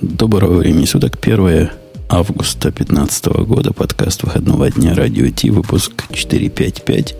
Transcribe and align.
Доброго 0.00 0.58
времени 0.58 0.86
суток. 0.86 1.18
1 1.20 1.70
августа 2.08 2.70
2015 2.70 3.26
года. 3.46 3.72
Подкаст 3.72 4.22
выходного 4.22 4.70
дня 4.70 4.94
Радио 4.94 5.28
Ти. 5.28 5.50
Выпуск 5.50 6.04
455. 6.12 7.14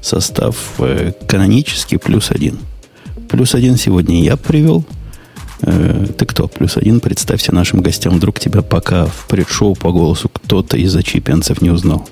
Состав 0.00 0.56
э, 0.78 1.12
канонический 1.28 1.98
плюс 1.98 2.30
один. 2.30 2.58
Плюс 3.28 3.54
один 3.54 3.76
сегодня 3.76 4.22
я 4.22 4.36
привел. 4.36 4.84
Э, 5.62 6.06
ты 6.18 6.26
кто? 6.26 6.48
Плюс 6.48 6.76
один. 6.76 7.00
Представься 7.00 7.54
нашим 7.54 7.80
гостям. 7.80 8.16
Вдруг 8.16 8.40
тебя 8.40 8.62
пока 8.62 9.06
в 9.06 9.26
предшоу 9.28 9.74
по 9.76 9.92
голосу 9.92 10.28
кто-то 10.28 10.76
из 10.76 10.92
зачипенцев 10.92 11.62
не 11.62 11.70
узнал. 11.70 12.08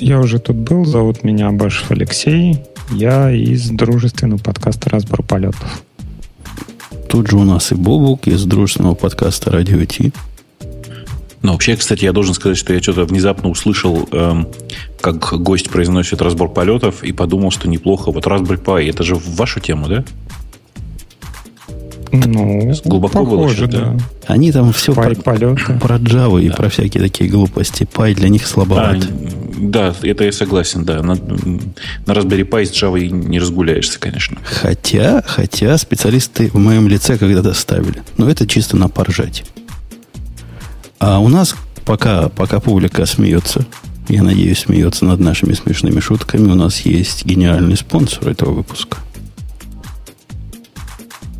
Я 0.00 0.18
уже 0.18 0.40
тут 0.40 0.56
был. 0.56 0.84
Зовут 0.84 1.22
меня 1.22 1.50
Башев 1.52 1.90
Алексей. 1.90 2.58
Я 2.90 3.30
из 3.30 3.68
дружественного 3.70 4.38
подкаста 4.38 4.90
«Разбор 4.90 5.22
полетов». 5.22 5.82
Тут 7.08 7.28
же 7.28 7.36
у 7.36 7.44
нас 7.44 7.72
и 7.72 7.74
Бобук 7.74 8.26
из 8.26 8.44
дружественного 8.44 8.94
подкаста 8.94 9.50
«Радио 9.50 9.82
Ти». 9.86 10.12
Ну, 11.40 11.52
вообще, 11.52 11.76
кстати, 11.76 12.04
я 12.04 12.12
должен 12.12 12.34
сказать, 12.34 12.58
что 12.58 12.74
я 12.74 12.82
что-то 12.82 13.04
внезапно 13.04 13.48
услышал, 13.48 14.06
эм, 14.12 14.48
как 15.00 15.40
гость 15.40 15.70
произносит 15.70 16.20
разбор 16.20 16.52
полетов, 16.52 17.02
и 17.02 17.12
подумал, 17.12 17.50
что 17.50 17.66
неплохо. 17.66 18.10
Вот 18.10 18.26
Raspberry 18.26 18.62
Pi, 18.62 18.90
это 18.90 19.04
же 19.04 19.14
в 19.14 19.36
вашу 19.36 19.58
тему, 19.58 19.88
да? 19.88 20.04
Ну, 22.12 22.72
Глубоко 22.84 23.24
похоже, 23.24 23.66
было, 23.66 23.80
да. 23.80 23.96
Они 24.26 24.52
там 24.52 24.72
все 24.72 24.94
Пай 24.94 25.14
про, 25.14 25.22
полеты. 25.22 25.78
про 25.80 25.96
Java 25.96 26.42
и 26.42 26.50
про 26.50 26.68
всякие 26.68 27.02
такие 27.02 27.28
глупости. 27.30 27.86
Пай 27.92 28.14
для 28.14 28.28
них 28.28 28.44
А, 28.44 28.46
слабоват. 28.46 28.98
да, 29.58 29.94
это 30.02 30.24
я 30.24 30.32
согласен, 30.32 30.84
да. 30.84 31.02
На, 31.02 31.14
на 31.14 32.12
Raspberry 32.12 32.48
Pi 32.48 32.64
с 32.66 32.70
Java 32.72 33.00
не 33.08 33.38
разгуляешься, 33.38 33.98
конечно. 34.00 34.38
Хотя, 34.44 35.22
хотя 35.26 35.76
специалисты 35.78 36.48
в 36.48 36.56
моем 36.58 36.88
лице 36.88 37.18
когда-то 37.18 37.52
ставили. 37.54 38.02
Но 38.16 38.28
это 38.30 38.46
чисто 38.46 38.76
на 38.76 38.88
поржать. 38.88 39.44
А 40.98 41.20
у 41.20 41.28
нас, 41.28 41.54
пока, 41.84 42.28
пока 42.28 42.58
публика 42.60 43.06
смеется, 43.06 43.64
я 44.08 44.22
надеюсь, 44.22 44.60
смеется 44.60 45.04
над 45.04 45.20
нашими 45.20 45.52
смешными 45.52 46.00
шутками, 46.00 46.50
у 46.50 46.54
нас 46.54 46.80
есть 46.80 47.24
генеральный 47.24 47.76
спонсор 47.76 48.28
этого 48.28 48.52
выпуска. 48.52 48.98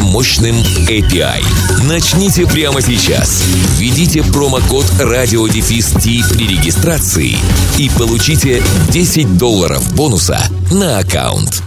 мощным 0.00 0.54
API. 0.88 1.44
Начните 1.88 2.46
прямо 2.46 2.80
сейчас. 2.80 3.42
Введите 3.76 4.22
промокод 4.22 4.84
RadioDefist 5.00 5.98
при 6.32 6.46
регистрации 6.46 7.36
и 7.76 7.90
получите 7.98 8.62
10 8.90 9.36
долларов 9.36 9.94
бонуса 9.96 10.38
на 10.70 10.98
аккаунт. 10.98 11.60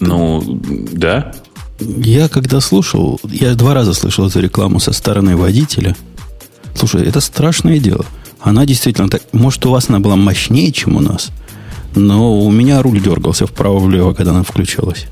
Ну, 0.00 0.42
да. 0.92 1.32
Я 1.78 2.28
когда 2.28 2.60
слушал, 2.60 3.20
я 3.22 3.54
два 3.54 3.72
раза 3.72 3.94
слышал 3.94 4.26
эту 4.26 4.40
рекламу 4.40 4.80
со 4.80 4.92
стороны 4.92 5.36
водителя. 5.36 5.94
Слушай, 6.74 7.06
это 7.06 7.20
страшное 7.20 7.78
дело. 7.78 8.04
Она 8.40 8.66
действительно 8.66 9.08
так... 9.08 9.22
Может, 9.32 9.64
у 9.66 9.70
вас 9.70 9.88
она 9.88 10.00
была 10.00 10.16
мощнее, 10.16 10.72
чем 10.72 10.96
у 10.96 11.00
нас, 11.00 11.30
но 11.94 12.38
у 12.40 12.50
меня 12.50 12.82
руль 12.82 13.00
дергался 13.00 13.46
вправо-влево, 13.46 14.12
когда 14.14 14.30
она 14.32 14.42
включалась. 14.42 15.06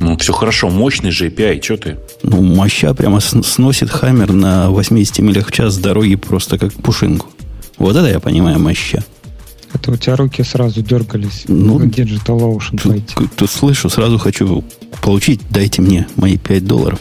Ну, 0.00 0.16
все 0.18 0.32
хорошо, 0.32 0.68
мощный 0.68 1.10
же 1.12 1.28
API, 1.28 1.62
что 1.62 1.76
ты? 1.76 1.96
Ну, 2.24 2.42
моща 2.42 2.92
прямо 2.92 3.20
сносит 3.20 3.88
Хаммер 3.90 4.32
на 4.32 4.70
80 4.70 5.20
милях 5.20 5.48
в 5.48 5.52
час 5.52 5.74
с 5.74 5.78
дороги 5.78 6.16
просто 6.16 6.58
как 6.58 6.72
пушинку. 6.72 7.28
Вот 7.78 7.94
это 7.96 8.08
я 8.08 8.18
понимаю 8.18 8.58
моща. 8.58 9.04
Это 9.72 9.92
у 9.92 9.96
тебя 9.96 10.16
руки 10.16 10.42
сразу 10.42 10.82
дергались 10.82 11.44
Ну, 11.48 11.78
в 11.78 11.82
Digital 11.84 12.38
Ocean 12.56 12.78
Тут, 12.82 12.82
пойти. 12.82 13.14
тут 13.36 13.50
слышу, 13.50 13.88
сразу 13.88 14.18
хочу 14.18 14.64
получить, 15.00 15.40
дайте 15.50 15.80
мне 15.80 16.06
мои 16.16 16.36
5 16.36 16.66
долларов. 16.66 16.98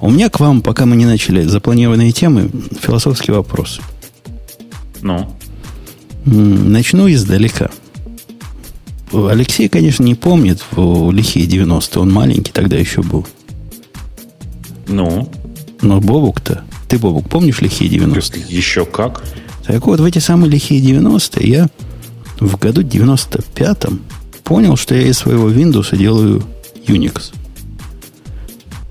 У 0.00 0.10
меня 0.10 0.28
к 0.28 0.40
вам, 0.40 0.62
пока 0.62 0.84
мы 0.84 0.96
не 0.96 1.06
начали 1.06 1.44
запланированные 1.44 2.10
темы, 2.12 2.50
философский 2.80 3.30
вопрос. 3.32 3.80
Ну, 5.00 5.28
Начну 6.24 7.10
издалека. 7.10 7.70
Алексей, 9.12 9.68
конечно, 9.68 10.04
не 10.04 10.14
помнит 10.14 10.62
в 10.70 11.10
лихие 11.10 11.46
90-е. 11.46 12.00
Он 12.00 12.12
маленький 12.12 12.52
тогда 12.52 12.76
еще 12.76 13.02
был. 13.02 13.26
ну, 14.88 15.28
Но 15.82 16.00
Бобук-то... 16.00 16.64
Ты, 16.88 16.98
Бобук, 16.98 17.28
помнишь 17.28 17.60
лихие 17.60 17.90
90-е? 17.90 18.44
еще 18.48 18.84
как? 18.84 19.22
Так 19.66 19.86
вот, 19.86 20.00
в 20.00 20.04
эти 20.04 20.18
самые 20.18 20.50
лихие 20.50 20.80
90-е 20.82 21.48
я 21.48 21.68
в 22.40 22.58
году 22.58 22.82
95-м 22.82 24.00
понял, 24.44 24.76
что 24.76 24.94
я 24.94 25.02
из 25.08 25.18
своего 25.18 25.50
Windows 25.50 25.96
делаю 25.96 26.42
Unix. 26.86 27.32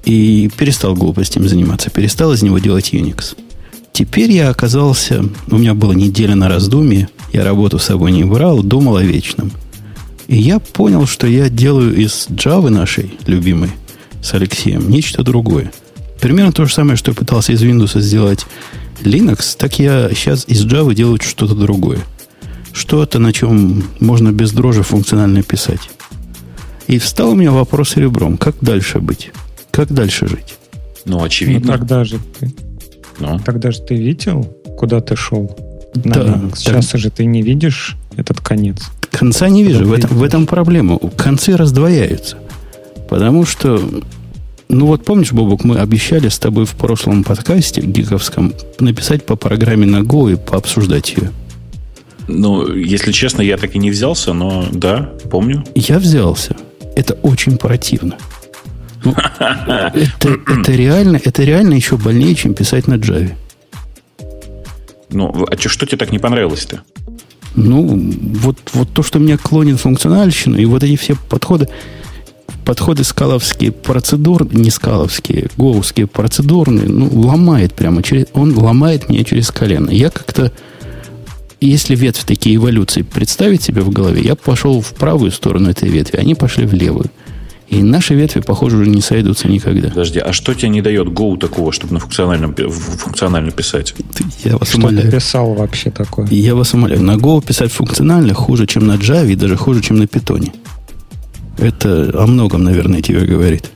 И 0.06 0.50
перестал 0.58 0.96
глупостями 0.96 1.48
заниматься. 1.48 1.90
Перестал 1.90 2.34
из 2.34 2.42
него 2.42 2.60
делать 2.60 2.94
Unix. 2.94 3.36
Теперь 3.94 4.32
я 4.32 4.50
оказался... 4.50 5.24
У 5.48 5.58
меня 5.58 5.74
была 5.74 5.94
неделя 5.94 6.36
на 6.36 6.48
раздумье. 6.48 7.10
Я 7.34 7.44
работу 7.44 7.78
с 7.78 7.84
собой 7.84 8.12
не 8.12 8.24
брал, 8.24 8.64
думал 8.64 8.98
о 8.98 9.04
вечном. 9.04 9.52
И 10.32 10.38
я 10.38 10.60
понял, 10.60 11.06
что 11.08 11.28
я 11.28 11.50
делаю 11.50 11.94
из 11.94 12.28
Java 12.30 12.70
нашей 12.70 13.18
любимой 13.28 13.72
с 14.24 14.34
Алексеем 14.34 14.90
нечто 14.90 15.24
другое. 15.24 15.74
Примерно 16.22 16.54
то 16.54 16.66
же 16.66 16.74
самое, 16.74 16.96
что 16.96 17.12
я 17.12 17.16
пытался 17.16 17.52
из 17.52 17.62
Windows 17.62 18.00
сделать 18.00 18.46
Linux, 19.02 19.58
так 19.58 19.78
я 19.78 20.10
сейчас 20.12 20.46
из 20.48 20.66
Java 20.66 20.94
делаю 20.96 21.20
что-то 21.22 21.54
другое. 21.54 22.00
Что-то, 22.72 23.20
на 23.20 23.34
чем 23.34 23.84
можно 24.00 24.32
без 24.32 24.54
дрожи 24.54 24.84
функционально 24.84 25.44
писать. 25.44 25.90
И 26.88 26.98
встал 26.98 27.32
у 27.32 27.36
меня 27.36 27.52
вопрос 27.52 27.98
ребром. 27.98 28.38
Как 28.38 28.56
дальше 28.62 29.00
быть? 29.00 29.32
Как 29.70 29.92
дальше 29.92 30.28
жить? 30.28 30.56
Ну, 31.04 31.18
Ну, 31.18 31.24
очевидно. 31.26 31.74
тогда 31.74 32.06
же 32.06 32.20
ты, 32.40 32.54
Ну, 33.20 33.38
тогда 33.40 33.72
же 33.72 33.82
ты 33.82 33.96
видел, 33.96 34.44
куда 34.78 35.02
ты 35.02 35.18
шел? 35.18 35.58
На 35.94 36.14
Да, 36.14 36.22
Linux. 36.22 36.50
так. 36.52 36.58
Сейчас 36.58 36.92
же 36.94 37.10
ты 37.10 37.26
не 37.26 37.42
видишь 37.42 37.98
этот 38.16 38.40
конец. 38.40 38.82
Конца 39.12 39.50
не 39.50 39.64
вижу. 39.64 39.86
В 39.86 39.94
этом, 39.94 40.10
в 40.18 40.24
этом 40.24 40.46
проблема. 40.48 40.98
Концы 41.18 41.56
раздвояются. 41.56 42.38
Потому 43.10 43.46
что, 43.46 43.82
ну 44.70 44.86
вот 44.86 45.04
помнишь, 45.04 45.34
Бобок, 45.34 45.64
мы 45.64 45.78
обещали 45.78 46.30
с 46.30 46.40
тобой 46.40 46.66
в 46.66 46.72
прошлом 46.72 47.24
подкасте 47.24 47.82
гиковском 47.82 48.54
написать 48.80 49.26
по 49.26 49.36
программе 49.36 49.86
на 49.86 49.98
Go 49.98 50.32
и 50.32 50.36
пообсуждать 50.38 51.12
ее. 51.12 51.32
ну, 52.28 52.74
если 52.74 53.12
честно, 53.12 53.42
я 53.42 53.58
так 53.58 53.76
и 53.76 53.80
не 53.80 53.92
взялся, 53.92 54.34
но 54.34 54.66
да, 54.72 55.12
помню. 55.30 55.66
Я 55.76 56.00
взялся. 56.00 56.56
Это 56.96 57.14
очень 57.16 57.58
противно. 57.58 58.18
Ну, 59.04 59.16
это, 59.40 60.38
это 60.48 60.72
реально, 60.72 61.20
это 61.24 61.44
реально 61.44 61.74
еще 61.74 61.98
больнее, 61.98 62.36
чем 62.36 62.54
писать 62.54 62.88
на 62.88 62.94
Java. 62.96 63.32
Ну, 65.10 65.46
а 65.50 65.58
чё, 65.58 65.68
что 65.70 65.86
тебе 65.86 65.98
так 65.98 66.12
не 66.12 66.20
понравилось-то? 66.20 66.84
Ну, 67.56 68.14
вот, 68.36 68.58
вот 68.74 68.90
то, 68.94 69.04
что 69.04 69.20
меня 69.20 69.38
клонит 69.38 69.80
функциональщину, 69.80 70.58
и 70.58 70.66
вот 70.66 70.84
эти 70.84 70.96
все 70.96 71.16
подходы, 71.30 71.68
подходы 72.66 73.04
скаловские, 73.04 73.72
процедур, 73.72 74.48
не 74.54 74.70
скаловские, 74.70 75.50
гоуские, 75.58 76.08
процедурные, 76.08 76.88
ну, 76.88 77.10
ломает 77.14 77.74
прямо 77.74 78.02
через, 78.04 78.28
он 78.34 78.58
ломает 78.58 79.10
меня 79.10 79.24
через 79.24 79.52
колено. 79.52 79.90
Я 79.90 80.10
как-то, 80.10 80.52
если 81.60 81.96
ветвь 81.96 82.24
такие 82.24 82.56
эволюции 82.56 83.02
представить 83.02 83.64
себе 83.64 83.82
в 83.82 83.90
голове, 83.90 84.22
я 84.22 84.36
пошел 84.36 84.82
в 84.82 84.94
правую 84.94 85.32
сторону 85.32 85.70
этой 85.70 85.90
ветви, 85.90 86.18
они 86.18 86.36
пошли 86.36 86.66
в 86.66 86.74
левую. 86.74 87.12
И 87.72 87.82
наши 87.84 88.16
ветви, 88.16 88.42
похоже, 88.42 88.76
уже 88.76 88.90
не 88.90 89.02
сойдутся 89.02 89.48
никогда. 89.48 89.88
Подожди, 89.88 90.20
а 90.20 90.34
что 90.34 90.54
тебе 90.54 90.68
не 90.68 90.82
дает 90.82 91.08
Go 91.08 91.38
такого, 91.38 91.72
чтобы 91.72 91.94
на 91.94 92.00
функциональном, 92.02 92.54
функционально 92.54 93.52
писать? 93.52 93.96
Я 94.44 94.58
вас 94.58 94.70
Что 94.70 94.78
умоляю. 94.80 95.10
ты 95.10 95.18
писал 95.18 95.54
вообще 95.54 95.90
такое? 95.90 96.28
Я 96.28 96.54
вас 96.54 96.74
умоляю, 96.74 97.02
на 97.02 97.16
Go 97.16 97.42
писать 97.42 97.72
функционально 97.72 98.34
хуже, 98.34 98.68
чем 98.68 98.88
на 98.88 98.96
Java, 98.98 99.32
и 99.32 99.36
даже 99.36 99.56
хуже, 99.56 99.82
чем 99.82 99.98
на 100.00 100.04
Python. 100.04 100.52
Это 101.58 102.12
о 102.14 102.28
многом, 102.28 102.64
наверное, 102.66 103.02
тебе 103.02 103.22
говорит. 103.22 103.72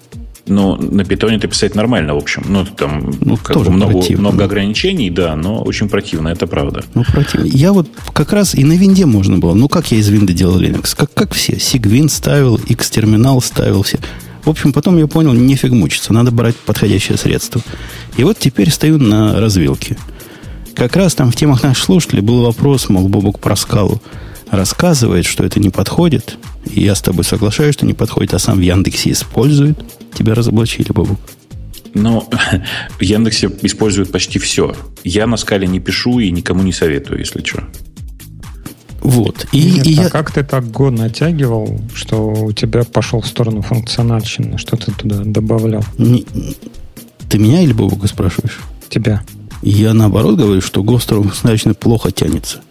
Но 0.47 0.75
на 0.77 1.03
питоне 1.03 1.39
ты 1.39 1.47
писать 1.47 1.73
нормально, 1.73 2.13
в 2.13 2.17
общем. 2.17 2.45
Ну, 2.47 2.65
там 2.65 3.11
Ну, 3.21 3.35
как 3.37 3.55
тоже 3.55 3.71
бы 3.71 3.77
много, 3.77 3.93
противно. 3.93 4.29
много 4.29 4.43
ограничений, 4.45 5.09
да, 5.09 5.35
но 5.35 5.63
очень 5.63 5.89
противно, 5.89 6.27
это 6.27 6.45
правда. 6.45 6.83
Ну, 6.93 7.03
противно. 7.03 7.45
Я 7.45 7.73
вот 7.73 7.89
как 8.13 8.31
раз 8.31 8.53
и 8.53 8.63
на 8.63 8.73
винде 8.73 9.07
можно 9.07 9.39
было. 9.39 9.55
Ну, 9.55 9.67
как 9.67 9.91
я 9.91 9.97
из 9.97 10.07
винды 10.09 10.33
делал 10.33 10.59
Linux? 10.59 10.95
Как, 10.95 11.11
как 11.13 11.33
все. 11.33 11.53
Sigwin 11.53 12.09
ставил, 12.09 12.57
X-терминал 12.57 13.41
ставил 13.41 13.81
все. 13.81 13.97
В 14.43 14.49
общем, 14.49 14.71
потом 14.71 14.97
я 14.97 15.07
понял, 15.07 15.33
нефиг 15.33 15.71
мучиться, 15.71 16.13
надо 16.13 16.29
брать 16.29 16.55
подходящее 16.55 17.17
средство. 17.17 17.61
И 18.15 18.23
вот 18.23 18.37
теперь 18.37 18.69
стою 18.69 18.99
на 18.99 19.39
развилке. 19.39 19.97
Как 20.75 20.95
раз 20.95 21.15
там 21.15 21.31
в 21.31 21.35
темах 21.35 21.63
наших 21.63 21.83
слушателей 21.83 22.21
был 22.21 22.43
вопрос, 22.43 22.89
мол, 22.89 23.07
Бобок 23.07 23.39
про 23.39 23.55
скалу 23.55 23.99
рассказывает, 24.51 25.25
что 25.25 25.43
это 25.43 25.59
не 25.59 25.69
подходит. 25.71 26.37
И 26.65 26.81
я 26.83 26.93
с 26.93 27.01
тобой 27.01 27.23
соглашаюсь, 27.23 27.73
что 27.73 27.85
не 27.85 27.93
подходит, 27.93 28.33
а 28.35 28.39
сам 28.39 28.57
в 28.57 28.61
Яндексе 28.61 29.11
использует. 29.11 29.77
Тебя 30.15 30.33
разоблачили, 30.33 30.91
Бобок. 30.91 31.19
Ну, 31.93 32.27
в 32.99 33.01
Яндексе 33.01 33.51
используют 33.61 34.11
почти 34.11 34.39
все. 34.39 34.75
Я 35.03 35.27
на 35.27 35.37
скале 35.37 35.67
не 35.67 35.79
пишу 35.79 36.19
и 36.19 36.31
никому 36.31 36.63
не 36.63 36.73
советую, 36.73 37.19
если 37.19 37.43
что. 37.43 37.63
Вот. 39.01 39.45
И, 39.51 39.71
Нет, 39.71 39.85
и 39.85 39.99
а 39.99 40.03
я... 40.03 40.09
как 40.09 40.31
ты 40.31 40.43
так 40.43 40.65
год 40.71 40.93
натягивал, 40.93 41.79
что 41.93 42.33
у 42.33 42.51
тебя 42.53 42.83
пошел 42.83 43.21
в 43.21 43.27
сторону 43.27 43.61
функциональщины? 43.61 44.57
Что 44.57 44.77
ты 44.77 44.91
туда 44.91 45.21
добавлял? 45.23 45.83
Не... 45.99 46.25
Ты 47.29 47.37
меня 47.37 47.61
или 47.61 47.71
Бобука 47.71 48.07
спрашиваешь? 48.07 48.59
Тебя. 48.89 49.23
Я 49.61 49.93
наоборот 49.93 50.37
говорю, 50.37 50.61
что 50.61 50.83
сторону 50.99 51.29
функциональщины 51.29 51.75
плохо 51.75 52.11
тянется. 52.11 52.61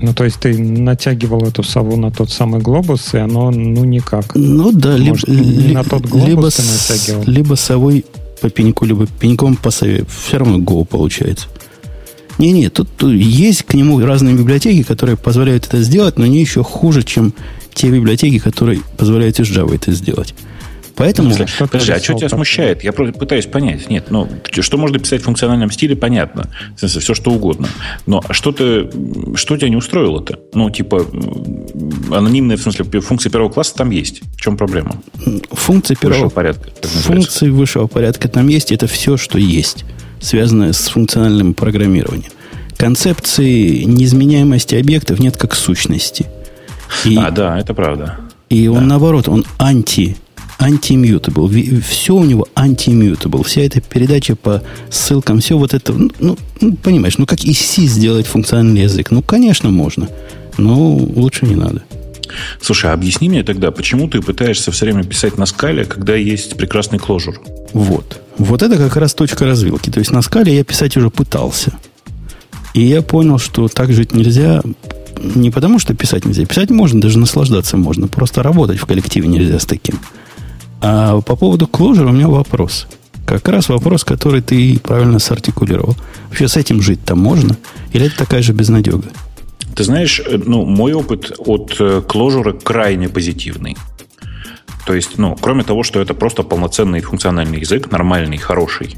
Ну, 0.00 0.14
то 0.14 0.24
есть 0.24 0.40
ты 0.40 0.56
натягивал 0.56 1.46
эту 1.46 1.62
сову 1.62 1.96
на 1.96 2.10
тот 2.10 2.30
самый 2.30 2.60
глобус, 2.60 3.12
и 3.12 3.18
оно, 3.18 3.50
ну, 3.50 3.84
никак. 3.84 4.34
Ну, 4.34 4.72
да, 4.72 4.96
Может, 4.96 5.28
либо, 5.28 5.44
не 5.44 5.74
на 5.74 5.84
тот 5.84 6.06
глобус 6.06 6.28
либо 6.28 6.50
ты 6.50 6.62
натягивал. 6.62 7.22
Либо 7.26 7.54
совой 7.54 8.04
по 8.40 8.48
пеньку, 8.48 8.86
либо 8.86 9.06
пеньком 9.06 9.56
по 9.56 9.70
сове. 9.70 10.06
Все 10.08 10.38
равно 10.38 10.58
Go 10.58 10.86
получается. 10.86 11.48
Не-не, 12.38 12.70
тут, 12.70 12.88
тут 12.96 13.12
есть 13.12 13.64
к 13.64 13.74
нему 13.74 14.00
разные 14.00 14.34
библиотеки, 14.34 14.82
которые 14.82 15.18
позволяют 15.18 15.66
это 15.66 15.82
сделать, 15.82 16.18
но 16.18 16.24
они 16.24 16.40
еще 16.40 16.64
хуже, 16.64 17.02
чем 17.02 17.34
те 17.74 17.90
библиотеки, 17.90 18.38
которые 18.38 18.80
позволяют 18.96 19.38
из 19.38 19.46
Java 19.46 19.74
это 19.74 19.92
сделать. 19.92 20.34
Поэтому... 21.00 21.30
Смысле, 21.30 21.46
что 21.46 21.66
Подожди, 21.66 21.92
а 21.92 21.98
что 21.98 22.14
тебя 22.14 22.28
смущает? 22.28 22.84
Я 22.84 22.92
пытаюсь 22.92 23.46
понять. 23.46 23.88
Нет, 23.88 24.10
ну, 24.10 24.28
что 24.60 24.76
можно 24.76 24.98
писать 24.98 25.22
в 25.22 25.24
функциональном 25.24 25.70
стиле, 25.70 25.96
понятно. 25.96 26.48
В 26.76 26.80
смысле, 26.80 27.00
все 27.00 27.14
что 27.14 27.30
угодно. 27.30 27.68
Но 28.06 28.22
что 28.30 28.52
ты, 28.52 28.90
что 29.34 29.56
тебя 29.56 29.68
не 29.68 29.76
устроило-то? 29.76 30.38
Ну, 30.54 30.70
типа, 30.70 31.06
анонимные, 32.10 32.56
в 32.56 32.62
смысле, 32.62 33.00
функции 33.00 33.30
первого 33.30 33.50
класса 33.50 33.74
там 33.74 33.90
есть. 33.90 34.20
В 34.36 34.40
чем 34.40 34.56
проблема? 34.56 35.00
Функции 35.50 35.94
первого 35.94 36.16
высшего 36.16 36.30
порядка. 36.30 36.70
Функции 36.82 37.48
высшего 37.48 37.86
порядка 37.86 38.28
там 38.28 38.48
есть. 38.48 38.70
Это 38.70 38.86
все, 38.86 39.16
что 39.16 39.38
есть 39.38 39.84
связанное 40.20 40.72
с 40.72 40.88
функциональным 40.88 41.54
программированием. 41.54 42.30
Концепции 42.76 43.82
неизменяемости 43.82 44.74
объектов 44.74 45.18
нет 45.18 45.36
как 45.36 45.54
сущности. 45.54 46.26
И, 47.04 47.16
а, 47.16 47.30
да, 47.30 47.58
это 47.58 47.74
правда. 47.74 48.18
И 48.48 48.68
он, 48.68 48.86
наоборот, 48.88 49.28
он 49.28 49.44
анти 49.58 50.16
анти 50.60 50.90
mutable. 50.90 51.50
Все 51.88 52.14
у 52.14 52.24
него 52.24 52.46
анти 52.54 52.83
mutable. 52.83 53.42
Вся 53.42 53.62
эта 53.62 53.80
передача 53.80 54.36
по 54.36 54.62
ссылкам, 54.90 55.40
все 55.40 55.56
вот 55.56 55.74
это, 55.74 55.92
ну, 55.92 56.10
ну, 56.20 56.38
ну 56.60 56.76
понимаешь, 56.76 57.18
ну 57.18 57.26
как 57.26 57.44
из 57.44 57.58
C 57.58 57.82
сделать 57.82 58.26
функциональный 58.26 58.82
язык? 58.82 59.10
Ну, 59.10 59.22
конечно, 59.22 59.70
можно, 59.70 60.08
но 60.58 60.94
лучше 60.94 61.46
не 61.46 61.56
надо. 61.56 61.82
Слушай, 62.60 62.90
а 62.90 62.94
объясни 62.94 63.28
мне 63.28 63.42
тогда, 63.42 63.72
почему 63.72 64.06
ты 64.06 64.20
пытаешься 64.20 64.70
все 64.70 64.84
время 64.84 65.02
писать 65.02 65.36
на 65.36 65.46
скале, 65.46 65.84
когда 65.84 66.14
есть 66.14 66.56
прекрасный 66.56 66.98
Clojure? 66.98 67.40
Вот. 67.72 68.20
Вот 68.38 68.62
это 68.62 68.76
как 68.76 68.96
раз 68.96 69.14
точка 69.14 69.46
развилки. 69.46 69.90
То 69.90 69.98
есть 69.98 70.12
на 70.12 70.22
скале 70.22 70.54
я 70.54 70.62
писать 70.62 70.96
уже 70.96 71.10
пытался. 71.10 71.72
И 72.72 72.82
я 72.82 73.02
понял, 73.02 73.38
что 73.38 73.66
так 73.66 73.92
жить 73.92 74.14
нельзя 74.14 74.62
не 75.22 75.50
потому, 75.50 75.78
что 75.78 75.94
писать 75.94 76.24
нельзя. 76.24 76.44
Писать 76.46 76.70
можно, 76.70 77.00
даже 77.00 77.18
наслаждаться 77.18 77.76
можно. 77.76 78.06
Просто 78.06 78.42
работать 78.42 78.78
в 78.78 78.86
коллективе 78.86 79.28
нельзя 79.28 79.58
с 79.58 79.66
таким. 79.66 79.98
А 80.80 81.20
по 81.20 81.36
поводу 81.36 81.66
Clojure 81.66 82.08
у 82.08 82.12
меня 82.12 82.28
вопрос. 82.28 82.86
Как 83.26 83.48
раз 83.48 83.68
вопрос, 83.68 84.04
который 84.04 84.40
ты 84.40 84.78
правильно 84.80 85.18
сартикулировал. 85.18 85.94
Вообще 86.28 86.48
с 86.48 86.56
этим 86.56 86.82
жить-то 86.82 87.14
можно? 87.14 87.56
Или 87.92 88.06
это 88.06 88.16
такая 88.16 88.42
же 88.42 88.52
безнадега? 88.52 89.04
Ты 89.76 89.84
знаешь, 89.84 90.20
э, 90.20 90.38
ну, 90.44 90.64
мой 90.64 90.92
опыт 90.92 91.32
от 91.38 91.72
Clojure 91.78 92.56
э, 92.56 92.60
крайне 92.62 93.08
позитивный. 93.08 93.76
То 94.86 94.94
есть, 94.94 95.18
ну, 95.18 95.36
кроме 95.40 95.62
того, 95.62 95.82
что 95.82 96.00
это 96.00 96.14
просто 96.14 96.42
полноценный 96.42 97.00
функциональный 97.00 97.60
язык, 97.60 97.90
нормальный, 97.90 98.38
хороший. 98.38 98.96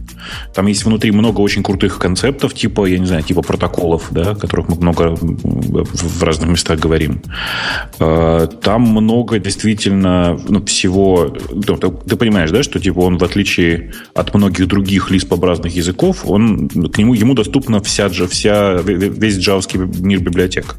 Там 0.54 0.66
есть 0.66 0.84
внутри 0.84 1.10
много 1.10 1.40
очень 1.40 1.62
крутых 1.62 1.98
концептов, 1.98 2.54
типа, 2.54 2.86
я 2.86 2.98
не 2.98 3.06
знаю, 3.06 3.22
типа 3.22 3.42
протоколов, 3.42 4.08
да, 4.10 4.30
о 4.30 4.34
которых 4.34 4.68
мы 4.68 4.76
много 4.76 5.16
в 5.20 6.22
разных 6.22 6.50
местах 6.50 6.78
говорим. 6.78 7.22
Э, 7.98 8.46
там 8.62 8.82
много 8.82 9.38
действительно 9.38 10.38
ну, 10.48 10.64
всего... 10.64 11.34
Ну, 11.50 11.76
ты 11.76 12.16
понимаешь, 12.16 12.50
да, 12.50 12.62
что 12.62 12.78
типа 12.78 13.00
он, 13.00 13.18
в 13.18 13.24
отличие 13.24 13.92
от 14.14 14.34
многих 14.34 14.66
других 14.66 15.10
лиспообразных 15.10 15.74
языков, 15.74 16.24
он, 16.24 16.68
к 16.68 16.98
нему, 16.98 17.14
ему 17.14 17.34
доступна 17.34 17.82
вся, 17.82 18.08
вся, 18.08 18.74
весь 18.82 19.36
джавский 19.36 19.80
мир 19.80 20.20
библиотек. 20.20 20.76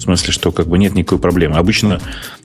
В 0.00 0.02
смысле, 0.02 0.32
что 0.32 0.50
как 0.50 0.66
бы 0.66 0.78
нет 0.78 0.94
никакой 0.94 1.18
проблемы. 1.18 1.56
Обычно, 1.56 2.00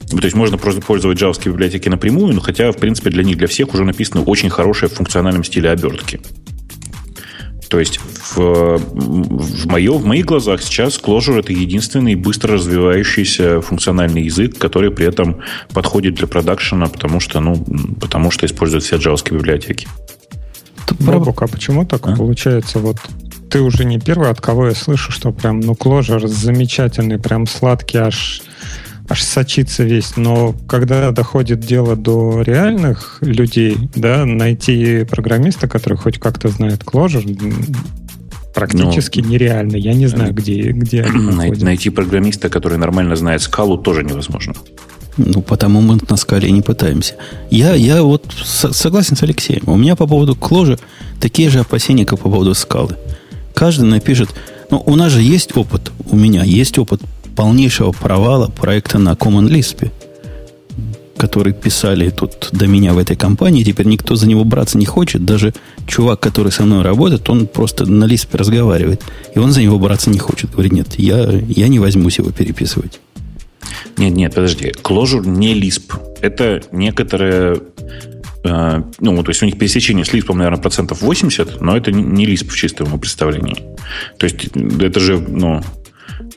то 0.09 0.23
есть 0.23 0.35
можно 0.35 0.57
просто 0.57 0.81
пользовать 0.81 1.17
джавские 1.17 1.53
библиотеки 1.53 1.89
напрямую, 1.89 2.33
но 2.33 2.41
хотя, 2.41 2.71
в 2.71 2.77
принципе, 2.77 3.09
для 3.09 3.23
них, 3.23 3.37
для 3.37 3.47
всех 3.47 3.73
уже 3.73 3.83
написано 3.83 4.23
очень 4.23 4.49
хорошее 4.49 4.89
в 4.89 4.93
функциональном 4.93 5.43
стиле 5.43 5.69
обертки. 5.69 6.19
То 7.69 7.79
есть 7.79 7.99
в, 7.99 8.77
в, 8.77 9.67
мое, 9.67 9.93
в 9.93 10.05
моих 10.05 10.25
глазах 10.25 10.61
сейчас 10.61 11.01
Clojure 11.01 11.39
это 11.39 11.51
единственный 11.51 12.15
быстро 12.15 12.53
развивающийся 12.53 13.61
функциональный 13.61 14.23
язык, 14.23 14.57
который 14.57 14.91
при 14.91 15.07
этом 15.07 15.41
подходит 15.73 16.15
для 16.15 16.27
продакшена, 16.27 16.87
потому 16.87 17.19
что, 17.19 17.39
ну, 17.39 17.55
потому 17.99 18.29
что 18.31 18.45
использует 18.45 18.83
все 18.83 18.97
джавские 18.97 19.39
библиотеки. 19.39 19.87
Бобок, 20.99 21.41
а 21.41 21.47
почему 21.47 21.85
так 21.85 22.07
а? 22.07 22.15
получается? 22.15 22.79
Вот 22.79 22.97
ты 23.49 23.61
уже 23.61 23.85
не 23.85 23.99
первый, 23.99 24.29
от 24.29 24.41
кого 24.41 24.67
я 24.67 24.75
слышу, 24.75 25.11
что 25.11 25.31
прям, 25.31 25.59
ну, 25.59 25.75
кложер 25.75 26.27
замечательный, 26.27 27.17
прям 27.17 27.47
сладкий, 27.47 27.97
аж, 27.97 28.41
аж 29.07 29.23
сочится 29.23 29.83
весь. 29.83 30.17
Но 30.17 30.53
когда 30.67 31.11
доходит 31.11 31.59
дело 31.59 31.95
до 31.95 32.41
реальных 32.41 33.17
людей, 33.21 33.77
да, 33.95 34.25
найти 34.25 35.03
программиста, 35.03 35.67
который 35.67 35.97
хоть 35.97 36.19
как-то 36.19 36.49
знает 36.49 36.83
кложер, 36.83 37.23
практически 38.53 39.19
ну, 39.19 39.29
нереально. 39.29 39.75
Я 39.75 39.93
не 39.93 40.07
знаю, 40.07 40.33
где, 40.33 40.71
где 40.71 41.03
найти, 41.05 41.63
найти 41.63 41.89
программиста, 41.89 42.49
который 42.49 42.77
нормально 42.77 43.15
знает 43.15 43.41
скалу, 43.41 43.77
тоже 43.77 44.03
невозможно. 44.03 44.53
Ну, 45.17 45.41
потому 45.41 45.81
мы 45.81 45.97
на 46.09 46.17
скале 46.17 46.51
не 46.51 46.61
пытаемся. 46.61 47.15
Я, 47.49 47.73
я 47.73 48.03
вот 48.03 48.25
согласен 48.43 49.15
с 49.15 49.23
Алексеем. 49.23 49.63
У 49.67 49.77
меня 49.77 49.95
по 49.95 50.07
поводу 50.07 50.35
кложи 50.35 50.77
такие 51.21 51.49
же 51.49 51.59
опасения, 51.59 52.05
как 52.05 52.19
по 52.19 52.29
поводу 52.29 52.53
скалы. 52.53 52.97
Каждый 53.53 53.87
напишет, 53.87 54.29
ну, 54.69 54.81
у 54.85 54.95
нас 54.95 55.11
же 55.11 55.21
есть 55.21 55.55
опыт, 55.55 55.91
у 56.09 56.17
меня 56.17 56.43
есть 56.43 56.77
опыт 56.77 57.01
полнейшего 57.35 57.91
провала 57.91 58.47
проекта 58.47 58.97
на 58.97 59.13
Common 59.13 59.47
Lisp, 59.49 59.91
который 61.17 61.53
писали 61.53 62.09
тут 62.09 62.49
до 62.51 62.67
меня 62.67 62.93
в 62.93 62.97
этой 62.97 63.15
компании, 63.15 63.63
теперь 63.63 63.87
никто 63.87 64.15
за 64.15 64.27
него 64.27 64.43
браться 64.43 64.77
не 64.77 64.85
хочет, 64.85 65.25
даже 65.25 65.53
чувак, 65.87 66.19
который 66.19 66.51
со 66.51 66.63
мной 66.63 66.83
работает, 66.83 67.29
он 67.29 67.47
просто 67.47 67.85
на 67.85 68.05
Lisp 68.05 68.29
разговаривает, 68.33 69.01
и 69.33 69.39
он 69.39 69.51
за 69.51 69.61
него 69.61 69.79
браться 69.79 70.09
не 70.09 70.19
хочет. 70.19 70.51
Говорит, 70.51 70.73
нет, 70.73 70.95
я, 70.97 71.29
я 71.47 71.67
не 71.67 71.79
возьмусь 71.79 72.17
его 72.17 72.31
переписывать. 72.31 72.99
Нет, 73.97 74.13
нет, 74.13 74.35
подожди. 74.35 74.71
Clojure 74.83 75.25
не 75.25 75.59
Lisp. 75.59 75.93
Это 76.21 76.61
некоторая 76.71 77.59
Э, 78.45 78.83
ну, 78.99 79.23
то 79.23 79.29
есть 79.29 79.41
у 79.41 79.45
них 79.45 79.57
пересечение 79.57 80.05
с 80.05 80.13
лиспом, 80.13 80.37
наверное, 80.37 80.61
процентов 80.61 81.01
80, 81.01 81.61
но 81.61 81.75
это 81.75 81.91
не 81.91 82.25
лисп 82.25 82.51
в 82.51 82.55
чистом 82.55 82.87
его 82.87 82.97
представлении. 82.97 83.57
То 84.19 84.25
есть 84.25 84.49
это 84.79 84.99
же, 84.99 85.17
ну, 85.17 85.61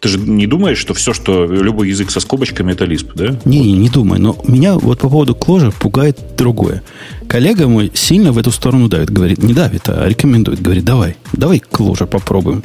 ты 0.00 0.08
же 0.08 0.18
не 0.18 0.46
думаешь, 0.46 0.78
что 0.78 0.94
все, 0.94 1.12
что 1.12 1.46
любой 1.46 1.88
язык 1.88 2.10
со 2.10 2.20
скобочками, 2.20 2.72
это 2.72 2.84
лисп, 2.84 3.12
да? 3.14 3.38
Не, 3.44 3.60
не, 3.60 3.72
не 3.72 3.88
думаю. 3.88 4.20
Но 4.20 4.36
меня 4.46 4.74
вот 4.74 5.00
по 5.00 5.08
поводу 5.08 5.34
кложа 5.34 5.70
пугает 5.70 6.18
другое. 6.36 6.82
Коллега 7.28 7.68
мой 7.68 7.90
сильно 7.94 8.32
в 8.32 8.38
эту 8.38 8.50
сторону 8.50 8.88
давит. 8.88 9.10
Говорит, 9.10 9.42
не 9.42 9.54
давит, 9.54 9.88
а 9.88 10.08
рекомендует. 10.08 10.62
Говорит, 10.62 10.84
давай, 10.84 11.16
давай 11.32 11.58
кложа 11.58 12.06
попробуем. 12.06 12.62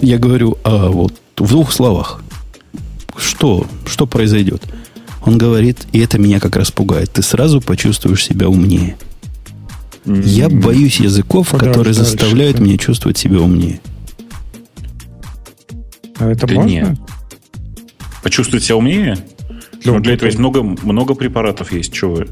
Я 0.00 0.18
говорю, 0.18 0.58
а 0.64 0.88
вот 0.88 1.14
в 1.36 1.48
двух 1.48 1.72
словах. 1.72 2.22
Что, 3.16 3.66
что 3.86 4.06
произойдет? 4.06 4.62
Он 5.24 5.38
говорит, 5.38 5.86
и 5.92 6.00
это 6.00 6.18
меня 6.18 6.40
как 6.40 6.56
раз 6.56 6.70
пугает, 6.70 7.12
ты 7.12 7.22
сразу 7.22 7.60
почувствуешь 7.60 8.24
себя 8.24 8.48
умнее. 8.48 8.96
Я 10.04 10.48
боюсь 10.48 10.98
языков, 10.98 11.50
которые 11.50 11.94
дальше. 11.94 12.00
заставляют 12.00 12.58
меня 12.58 12.76
чувствовать 12.76 13.18
себя 13.18 13.38
умнее. 13.38 13.80
А 16.22 16.30
это 16.30 16.46
да 16.46 16.54
можно? 16.54 16.70
Нет. 16.70 16.98
Почувствовать 18.22 18.64
себя 18.64 18.76
умнее? 18.76 19.16
Ну, 19.84 19.98
для 19.98 20.14
этого 20.14 20.26
есть 20.26 20.38
много, 20.38 20.62
много 20.62 21.14
препаратов 21.14 21.72
есть, 21.72 21.92
что 21.94 22.10
вы. 22.10 22.28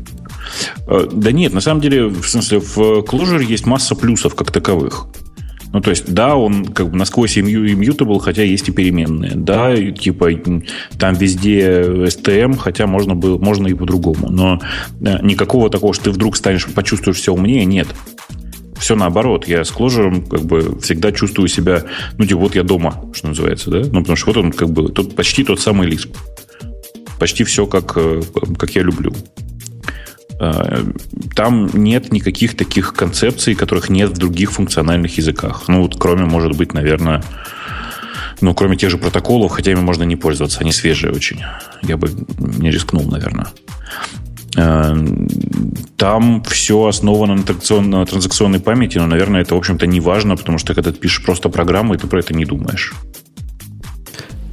А, 0.87 1.09
да 1.11 1.33
нет, 1.33 1.53
на 1.53 1.61
самом 1.61 1.81
деле, 1.81 2.07
в 2.07 2.25
смысле, 2.25 2.61
в 2.61 2.79
Clojure 2.79 3.43
есть 3.43 3.67
масса 3.67 3.97
плюсов 3.97 4.37
как 4.37 4.53
таковых. 4.53 5.09
Ну, 5.73 5.81
то 5.81 5.91
есть, 5.91 6.13
да, 6.13 6.37
он 6.37 6.67
как 6.67 6.91
бы 6.91 6.97
насквозь 6.97 7.37
immutable, 7.37 8.21
хотя 8.21 8.43
есть 8.43 8.69
и 8.69 8.73
переменные. 8.73 9.33
Да, 9.35 9.77
типа 9.77 10.31
там 10.99 11.15
везде 11.15 11.83
STM, 11.83 12.57
хотя 12.57 12.87
можно, 12.87 13.17
было, 13.17 13.39
можно 13.39 13.67
и 13.67 13.75
по-другому. 13.75 14.31
Но 14.31 14.61
э, 15.01 15.19
никакого 15.23 15.71
такого, 15.71 15.95
что 15.95 16.05
ты 16.05 16.11
вдруг 16.11 16.37
станешь, 16.37 16.67
почувствуешь 16.67 17.19
все 17.19 17.33
умнее, 17.33 17.65
нет. 17.65 17.89
Все 18.81 18.97
наоборот. 18.97 19.47
Я 19.47 19.65
с 19.65 19.71
Clojure 19.71 20.27
как 20.27 20.41
бы 20.41 20.81
всегда 20.81 21.13
чувствую 21.13 21.49
себя, 21.49 21.85
ну, 22.17 22.25
типа, 22.25 22.41
вот 22.41 22.55
я 22.55 22.63
дома, 22.63 23.05
что 23.13 23.29
называется, 23.29 23.71
да? 23.71 23.81
Ну, 23.81 24.01
потому 24.01 24.17
что 24.17 24.27
вот 24.29 24.37
он 24.39 24.53
как 24.53 24.71
бы 24.71 24.89
тут 24.91 25.15
почти 25.15 25.45
тот 25.45 25.61
самый 25.61 25.89
Lisp. 25.89 26.17
Почти 27.19 27.45
все, 27.45 27.67
как, 27.67 27.93
э, 27.97 28.23
как 28.59 28.75
я 28.75 28.83
люблю. 28.83 29.13
Э, 30.41 30.83
там 31.37 31.69
нет 31.75 32.11
никаких 32.11 32.57
таких 32.57 32.95
концепций, 32.95 33.55
которых 33.55 33.91
нет 33.91 34.11
в 34.11 34.19
других 34.19 34.53
функциональных 34.53 35.19
языках. 35.19 35.65
Ну, 35.69 35.83
вот 35.83 35.97
кроме, 35.99 36.25
может 36.25 36.57
быть, 36.57 36.73
наверное, 36.73 37.23
ну, 38.41 38.55
кроме 38.55 38.79
тех 38.79 38.89
же 38.89 38.97
протоколов, 38.97 39.53
хотя 39.53 39.73
ими 39.73 39.81
можно 39.81 40.05
не 40.05 40.17
пользоваться, 40.17 40.61
они 40.61 40.73
свежие 40.73 41.13
очень. 41.13 41.43
Я 41.83 41.99
бы 41.99 42.09
не 42.39 42.71
рискнул, 42.71 43.05
наверное. 43.05 43.49
Э, 44.61 44.95
там 45.97 46.43
все 46.45 46.87
основано 46.87 47.37
на, 47.37 48.07
транзакционной, 48.07 48.61
памяти, 48.61 48.99
но, 48.99 49.07
наверное, 49.07 49.41
это, 49.41 49.55
в 49.55 49.59
общем-то, 49.59 49.87
не 49.87 50.01
важно, 50.01 50.37
потому 50.37 50.59
что 50.59 50.75
когда 50.75 50.93
ты 50.93 50.99
пишешь 50.99 51.25
просто 51.25 51.49
программу, 51.49 51.97
ты 51.97 52.07
про 52.07 52.21
это 52.21 52.35
не 52.35 52.45
думаешь 52.45 52.95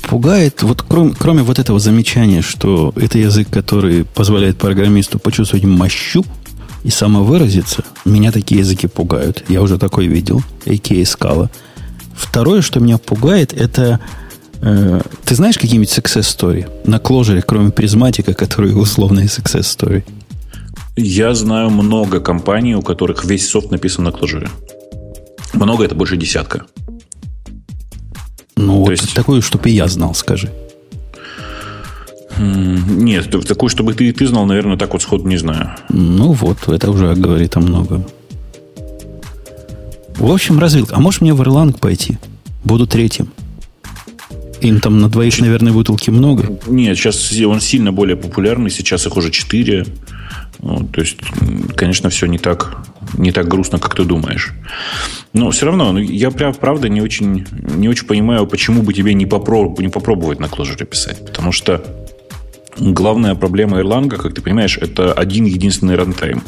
пугает, 0.10 0.64
вот 0.64 0.84
кроме, 0.88 1.14
кроме 1.14 1.44
вот 1.44 1.60
этого 1.60 1.80
замечания, 1.80 2.42
что 2.42 2.94
это 2.96 3.18
язык, 3.20 3.50
который 3.50 4.06
позволяет 4.06 4.58
программисту 4.58 5.20
почувствовать 5.20 5.66
мощу 5.66 6.24
и 6.86 6.90
самовыразиться, 6.90 7.84
меня 8.06 8.32
такие 8.32 8.60
языки 8.62 8.88
пугают. 8.88 9.44
Я 9.50 9.62
уже 9.62 9.78
такой 9.78 10.08
видел, 10.08 10.42
a.k.a. 10.66 11.02
Scala. 11.02 11.50
Второе, 12.16 12.62
что 12.62 12.80
меня 12.80 12.98
пугает, 12.98 13.52
это... 13.52 14.00
Э, 14.62 15.02
ты 15.26 15.36
знаешь 15.36 15.58
какие-нибудь 15.58 15.90
success 15.90 16.22
story 16.22 16.70
на 16.86 17.00
кложере, 17.00 17.42
кроме 17.42 17.72
призматика, 17.72 18.34
которые 18.34 18.76
условные 18.76 19.28
success 19.28 19.62
story? 19.62 20.04
Я 20.96 21.34
знаю 21.36 21.70
много 21.70 22.20
компаний, 22.20 22.76
у 22.76 22.82
которых 22.82 23.24
весь 23.26 23.48
софт 23.48 23.72
написан 23.72 24.04
на 24.04 24.12
кложере. 24.12 24.50
Много 25.54 25.86
это 25.86 25.96
больше 25.96 26.18
десятка. 26.18 26.66
Ну, 28.56 28.80
вот 28.80 28.90
есть... 28.90 29.14
такую, 29.14 29.42
чтобы 29.42 29.70
я 29.70 29.88
знал, 29.88 30.16
скажи. 30.16 30.52
Нет, 32.40 33.30
такую, 33.48 33.70
чтобы 33.70 33.94
ты, 33.94 34.12
ты 34.12 34.28
знал, 34.28 34.46
наверное, 34.46 34.78
так 34.78 34.94
вот 34.94 35.02
сходу 35.02 35.28
не 35.28 35.38
знаю. 35.38 35.72
Ну 35.90 36.34
вот, 36.34 36.68
это 36.68 36.92
уже 36.92 37.14
говорит 37.16 37.56
о 37.58 37.60
многом. 37.60 38.06
В 40.16 40.32
общем, 40.32 40.60
развилка. 40.60 40.96
А 40.96 41.00
можешь 41.00 41.22
мне 41.22 41.34
в 41.34 41.42
Erlang 41.42 41.78
пойти? 41.78 42.18
Буду 42.64 42.88
третьим. 42.88 43.32
Им 44.62 44.80
там 44.80 45.00
на 45.00 45.10
двоих, 45.10 45.40
наверное, 45.40 45.72
бутылки 45.72 46.10
много. 46.10 46.60
Нет, 46.68 46.98
сейчас 46.98 47.32
он 47.42 47.60
сильно 47.60 47.92
более 47.92 48.16
популярный. 48.16 48.70
Сейчас 48.70 49.06
их 49.06 49.16
уже 49.18 49.32
четыре. 49.32 49.86
Ну, 50.60 50.88
то 50.92 51.02
есть, 51.02 51.18
конечно, 51.76 52.10
все 52.10 52.26
не 52.26 52.40
так, 52.40 52.78
не 53.18 53.32
так 53.32 53.48
грустно, 53.48 53.78
как 53.78 53.96
ты 53.96 54.04
думаешь. 54.04 54.54
Но 55.34 55.52
все 55.52 55.68
равно, 55.68 55.92
ну, 55.92 56.00
я 56.00 56.32
прям, 56.32 56.54
правда 56.54 56.90
не 56.90 57.02
очень, 57.02 57.46
не 57.76 57.88
очень 57.88 58.08
понимаю, 58.08 58.48
почему 58.48 58.82
бы 58.82 58.94
тебе 58.94 59.14
не, 59.14 59.28
попроб, 59.28 59.80
не 59.80 59.90
попробовать 59.90 60.40
на 60.40 60.46
Clojure 60.46 60.86
писать. 60.86 61.24
Потому 61.26 61.52
что 61.52 61.84
Главная 62.80 63.36
проблема 63.36 63.80
Erlang, 63.80 64.10
как 64.10 64.34
ты 64.34 64.42
понимаешь, 64.42 64.78
это 64.78 65.14
один 65.14 65.46
единственный 65.46 65.96
рантайм. 65.96 66.44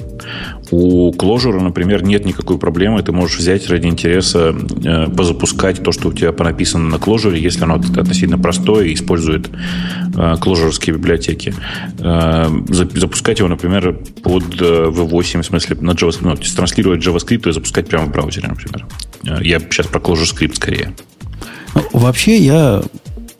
У 0.72 1.12
Clojure, 1.12 1.60
например, 1.60 2.04
нет 2.04 2.26
никакой 2.26 2.60
проблемы. 2.60 3.02
Ты 3.02 3.12
можешь 3.12 3.40
взять 3.40 3.68
ради 3.70 3.88
интереса, 3.88 4.56
э, 4.84 5.08
позапускать 5.10 5.82
то, 5.84 5.92
что 5.92 6.10
у 6.10 6.14
тебя 6.14 6.32
понаписано 6.32 6.88
на 6.88 6.96
Clojure, 6.96 7.38
если 7.38 7.64
оно 7.64 7.76
относительно 7.76 8.38
простое 8.38 8.86
и 8.86 8.94
использует 8.94 9.50
э, 9.50 10.36
Clojure'ские 10.36 10.94
библиотеки. 10.94 11.54
Э, 12.00 12.48
запускать 12.70 13.40
его, 13.40 13.50
например, 13.50 13.98
под 14.22 14.44
V8, 14.44 15.42
в 15.42 15.46
смысле 15.46 15.78
на 15.82 15.92
JavaScript, 15.92 16.20
ну, 16.22 16.36
транслировать 16.36 17.06
JavaScript 17.06 17.50
и 17.50 17.54
запускать 17.54 17.88
прямо 17.88 18.06
в 18.06 18.12
браузере, 18.12 18.48
например. 18.48 18.86
Я 19.42 19.60
сейчас 19.60 19.88
про 19.88 20.00
Clojure 20.00 20.26
Script 20.32 20.56
скорее. 20.56 20.94
Ну, 21.76 21.84
вообще, 21.94 22.38
я 22.38 22.82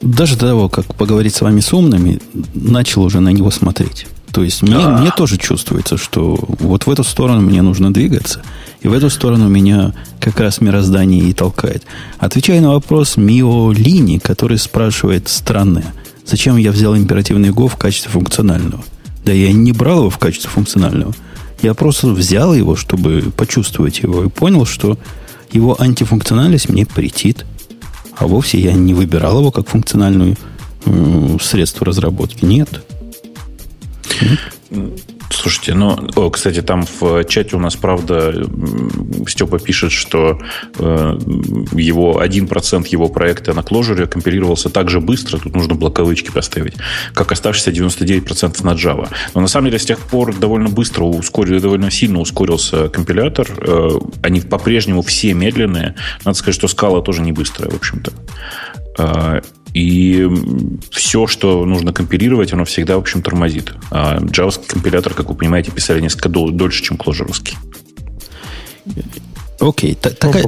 даже 0.00 0.34
до 0.36 0.48
того, 0.48 0.68
как 0.68 0.94
поговорить 0.94 1.34
с 1.34 1.40
вами 1.40 1.60
с 1.60 1.72
умными, 1.72 2.20
начал 2.54 3.02
уже 3.02 3.20
на 3.20 3.30
него 3.30 3.50
смотреть. 3.50 4.06
То 4.32 4.44
есть 4.44 4.62
мне, 4.62 4.78
мне 4.78 5.10
тоже 5.10 5.36
чувствуется, 5.38 5.96
что 5.96 6.38
вот 6.60 6.86
в 6.86 6.90
эту 6.90 7.02
сторону 7.02 7.40
мне 7.40 7.62
нужно 7.62 7.92
двигаться, 7.92 8.42
и 8.80 8.88
в 8.88 8.92
эту 8.92 9.10
сторону 9.10 9.48
меня 9.48 9.92
как 10.20 10.38
раз 10.38 10.60
мироздание 10.60 11.20
и 11.20 11.32
толкает. 11.32 11.84
Отвечая 12.18 12.60
на 12.60 12.70
вопрос 12.70 13.16
Мио 13.16 13.72
Лини, 13.72 14.18
который 14.18 14.58
спрашивает 14.58 15.28
странное, 15.28 15.92
зачем 16.24 16.56
я 16.56 16.70
взял 16.70 16.96
императивный 16.96 17.50
Go 17.50 17.68
в 17.68 17.76
качестве 17.76 18.12
функционального? 18.12 18.84
Да 19.24 19.32
я 19.32 19.52
не 19.52 19.72
брал 19.72 19.98
его 19.98 20.10
в 20.10 20.18
качестве 20.18 20.48
функционального. 20.48 21.12
Я 21.60 21.74
просто 21.74 22.08
взял 22.08 22.54
его, 22.54 22.76
чтобы 22.76 23.32
почувствовать 23.36 23.98
его, 23.98 24.24
и 24.24 24.28
понял, 24.28 24.64
что 24.64 24.96
его 25.52 25.76
антифункциональность 25.80 26.68
мне 26.68 26.86
претит– 26.86 27.44
а 28.20 28.26
вовсе 28.26 28.60
я 28.60 28.74
не 28.74 28.92
выбирал 28.92 29.38
его 29.40 29.50
как 29.50 29.68
функциональную 29.68 30.36
средство 31.40 31.86
разработки. 31.86 32.44
Нет. 32.44 32.68
Слушайте, 35.30 35.74
ну, 35.74 35.96
о, 36.16 36.30
кстати, 36.30 36.60
там 36.60 36.84
в 37.00 37.24
чате 37.24 37.56
у 37.56 37.60
нас, 37.60 37.76
правда, 37.76 38.44
Степа 39.28 39.58
пишет, 39.58 39.92
что 39.92 40.40
э, 40.78 41.18
его 41.72 42.20
1% 42.22 42.86
его 42.88 43.08
проекта 43.08 43.54
на 43.54 43.60
Clojure 43.60 44.06
компилировался 44.06 44.70
так 44.70 44.90
же 44.90 45.00
быстро, 45.00 45.38
тут 45.38 45.54
нужно 45.54 45.74
блоковычки 45.76 46.30
поставить, 46.30 46.74
как 47.14 47.30
оставшиеся 47.30 47.70
99% 47.70 48.64
на 48.64 48.72
Java. 48.72 49.08
Но 49.34 49.40
на 49.40 49.46
самом 49.46 49.66
деле 49.66 49.78
с 49.78 49.84
тех 49.84 49.98
пор 50.00 50.34
довольно 50.34 50.68
быстро 50.68 51.04
ускорил, 51.04 51.60
довольно 51.60 51.90
сильно 51.90 52.18
ускорился 52.20 52.88
компилятор. 52.88 53.46
Э, 53.58 53.90
они 54.22 54.40
по-прежнему 54.40 55.02
все 55.02 55.32
медленные. 55.32 55.94
Надо 56.24 56.36
сказать, 56.36 56.56
что 56.56 56.66
скала 56.66 57.02
тоже 57.02 57.22
не 57.22 57.32
быстрая, 57.32 57.70
в 57.70 57.76
общем-то. 57.76 58.12
И 59.74 60.28
все, 60.90 61.26
что 61.26 61.64
нужно 61.64 61.92
компилировать, 61.92 62.52
оно 62.52 62.64
всегда, 62.64 62.96
в 62.96 63.00
общем, 63.00 63.22
тормозит. 63.22 63.72
А 63.90 64.18
JavaScript 64.18 64.66
компилятор, 64.66 65.14
как 65.14 65.28
вы 65.28 65.34
понимаете, 65.34 65.70
писали 65.70 66.00
несколько 66.00 66.28
дольше, 66.28 66.82
чем 66.82 66.96
Clojure. 66.96 67.30
Окей, 69.60 69.92
okay, 69.92 69.96
такая... 69.96 70.44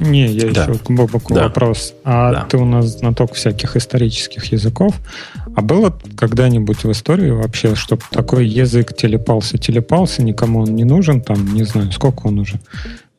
Не, 0.00 0.26
я 0.26 0.50
да. 0.50 0.64
еще 0.64 0.74
к 0.74 0.90
Бобоку 0.90 1.32
да. 1.32 1.44
вопрос. 1.44 1.94
А 2.04 2.32
да. 2.32 2.44
ты 2.44 2.58
у 2.58 2.66
нас 2.66 2.98
знаток 2.98 3.32
всяких 3.32 3.74
исторических 3.74 4.44
языков. 4.52 4.94
А 5.56 5.62
было 5.62 5.98
когда-нибудь 6.16 6.84
в 6.84 6.92
истории 6.92 7.30
вообще, 7.30 7.74
чтобы 7.74 8.02
такой 8.10 8.46
язык 8.46 8.94
телепался? 8.94 9.56
Телепался, 9.56 10.22
никому 10.22 10.60
он 10.60 10.74
не 10.74 10.84
нужен, 10.84 11.22
там, 11.22 11.54
не 11.54 11.64
знаю, 11.64 11.90
сколько 11.92 12.26
он 12.26 12.40
уже? 12.40 12.60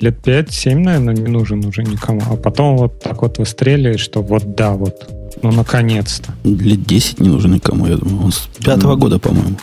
Лет 0.02 0.18
5-7, 0.26 0.76
наверное, 0.76 1.14
не 1.14 1.28
нужен 1.28 1.66
уже 1.66 1.84
никому. 1.84 2.22
А 2.30 2.36
потом 2.36 2.78
вот 2.78 3.00
так 3.02 3.22
вот 3.22 3.38
выстреливает, 3.38 4.00
что 4.00 4.22
вот 4.22 4.56
да, 4.56 4.74
вот 4.74 5.10
ну, 5.42 5.52
наконец-то. 5.52 6.34
Лет 6.44 6.84
10 6.84 7.20
не 7.22 7.30
нужен 7.30 7.54
никому, 7.54 7.88
я 7.88 7.96
думаю. 7.96 8.26
Он 8.26 8.32
с 8.32 8.50
пятого 8.64 8.96
года, 8.96 9.20
по-моему. 9.20 9.58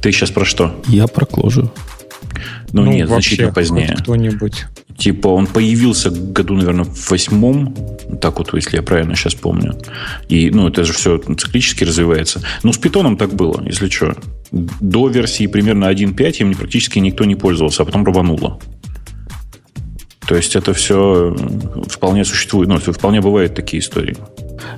Ты 0.00 0.12
сейчас 0.12 0.30
про 0.30 0.44
что? 0.44 0.74
Я 0.86 1.08
про 1.08 1.26
кложу. 1.26 1.70
Ну, 2.72 2.84
ну 2.84 2.92
нет, 2.92 3.08
значительно 3.08 3.52
позднее. 3.52 3.96
Кто-нибудь. 3.98 4.66
Типа 4.96 5.28
он 5.28 5.46
появился 5.46 6.10
году, 6.10 6.54
наверное, 6.54 6.84
в 6.84 7.10
восьмом, 7.10 7.74
так 8.20 8.38
вот, 8.38 8.52
если 8.54 8.76
я 8.76 8.82
правильно 8.82 9.14
сейчас 9.14 9.34
помню. 9.34 9.76
И, 10.28 10.50
ну, 10.50 10.68
это 10.68 10.84
же 10.84 10.92
все 10.92 11.18
циклически 11.18 11.84
развивается. 11.84 12.42
Ну, 12.62 12.72
с 12.72 12.78
питоном 12.78 13.16
так 13.16 13.32
было, 13.32 13.62
если 13.64 13.88
что. 13.88 14.16
До 14.50 15.08
версии 15.08 15.46
примерно 15.46 15.86
1.5 15.86 16.36
им 16.38 16.54
практически 16.54 16.98
никто 16.98 17.24
не 17.24 17.34
пользовался, 17.34 17.82
а 17.82 17.86
потом 17.86 18.04
рвануло. 18.04 18.58
То 20.26 20.36
есть 20.36 20.56
это 20.56 20.74
все 20.74 21.34
вполне 21.88 22.24
существует, 22.24 22.68
ну, 22.68 22.78
вполне 22.78 23.20
бывают 23.20 23.54
такие 23.54 23.80
истории. 23.80 24.16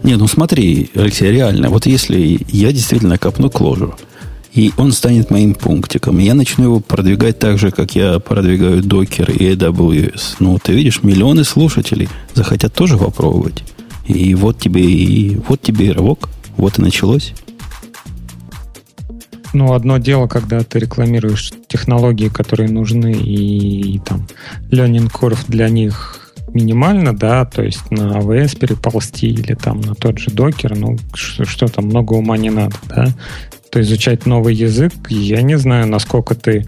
Не, 0.04 0.16
ну 0.16 0.28
смотри, 0.28 0.90
Алексей, 0.94 1.32
реально, 1.32 1.70
вот 1.70 1.86
если 1.86 2.38
я 2.48 2.72
действительно 2.72 3.18
копну 3.18 3.50
кложу, 3.50 3.94
и 4.52 4.72
он 4.76 4.92
станет 4.92 5.30
моим 5.30 5.54
пунктиком, 5.54 6.18
и 6.18 6.24
я 6.24 6.34
начну 6.34 6.64
его 6.64 6.80
продвигать 6.80 7.38
так 7.38 7.58
же, 7.58 7.70
как 7.70 7.94
я 7.94 8.18
продвигаю 8.18 8.82
Docker 8.82 9.32
и 9.32 9.54
AWS, 9.54 10.36
ну, 10.40 10.58
ты 10.62 10.72
видишь, 10.72 11.02
миллионы 11.02 11.44
слушателей 11.44 12.08
захотят 12.34 12.72
тоже 12.72 12.96
попробовать. 12.96 13.62
И 14.06 14.34
вот 14.34 14.58
тебе 14.58 14.82
и 14.82 15.36
вот 15.48 15.62
тебе 15.62 15.86
и 15.86 15.90
рывок, 15.90 16.28
вот 16.56 16.78
и 16.78 16.82
началось. 16.82 17.32
Ну, 19.52 19.72
одно 19.74 19.98
дело, 19.98 20.28
когда 20.28 20.62
ты 20.62 20.78
рекламируешь 20.78 21.52
технологии, 21.66 22.28
которые 22.28 22.70
нужны, 22.70 23.12
и, 23.12 23.96
и 23.96 23.98
там 23.98 24.26
learning 24.70 25.10
curve 25.10 25.44
для 25.48 25.68
них 25.68 26.20
минимально, 26.54 27.16
да, 27.16 27.44
то 27.44 27.62
есть 27.62 27.90
на 27.90 28.18
AWS 28.18 28.58
переползти 28.58 29.28
или 29.28 29.54
там 29.54 29.80
на 29.80 29.94
тот 29.94 30.18
же 30.18 30.30
докер, 30.30 30.76
ну, 30.76 30.96
что, 31.14 31.44
что 31.44 31.66
там 31.66 31.86
много 31.86 32.14
ума 32.14 32.36
не 32.36 32.50
надо, 32.50 32.76
да. 32.88 33.08
То 33.70 33.80
изучать 33.80 34.26
новый 34.26 34.54
язык, 34.54 34.92
я 35.08 35.42
не 35.42 35.56
знаю, 35.56 35.86
насколько 35.86 36.34
ты 36.34 36.66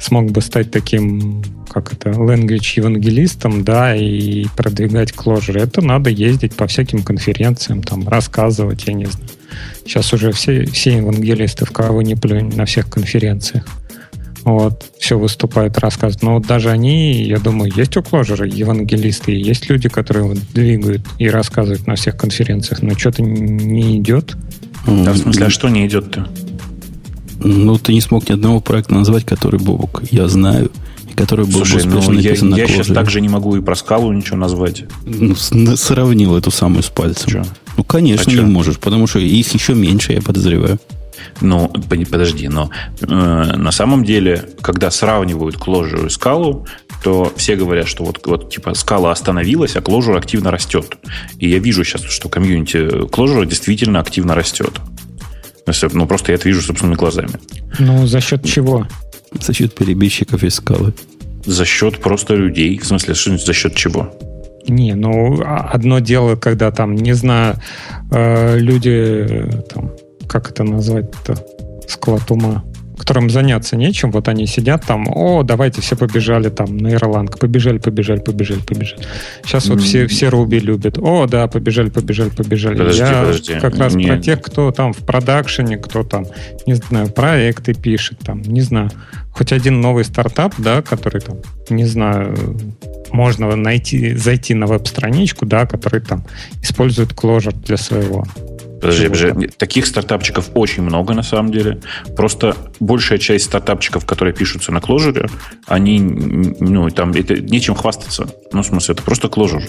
смог 0.00 0.30
бы 0.30 0.40
стать 0.40 0.70
таким, 0.70 1.42
как 1.68 1.92
это, 1.92 2.10
language 2.10 2.74
евангелистом, 2.76 3.64
да, 3.64 3.96
и 3.96 4.46
продвигать 4.56 5.12
Clojure. 5.12 5.58
Это 5.58 5.82
надо 5.82 6.10
ездить 6.10 6.54
по 6.54 6.68
всяким 6.68 7.02
конференциям, 7.02 7.82
там, 7.82 8.08
рассказывать, 8.08 8.86
я 8.86 8.92
не 8.92 9.06
знаю. 9.06 9.28
Сейчас 9.84 10.12
уже 10.12 10.32
все, 10.32 10.64
все 10.66 10.96
евангелисты, 10.96 11.64
в 11.64 11.70
кого 11.70 12.02
не 12.02 12.14
плюнь, 12.14 12.54
на 12.54 12.64
всех 12.64 12.88
конференциях. 12.88 13.64
Вот, 14.44 14.84
все 14.98 15.18
выступают, 15.18 15.78
рассказывают. 15.78 16.22
Но 16.22 16.34
вот 16.34 16.46
даже 16.46 16.70
они, 16.70 17.22
я 17.22 17.38
думаю, 17.38 17.72
есть 17.74 17.96
у 17.96 18.00
Clojure 18.00 18.46
евангелисты, 18.46 19.32
есть 19.32 19.70
люди, 19.70 19.88
которые 19.88 20.24
вот 20.24 20.38
двигают 20.52 21.02
и 21.18 21.30
рассказывают 21.30 21.86
на 21.86 21.96
всех 21.96 22.18
конференциях, 22.18 22.82
но 22.82 22.96
что-то 22.96 23.22
не 23.22 23.98
идет. 23.98 24.36
Да, 24.86 25.12
в 25.12 25.16
смысле, 25.16 25.46
а 25.46 25.50
что 25.50 25.70
не 25.70 25.86
идет-то? 25.86 26.28
Ну, 27.38 27.78
ты 27.78 27.94
не 27.94 28.02
смог 28.02 28.28
ни 28.28 28.34
одного 28.34 28.60
проекта 28.60 28.94
назвать, 28.94 29.24
который 29.24 29.58
Бобок, 29.58 30.02
я 30.10 30.28
знаю, 30.28 30.70
и 31.10 31.14
который 31.14 31.46
был 31.46 31.64
Слушай, 31.64 31.84
ну, 31.84 32.12
я, 32.12 32.30
я 32.32 32.66
сейчас 32.68 32.88
также 32.88 33.22
не 33.22 33.30
могу 33.30 33.56
и 33.56 33.62
про 33.62 33.74
скалу 33.74 34.12
ничего 34.12 34.36
назвать. 34.36 34.84
Ну, 35.06 35.34
сравнил 35.34 36.36
эту 36.36 36.50
самую 36.50 36.82
с 36.82 36.90
пальцем. 36.90 37.30
Че? 37.30 37.44
Ну, 37.76 37.84
конечно, 37.84 38.32
а 38.32 38.36
не 38.36 38.40
можешь, 38.40 38.78
потому 38.78 39.06
что 39.06 39.18
их 39.18 39.52
еще 39.52 39.74
меньше, 39.74 40.12
я 40.12 40.22
подозреваю. 40.22 40.78
Ну, 41.40 41.68
подожди, 42.10 42.48
но 42.48 42.70
э, 43.00 43.06
на 43.06 43.72
самом 43.72 44.04
деле, 44.04 44.44
когда 44.60 44.90
сравнивают 44.90 45.56
Clojure 45.56 46.06
и 46.06 46.10
скалу, 46.10 46.66
то 47.02 47.32
все 47.36 47.56
говорят, 47.56 47.88
что 47.88 48.04
вот, 48.04 48.26
вот 48.26 48.50
типа 48.50 48.74
скала 48.74 49.10
остановилась, 49.10 49.76
а 49.76 49.80
Clojure 49.80 50.16
активно 50.16 50.50
растет. 50.50 50.96
И 51.38 51.48
я 51.48 51.58
вижу 51.58 51.84
сейчас, 51.84 52.02
что 52.02 52.28
комьюнити 52.28 52.76
Clojure 53.06 53.46
действительно 53.46 54.00
активно 54.00 54.34
растет. 54.34 54.80
Ну, 55.92 56.06
просто 56.06 56.32
я 56.32 56.36
это 56.36 56.48
вижу 56.48 56.60
собственными 56.60 56.96
глазами. 56.96 57.32
Ну, 57.78 58.06
за 58.06 58.20
счет 58.20 58.44
чего? 58.44 58.86
За 59.40 59.52
счет 59.52 59.74
перебежчиков 59.74 60.44
из 60.44 60.54
скалы. 60.54 60.92
За 61.44 61.64
счет 61.64 62.00
просто 62.00 62.34
людей. 62.34 62.78
В 62.78 62.86
смысле, 62.86 63.14
за 63.14 63.52
счет 63.52 63.74
чего? 63.74 64.14
Не, 64.66 64.94
ну, 64.94 65.40
а, 65.44 65.68
одно 65.72 65.98
дело, 65.98 66.36
когда 66.36 66.70
там, 66.70 66.94
не 66.94 67.12
знаю, 67.12 67.56
э, 68.10 68.58
люди, 68.58 69.46
там, 69.72 69.90
как 70.26 70.50
это 70.50 70.64
назвать-то, 70.64 71.36
склад 71.86 72.30
ума, 72.30 72.64
которым 72.96 73.30
заняться 73.30 73.76
нечем, 73.76 74.10
вот 74.12 74.28
они 74.28 74.46
сидят 74.46 74.84
там, 74.86 75.06
о, 75.08 75.42
давайте 75.42 75.80
все 75.80 75.96
побежали 75.96 76.48
там 76.48 76.76
на 76.76 76.92
Ирланг, 76.92 77.38
побежали, 77.38 77.78
побежали, 77.78 78.20
побежали, 78.20 78.60
побежали. 78.60 79.02
Сейчас 79.44 79.66
вот 79.68 79.80
все, 79.80 80.06
все 80.06 80.28
Руби 80.28 80.60
любят. 80.60 80.98
О, 80.98 81.26
да, 81.26 81.48
побежали, 81.48 81.90
побежали, 81.90 82.30
побежали. 82.30 82.76
Подожди, 82.76 83.00
Я 83.00 83.20
подожди. 83.20 83.54
как 83.60 83.78
раз 83.78 83.94
не... 83.94 84.06
про 84.06 84.18
тех, 84.18 84.40
кто 84.40 84.70
там 84.70 84.92
в 84.92 84.98
продакшене, 84.98 85.76
кто 85.76 86.04
там, 86.04 86.26
не 86.66 86.74
знаю, 86.74 87.08
проекты 87.08 87.74
пишет, 87.74 88.18
там, 88.20 88.42
не 88.42 88.60
знаю, 88.60 88.90
хоть 89.32 89.52
один 89.52 89.80
новый 89.80 90.04
стартап, 90.04 90.54
да, 90.58 90.82
который 90.82 91.20
там, 91.20 91.38
не 91.70 91.84
знаю, 91.84 92.36
можно 93.10 93.54
найти, 93.56 94.14
зайти 94.14 94.54
на 94.54 94.66
веб-страничку, 94.66 95.46
да, 95.46 95.66
который 95.66 96.00
там 96.00 96.24
использует 96.62 97.12
Clojure 97.12 97.54
для 97.64 97.76
своего 97.76 98.24
Подожди, 98.84 99.08
подожди. 99.08 99.48
Таких 99.56 99.86
стартапчиков 99.86 100.50
очень 100.54 100.82
много 100.82 101.14
на 101.14 101.22
самом 101.22 101.52
деле. 101.52 101.80
Просто 102.16 102.56
большая 102.80 103.18
часть 103.18 103.46
стартапчиков, 103.46 104.04
которые 104.04 104.34
пишутся 104.34 104.72
на 104.72 104.78
Clojure, 104.78 105.30
они, 105.66 105.98
ну, 105.98 106.90
там, 106.90 107.12
это 107.12 107.40
нечем 107.40 107.74
хвастаться. 107.74 108.28
Ну, 108.52 108.62
в 108.62 108.66
смысле, 108.66 108.94
это 108.94 109.02
просто 109.02 109.28
Clojure. 109.28 109.64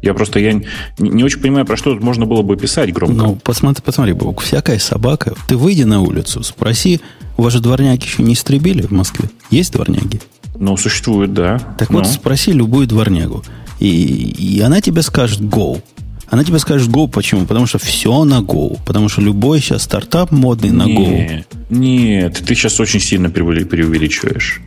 Я 0.00 0.12
просто 0.12 0.38
я 0.38 0.52
не, 0.52 0.66
не 0.98 1.24
очень 1.24 1.40
понимаю, 1.40 1.64
про 1.64 1.76
что 1.78 1.94
тут 1.94 2.02
можно 2.02 2.26
было 2.26 2.42
бы 2.42 2.56
писать 2.56 2.92
громко. 2.92 3.14
Ну, 3.14 3.36
посмотри, 3.36 3.82
посмотри, 3.82 4.12
Бог, 4.12 4.42
всякая 4.42 4.78
собака. 4.78 5.34
Ты 5.48 5.56
выйди 5.56 5.84
на 5.84 6.00
улицу, 6.00 6.42
спроси, 6.42 7.00
у 7.36 7.42
вас 7.42 7.54
же 7.54 7.60
дворняги 7.60 8.04
еще 8.04 8.22
не 8.22 8.34
истребили 8.34 8.82
в 8.82 8.90
Москве? 8.90 9.30
Есть 9.50 9.72
дворняги? 9.72 10.20
Ну, 10.56 10.76
существуют, 10.76 11.32
да. 11.32 11.58
Так 11.78 11.90
ну. 11.90 11.98
вот, 11.98 12.06
спроси 12.06 12.52
любую 12.52 12.86
дворнягу. 12.86 13.44
И, 13.80 13.88
и 13.88 14.60
она 14.60 14.80
тебе 14.80 15.02
скажет 15.02 15.40
go. 15.40 15.82
Она 16.28 16.44
тебе 16.44 16.58
скажет 16.58 16.88
Go 16.88 17.08
почему? 17.08 17.46
Потому 17.46 17.66
что 17.66 17.78
все 17.78 18.24
на 18.24 18.40
Go. 18.40 18.78
Потому 18.84 19.08
что 19.08 19.20
любой 19.20 19.60
сейчас 19.60 19.82
стартап 19.82 20.30
модный 20.30 20.70
на 20.70 20.84
Go. 20.84 21.44
Нет, 21.70 22.42
ты 22.46 22.54
сейчас 22.54 22.80
очень 22.80 23.00
сильно 23.00 23.30
преувеличиваешь. 23.30 24.60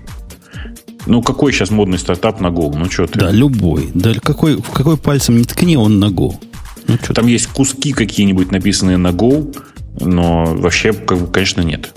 Ну, 1.08 1.21
какой 1.21 1.53
сейчас 1.53 1.71
модный 1.71 1.97
стартап 1.97 2.41
на 2.41 2.47
Go? 2.47 2.73
Ну, 2.75 2.89
что 2.91 3.08
ты? 3.08 3.19
Да, 3.19 3.32
любой. 3.32 3.89
Да, 3.93 4.13
какой, 4.21 4.58
в 4.58 4.69
какой 4.71 4.97
пальцем 4.97 5.38
не 5.38 5.45
ткни, 5.45 5.77
он 5.77 5.99
на 5.99 6.08
Go. 6.08 6.36
Ну, 6.88 6.97
Там 7.13 7.25
ты? 7.25 7.32
есть 7.32 7.47
куски 7.47 7.93
какие-нибудь 7.93 8.51
написанные 8.51 8.97
на 8.97 9.10
Go, 9.10 9.55
но 9.99 10.45
вообще, 10.45 10.93
как 10.93 11.19
бы, 11.19 11.27
конечно, 11.27 11.62
нет. 11.62 11.93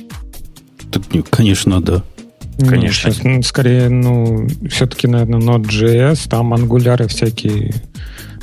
Так, 0.91 1.03
конечно, 1.31 1.81
да. 1.81 2.03
Конечно. 2.59 3.09
Нет, 3.09 3.17
сейчас, 3.17 3.25
ну, 3.25 3.43
скорее, 3.43 3.89
ну, 3.89 4.47
все-таки, 4.69 5.07
наверное, 5.07 5.41
Node.js, 5.41 6.29
там 6.29 6.53
ангуляры 6.53 7.09
всякие 7.09 7.75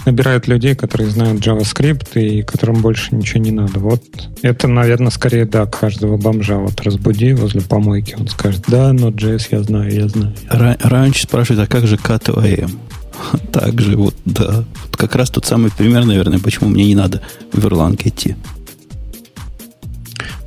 набирают 0.08 0.48
людей, 0.48 0.74
которые 0.74 1.10
знают 1.10 1.46
JavaScript 1.46 2.20
и 2.20 2.42
которым 2.42 2.82
больше 2.82 3.14
ничего 3.16 3.42
не 3.42 3.52
надо. 3.52 3.80
Вот 3.80 4.02
это, 4.42 4.68
наверное, 4.68 5.12
скорее, 5.12 5.46
да, 5.46 5.66
каждого 5.66 6.18
бомжа 6.18 6.58
вот 6.58 6.82
разбуди 6.82 7.34
возле 7.34 7.62
помойки, 7.62 8.16
он 8.20 8.28
скажет, 8.28 8.64
да, 8.68 8.92
но 8.94 9.10
JS 9.10 9.50
я 9.52 9.64
знаю, 9.64 9.94
я 9.94 10.08
знаю. 10.08 10.34
Ра- 10.50 10.78
раньше 10.82 11.24
спрашивают, 11.24 11.70
а 11.70 11.72
как 11.72 11.86
же 11.86 11.98
KTOM? 11.98 12.72
Так 13.52 13.82
же, 13.82 13.98
вот, 13.98 14.16
да. 14.26 14.64
Вот 14.86 14.96
как 14.96 15.16
раз 15.16 15.30
тот 15.30 15.46
самый 15.46 15.72
пример, 15.72 16.06
наверное, 16.06 16.40
почему 16.40 16.70
мне 16.70 16.86
не 16.86 16.96
надо 16.96 17.22
в 17.52 17.66
Erlang 17.66 18.00
идти. 18.04 18.36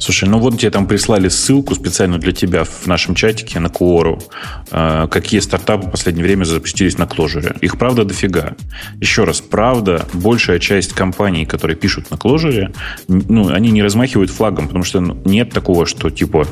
Слушай, 0.01 0.29
ну 0.29 0.39
вот 0.39 0.59
тебе 0.59 0.71
там 0.71 0.87
прислали 0.87 1.29
ссылку 1.29 1.75
специально 1.75 2.19
для 2.19 2.33
тебя 2.33 2.65
в 2.65 2.87
нашем 2.87 3.15
чатике 3.15 3.61
на 3.61 3.67
Quoru, 3.67 4.23
э, 4.71 5.07
какие 5.11 5.41
стартапы 5.41 5.89
в 5.89 5.91
последнее 5.91 6.25
время 6.25 6.45
запустились 6.45 6.97
на 6.97 7.05
Clojure. 7.05 7.59
Их, 7.61 7.79
правда, 7.79 8.05
дофига. 8.05 8.57
Еще 8.99 9.25
раз, 9.25 9.43
правда, 9.43 10.07
большая 10.15 10.59
часть 10.59 10.95
компаний, 10.95 11.45
которые 11.45 11.77
пишут 11.77 12.11
на 12.11 12.15
Clojure, 12.15 12.75
ну, 13.09 13.49
они 13.53 13.71
не 13.71 13.83
размахивают 13.83 14.31
флагом, 14.31 14.69
потому 14.69 14.85
что 14.85 15.01
нет 15.01 15.51
такого, 15.51 15.85
что, 15.85 16.09
типа, 16.09 16.47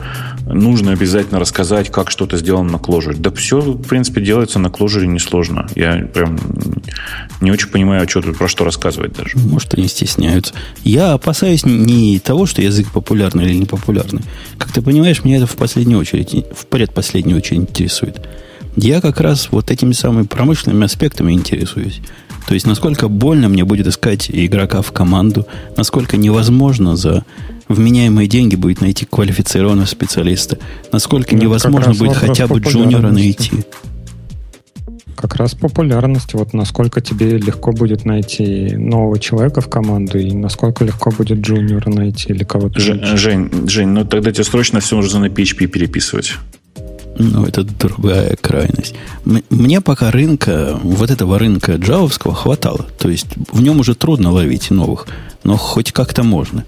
нужно 0.47 0.93
обязательно 0.93 1.41
рассказать, 1.41 1.91
как 1.91 2.11
что-то 2.11 2.37
сделано 2.37 2.73
на 2.73 2.77
Clojure. 2.77 3.17
Да 3.17 3.31
все, 3.31 3.61
в 3.61 3.83
принципе, 3.83 4.21
делается 4.21 4.59
на 4.59 4.67
Clojure 4.67 5.07
несложно. 5.07 5.67
Я 5.75 6.07
прям 6.13 6.39
не 7.41 7.51
очень 7.51 7.69
понимаю, 7.69 8.07
что 8.09 8.21
тут, 8.21 8.37
про 8.37 8.49
что 8.49 8.65
рассказывать 8.65 9.15
даже. 9.15 9.39
Может, 9.39 9.75
они 9.75 9.89
стесняются. 9.89 10.53
Я 10.85 11.15
опасаюсь 11.15 11.65
не 11.65 12.19
того, 12.19 12.45
что 12.45 12.61
язык 12.61 12.89
популярный, 12.93 13.38
популярны 13.39 13.43
или 13.43 13.59
не 13.59 13.67
популярны. 13.67 14.21
Как 14.59 14.73
ты 14.73 14.83
понимаешь, 14.83 15.25
меня 15.25 15.37
это 15.37 15.47
в 15.47 15.57
последнюю 15.57 16.01
очередь, 16.01 16.45
в 16.55 16.67
предпоследнюю 16.67 17.39
очередь 17.39 17.61
интересует. 17.61 18.27
Я 18.77 19.01
как 19.01 19.21
раз 19.21 19.49
вот 19.51 19.71
этими 19.71 19.93
самыми 19.93 20.25
промышленными 20.25 20.85
аспектами 20.85 21.33
интересуюсь. 21.33 22.01
То 22.47 22.55
есть, 22.55 22.67
насколько 22.67 23.09
больно 23.09 23.49
мне 23.49 23.65
будет 23.65 23.87
искать 23.87 24.31
игрока 24.31 24.83
в 24.83 24.93
команду, 24.93 25.47
насколько 25.77 26.17
невозможно 26.17 26.97
за 26.97 27.25
вменяемые 27.69 28.29
деньги 28.29 28.57
будет 28.57 28.81
найти 28.81 29.05
квалифицированного 29.05 29.87
специалиста, 29.87 30.59
насколько 30.93 31.37
ну, 31.37 31.43
невозможно 31.43 31.93
будет 31.93 32.17
хотя 32.17 32.47
бы 32.47 32.61
джуниора 32.61 33.11
найти 33.11 33.65
как 35.21 35.35
раз 35.35 35.55
популярность. 35.55 36.35
Вот 36.35 36.53
насколько 36.55 37.01
тебе 37.01 37.39
легко 37.39 37.73
будет 37.73 38.05
найти 38.05 38.77
нового 38.77 39.19
человека 39.19 39.61
в 39.61 39.69
команду 39.69 40.19
и 40.19 40.33
насколько 40.33 40.85
легко 40.85 41.11
будет 41.11 41.39
джуниора 41.41 41.91
найти 41.91 42.33
или 42.33 42.45
кого-то. 42.45 42.79
Жень, 42.79 43.05
Жень, 43.05 43.69
Жень, 43.69 43.89
ну 43.89 44.05
тогда 44.05 44.31
тебе 44.31 44.45
срочно 44.45 44.81
все 44.81 44.97
нужно 44.97 45.21
на 45.21 45.27
PHP 45.27 45.67
переписывать. 45.67 46.35
Ну, 47.21 47.45
это 47.45 47.65
другая 47.65 48.37
крайность. 48.41 48.95
Мне 49.51 49.81
пока 49.81 50.13
рынка, 50.13 50.79
вот 50.85 51.11
этого 51.11 51.37
рынка 51.37 51.73
джавовского 51.73 52.33
хватало. 52.33 52.87
То 52.97 53.09
есть 53.09 53.27
в 53.51 53.61
нем 53.61 53.81
уже 53.81 53.97
трудно 53.97 54.31
ловить 54.31 54.71
новых, 54.71 55.09
но 55.43 55.57
хоть 55.57 55.91
как-то 55.91 56.23
можно. 56.23 56.65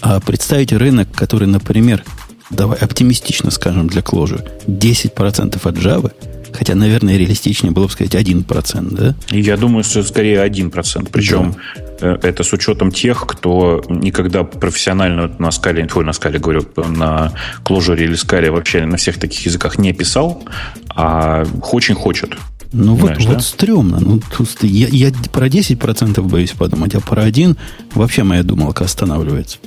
А 0.00 0.18
представить 0.18 0.72
рынок, 0.72 1.06
который, 1.14 1.46
например, 1.46 2.02
давай 2.50 2.78
оптимистично 2.78 3.52
скажем 3.52 3.86
для 3.86 4.00
Clojure, 4.00 4.44
10% 4.66 5.60
от 5.62 5.76
Java– 5.76 6.10
Хотя, 6.52 6.74
наверное, 6.74 7.16
реалистичнее 7.16 7.72
было 7.72 7.86
бы 7.86 7.92
сказать 7.92 8.14
1%, 8.14 8.94
да? 8.94 9.14
Я 9.30 9.56
думаю, 9.56 9.84
что 9.84 10.02
скорее 10.02 10.44
1%. 10.46 11.08
Причем 11.10 11.56
да. 11.76 11.82
Э, 12.02 12.18
это 12.22 12.42
с 12.42 12.52
учетом 12.52 12.90
тех, 12.90 13.26
кто 13.26 13.82
никогда 13.88 14.42
профессионально 14.44 15.30
на 15.38 15.50
скале, 15.50 15.88
ой, 15.94 16.04
на 16.04 16.12
скале, 16.12 16.38
говорю, 16.38 16.66
на 16.76 17.32
Clojure 17.64 18.02
или 18.02 18.14
скале 18.14 18.50
вообще 18.50 18.84
на 18.86 18.96
всех 18.96 19.18
таких 19.18 19.46
языках 19.46 19.78
не 19.78 19.92
писал, 19.92 20.42
а 20.88 21.44
очень 21.72 21.94
хочет. 21.94 22.36
Ну 22.72 22.94
вот, 22.94 23.12
да? 23.18 23.24
вот 23.24 23.42
стрёмно. 23.44 24.00
Ну, 24.00 24.20
я, 24.62 24.88
я 24.88 25.12
про 25.30 25.46
10% 25.46 26.20
боюсь 26.22 26.52
подумать, 26.52 26.94
а 26.94 27.00
про 27.00 27.22
1 27.22 27.56
вообще 27.94 28.22
моя 28.24 28.42
думалка 28.42 28.84
останавливается. 28.84 29.58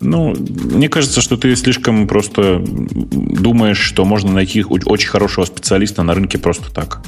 Ну, 0.00 0.34
мне 0.34 0.88
кажется, 0.88 1.20
что 1.20 1.36
ты 1.36 1.54
слишком 1.56 2.06
просто 2.08 2.62
думаешь, 2.62 3.78
что 3.78 4.04
можно 4.04 4.32
найти 4.32 4.64
очень 4.64 5.08
хорошего 5.08 5.44
специалиста 5.44 6.02
на 6.02 6.14
рынке 6.14 6.38
просто 6.38 6.72
так. 6.72 7.02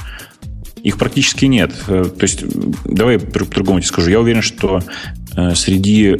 Их 0.82 0.98
практически 0.98 1.44
нет. 1.44 1.72
Э, 1.86 2.04
то 2.04 2.24
есть, 2.24 2.44
давай 2.84 3.18
по-другому 3.18 3.80
тебе 3.80 3.88
скажу. 3.88 4.10
Я 4.10 4.20
уверен, 4.20 4.42
что 4.42 4.82
э, 5.36 5.54
среди 5.54 6.18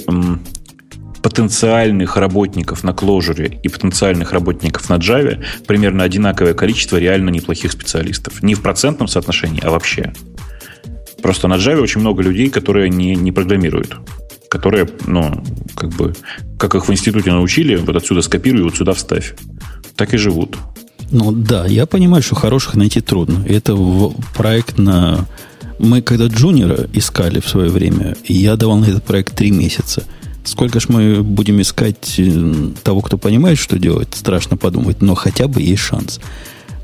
потенциальных 1.23 2.17
работников 2.17 2.85
на 2.85 2.91
Clojure 2.91 3.61
и 3.63 3.69
потенциальных 3.69 4.33
работников 4.33 4.91
на 4.91 4.95
Java 4.95 5.43
примерно 5.67 6.05
одинаковое 6.05 6.55
количество 6.55 6.97
реально 6.97 7.31
неплохих 7.31 7.73
специалистов. 7.73 8.43
Не 8.43 8.55
в 8.55 8.61
процентном 8.61 9.09
соотношении, 9.09 9.63
а 9.65 9.71
вообще. 9.71 10.13
Просто 11.23 11.47
на 11.49 11.55
Java 11.55 11.81
очень 11.81 12.01
много 12.01 12.23
людей, 12.23 12.51
которые 12.51 12.91
не, 12.91 13.15
не 13.15 13.31
программируют. 13.31 13.97
Которые, 14.53 14.87
ну, 15.07 15.43
как 15.75 15.89
бы, 15.95 16.15
как 16.59 16.75
их 16.75 16.87
в 16.87 16.93
институте 16.93 17.33
научили, 17.33 17.75
вот 17.77 17.97
отсюда 17.97 18.21
скопируй, 18.21 18.65
вот 18.65 18.77
сюда 18.77 18.93
вставь. 18.93 19.35
Так 19.97 20.13
и 20.13 20.19
живут. 20.19 20.59
Ну 21.11 21.33
да, 21.33 21.65
я 21.65 21.87
понимаю, 21.87 22.23
что 22.23 22.35
хороших 22.35 22.75
найти 22.75 23.01
трудно. 23.01 23.43
Это 23.49 23.75
проект 24.37 24.77
на... 24.77 25.27
Мы 25.79 26.03
когда 26.03 26.27
джуниора 26.27 26.87
искали 26.93 27.41
в 27.41 27.49
свое 27.49 27.71
время, 27.71 28.15
я 28.29 28.57
давал 28.57 28.77
на 28.77 28.85
этот 28.85 29.05
проект 29.05 29.35
три 29.35 29.51
месяца. 29.51 30.05
Сколько 30.45 30.81
ж 30.81 30.91
мы 30.91 31.23
будем 31.23 31.59
искать 31.63 32.17
э, 32.19 32.73
того, 32.83 33.01
кто 33.01 33.17
понимает, 33.17 33.57
что 33.57 33.79
делать, 33.79 34.09
страшно 34.13 34.59
подумать, 34.59 35.01
но 35.01 35.15
хотя 35.15 35.49
бы 35.49 35.63
есть 35.63 35.81
шанс. 35.81 36.21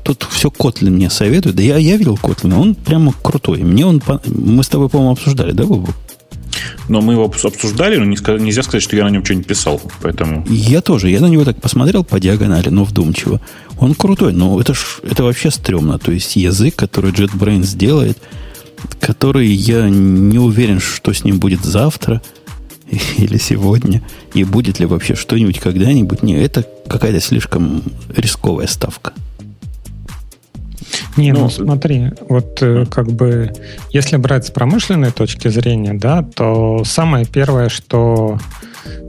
Тут 0.01 0.25
все 0.27 0.49
Котлин 0.49 0.95
мне 0.95 1.11
советует. 1.11 1.55
Да 1.55 1.61
я, 1.61 1.77
я 1.77 1.97
видел 1.97 2.17
Котлина, 2.17 2.59
он 2.59 2.73
прямо 2.73 3.13
крутой. 3.21 3.61
Мне 3.61 3.85
он... 3.85 4.01
Мы 4.25 4.63
с 4.63 4.69
тобой, 4.69 4.89
по-моему, 4.89 5.11
обсуждали, 5.11 5.51
да, 5.51 5.65
Бобу? 5.65 5.93
Но 6.87 7.01
мы 7.01 7.13
его 7.13 7.25
обсуждали, 7.25 7.97
но 7.97 8.05
нельзя 8.05 8.63
сказать, 8.63 8.83
что 8.83 8.95
я 8.95 9.03
на 9.03 9.09
нем 9.09 9.23
что-нибудь 9.23 9.47
писал. 9.47 9.81
Поэтому... 10.01 10.45
Я 10.49 10.81
тоже. 10.81 11.09
Я 11.09 11.21
на 11.21 11.27
него 11.27 11.45
так 11.45 11.61
посмотрел 11.61 12.03
по 12.03 12.19
диагонали, 12.19 12.69
но 12.69 12.83
вдумчиво. 12.83 13.41
Он 13.79 13.93
крутой, 13.95 14.33
но 14.33 14.59
это, 14.59 14.73
ж, 14.73 14.99
это 15.03 15.23
вообще 15.23 15.51
стрёмно. 15.51 15.99
То 15.99 16.11
есть 16.11 16.35
язык, 16.35 16.75
который 16.75 17.11
JetBrains 17.11 17.77
делает, 17.77 18.17
который 18.99 19.47
я 19.47 19.89
не 19.89 20.39
уверен, 20.39 20.79
что 20.79 21.13
с 21.13 21.23
ним 21.23 21.39
будет 21.39 21.63
завтра 21.63 22.21
или 23.17 23.37
сегодня, 23.37 24.01
и 24.33 24.43
будет 24.43 24.79
ли 24.79 24.85
вообще 24.85 25.15
что-нибудь 25.15 25.59
когда-нибудь. 25.59 26.23
Не, 26.23 26.41
это 26.41 26.65
какая-то 26.87 27.19
слишком 27.21 27.83
рисковая 28.15 28.67
ставка. 28.67 29.13
Не, 31.17 31.33
ну, 31.33 31.41
ну 31.41 31.49
смотри, 31.49 32.11
вот 32.27 32.61
э, 32.61 32.85
как 32.85 33.07
бы, 33.07 33.51
если 33.91 34.17
брать 34.17 34.45
с 34.45 34.51
промышленной 34.51 35.11
точки 35.11 35.47
зрения, 35.47 35.93
да, 35.93 36.23
то 36.23 36.83
самое 36.85 37.25
первое, 37.25 37.69
что 37.69 38.37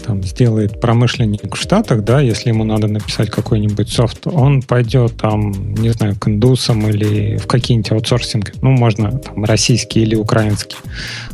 там 0.01 0.23
сделает 0.23 0.81
промышленник 0.81 1.55
в 1.55 1.61
Штатах, 1.61 2.05
да, 2.05 2.21
если 2.21 2.49
ему 2.49 2.65
надо 2.65 2.89
написать 2.89 3.31
какой-нибудь 3.31 3.89
софт, 3.89 4.27
он 4.27 4.63
пойдет 4.63 5.17
там, 5.17 5.75
не 5.75 5.91
знаю, 5.91 6.17
к 6.17 6.29
индусам 6.29 6.89
или 6.89 7.37
в 7.37 7.47
какие-нибудь 7.47 7.93
аутсорсинги, 7.93 8.53
ну, 8.63 8.71
можно 8.71 9.13
там 9.19 9.45
российские 9.45 10.05
или 10.05 10.15
украинские 10.15 10.79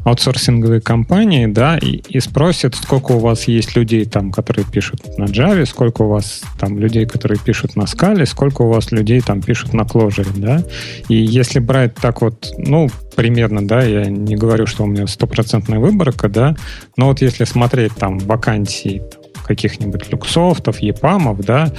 аутсорсинговые 0.04 0.80
компании, 0.80 1.46
да, 1.46 1.78
и, 1.78 2.02
и 2.08 2.20
спросит, 2.20 2.74
сколько 2.74 3.12
у 3.12 3.18
вас 3.18 3.48
есть 3.48 3.76
людей 3.76 4.04
там, 4.04 4.30
которые 4.32 4.64
пишут 4.64 5.18
на 5.18 5.24
Java, 5.24 5.64
сколько 5.66 6.02
у 6.02 6.08
вас 6.08 6.42
там 6.58 6.78
людей, 6.78 7.06
которые 7.06 7.38
пишут 7.38 7.76
на 7.76 7.82
Scala, 7.82 8.24
сколько 8.26 8.62
у 8.62 8.68
вас 8.68 8.92
людей 8.92 9.20
там 9.20 9.42
пишут 9.42 9.72
на 9.72 9.82
Clojure, 9.82 10.28
да, 10.36 10.62
и 11.08 11.14
если 11.14 11.58
брать 11.58 11.94
так 11.94 12.22
вот, 12.22 12.52
ну, 12.58 12.88
примерно, 13.16 13.66
да, 13.66 13.82
я 13.82 14.06
не 14.06 14.36
говорю, 14.36 14.66
что 14.66 14.84
у 14.84 14.86
меня 14.86 15.06
стопроцентная 15.06 15.78
выборка, 15.78 16.28
да, 16.28 16.54
но 16.96 17.06
вот 17.06 17.22
если 17.22 17.44
смотреть 17.44 17.94
там 17.94 18.18
вакансии 18.56 19.02
каких-нибудь 19.46 20.10
люксофтов, 20.10 20.80
епамов, 20.80 21.40
да, 21.44 21.72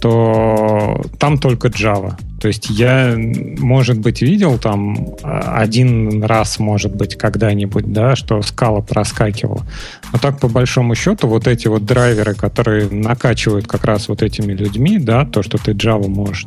то 0.00 1.00
там 1.20 1.38
только 1.38 1.68
Java. 1.68 2.14
То 2.40 2.48
есть 2.48 2.68
я, 2.68 3.14
может 3.16 4.00
быть, 4.00 4.22
видел 4.22 4.58
там 4.58 5.14
а, 5.22 5.58
один 5.58 6.24
раз, 6.24 6.58
может 6.58 6.96
быть, 6.96 7.14
когда-нибудь, 7.16 7.92
да, 7.92 8.16
что 8.16 8.42
скала 8.42 8.80
проскакивала. 8.80 9.64
Но 10.12 10.18
так, 10.18 10.40
по 10.40 10.48
большому 10.48 10.96
счету, 10.96 11.28
вот 11.28 11.46
эти 11.46 11.68
вот 11.68 11.84
драйверы, 11.84 12.34
которые 12.34 12.90
накачивают 12.90 13.68
как 13.68 13.84
раз 13.84 14.08
вот 14.08 14.22
этими 14.22 14.52
людьми, 14.52 14.98
да, 14.98 15.24
то, 15.24 15.44
что 15.44 15.58
ты 15.58 15.70
Java 15.70 16.08
можешь 16.08 16.46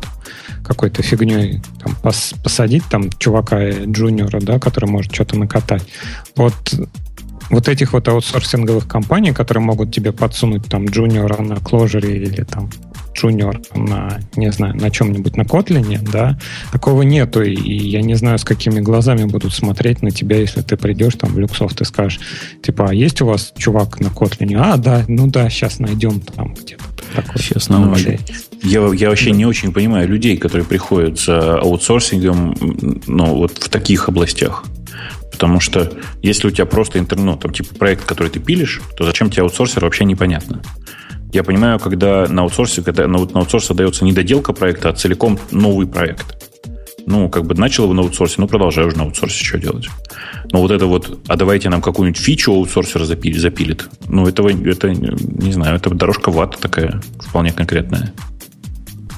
какой-то 0.66 1.02
фигней 1.02 1.62
там, 1.82 1.96
пос, 2.04 2.34
посадить 2.44 2.84
там 2.90 3.10
чувака 3.18 3.70
джуниора, 3.70 4.42
да, 4.42 4.60
который 4.60 4.90
может 4.90 5.14
что-то 5.14 5.40
накатать. 5.40 5.84
Вот 6.36 6.54
вот 7.50 7.68
этих 7.68 7.94
вот 7.94 8.08
аутсорсинговых 8.08 8.88
компаний, 8.88 9.32
которые 9.32 9.64
могут 9.64 9.94
тебе 9.94 10.12
подсунуть 10.12 10.66
там 10.66 10.86
джуниора 10.86 11.42
на 11.42 11.54
Clojure 11.54 12.12
или 12.12 12.44
там 12.44 12.70
джуниор 13.16 13.62
на, 13.74 14.20
не 14.36 14.52
знаю, 14.52 14.76
на 14.76 14.92
чем-нибудь 14.92 15.38
на 15.38 15.44
Kotlin, 15.44 16.00
да, 16.12 16.38
такого 16.72 17.04
нету, 17.04 17.42
и 17.42 17.56
я 17.56 18.02
не 18.02 18.16
знаю, 18.16 18.38
с 18.38 18.44
какими 18.44 18.82
глазами 18.82 19.26
будут 19.26 19.54
смотреть 19.54 20.02
на 20.02 20.12
тебя, 20.12 20.38
если 20.38 20.62
ты 20.62 20.76
придешь 20.76 21.16
там 21.16 21.32
в 21.32 21.40
Люксофт 21.40 21.80
и 21.82 21.86
скажешь, 21.86 22.20
типа, 22.62 22.90
а 22.90 22.94
есть 22.94 23.22
у 23.22 23.26
вас 23.26 23.54
чувак 23.58 24.00
на 24.00 24.08
Kotlin? 24.08 24.58
А, 24.60 24.78
да, 24.78 25.06
ну 25.08 25.28
да, 25.28 25.50
сейчас 25.50 25.80
найдем 25.80 26.20
там 26.20 26.54
где-то. 26.54 26.84
Такой. 27.16 27.42
Сейчас 27.42 27.70
нам 27.70 27.96
я, 28.62 28.80
я 28.94 29.10
вообще 29.10 29.30
да. 29.30 29.38
не 29.38 29.46
очень 29.46 29.72
понимаю 29.72 30.10
людей, 30.10 30.38
которые 30.38 30.66
приходят 30.66 31.20
за 31.20 31.60
аутсорсингом, 31.60 32.56
ну, 33.08 33.36
вот 33.36 33.58
в 33.58 33.70
таких 33.70 34.10
областях. 34.10 34.66
Потому 35.32 35.60
что 35.60 35.92
если 36.22 36.48
у 36.48 36.52
тебя 36.52 36.66
просто 36.66 37.00
интернет, 37.00 37.26
ну, 37.26 37.38
там, 37.38 37.52
типа 37.52 37.76
проект, 37.76 38.06
который 38.06 38.30
ты 38.30 38.40
пилишь, 38.40 38.82
то 38.98 39.04
зачем 39.04 39.30
тебе 39.30 39.44
аутсорсер, 39.44 39.84
вообще 39.84 40.06
непонятно. 40.06 40.62
Я 41.34 41.44
понимаю, 41.44 41.80
когда 41.80 42.28
на 42.30 42.44
аутсорсе, 42.44 42.82
когда 42.82 43.08
на, 43.08 43.20
на 43.20 43.40
аутсорс 43.42 43.68
дается 43.70 44.06
не 44.06 44.14
доделка 44.14 44.54
проекта, 44.54 44.90
а 44.90 44.94
целиком 44.94 45.38
новый 45.52 45.86
проект. 45.86 46.46
Ну, 47.06 47.30
как 47.30 47.46
бы 47.46 47.54
начал 47.56 47.84
его 47.84 47.94
на 47.94 48.02
аутсорсе, 48.02 48.36
ну, 48.38 48.48
продолжай 48.48 48.86
уже 48.86 48.98
на 48.98 49.04
аутсорсе 49.04 49.44
что 49.44 49.60
делать. 49.60 49.88
Но 50.52 50.62
вот 50.62 50.72
это 50.72 50.86
вот, 50.86 51.20
а 51.28 51.36
давайте 51.36 51.70
нам 51.70 51.82
какую-нибудь 51.82 52.20
фичу 52.20 52.54
аутсорсера 52.54 53.04
запилит, 53.04 53.42
запилит. 53.42 53.90
Ну, 54.08 54.26
этого, 54.26 54.50
это, 54.50 54.90
не 54.90 55.52
знаю, 55.52 55.76
это 55.76 55.90
дорожка 55.90 56.32
вата 56.32 56.58
такая, 56.58 57.02
вполне 57.20 57.52
конкретная. 57.52 58.14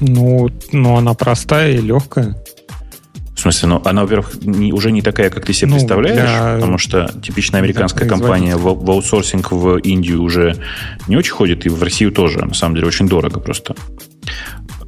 Ну, 0.02 0.50
ну, 0.72 0.98
она 0.98 1.14
простая 1.14 1.74
и 1.74 1.82
легкая. 1.82 2.36
В 3.38 3.40
смысле, 3.40 3.70
ну, 3.70 3.82
она, 3.86 4.02
во-первых, 4.02 4.34
не, 4.42 4.74
уже 4.74 4.92
не 4.92 5.04
такая, 5.04 5.30
как 5.30 5.46
ты 5.46 5.54
себе 5.54 5.68
ну, 5.68 5.76
представляешь, 5.76 6.18
для... 6.18 6.56
потому 6.56 6.80
что 6.80 7.14
типичная 7.22 7.62
американская 7.62 8.10
компания 8.10 8.56
в, 8.56 8.64
в 8.64 8.90
аутсорсинг 8.90 9.52
в 9.52 9.78
Индию 9.78 10.24
уже 10.24 10.56
не 11.08 11.16
очень 11.16 11.34
ходит, 11.34 11.68
и 11.68 11.70
в 11.70 11.84
Россию 11.84 12.12
тоже, 12.12 12.44
на 12.44 12.56
самом 12.56 12.74
деле, 12.74 12.88
очень 12.88 13.08
дорого 13.08 13.40
просто. 13.40 13.76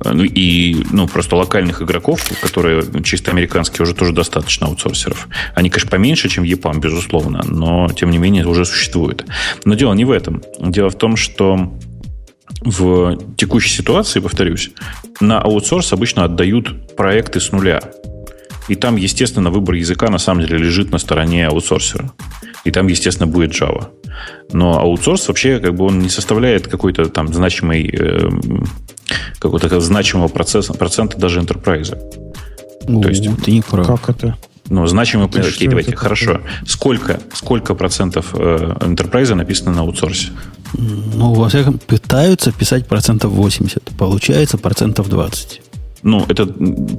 Ну, 0.04 0.24
и, 0.24 0.84
ну, 0.90 1.08
просто 1.08 1.36
локальных 1.36 1.84
игроков, 1.84 2.28
которые 2.42 2.84
чисто 3.04 3.30
американские, 3.30 3.84
уже 3.84 3.94
тоже 3.94 4.14
достаточно 4.14 4.66
аутсорсеров. 4.66 5.28
Они, 5.54 5.70
конечно, 5.70 5.92
поменьше, 5.92 6.28
чем 6.28 6.44
EPAM, 6.44 6.80
безусловно, 6.80 7.44
но, 7.46 7.88
тем 7.90 8.10
не 8.10 8.18
менее, 8.18 8.48
уже 8.48 8.66
существует. 8.66 9.26
Но 9.64 9.76
дело 9.76 9.94
не 9.94 10.06
в 10.06 10.12
этом. 10.12 10.42
Дело 10.60 10.90
в 10.90 10.96
том, 10.96 11.18
что 11.18 11.72
в 12.62 13.16
текущей 13.38 13.70
ситуации, 13.70 14.20
повторюсь, 14.20 14.72
на 15.20 15.40
аутсорс 15.40 15.94
обычно 15.94 16.24
отдают 16.24 16.96
проекты 16.96 17.40
с 17.40 17.52
нуля. 17.52 17.80
И 18.70 18.76
там, 18.76 18.96
естественно, 18.96 19.50
выбор 19.50 19.76
языка 19.76 20.10
на 20.10 20.20
самом 20.20 20.46
деле 20.46 20.58
лежит 20.60 20.92
на 20.92 21.00
стороне 21.00 21.48
аутсорсера. 21.48 22.12
И 22.64 22.72
там, 22.72 22.88
естественно, 22.88 23.28
будет 23.28 23.52
Java. 23.52 23.88
Но 24.52 24.80
аутсорс 24.80 25.28
вообще 25.28 25.60
как 25.60 25.76
бы 25.76 25.86
он 25.86 26.00
не 26.00 26.10
составляет 26.10 26.68
какой-то 26.68 27.06
там 27.10 27.34
значимый, 27.34 27.90
э, 27.92 28.30
какого-то 29.40 29.80
значимого 29.80 30.28
процесса, 30.28 30.74
процента 30.74 31.18
даже 31.18 31.40
enterprise. 31.40 31.98
Ну, 32.88 33.02
То 33.02 33.10
есть, 33.10 33.28
ты 33.44 33.52
не 33.52 33.62
прав. 33.62 33.88
Как 33.88 34.10
это? 34.10 34.38
Ну, 34.70 34.86
значимый, 34.86 35.28
это 35.28 35.40
окей, 35.40 35.68
давайте, 35.68 35.96
хорошо. 35.96 36.42
Сколько, 36.68 37.20
сколько 37.34 37.74
процентов 37.74 38.36
э, 38.36 38.76
enterprise 38.82 39.34
написано 39.34 39.72
на 39.72 39.82
аутсорсе? 39.82 40.30
Ну, 40.74 41.34
во 41.34 41.50
всяком 41.50 41.80
пытаются 41.80 42.52
писать 42.52 42.88
процентов 42.88 43.32
80. 43.32 43.82
Получается 43.98 44.60
процентов 44.60 45.10
20. 45.10 45.62
Ну, 46.02 46.26
это, 46.28 46.46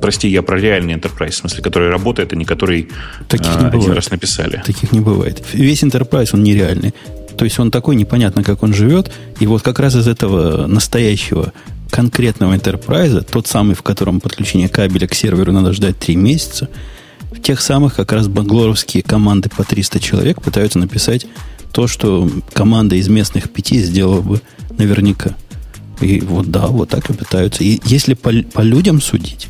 прости, 0.00 0.28
я 0.28 0.42
про 0.42 0.58
реальный 0.58 0.94
enterprise, 0.94 1.30
в 1.30 1.36
смысле, 1.36 1.62
который 1.62 1.90
работает, 1.90 2.32
а 2.32 2.36
не 2.36 2.44
который 2.44 2.88
Таких 3.28 3.50
не 3.52 3.66
один 3.66 3.70
бывает. 3.70 3.96
раз 3.96 4.10
написали. 4.10 4.62
Таких 4.64 4.92
не 4.92 5.00
бывает. 5.00 5.42
Весь 5.52 5.82
enterprise, 5.82 6.30
он 6.32 6.42
нереальный. 6.42 6.94
То 7.36 7.44
есть 7.44 7.58
он 7.58 7.70
такой 7.70 7.96
непонятно, 7.96 8.42
как 8.42 8.62
он 8.62 8.74
живет. 8.74 9.10
И 9.38 9.46
вот 9.46 9.62
как 9.62 9.78
раз 9.78 9.96
из 9.96 10.06
этого 10.06 10.66
настоящего 10.66 11.52
конкретного 11.90 12.54
enterprise, 12.54 13.26
тот 13.30 13.46
самый, 13.46 13.74
в 13.74 13.82
котором 13.82 14.20
подключение 14.20 14.68
кабеля 14.68 15.08
к 15.08 15.14
серверу 15.14 15.52
надо 15.52 15.72
ждать 15.72 15.98
3 15.98 16.16
месяца, 16.16 16.68
в 17.32 17.40
тех 17.40 17.60
самых 17.60 17.94
как 17.96 18.12
раз 18.12 18.28
банглоровские 18.28 19.02
команды 19.02 19.48
по 19.48 19.64
300 19.64 20.00
человек 20.00 20.42
пытаются 20.42 20.78
написать 20.78 21.26
то, 21.72 21.86
что 21.86 22.28
команда 22.52 22.96
из 22.96 23.08
местных 23.08 23.50
пяти 23.50 23.78
сделала 23.78 24.20
бы 24.20 24.40
наверняка. 24.76 25.36
И 26.00 26.20
вот 26.20 26.50
да, 26.50 26.66
вот 26.66 26.88
так 26.88 27.10
и 27.10 27.12
пытаются. 27.12 27.64
И 27.64 27.80
если 27.84 28.14
по, 28.14 28.30
по 28.52 28.60
людям 28.60 29.00
судить, 29.00 29.48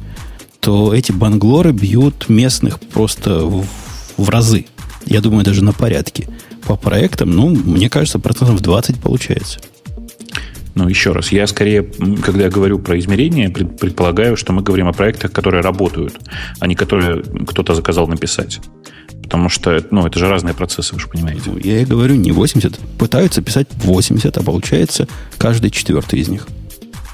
то 0.61 0.95
эти 0.95 1.13
банглоры 1.13 1.73
бьют 1.73 2.29
местных 2.29 2.81
просто 2.81 3.45
в, 3.45 3.67
в 4.17 4.29
разы. 4.29 4.67
Я 5.07 5.21
думаю, 5.21 5.45
даже 5.45 5.65
на 5.65 5.73
порядке. 5.73 6.29
По 6.67 6.77
проектам, 6.77 7.31
ну, 7.31 7.49
мне 7.49 7.89
кажется, 7.89 8.19
процентов 8.19 8.61
20 8.61 9.01
получается. 9.01 9.61
Ну, 10.75 10.89
еще 10.89 11.13
раз, 11.13 11.33
я 11.33 11.47
скорее, 11.47 11.83
когда 12.23 12.45
я 12.45 12.51
говорю 12.51 12.79
про 12.79 12.99
измерения, 12.99 13.51
предполагаю, 13.51 14.37
что 14.37 14.53
мы 14.53 14.63
говорим 14.63 14.87
о 14.87 14.93
проектах, 14.93 15.33
которые 15.33 15.63
работают, 15.63 16.19
а 16.61 16.67
не 16.67 16.77
которые 16.77 17.23
кто-то 17.23 17.75
заказал 17.75 18.07
написать. 18.07 18.61
Потому 19.31 19.49
что, 19.49 19.81
ну, 19.93 20.05
это 20.05 20.19
же 20.19 20.29
разные 20.29 20.55
процессы, 20.55 20.93
вы 20.93 20.99
же 20.99 21.07
понимаете. 21.07 21.43
Ну, 21.47 21.59
я 21.63 21.83
и 21.83 21.85
говорю, 21.85 22.17
не 22.17 22.33
80. 22.33 22.81
Пытаются 22.99 23.41
писать 23.41 23.69
80, 23.77 24.37
а 24.37 24.43
получается 24.43 25.07
каждый 25.39 25.71
четвертый 25.71 26.19
из 26.19 26.29
них. 26.29 26.49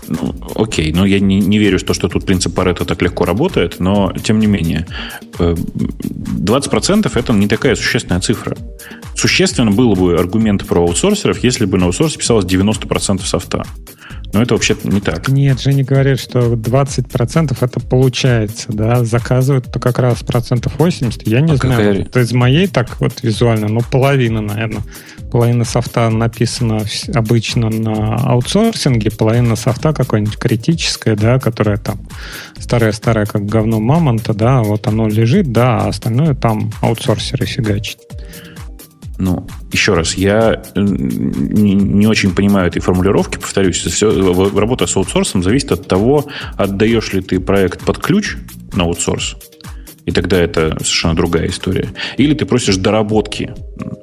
Ну, 0.08 0.34
окей, 0.54 0.92
но 0.94 1.04
я 1.04 1.20
не, 1.20 1.40
не 1.40 1.58
верю 1.58 1.78
в 1.78 1.82
то, 1.82 1.92
что 1.92 2.08
тут 2.08 2.24
принцип 2.24 2.54
Паретта 2.54 2.86
так 2.86 3.02
легко 3.02 3.26
работает, 3.26 3.80
но 3.80 4.14
тем 4.24 4.38
не 4.38 4.46
менее, 4.46 4.86
20% 5.38 7.06
э, 7.06 7.18
это 7.20 7.32
не 7.34 7.48
такая 7.48 7.76
существенная 7.76 8.20
цифра. 8.20 8.56
Существенно 9.14 9.70
было 9.70 9.94
бы 9.94 10.18
аргумент 10.18 10.64
про 10.64 10.80
аутсорсеров, 10.80 11.44
если 11.44 11.66
бы 11.66 11.76
на 11.76 11.84
аутсорсе 11.84 12.16
писалось 12.16 12.46
90% 12.46 13.26
софта. 13.26 13.66
Но 14.36 14.42
это 14.42 14.52
вообще-то 14.52 14.86
не 14.86 15.00
так. 15.00 15.28
Нет, 15.28 15.60
Женя 15.60 15.82
говорит, 15.82 16.20
что 16.20 16.52
20% 16.52 17.56
это 17.58 17.80
получается, 17.80 18.66
да, 18.68 19.02
заказывают 19.02 19.72
то 19.72 19.80
как 19.80 19.98
раз 19.98 20.22
процентов 20.22 20.78
80. 20.78 21.26
Я 21.26 21.40
не 21.40 21.54
а 21.54 21.56
знаю, 21.56 21.76
какая... 21.78 22.04
вот 22.04 22.16
из 22.18 22.32
моей 22.34 22.66
так 22.66 23.00
вот 23.00 23.22
визуально, 23.22 23.68
ну, 23.68 23.80
половина, 23.90 24.42
наверное. 24.42 24.82
Половина 25.32 25.64
софта 25.64 26.10
написана 26.10 26.82
обычно 27.14 27.70
на 27.70 28.16
аутсорсинге, 28.16 29.10
половина 29.10 29.56
софта 29.56 29.94
какое-нибудь 29.94 30.36
критическое, 30.36 31.16
да, 31.16 31.38
которое 31.38 31.78
там 31.78 31.98
старое-старое, 32.58 33.24
как 33.24 33.46
говно 33.46 33.80
мамонта, 33.80 34.34
да, 34.34 34.62
вот 34.62 34.86
оно 34.86 35.08
лежит, 35.08 35.50
да, 35.50 35.78
а 35.78 35.88
остальное 35.88 36.34
там 36.34 36.72
аутсорсеры 36.82 37.46
фигачат. 37.46 38.05
Ну, 39.18 39.46
еще 39.72 39.94
раз, 39.94 40.14
я 40.14 40.62
э, 40.74 40.80
не, 40.80 41.74
не 41.74 42.06
очень 42.06 42.34
понимаю 42.34 42.68
этой 42.68 42.80
формулировки, 42.80 43.38
повторюсь, 43.38 43.78
все, 43.78 44.10
работа 44.54 44.86
с 44.86 44.96
аутсорсом 44.96 45.42
зависит 45.42 45.72
от 45.72 45.88
того, 45.88 46.26
отдаешь 46.56 47.12
ли 47.12 47.22
ты 47.22 47.40
проект 47.40 47.84
под 47.84 47.98
ключ 47.98 48.36
на 48.74 48.84
аутсорс, 48.84 49.36
и 50.04 50.12
тогда 50.12 50.38
это 50.38 50.76
совершенно 50.80 51.14
другая 51.14 51.48
история. 51.48 51.88
Или 52.16 52.34
ты 52.34 52.44
просишь 52.44 52.76
доработки 52.76 53.54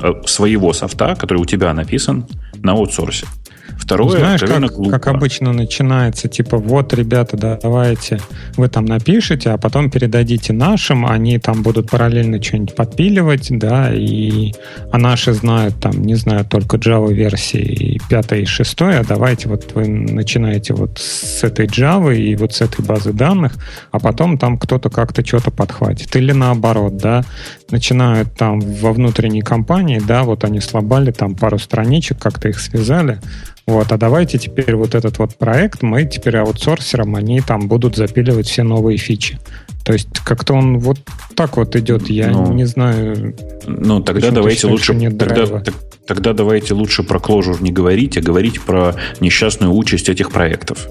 э, 0.01 0.13
своего 0.25 0.73
софта, 0.73 1.15
который 1.15 1.37
у 1.37 1.45
тебя 1.45 1.73
написан, 1.73 2.27
на 2.55 2.73
аутсорсе. 2.73 3.27
Второе, 3.77 4.19
Знаешь, 4.19 4.41
как, 4.41 4.89
как 4.89 5.07
обычно 5.07 5.53
начинается, 5.53 6.27
типа, 6.27 6.57
вот, 6.57 6.93
ребята, 6.93 7.37
да, 7.37 7.59
давайте, 7.61 8.19
вы 8.55 8.69
там 8.69 8.85
напишите, 8.85 9.49
а 9.49 9.57
потом 9.57 9.89
передадите 9.89 10.53
нашим, 10.53 11.05
они 11.05 11.37
там 11.39 11.63
будут 11.63 11.89
параллельно 11.89 12.41
что-нибудь 12.41 12.75
подпиливать, 12.75 13.47
да, 13.49 13.93
и 13.93 14.53
а 14.91 14.97
наши 14.97 15.33
знают 15.33 15.79
там, 15.79 16.01
не 16.01 16.15
знаю, 16.15 16.45
только 16.45 16.77
Java 16.77 17.11
версии 17.11 17.99
5 18.09 18.31
и 18.33 18.45
6, 18.45 18.81
а 18.81 19.03
давайте 19.07 19.49
вот 19.49 19.71
вы 19.73 19.87
начинаете 19.87 20.73
вот 20.73 20.97
с 20.99 21.43
этой 21.43 21.67
Java 21.67 22.15
и 22.15 22.35
вот 22.35 22.53
с 22.53 22.61
этой 22.61 22.85
базы 22.85 23.13
данных, 23.13 23.53
а 23.91 23.99
потом 23.99 24.37
там 24.37 24.57
кто-то 24.57 24.89
как-то 24.89 25.25
что-то 25.25 25.51
подхватит. 25.51 26.15
Или 26.15 26.31
наоборот, 26.31 26.97
да, 26.97 27.23
начинают 27.69 28.35
там 28.35 28.59
во 28.59 28.93
внутренней 28.93 29.41
компании, 29.41 30.01
да, 30.05 30.23
вот 30.23 30.43
они 30.43 30.59
слабали 30.61 31.11
там 31.11 31.35
пару 31.35 31.59
страничек, 31.59 32.19
как-то 32.19 32.49
их 32.49 32.59
связали, 32.59 33.19
вот, 33.65 33.91
а 33.91 33.97
давайте 33.97 34.37
теперь 34.37 34.75
вот 34.75 34.93
этот 34.93 35.19
вот 35.19 35.37
проект 35.37 35.81
мы 35.81 36.05
теперь 36.05 36.37
аутсорсером, 36.37 37.15
они 37.15 37.39
там 37.41 37.67
будут 37.67 37.95
запиливать 37.95 38.47
все 38.47 38.63
новые 38.63 38.97
фичи. 38.97 39.39
То 39.85 39.93
есть 39.93 40.07
как-то 40.25 40.53
он 40.53 40.79
вот 40.79 40.97
так 41.35 41.57
вот 41.57 41.75
идет, 41.75 42.09
я 42.09 42.29
ну, 42.29 42.53
не 42.53 42.65
знаю. 42.65 43.35
Ну 43.65 44.01
тогда 44.01 44.31
давайте 44.31 44.67
лучше 44.67 44.95
нет 44.95 45.17
тогда, 45.17 45.45
так, 45.45 45.73
тогда 46.07 46.33
давайте 46.33 46.73
лучше 46.73 47.03
про 47.03 47.19
Clojure 47.19 47.61
не 47.61 47.71
говорить, 47.71 48.17
а 48.17 48.21
говорить 48.21 48.61
про 48.61 48.95
несчастную 49.19 49.73
участь 49.73 50.09
этих 50.09 50.31
проектов, 50.31 50.87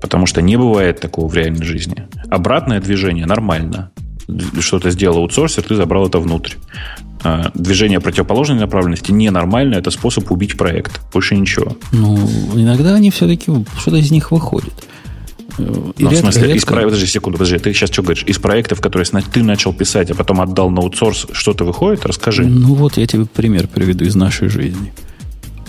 потому 0.00 0.26
что 0.26 0.42
не 0.42 0.56
бывает 0.56 1.00
такого 1.00 1.28
в 1.28 1.34
реальной 1.34 1.64
жизни. 1.64 2.08
Обратное 2.30 2.80
движение 2.80 3.26
нормально. 3.26 3.92
Что-то 4.60 4.90
сделал 4.90 5.18
аутсорсер, 5.18 5.62
ты 5.62 5.74
забрал 5.74 6.06
это 6.06 6.18
внутрь. 6.18 6.54
А, 7.24 7.50
движение 7.54 8.00
противоположной 8.00 8.58
направленности 8.58 9.12
ненормально, 9.12 9.76
это 9.76 9.90
способ 9.90 10.30
убить 10.30 10.56
проект. 10.56 11.00
Больше 11.12 11.36
ничего. 11.36 11.76
Ну, 11.92 12.18
иногда 12.54 12.94
они 12.94 13.10
все-таки, 13.10 13.52
что-то 13.78 13.96
из 13.96 14.10
них 14.10 14.30
выходит. 14.32 14.72
Ну, 15.58 15.92
редко, 15.98 16.14
в 16.14 16.18
смысле, 16.18 16.42
редко... 16.42 16.56
из 16.56 16.64
проектов, 16.64 16.90
подожди 16.90 17.06
секунду, 17.06 17.38
подожди, 17.38 17.58
ты 17.58 17.72
сейчас 17.72 17.90
что 17.90 18.02
говоришь? 18.02 18.24
Из 18.24 18.38
проектов, 18.38 18.80
которые 18.80 19.06
ты 19.06 19.42
начал 19.42 19.72
писать, 19.72 20.10
а 20.10 20.14
потом 20.14 20.40
отдал 20.40 20.70
на 20.70 20.80
аутсорс, 20.80 21.26
что-то 21.32 21.64
выходит? 21.64 22.06
Расскажи. 22.06 22.44
Ну 22.46 22.74
вот, 22.74 22.96
я 22.96 23.06
тебе 23.06 23.26
пример 23.26 23.68
приведу 23.68 24.04
из 24.04 24.14
нашей 24.14 24.48
жизни. 24.48 24.92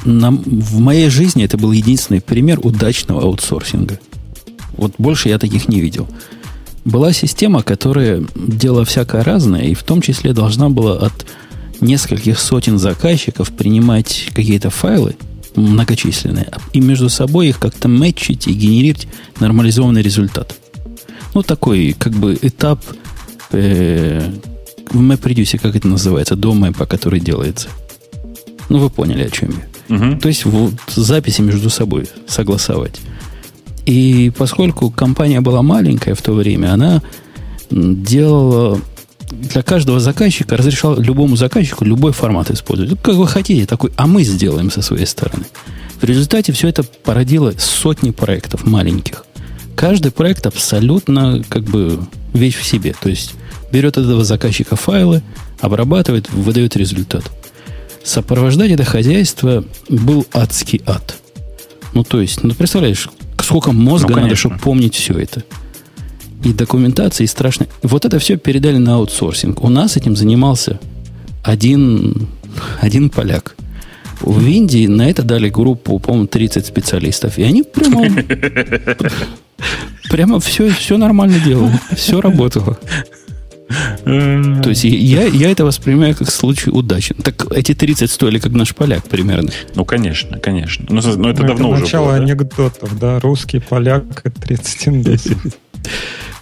На, 0.05 0.31
в 0.31 0.79
моей 0.79 1.09
жизни 1.09 1.43
это 1.43 1.57
был 1.57 1.71
единственный 1.71 2.21
пример 2.21 2.59
удачного 2.63 3.21
аутсорсинга. 3.21 3.99
Вот 4.75 4.93
больше 4.97 5.29
я 5.29 5.37
таких 5.37 5.67
не 5.67 5.81
видел. 5.81 6.07
Была 6.85 7.13
система, 7.13 7.63
которая 7.63 8.23
делала 8.35 8.85
всякое 8.85 9.23
разное, 9.23 9.63
и 9.63 9.73
в 9.73 9.83
том 9.83 10.01
числе 10.01 10.33
должна 10.33 10.69
была 10.69 10.97
от 10.97 11.25
нескольких 11.79 12.39
сотен 12.39 12.77
заказчиков 12.77 13.51
принимать 13.51 14.29
какие-то 14.33 14.69
файлы 14.69 15.15
многочисленные 15.55 16.51
и 16.71 16.79
между 16.79 17.09
собой 17.09 17.49
их 17.49 17.59
как-то 17.59 17.87
мэтчить 17.87 18.47
и 18.47 18.53
генерировать 18.53 19.07
нормализованный 19.39 20.01
результат. 20.01 20.55
Ну, 21.33 21.43
такой 21.43 21.95
как 21.97 22.13
бы 22.13 22.37
этап 22.41 22.79
э, 23.51 24.31
в 24.91 25.01
MapReduce, 25.01 25.59
как 25.59 25.75
это 25.75 25.87
называется, 25.87 26.35
до 26.35 26.53
мэпа, 26.53 26.85
который 26.85 27.19
делается. 27.19 27.69
Ну, 28.69 28.79
вы 28.79 28.89
поняли, 28.89 29.23
о 29.23 29.29
чем 29.29 29.51
я. 29.51 29.95
Угу. 29.95 30.19
То 30.19 30.27
есть 30.27 30.45
вот 30.45 30.73
записи 30.95 31.41
между 31.41 31.69
собой 31.69 32.07
согласовать. 32.27 32.99
И 33.85 34.31
поскольку 34.37 34.89
компания 34.89 35.41
была 35.41 35.61
маленькая 35.61 36.15
в 36.15 36.21
то 36.21 36.33
время, 36.33 36.73
она 36.73 37.01
делала 37.69 38.79
для 39.31 39.63
каждого 39.63 39.99
заказчика 39.99 40.57
разрешал 40.57 40.99
любому 40.99 41.35
заказчику 41.35 41.85
любой 41.85 42.11
формат 42.11 42.51
использовать. 42.51 42.99
Как 43.01 43.15
вы 43.15 43.27
хотите, 43.27 43.65
такой, 43.65 43.91
а 43.95 44.07
мы 44.07 44.23
сделаем 44.23 44.71
со 44.71 44.81
своей 44.81 45.05
стороны. 45.05 45.45
В 45.99 46.03
результате 46.03 46.51
все 46.51 46.67
это 46.67 46.83
породило 46.83 47.53
сотни 47.57 48.11
проектов 48.11 48.65
маленьких. 48.65 49.25
Каждый 49.75 50.11
проект 50.11 50.45
абсолютно 50.45 51.43
как 51.49 51.63
бы 51.63 51.99
вещь 52.33 52.57
в 52.57 52.65
себе. 52.65 52.93
То 53.01 53.09
есть 53.09 53.33
берет 53.71 53.97
этого 53.97 54.23
заказчика 54.23 54.75
файлы, 54.75 55.23
обрабатывает, 55.59 56.29
выдает 56.31 56.75
результат. 56.77 57.23
Сопровождать 58.03 58.71
это 58.71 58.83
хозяйство 58.83 59.63
был 59.89 60.27
адский 60.33 60.81
ад. 60.85 61.15
Ну, 61.93 62.03
то 62.03 62.21
есть, 62.21 62.43
ну, 62.43 62.53
представляешь, 62.53 63.07
сколько 63.43 63.71
мозга 63.71 64.15
ну, 64.15 64.21
надо, 64.21 64.35
чтобы 64.35 64.57
помнить 64.57 64.95
все 64.95 65.17
это 65.17 65.43
и 66.43 66.53
документации, 66.53 67.23
и 67.23 67.27
страшно. 67.27 67.67
Вот 67.81 68.05
это 68.05 68.19
все 68.19 68.37
передали 68.37 68.77
на 68.77 68.95
аутсорсинг. 68.95 69.63
У 69.63 69.69
нас 69.69 69.97
этим 69.97 70.15
занимался 70.15 70.79
один, 71.43 72.27
один 72.81 73.09
поляк. 73.09 73.55
В 74.21 74.45
Индии 74.45 74.87
на 74.87 75.09
это 75.09 75.23
дали 75.23 75.49
группу, 75.49 75.99
по-моему, 75.99 76.27
30 76.27 76.65
специалистов. 76.65 77.37
И 77.37 77.43
они 77.43 77.63
прямо, 77.63 78.05
прямо 80.09 80.39
все, 80.39 80.69
все 80.69 80.97
нормально 80.97 81.39
делали. 81.39 81.79
Все 81.95 82.21
работало. 82.21 82.77
То 84.03 84.69
есть 84.69 84.83
я, 84.83 85.25
я 85.25 85.51
это 85.51 85.65
воспринимаю 85.65 86.15
как 86.15 86.29
случай 86.29 86.69
удачи. 86.69 87.15
Так 87.15 87.51
эти 87.51 87.73
30 87.73 88.09
стоили, 88.09 88.39
как 88.39 88.51
наш 88.51 88.75
поляк 88.75 89.07
примерно. 89.07 89.51
Ну, 89.75 89.85
конечно, 89.85 90.39
конечно. 90.39 90.85
Но, 90.89 91.01
но 91.01 91.29
это 91.29 91.41
ну, 91.41 91.47
давно 91.47 91.67
это 91.67 91.73
уже 91.75 91.81
начало 91.83 92.05
было. 92.07 92.15
анекдотов, 92.15 92.99
да? 92.99 93.19
Русский, 93.19 93.59
поляк, 93.59 94.23
30 94.41 95.03
10. 95.03 95.37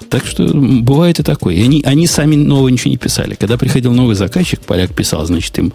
Так 0.09 0.25
что 0.25 0.45
бывает 0.45 1.19
и 1.19 1.23
такое. 1.23 1.55
И 1.55 1.63
они, 1.63 1.83
они 1.85 2.05
сами 2.05 2.35
нового 2.35 2.67
ничего 2.67 2.91
не 2.91 2.97
писали. 2.97 3.35
Когда 3.35 3.57
приходил 3.57 3.93
новый 3.93 4.15
заказчик, 4.15 4.59
поляк 4.59 4.93
писал, 4.93 5.25
значит, 5.25 5.57
им 5.57 5.73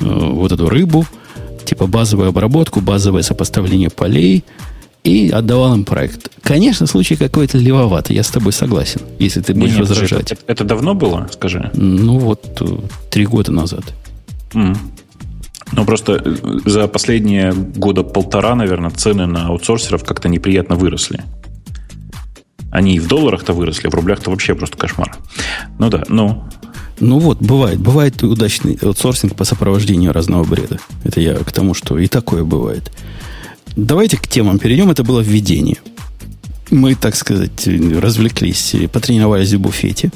э, 0.00 0.04
вот 0.04 0.52
эту 0.52 0.70
рыбу, 0.70 1.06
типа 1.66 1.86
базовую 1.86 2.30
обработку, 2.30 2.80
базовое 2.80 3.22
сопоставление 3.22 3.90
полей, 3.90 4.42
и 5.04 5.28
отдавал 5.28 5.74
им 5.74 5.84
проект. 5.84 6.30
Конечно, 6.42 6.86
случай 6.86 7.14
какой-то 7.14 7.58
левоватый, 7.58 8.16
я 8.16 8.22
с 8.22 8.30
тобой 8.30 8.52
согласен, 8.52 9.02
если 9.18 9.42
ты 9.42 9.54
будешь 9.54 9.74
не, 9.74 9.80
возражать. 9.80 10.32
Это, 10.32 10.42
это 10.46 10.64
давно 10.64 10.94
было, 10.94 11.28
скажи? 11.30 11.70
Ну, 11.74 12.18
вот 12.18 12.58
э, 12.60 12.66
три 13.10 13.26
года 13.26 13.52
назад. 13.52 13.84
Mm. 14.54 14.76
Ну, 15.72 15.84
просто 15.84 16.22
э, 16.24 16.36
за 16.64 16.88
последние 16.88 17.52
года 17.52 18.02
полтора, 18.02 18.54
наверное, 18.54 18.90
цены 18.90 19.26
на 19.26 19.48
аутсорсеров 19.48 20.04
как-то 20.04 20.28
неприятно 20.28 20.76
выросли. 20.76 21.22
Они 22.70 22.96
и 22.96 22.98
в 22.98 23.06
долларах-то 23.06 23.52
выросли, 23.52 23.88
в 23.88 23.94
рублях-то 23.94 24.30
вообще 24.30 24.54
просто 24.54 24.78
кошмар. 24.78 25.16
Ну 25.78 25.90
да, 25.90 26.02
ну. 26.08 26.44
Ну 26.98 27.18
вот, 27.18 27.40
бывает. 27.40 27.78
Бывает 27.78 28.22
удачный 28.22 28.78
аутсорсинг 28.80 29.36
по 29.36 29.44
сопровождению 29.44 30.12
разного 30.12 30.44
бреда. 30.44 30.78
Это 31.04 31.20
я 31.20 31.34
к 31.34 31.52
тому, 31.52 31.74
что 31.74 31.98
и 31.98 32.06
такое 32.06 32.42
бывает. 32.42 32.90
Давайте 33.76 34.16
к 34.16 34.28
темам 34.28 34.58
перейдем. 34.58 34.90
Это 34.90 35.02
было 35.02 35.20
введение. 35.20 35.78
Мы, 36.70 36.94
так 36.94 37.16
сказать, 37.16 37.66
развлеклись, 37.66 38.74
потренировались 38.92 39.52
в 39.52 39.60
буфете. 39.60 40.10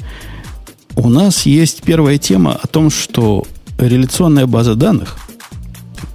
У 0.95 1.09
нас 1.09 1.45
есть 1.45 1.83
первая 1.83 2.17
тема 2.17 2.53
о 2.61 2.67
том, 2.67 2.89
что 2.89 3.45
реляционная 3.77 4.45
база 4.47 4.75
данных, 4.75 5.17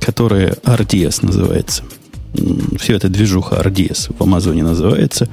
которая 0.01 0.55
RDS 0.65 1.25
называется, 1.25 1.85
все 2.79 2.97
это 2.97 3.09
движуха 3.09 3.57
RDS 3.57 4.15
в 4.19 4.23
Амазоне 4.23 4.63
называется, 4.63 5.29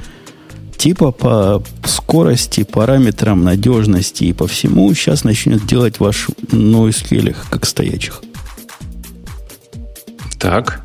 типа 0.77 1.11
по 1.11 1.63
скорости, 1.85 2.63
параметрам 2.63 3.43
надежности 3.43 4.25
и 4.25 4.33
по 4.33 4.47
всему 4.47 4.93
сейчас 4.93 5.23
начнет 5.23 5.65
делать 5.65 5.99
ваш 5.99 6.29
NoSQL 6.51 7.35
как 7.49 7.65
стоячих. 7.65 8.21
Так. 10.39 10.81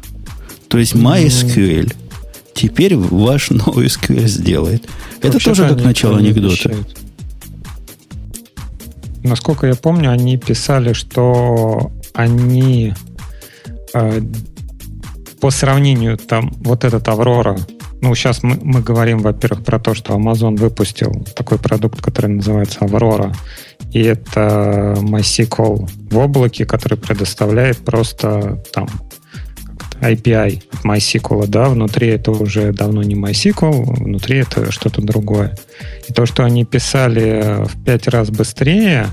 То 0.68 0.78
есть 0.78 0.94
MySQL 0.94 1.94
теперь 2.54 2.96
ваш 2.96 3.50
NoSQL 3.50 4.26
сделает. 4.26 4.88
Это 5.22 5.38
тоже 5.38 5.68
как 5.68 5.82
начало 5.82 6.18
анекдота. 6.18 6.68
Обещают. 6.68 6.98
Насколько 9.22 9.66
я 9.66 9.74
помню, 9.74 10.10
они 10.10 10.36
писали, 10.36 10.92
что 10.92 11.90
они 12.14 12.94
э, 13.92 14.20
по 15.40 15.50
сравнению 15.50 16.16
там 16.16 16.52
вот 16.60 16.84
этот 16.84 17.08
Аврора, 17.08 17.58
ну 18.00 18.14
сейчас 18.14 18.42
мы, 18.42 18.56
мы 18.62 18.82
говорим, 18.82 19.18
во-первых, 19.18 19.64
про 19.64 19.78
то, 19.80 19.94
что 19.94 20.14
Amazon 20.14 20.56
выпустил 20.56 21.26
такой 21.34 21.58
продукт, 21.58 22.00
который 22.00 22.30
называется 22.30 22.80
Аврора, 22.80 23.34
и 23.92 24.00
это 24.00 24.94
MySQL 24.98 25.90
в 26.10 26.18
облаке, 26.18 26.64
который 26.64 26.98
предоставляет 26.98 27.78
просто 27.78 28.62
там 28.72 28.88
API 30.00 30.62
MySQL, 30.84 31.46
да, 31.46 31.68
внутри 31.68 32.08
это 32.08 32.30
уже 32.30 32.72
давно 32.72 33.02
не 33.02 33.14
MySQL, 33.14 34.04
внутри 34.04 34.38
это 34.38 34.70
что-то 34.70 35.02
другое. 35.02 35.56
И 36.08 36.12
то, 36.12 36.26
что 36.26 36.44
они 36.44 36.64
писали 36.64 37.64
в 37.66 37.84
пять 37.84 38.08
раз 38.08 38.30
быстрее, 38.30 39.08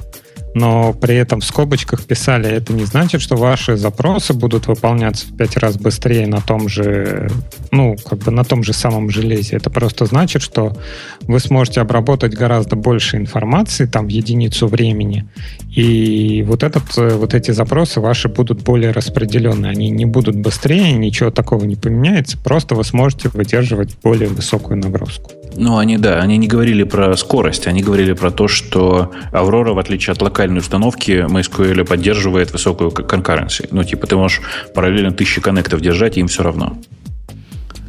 но 0.54 0.94
при 0.94 1.16
этом 1.16 1.40
в 1.40 1.46
скобочках 1.46 2.06
писали, 2.06 2.48
это 2.48 2.74
не 2.74 2.86
значит, 2.86 3.22
что 3.22 3.36
ваши 3.36 3.76
запросы 3.76 4.34
будут 4.34 4.68
выполняться 4.68 5.26
в 5.28 5.36
пять 5.36 5.58
раз 5.58 5.78
быстрее 5.78 6.28
на 6.28 6.42
том 6.42 6.70
же, 6.70 7.30
ну, 7.72 7.96
как 8.08 8.20
бы 8.20 8.32
на 8.32 8.44
том 8.44 8.64
же 8.64 8.74
самом 8.74 9.10
железе. 9.10 9.56
Это 9.56 9.70
просто 9.72 10.06
значит, 10.06 10.44
что 10.44 10.78
вы 11.22 11.40
сможете 11.40 11.82
обработать 11.82 12.36
гораздо 12.36 12.76
больше 12.76 13.18
информации 13.18 13.86
там 13.86 14.06
в 14.06 14.10
единицу 14.10 14.68
времени, 14.68 15.28
и 15.76 16.44
вот, 16.44 16.62
этот, 16.62 16.84
вот 16.96 17.34
эти 17.34 17.50
запросы 17.50 18.00
ваши 18.00 18.30
будут 18.30 18.62
более 18.62 18.92
распределенные. 18.92 19.72
Они 19.72 19.90
не 19.90 20.06
будут 20.06 20.36
быстрее, 20.36 20.92
ничего 20.94 21.32
такого 21.32 21.66
не 21.66 21.76
поменяется, 21.76 22.38
просто 22.38 22.76
вы 22.76 22.84
сможете 22.84 23.30
выдерживать 23.30 23.98
более 24.04 24.30
высокую 24.30 24.78
нагрузку. 24.78 25.32
Ну, 25.56 25.78
они, 25.78 25.98
да, 25.98 26.20
они 26.20 26.38
не 26.38 26.48
говорили 26.48 26.84
про 26.84 27.16
скорость, 27.18 27.66
они 27.66 27.82
говорили 27.82 28.14
про 28.14 28.30
то, 28.30 28.48
что 28.48 29.12
Aurora, 29.32 29.74
в 29.74 29.80
отличие 29.80 30.12
от 30.12 30.22
локальной 30.22 30.60
установки, 30.60 31.26
MySQL 31.28 31.86
поддерживает 31.86 32.52
высокую 32.52 32.92
конкуренцию. 32.92 33.70
Ну, 33.72 33.84
типа, 33.84 34.06
ты 34.06 34.16
можешь 34.16 34.42
параллельно 34.76 35.12
тысячи 35.12 35.42
коннектов 35.42 35.82
держать, 35.82 36.18
и 36.18 36.20
им 36.20 36.28
все 36.28 36.44
равно. 36.44 36.78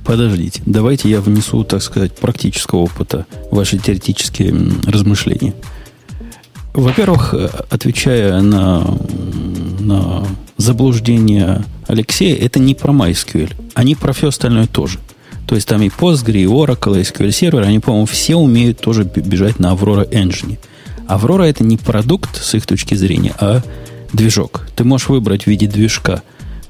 Подождите, 0.06 0.62
давайте 0.64 1.08
я 1.08 1.20
внесу, 1.20 1.64
так 1.64 1.82
сказать, 1.82 2.14
практического 2.14 2.80
опыта 2.80 3.26
ваши 3.50 3.78
теоретические 3.78 4.54
размышления. 4.86 5.54
Во-первых, 6.74 7.34
отвечая 7.70 8.42
на, 8.42 8.98
на 9.80 10.26
заблуждение 10.58 11.64
Алексея, 11.86 12.36
это 12.36 12.58
не 12.58 12.74
про 12.74 12.92
MySQL. 12.92 13.52
Они 13.74 13.94
про 13.94 14.12
все 14.12 14.28
остальное 14.28 14.66
тоже– 14.66 14.98
то 15.46 15.54
есть 15.54 15.68
там 15.68 15.82
и 15.82 15.88
Postgre, 15.88 16.42
и 16.42 16.46
Oracle, 16.46 16.98
и 16.98 17.02
SQL 17.02 17.28
Server, 17.28 17.62
они, 17.62 17.78
по-моему, 17.78 18.06
все 18.06 18.36
умеют 18.36 18.80
тоже 18.80 19.04
бежать 19.04 19.58
на 19.58 19.72
Aurora 19.72 20.08
Engine. 20.08 20.58
Aurora 21.06 21.44
это 21.44 21.64
не 21.64 21.76
продукт 21.76 22.42
с 22.42 22.54
их 22.54 22.66
точки 22.66 22.94
зрения, 22.94 23.34
а 23.38 23.62
движок. 24.12 24.66
Ты 24.74 24.84
можешь 24.84 25.08
выбрать 25.08 25.44
в 25.44 25.46
виде 25.48 25.66
движка 25.66 26.22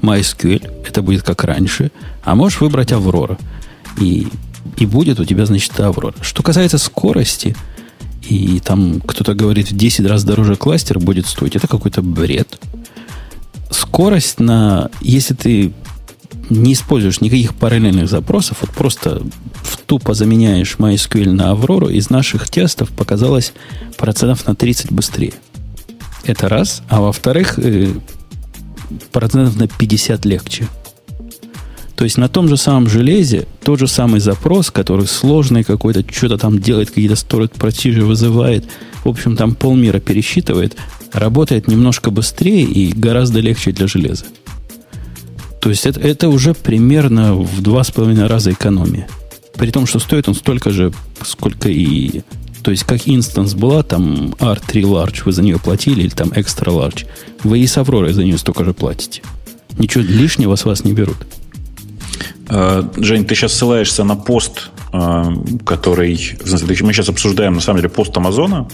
MySQL, 0.02 0.86
это 0.88 1.02
будет 1.02 1.22
как 1.22 1.44
раньше, 1.44 1.92
а 2.24 2.34
можешь 2.34 2.60
выбрать 2.60 2.90
Aurora. 2.90 3.38
И, 4.00 4.26
и 4.76 4.86
будет 4.86 5.20
у 5.20 5.24
тебя, 5.24 5.46
значит, 5.46 5.72
Aurora. 5.78 6.14
Что 6.20 6.42
касается 6.42 6.78
скорости, 6.78 7.54
и 8.28 8.60
там 8.60 9.00
кто-то 9.00 9.34
говорит 9.34 9.70
в 9.70 9.76
10 9.76 10.06
раз 10.06 10.24
дороже 10.24 10.56
кластер 10.56 10.98
будет 10.98 11.26
стоить, 11.26 11.56
это 11.56 11.68
какой-то 11.68 12.02
бред. 12.02 12.58
Скорость 13.70 14.40
на... 14.40 14.90
Если 15.00 15.34
ты 15.34 15.72
не 16.50 16.74
используешь 16.74 17.20
никаких 17.20 17.54
параллельных 17.54 18.08
запросов, 18.08 18.58
вот 18.60 18.70
просто 18.70 19.22
в 19.62 19.76
тупо 19.78 20.14
заменяешь 20.14 20.76
MySQL 20.78 21.30
на 21.30 21.50
Аврору, 21.50 21.88
из 21.88 22.10
наших 22.10 22.48
тестов 22.48 22.90
показалось 22.90 23.52
процентов 23.96 24.46
на 24.46 24.54
30 24.54 24.92
быстрее. 24.92 25.34
Это 26.24 26.48
раз. 26.48 26.82
А 26.88 27.00
во-вторых, 27.00 27.58
э, 27.58 27.92
процентов 29.12 29.56
на 29.56 29.68
50 29.68 30.24
легче. 30.24 30.68
То 31.96 32.04
есть 32.04 32.18
на 32.18 32.28
том 32.28 32.48
же 32.48 32.56
самом 32.56 32.88
железе 32.88 33.46
тот 33.62 33.78
же 33.78 33.86
самый 33.86 34.20
запрос, 34.20 34.70
который 34.70 35.06
сложный 35.06 35.62
какой-то, 35.62 36.04
что-то 36.12 36.38
там 36.38 36.58
делает, 36.58 36.88
какие-то 36.88 37.16
сторит 37.16 37.52
протижи 37.52 38.04
вызывает, 38.04 38.64
в 39.04 39.08
общем, 39.08 39.36
там 39.36 39.54
полмира 39.54 40.00
пересчитывает, 40.00 40.76
работает 41.12 41.68
немножко 41.68 42.10
быстрее 42.10 42.64
и 42.64 42.92
гораздо 42.92 43.40
легче 43.40 43.70
для 43.70 43.86
железа. 43.86 44.24
То 45.60 45.70
есть 45.70 45.86
это, 45.86 46.00
это 46.00 46.28
уже 46.28 46.52
примерно 46.52 47.34
в 47.34 47.62
два 47.62 47.84
с 47.84 47.90
половиной 47.90 48.26
раза 48.26 48.52
экономия. 48.52 49.08
При 49.54 49.70
том, 49.70 49.86
что 49.86 49.98
стоит 49.98 50.28
он 50.28 50.34
столько 50.34 50.70
же, 50.70 50.92
сколько 51.24 51.68
и... 51.68 52.22
То 52.62 52.70
есть, 52.70 52.84
как 52.84 53.06
инстанс 53.06 53.54
была, 53.54 53.82
там 53.82 54.34
R3 54.38 54.82
Large 54.82 55.22
вы 55.26 55.32
за 55.32 55.42
нее 55.42 55.58
платили, 55.58 56.02
или 56.02 56.08
там 56.08 56.30
Extra 56.30 56.68
Large, 56.68 57.06
вы 57.44 57.60
и 57.60 57.66
с 57.66 57.76
Авророй 57.78 58.12
за 58.12 58.24
нее 58.24 58.38
столько 58.38 58.64
же 58.64 58.72
платите. 58.72 59.22
Ничего 59.78 60.02
лишнего 60.02 60.56
с 60.56 60.64
вас 60.64 60.82
не 60.82 60.92
берут. 60.92 61.18
А, 62.48 62.88
Жень, 62.96 63.24
ты 63.24 63.34
сейчас 63.34 63.54
ссылаешься 63.54 64.04
на 64.04 64.16
пост, 64.16 64.70
а, 64.92 65.32
который... 65.64 66.38
Мы 66.44 66.92
сейчас 66.92 67.08
обсуждаем, 67.08 67.54
на 67.54 67.60
самом 67.60 67.78
деле, 67.78 67.88
пост 67.88 68.16
Амазона, 68.16 68.68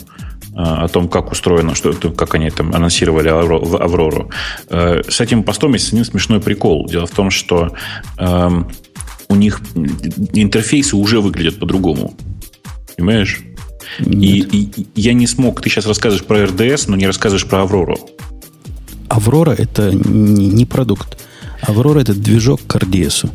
о 0.55 0.89
том, 0.89 1.09
как 1.09 1.31
устроено, 1.33 1.75
что, 1.75 1.93
как 2.11 2.35
они 2.35 2.51
там 2.51 2.75
анонсировали 2.75 3.29
Аврору. 3.29 4.31
Э, 4.69 5.01
с 5.09 5.21
этим 5.21 5.43
постом 5.45 5.73
есть 5.75 5.93
один 5.93 6.05
смешной 6.05 6.41
прикол. 6.41 6.89
Дело 6.89 7.07
в 7.07 7.11
том, 7.11 7.31
что 7.31 7.73
эм, 8.19 8.69
у 9.29 9.37
них 9.37 9.61
интерфейсы 10.35 10.97
уже 10.97 11.21
выглядят 11.21 11.61
по-другому. 11.61 12.15
Понимаешь? 12.97 13.41
И, 14.01 14.41
и 14.41 14.87
я 14.95 15.13
не 15.15 15.27
смог, 15.27 15.63
ты 15.63 15.71
сейчас 15.71 15.87
рассказываешь 15.87 16.27
про 16.27 16.45
RDS, 16.45 16.85
но 16.89 16.97
не 16.97 17.07
рассказываешь 17.07 17.47
про 17.47 17.63
Аврору. 17.63 17.97
Аврора 19.09 19.53
это 19.53 19.91
не 19.93 20.65
продукт. 20.65 21.17
Аврора 21.63 22.01
это 22.01 22.15
движок 22.15 22.61
к 22.67 22.77
RDS. 22.77 23.31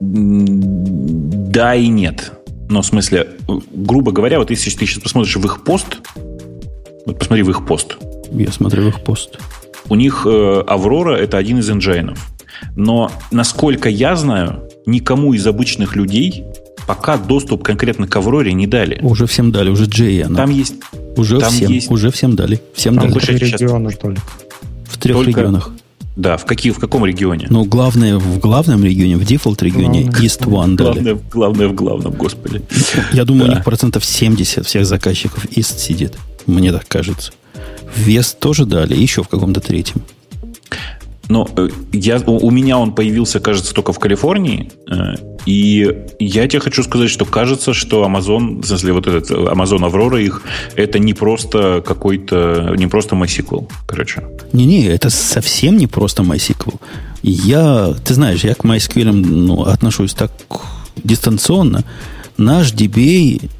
Да 0.00 1.74
и 1.74 1.88
нет. 1.88 2.32
Но 2.68 2.82
в 2.82 2.86
смысле, 2.86 3.28
грубо 3.72 4.12
говоря, 4.12 4.38
вот 4.38 4.50
если 4.50 4.70
ты 4.70 4.86
сейчас 4.86 5.02
посмотришь 5.02 5.36
в 5.36 5.44
их 5.44 5.64
пост, 5.64 5.98
вот 7.06 7.18
посмотри 7.18 7.42
в 7.42 7.50
их 7.50 7.66
пост. 7.66 7.96
Я 8.32 8.52
смотрю 8.52 8.84
в 8.84 8.88
их 8.88 9.02
пост. 9.02 9.38
У 9.88 9.94
них 9.94 10.26
э, 10.26 10.62
Аврора 10.66 11.16
это 11.16 11.38
один 11.38 11.58
из 11.58 11.70
энджайнов. 11.70 12.18
Но, 12.76 13.10
насколько 13.30 13.88
я 13.88 14.16
знаю, 14.16 14.68
никому 14.84 15.32
из 15.32 15.46
обычных 15.46 15.96
людей 15.96 16.44
пока 16.86 17.18
доступ 17.18 17.62
конкретно 17.62 18.08
к 18.08 18.16
Авроре 18.16 18.52
не 18.54 18.66
дали. 18.66 18.98
Уже 19.02 19.26
всем 19.26 19.52
дали, 19.52 19.68
уже 19.68 19.84
Джей 19.84 20.22
она. 20.22 20.36
Там 20.36 20.50
есть... 20.50 20.74
Уже 21.16 21.38
там 21.38 21.50
всем, 21.50 21.70
есть, 21.70 21.90
уже 21.90 22.10
всем 22.10 22.36
дали. 22.36 22.60
Всем 22.74 22.94
там 22.94 23.04
дали. 23.04 23.12
Больше 23.12 23.36
региона 23.36 23.90
только. 23.90 24.22
В 24.84 24.98
трех 24.98 25.16
только, 25.16 25.30
регионах. 25.30 25.70
Да, 26.18 26.36
в, 26.36 26.44
какие, 26.44 26.72
в 26.72 26.80
каком 26.80 27.06
регионе? 27.06 27.46
Ну, 27.48 27.64
главное 27.64 28.18
в 28.18 28.40
главном 28.40 28.84
регионе, 28.84 29.16
в 29.16 29.24
дефолт 29.24 29.62
регионе 29.62 30.02
главное. 30.02 30.20
East 30.20 30.40
One 30.40 30.74
дали. 30.74 30.88
Главное, 30.88 31.18
главное 31.30 31.68
в 31.68 31.74
главном, 31.74 32.12
господи. 32.14 32.60
Я 33.12 33.24
думаю, 33.24 33.46
да. 33.46 33.52
у 33.52 33.54
них 33.54 33.64
процентов 33.64 34.04
70 34.04 34.66
всех 34.66 34.84
заказчиков 34.84 35.44
East 35.44 35.78
сидит. 35.78 36.14
Мне 36.46 36.72
так 36.72 36.88
кажется. 36.88 37.30
Вес 37.94 38.36
тоже 38.36 38.66
дали, 38.66 38.96
еще 38.96 39.22
в 39.22 39.28
каком-то 39.28 39.60
третьем. 39.60 40.02
Но 41.28 41.48
э, 41.56 41.68
я, 41.92 42.18
у 42.18 42.50
меня 42.50 42.78
он 42.78 42.96
появился, 42.96 43.38
кажется, 43.38 43.72
только 43.72 43.92
в 43.92 44.00
Калифорнии. 44.00 44.72
Э, 45.48 45.50
и 45.50 45.94
я 46.18 46.46
тебе 46.46 46.60
хочу 46.60 46.82
сказать, 46.82 47.10
что 47.10 47.24
кажется, 47.24 47.72
что 47.72 48.04
Amazon, 48.04 48.60
в 48.60 48.66
смысле, 48.66 48.92
вот 48.92 49.06
этот 49.06 49.30
Amazon 49.30 49.90
Aurora 49.90 50.22
их, 50.22 50.42
это 50.76 50.98
не 50.98 51.14
просто 51.14 51.82
какой-то, 51.86 52.74
не 52.76 52.86
просто 52.86 53.16
MySQL, 53.16 53.70
короче. 53.86 54.22
Не-не, 54.52 54.86
это 54.86 55.10
совсем 55.10 55.76
не 55.76 55.86
просто 55.86 56.22
MySQL. 56.22 56.78
Я, 57.22 57.94
ты 58.04 58.14
знаешь, 58.14 58.44
я 58.44 58.54
к 58.54 58.64
MySQL 58.64 59.12
ну, 59.12 59.62
отношусь 59.62 60.14
так 60.14 60.32
дистанционно. 60.96 61.84
Наш 62.36 62.72
DBA 62.72 63.50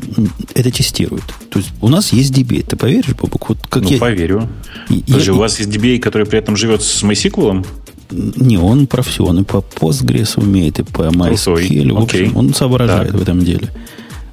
это 0.55 0.70
тестирует. 0.70 1.24
То 1.51 1.59
есть 1.59 1.70
у 1.81 1.88
нас 1.88 2.12
есть 2.12 2.33
DBA. 2.33 2.64
Ты 2.64 2.77
поверишь, 2.77 3.16
Бобок? 3.16 3.48
Вот 3.48 3.59
как 3.68 3.83
ну, 3.83 3.90
я... 3.90 3.98
поверю. 3.98 4.48
Подожди, 4.88 5.31
я... 5.31 5.35
у 5.35 5.38
вас 5.38 5.58
есть 5.58 5.71
DBA, 5.71 5.98
который 5.98 6.27
при 6.27 6.38
этом 6.38 6.56
живет 6.56 6.83
с 6.83 7.02
MySQL? 7.02 7.67
Не, 8.11 8.59
он 8.59 8.87
про 8.87 9.02
все. 9.02 9.25
Он 9.25 9.40
и 9.40 9.44
по 9.44 9.59
Postgres 9.59 10.40
умеет, 10.40 10.79
и 10.79 10.83
по 10.83 11.02
MySQL. 11.02 11.92
В 11.92 12.02
общем, 12.02 12.37
он 12.37 12.54
соображает 12.54 13.09
так. 13.11 13.19
в 13.19 13.23
этом 13.23 13.44
деле. 13.44 13.69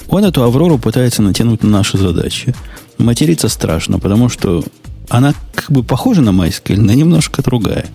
Он 0.07 0.23
эту 0.23 0.43
Аврору 0.43 0.78
пытается 0.78 1.21
натянуть 1.21 1.63
на 1.63 1.69
наши 1.69 1.97
задачи. 1.97 2.55
Материться 2.97 3.49
страшно, 3.49 3.99
потому 3.99 4.30
что 4.30 4.63
она 5.09 5.34
как 5.53 5.71
бы 5.71 5.84
похожа 5.84 6.21
на 6.21 6.30
MySQL, 6.30 6.80
но 6.80 6.93
немножко 6.93 7.41
другая. 7.41 7.88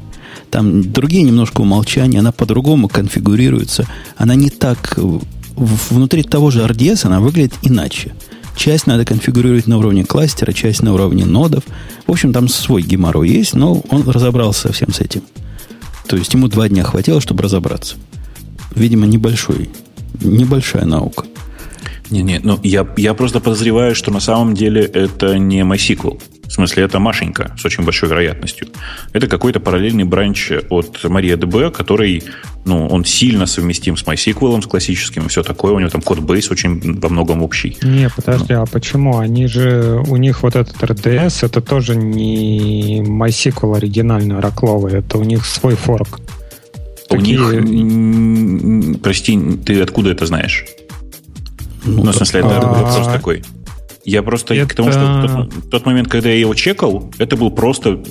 Там 0.50 0.90
другие 0.92 1.22
немножко 1.22 1.60
умолчания, 1.60 2.20
она 2.20 2.32
по-другому 2.32 2.88
конфигурируется. 2.88 3.86
Она 4.16 4.34
не 4.34 4.50
так... 4.50 4.98
Внутри 5.56 6.22
того 6.22 6.50
же 6.50 6.60
RDS 6.60 7.06
она 7.06 7.20
выглядит 7.20 7.52
иначе. 7.62 8.14
Часть 8.56 8.86
надо 8.86 9.04
конфигурировать 9.04 9.66
на 9.66 9.78
уровне 9.78 10.04
кластера, 10.04 10.52
часть 10.52 10.82
на 10.82 10.94
уровне 10.94 11.26
нодов. 11.26 11.64
В 12.06 12.12
общем, 12.12 12.32
там 12.32 12.48
свой 12.48 12.82
геморрой 12.82 13.28
есть, 13.28 13.54
но 13.54 13.82
он 13.90 14.08
разобрался 14.08 14.68
совсем 14.68 14.92
с 14.92 15.00
этим. 15.00 15.22
То 16.10 16.16
есть 16.16 16.34
ему 16.34 16.48
два 16.48 16.68
дня 16.68 16.82
хватило, 16.82 17.20
чтобы 17.20 17.44
разобраться. 17.44 17.94
Видимо, 18.74 19.06
небольшой, 19.06 19.70
небольшая 20.20 20.84
наука. 20.84 21.24
Не-не, 22.10 22.40
ну 22.42 22.58
я, 22.64 22.84
я 22.96 23.14
просто 23.14 23.38
подозреваю, 23.38 23.94
что 23.94 24.10
на 24.10 24.18
самом 24.18 24.54
деле 24.54 24.82
это 24.82 25.38
не 25.38 25.60
MySQL. 25.60 26.20
В 26.50 26.52
смысле, 26.52 26.82
это 26.82 26.98
Машенька 26.98 27.52
с 27.56 27.64
очень 27.64 27.84
большой 27.84 28.08
вероятностью. 28.08 28.66
Это 29.12 29.28
какой-то 29.28 29.60
параллельный 29.60 30.02
бранч 30.02 30.50
от 30.68 30.98
MariaDB, 31.04 31.70
который, 31.70 32.24
ну, 32.64 32.88
он 32.88 33.04
сильно 33.04 33.46
совместим 33.46 33.96
с 33.96 34.02
MySQL, 34.02 34.60
с 34.60 34.66
классическим, 34.66 35.26
и 35.26 35.28
все 35.28 35.44
такое. 35.44 35.74
У 35.74 35.78
него 35.78 35.90
там 35.90 36.02
код-бейс 36.02 36.50
очень 36.50 36.98
во 36.98 37.08
многом 37.08 37.44
общий. 37.44 37.78
Не, 37.82 38.10
подожди, 38.10 38.54
ну. 38.54 38.62
а 38.62 38.66
почему? 38.66 39.18
Они 39.18 39.46
же, 39.46 40.02
у 40.08 40.16
них 40.16 40.42
вот 40.42 40.56
этот 40.56 40.76
RDS, 40.82 41.46
это 41.46 41.60
тоже 41.60 41.94
не 41.94 43.00
MySQL 43.00 43.76
оригинальный, 43.76 44.40
ракловый, 44.40 44.94
это 44.94 45.18
у 45.18 45.22
них 45.22 45.46
свой 45.46 45.76
форк. 45.76 46.18
У 47.10 47.16
Такие... 47.16 47.38
них, 47.62 49.00
прости, 49.02 49.38
ты 49.64 49.80
откуда 49.80 50.10
это 50.10 50.26
знаешь? 50.26 50.66
Ну, 51.84 52.02
ну 52.02 52.10
в 52.10 52.16
смысле, 52.16 52.40
это 52.40 52.58
а... 52.58 52.72
вопрос 52.72 53.06
такой. 53.06 53.44
Я 54.10 54.22
просто 54.24 54.54
это... 54.54 54.68
к 54.68 54.74
тому, 54.74 54.90
что 54.90 55.26
тот, 55.26 55.70
тот 55.70 55.86
момент, 55.86 56.08
когда 56.08 56.30
я 56.30 56.40
его 56.40 56.54
чекал, 56.54 57.10
это 57.18 57.36
был 57.36 57.50
просто 57.50 58.02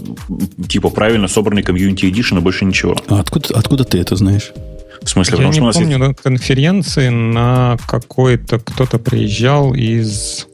типа 0.69 0.89
правильно 0.89 1.27
собранный 1.27 1.61
комьюнити 1.61 2.05
Edition, 2.05 2.37
и 2.37 2.41
больше 2.41 2.63
ничего. 2.63 2.95
А 3.07 3.19
откуда, 3.19 3.49
откуда 3.53 3.83
ты 3.83 3.99
это 3.99 4.15
знаешь? 4.15 4.53
В 5.01 5.09
смысле, 5.09 5.31
я 5.31 5.37
потому 5.37 5.49
не 5.49 5.53
что 5.55 5.63
у 5.63 5.67
нас 5.67 5.75
помню, 5.75 5.97
есть... 5.97 6.07
на 6.07 6.13
конференции 6.13 7.09
на 7.09 7.77
какой-то 7.85 8.59
кто-то 8.59 8.97
приезжал 8.97 9.73
из 9.73 10.47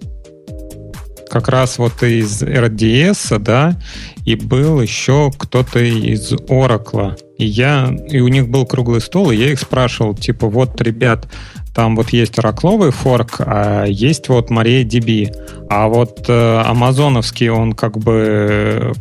как 1.30 1.48
раз 1.50 1.78
вот 1.78 2.02
из 2.02 2.42
RDS, 2.42 3.38
да, 3.40 3.80
и 4.26 4.36
был 4.36 4.82
еще 4.82 5.32
кто-то 5.38 5.80
из 5.80 6.32
Oracle. 6.32 7.20
И 7.38 7.46
я, 7.46 7.96
и 8.10 8.20
у 8.20 8.30
них 8.30 8.48
был 8.48 8.66
круглый 8.66 9.02
стол, 9.02 9.32
и 9.32 9.36
я 9.36 9.52
их 9.52 9.60
спрашивал, 9.60 10.16
типа, 10.16 10.48
вот, 10.48 10.80
ребят, 10.82 11.28
там 11.76 11.98
вот 11.98 12.10
есть 12.12 12.40
оракловый 12.40 12.92
форк, 12.92 13.36
а 13.40 13.84
есть 13.84 14.30
вот 14.30 14.50
MariaDB. 14.50 15.36
А 15.70 15.88
вот 15.88 16.26
э, 16.30 16.62
амазоновский, 16.66 17.50
он 17.50 17.74
как 17.74 17.98
бы 17.98 18.94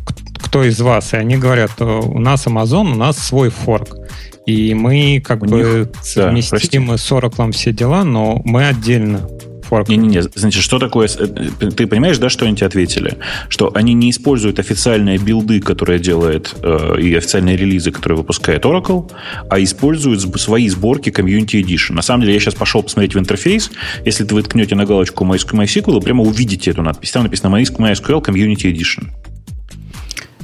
кто 0.43 0.63
из 0.63 0.79
вас? 0.81 1.13
И 1.13 1.17
они 1.17 1.37
говорят, 1.37 1.81
у 1.81 2.19
нас 2.19 2.45
Amazon, 2.47 2.91
у 2.91 2.95
нас 2.95 3.17
свой 3.17 3.49
форк. 3.49 3.97
И 4.45 4.73
мы 4.73 5.21
как 5.25 5.41
у 5.43 5.45
бы 5.47 5.57
них, 5.57 6.03
совместимы 6.03 6.93
да, 6.93 6.97
с 6.97 7.11
Oracle 7.11 7.51
все 7.51 7.71
дела, 7.71 8.03
но 8.03 8.41
мы 8.43 8.67
отдельно 8.67 9.21
форк. 9.65 9.89
Не-не-не, 9.89 10.23
значит, 10.23 10.63
что 10.63 10.79
такое... 10.79 11.09
Э, 11.17 11.27
ты 11.71 11.87
понимаешь, 11.87 12.17
да, 12.17 12.29
что 12.29 12.45
они 12.45 12.55
тебе 12.55 12.67
ответили? 12.67 13.17
Что 13.49 13.71
они 13.73 13.93
не 13.93 14.09
используют 14.09 14.59
официальные 14.59 15.17
билды, 15.17 15.59
которые 15.59 15.99
делает, 15.99 16.55
э, 16.61 16.99
и 17.01 17.13
официальные 17.15 17.57
релизы, 17.57 17.91
которые 17.91 18.17
выпускает 18.17 18.65
Oracle, 18.65 19.11
а 19.49 19.61
используют 19.61 20.21
свои 20.39 20.69
сборки 20.69 21.09
Community 21.09 21.61
Edition. 21.61 21.93
На 21.93 22.01
самом 22.01 22.21
деле, 22.21 22.33
я 22.33 22.39
сейчас 22.39 22.55
пошел 22.55 22.83
посмотреть 22.83 23.15
в 23.15 23.19
интерфейс. 23.19 23.71
Если 24.05 24.23
ты 24.23 24.35
выткнете 24.35 24.75
на 24.75 24.85
галочку 24.85 25.25
MySQL, 25.25 26.01
прямо 26.01 26.23
увидите 26.23 26.71
эту 26.71 26.81
надпись. 26.81 27.11
Там 27.11 27.23
написано 27.23 27.55
MySQL 27.55 28.23
Community 28.23 28.71
Edition. 28.71 29.09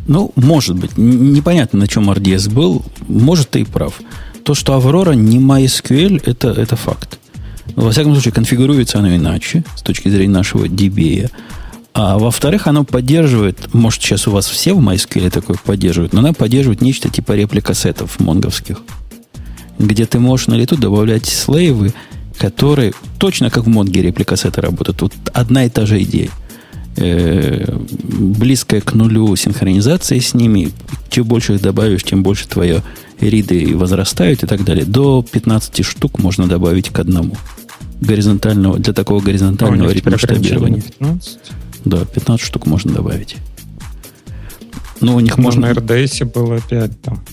Ну, 0.08 0.32
может 0.36 0.78
быть. 0.78 0.98
Непонятно, 0.98 1.80
на 1.80 1.88
чем 1.88 2.10
RDS 2.10 2.52
был. 2.52 2.84
Может, 3.08 3.52
ты 3.52 3.62
и 3.62 3.66
прав. 3.66 4.02
То, 4.44 4.56
что 4.56 4.74
Аврора 4.74 5.12
не 5.12 5.38
MySQL, 5.38 6.22
это, 6.26 6.50
это 6.50 6.76
факт. 6.76 7.20
Во 7.76 7.92
всяком 7.92 8.14
случае, 8.14 8.34
конфигурируется 8.34 9.00
оно 9.00 9.16
иначе, 9.16 9.64
с 9.76 9.82
точки 9.82 10.10
зрения 10.10 10.34
нашего 10.34 10.66
DBA. 10.66 11.30
А 11.94 12.18
во-вторых, 12.18 12.68
оно 12.68 12.84
поддерживает, 12.84 13.74
может, 13.74 14.02
сейчас 14.02 14.28
у 14.28 14.32
вас 14.32 14.48
все 14.48 14.74
в 14.74 14.80
MySQL 14.80 15.30
такое 15.30 15.58
поддерживают, 15.64 16.14
но 16.14 16.20
она 16.20 16.34
поддерживает 16.34 16.82
нечто 16.82 17.10
типа 17.10 17.34
реплика 17.34 17.74
сетов 17.74 18.20
монговских, 18.20 18.82
где 19.78 20.06
ты 20.06 20.20
можешь 20.20 20.48
на 20.48 20.54
лету 20.54 20.78
добавлять 20.78 21.26
слейвы, 21.26 21.94
которые 22.38 22.94
точно 23.20 23.50
как 23.50 23.66
в 23.66 23.68
Монге 23.68 24.02
реплика 24.02 24.36
сета 24.36 24.62
работают. 24.62 25.02
Вот 25.02 25.14
одна 25.34 25.66
и 25.66 25.70
та 25.70 25.86
же 25.86 26.02
идея. 26.02 26.30
Э, 26.98 27.78
близкая 27.78 28.82
к 28.82 28.94
нулю 28.94 29.36
синхронизация 29.36 30.20
с 30.20 30.34
ними. 30.34 30.72
Чем 31.10 31.26
больше 31.26 31.56
их 31.56 31.62
добавишь, 31.62 32.04
тем 32.04 32.24
больше 32.24 32.48
твое 32.48 32.84
риды 33.30 33.76
возрастают 33.76 34.44
и 34.44 34.48
так 34.48 34.64
далее. 34.64 34.86
До 34.86 35.26
15 35.30 35.86
штук 35.86 36.20
можно 36.20 36.48
добавить 36.48 36.90
к 36.90 37.00
одному 37.00 37.36
горизонтального, 38.02 38.80
для 38.80 38.94
такого 38.94 39.22
горизонтального 39.22 39.92
а 39.92 40.10
масштабирования. 40.10 40.82
15? 40.82 41.40
Да, 41.86 42.06
15 42.06 42.46
штук 42.46 42.66
можно 42.66 42.94
добавить. 42.94 43.38
Ну, 45.00 45.16
у 45.16 45.20
них 45.20 45.38
Но 45.38 45.44
можно... 45.44 45.68
На 45.68 45.72
RDS 45.72 46.26
было 46.26 46.60
5 46.60 47.02
там. 47.02 47.24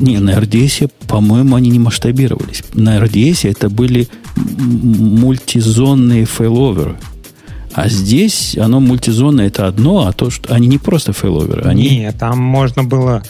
Не, 0.00 0.18
на 0.18 0.30
RDS, 0.30 0.90
по-моему, 1.06 1.54
они 1.54 1.70
не 1.70 1.78
масштабировались. 1.78 2.64
На 2.74 2.98
RDS 2.98 3.48
это 3.48 3.68
были 3.68 4.08
мультизонные 4.36 6.24
failover 6.24 6.82
ы. 6.82 6.96
А 7.72 7.88
здесь 7.88 8.56
оно 8.56 8.80
мультизонное 8.80 9.48
это 9.48 9.66
одно, 9.66 10.06
а 10.06 10.12
то, 10.12 10.30
что 10.30 10.52
они 10.54 10.68
не 10.68 10.78
просто 10.78 11.12
failover 11.12 11.52
ы. 11.52 11.62
Они... 11.62 11.98
Нет, 11.98 12.16
там 12.18 12.38
можно 12.40 12.84
было 12.84 13.22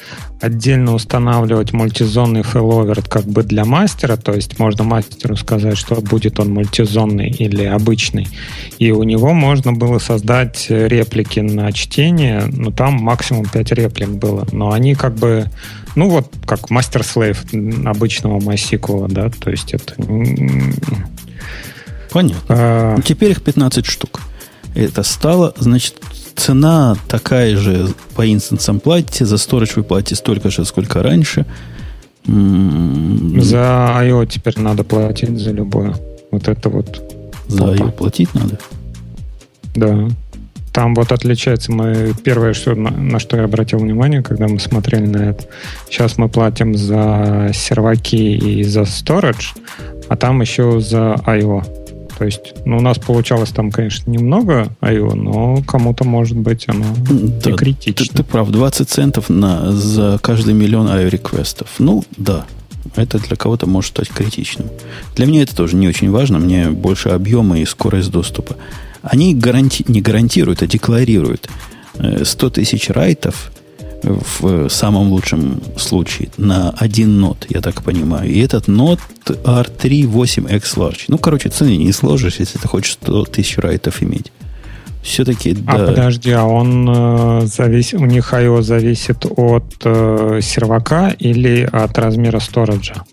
отдельно 0.44 0.94
устанавливать 0.94 1.72
мультизонный 1.72 2.42
failover 2.42 3.02
как 3.02 3.24
бы 3.24 3.42
для 3.42 3.64
мастера, 3.64 4.16
то 4.16 4.32
есть 4.32 4.58
можно 4.58 4.84
мастеру 4.84 5.36
сказать, 5.36 5.76
что 5.78 5.96
будет 5.96 6.38
он 6.38 6.52
мультизонный 6.52 7.30
или 7.30 7.64
обычный, 7.64 8.28
и 8.78 8.90
у 8.92 9.02
него 9.02 9.32
можно 9.32 9.72
было 9.72 9.98
создать 9.98 10.66
реплики 10.68 11.40
на 11.40 11.72
чтение, 11.72 12.44
ну 12.52 12.70
там 12.70 12.94
максимум 12.94 13.46
5 13.46 13.72
реплик 13.72 14.10
было, 14.10 14.46
но 14.52 14.72
они 14.72 14.94
как 14.94 15.14
бы, 15.14 15.50
ну 15.96 16.10
вот 16.10 16.30
как 16.46 16.70
мастер-слейв 16.70 17.44
обычного 17.86 18.38
MySQL, 18.38 19.08
да, 19.10 19.30
то 19.30 19.50
есть 19.50 19.72
это... 19.72 19.94
Понятно. 22.12 22.44
А... 22.48 23.00
Теперь 23.00 23.32
их 23.32 23.42
15 23.42 23.84
штук. 23.86 24.20
Это 24.76 25.02
стало, 25.02 25.52
значит, 25.58 26.00
цена 26.36 26.96
такая 27.08 27.56
же 27.56 27.88
по 28.14 28.30
инстансам 28.30 28.80
платите, 28.80 29.24
за 29.24 29.36
storage 29.36 29.72
вы 29.76 29.82
платите 29.82 30.16
столько 30.16 30.50
же, 30.50 30.64
сколько 30.64 31.02
раньше. 31.02 31.46
За 32.26 33.92
IO 34.00 34.26
теперь 34.26 34.58
надо 34.58 34.84
платить 34.84 35.38
за 35.38 35.52
любое. 35.52 35.94
Вот 36.30 36.48
это 36.48 36.68
вот. 36.68 37.02
За 37.48 37.64
IO 37.64 37.92
платить 37.92 38.34
надо? 38.34 38.58
Да. 39.74 40.08
Там 40.72 40.94
вот 40.94 41.12
отличается 41.12 41.70
мы 41.70 42.14
первое, 42.24 42.52
что, 42.52 42.74
на, 42.74 42.90
на 42.90 43.18
что 43.20 43.36
я 43.36 43.44
обратил 43.44 43.78
внимание, 43.78 44.22
когда 44.22 44.48
мы 44.48 44.58
смотрели 44.58 45.06
на 45.06 45.30
это. 45.30 45.44
Сейчас 45.88 46.18
мы 46.18 46.28
платим 46.28 46.74
за 46.74 47.50
серваки 47.54 48.36
и 48.36 48.64
за 48.64 48.80
storage, 48.80 49.56
а 50.08 50.16
там 50.16 50.40
еще 50.40 50.80
за 50.80 51.14
IO. 51.26 51.83
То 52.18 52.24
есть, 52.24 52.54
ну, 52.64 52.78
у 52.78 52.80
нас 52.80 52.98
получалось 52.98 53.50
там, 53.50 53.70
конечно, 53.70 54.10
немного 54.10 54.68
IO, 54.80 55.14
но 55.14 55.62
кому-то, 55.66 56.04
может 56.04 56.36
быть, 56.36 56.68
оно 56.68 56.84
да, 57.42 57.50
и 57.50 57.54
критично. 57.54 58.06
Ты, 58.06 58.18
ты 58.18 58.22
прав, 58.22 58.50
20 58.50 58.88
центов 58.88 59.28
на, 59.28 59.72
за 59.72 60.18
каждый 60.22 60.54
миллион 60.54 60.86
IO-реквестов. 60.88 61.68
Ну, 61.78 62.04
да, 62.16 62.46
это 62.94 63.18
для 63.18 63.36
кого-то 63.36 63.66
может 63.66 63.90
стать 63.90 64.08
критичным. 64.08 64.68
Для 65.16 65.26
меня 65.26 65.42
это 65.42 65.56
тоже 65.56 65.76
не 65.76 65.88
очень 65.88 66.10
важно, 66.10 66.38
мне 66.38 66.70
больше 66.70 67.08
объема 67.08 67.58
и 67.58 67.64
скорость 67.64 68.10
доступа. 68.10 68.56
Они 69.02 69.34
гаранти, 69.34 69.84
не 69.88 70.00
гарантируют, 70.00 70.62
а 70.62 70.66
декларируют 70.66 71.48
100 72.22 72.46
э, 72.46 72.50
тысяч 72.50 72.88
райтов– 72.90 73.50
в 74.04 74.68
самом 74.68 75.10
лучшем 75.10 75.60
случае 75.76 76.28
на 76.36 76.70
один 76.70 77.20
нот, 77.20 77.46
я 77.48 77.60
так 77.60 77.82
понимаю. 77.82 78.30
И 78.30 78.38
этот 78.40 78.68
нот 78.68 79.00
R3 79.26 80.02
8X 80.02 80.76
Large. 80.76 81.04
Ну, 81.08 81.18
короче, 81.18 81.48
цены 81.48 81.76
не 81.76 81.92
сложишь, 81.92 82.36
если 82.40 82.58
ты 82.58 82.68
хочешь 82.68 82.92
100 82.92 83.24
тысяч 83.26 83.58
райтов 83.58 84.02
иметь. 84.02 84.32
Все-таки, 85.02 85.56
а, 85.66 85.78
да. 85.78 85.86
подожди, 85.86 86.30
а 86.30 86.44
он 86.44 86.88
э, 86.88 87.46
завис... 87.46 87.92
у 87.92 88.06
них 88.06 88.32
I.O. 88.32 88.62
зависит 88.62 89.26
от 89.36 89.64
э, 89.84 90.40
сервака 90.42 91.14
или 91.18 91.68
от 91.70 91.98
размера 91.98 92.40
сториджа? 92.40 93.04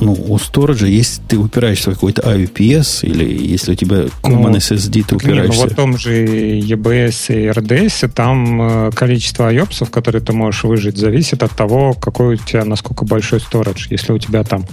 Ну, 0.00 0.12
у 0.28 0.38
сториджа, 0.38 0.86
если 0.86 1.22
ты 1.22 1.38
упираешься 1.38 1.90
в 1.90 1.94
какой-то 1.94 2.22
IUPS, 2.22 3.06
или 3.06 3.24
если 3.24 3.72
у 3.72 3.74
тебя 3.74 3.96
Common 4.22 4.50
ну, 4.50 4.56
SSD, 4.56 5.04
ты 5.06 5.16
упираешься... 5.16 5.52
Не, 5.52 5.56
ну, 5.56 5.62
вот 5.62 5.72
в 5.72 5.74
том 5.74 5.98
же 5.98 6.24
EBS 6.24 7.34
и 7.34 7.48
RDS, 7.48 8.08
там 8.12 8.62
э, 8.62 8.90
количество 8.92 9.52
IOPS, 9.52 9.90
которые 9.90 10.22
ты 10.22 10.32
можешь 10.32 10.64
выжить, 10.64 10.96
зависит 10.96 11.42
от 11.42 11.52
того, 11.52 11.94
какой 11.94 12.34
у 12.34 12.36
тебя, 12.36 12.64
насколько 12.64 13.04
большой 13.04 13.40
сторидж. 13.40 13.86
Если 13.90 14.12
у 14.12 14.18
тебя 14.18 14.44
там 14.44 14.66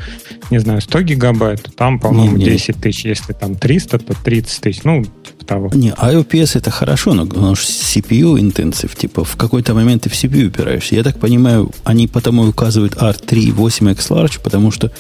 не 0.51 0.59
знаю, 0.59 0.81
100 0.81 1.01
гигабайт, 1.01 1.63
то 1.63 1.71
там, 1.71 1.99
по-моему, 1.99 2.37
не, 2.37 2.43
не. 2.43 2.51
10 2.51 2.75
тысяч. 2.75 3.05
Если 3.05 3.33
там 3.33 3.55
300, 3.55 3.99
то 3.99 4.13
30 4.13 4.61
тысяч. 4.61 4.83
Ну, 4.83 5.03
того. 5.45 5.69
Не, 5.73 5.91
IOPS 5.91 6.57
это 6.57 6.71
хорошо, 6.71 7.13
но, 7.13 7.25
но 7.25 7.53
CPU 7.53 8.39
интенсив, 8.39 8.95
типа 8.95 9.23
в 9.23 9.35
какой-то 9.35 9.73
момент 9.73 10.03
ты 10.03 10.09
в 10.09 10.13
CPU 10.13 10.47
упираешься. 10.47 10.95
Я 10.95 11.03
так 11.03 11.19
понимаю, 11.19 11.71
они 11.83 12.07
потому 12.07 12.45
и 12.45 12.49
указывают 12.49 12.93
R3 12.93 13.55
8X 13.55 14.09
Large, 14.09 14.39
потому 14.43 14.71
что 14.71 14.91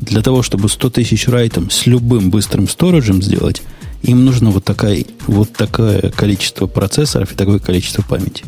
для 0.00 0.22
того, 0.22 0.42
чтобы 0.42 0.68
100 0.68 0.90
тысяч 0.90 1.28
райтом 1.28 1.70
с 1.70 1.86
любым 1.86 2.30
быстрым 2.30 2.68
сториджем 2.68 3.22
сделать, 3.22 3.62
им 4.02 4.24
нужно 4.24 4.50
вот, 4.50 4.64
такая, 4.64 5.04
вот 5.26 5.52
такое 5.52 6.10
количество 6.10 6.66
процессоров 6.66 7.32
и 7.32 7.36
такое 7.36 7.58
количество 7.58 8.02
памяти. 8.02 8.44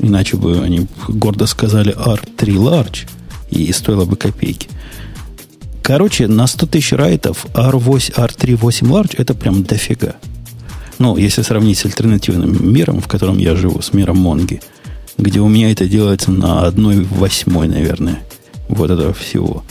Иначе 0.00 0.36
бы 0.36 0.60
они 0.60 0.86
гордо 1.08 1.46
сказали 1.46 1.94
R3 1.94 2.54
Large, 2.56 3.08
и 3.50 3.72
стоило 3.72 4.04
бы 4.04 4.16
копейки. 4.16 4.68
Короче, 5.88 6.28
на 6.28 6.46
100 6.46 6.66
тысяч 6.66 6.92
райтов 6.92 7.46
R8, 7.54 8.12
R3 8.14 8.56
8 8.56 8.86
Large 8.88 9.14
это 9.16 9.32
прям 9.32 9.62
дофига. 9.62 10.16
Ну, 10.98 11.16
если 11.16 11.40
сравнить 11.40 11.78
с 11.78 11.86
альтернативным 11.86 12.70
миром, 12.70 13.00
в 13.00 13.08
котором 13.08 13.38
я 13.38 13.56
живу, 13.56 13.80
с 13.80 13.94
миром 13.94 14.18
Монги, 14.18 14.60
где 15.16 15.40
у 15.40 15.48
меня 15.48 15.72
это 15.72 15.88
делается 15.88 16.30
на 16.30 16.66
одной 16.66 17.04
восьмой, 17.04 17.68
наверное, 17.68 18.18
вот 18.68 18.90
этого 18.90 19.14
всего. 19.14 19.64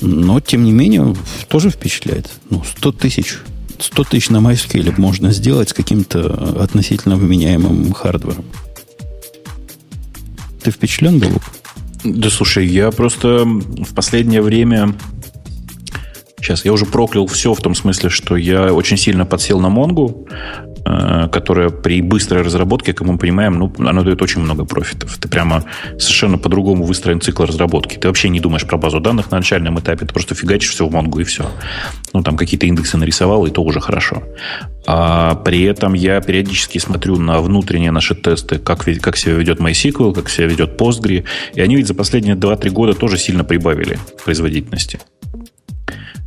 Но, 0.00 0.38
тем 0.38 0.62
не 0.62 0.70
менее, 0.70 1.16
тоже 1.48 1.70
впечатляет. 1.70 2.30
Ну, 2.48 2.62
100 2.78 2.92
тысяч 2.92 3.38
100 3.80 4.04
тысяч 4.04 4.30
на 4.30 4.36
MySQL 4.36 4.94
можно 4.96 5.32
сделать 5.32 5.70
с 5.70 5.72
каким-то 5.72 6.62
относительно 6.62 7.16
вменяемым 7.16 7.92
хардвером. 7.94 8.44
Ты 10.62 10.70
впечатлен 10.70 11.18
был? 11.18 11.42
Да 12.04 12.30
слушай, 12.30 12.64
я 12.64 12.92
просто 12.92 13.44
в 13.44 13.92
последнее 13.92 14.40
время... 14.40 14.94
Сейчас, 16.46 16.64
я 16.64 16.72
уже 16.72 16.86
проклял 16.86 17.26
все 17.26 17.54
в 17.54 17.60
том 17.60 17.74
смысле, 17.74 18.08
что 18.08 18.36
я 18.36 18.72
очень 18.72 18.96
сильно 18.96 19.26
подсел 19.26 19.58
на 19.58 19.68
Монгу, 19.68 20.28
Э, 20.88 21.26
которая 21.32 21.70
при 21.70 22.00
быстрой 22.00 22.42
разработке, 22.42 22.92
как 22.92 23.08
мы 23.08 23.18
понимаем, 23.18 23.58
ну, 23.58 23.72
она 23.78 24.02
дает 24.02 24.22
очень 24.22 24.40
много 24.40 24.64
профитов. 24.64 25.18
Ты 25.18 25.26
прямо 25.26 25.64
совершенно 25.98 26.38
по-другому 26.38 26.84
выстроен 26.84 27.20
цикл 27.20 27.42
разработки. 27.42 27.96
Ты 27.96 28.06
вообще 28.06 28.28
не 28.28 28.38
думаешь 28.38 28.64
про 28.64 28.76
базу 28.76 29.00
данных 29.00 29.32
на 29.32 29.38
начальном 29.38 29.80
этапе, 29.80 30.06
ты 30.06 30.12
просто 30.12 30.36
фигачишь 30.36 30.70
все 30.70 30.86
в 30.86 30.94
Mongo 30.94 31.22
и 31.22 31.24
все. 31.24 31.50
Ну, 32.12 32.22
там 32.22 32.36
какие-то 32.36 32.66
индексы 32.66 32.96
нарисовал, 32.98 33.46
и 33.46 33.50
то 33.50 33.64
уже 33.64 33.80
хорошо. 33.80 34.22
А 34.86 35.34
при 35.34 35.64
этом 35.64 35.94
я 35.94 36.20
периодически 36.20 36.78
смотрю 36.78 37.16
на 37.16 37.40
внутренние 37.40 37.90
наши 37.90 38.14
тесты, 38.14 38.58
как, 38.60 38.84
как 39.00 39.16
себя 39.16 39.34
ведет 39.34 39.58
MySQL, 39.58 40.14
как 40.14 40.28
себя 40.28 40.46
ведет 40.46 40.80
Postgre, 40.80 41.24
и 41.52 41.60
они 41.60 41.74
ведь 41.74 41.88
за 41.88 41.94
последние 41.94 42.36
2-3 42.36 42.70
года 42.70 42.94
тоже 42.94 43.18
сильно 43.18 43.42
прибавили 43.42 43.98
производительности. 44.24 45.00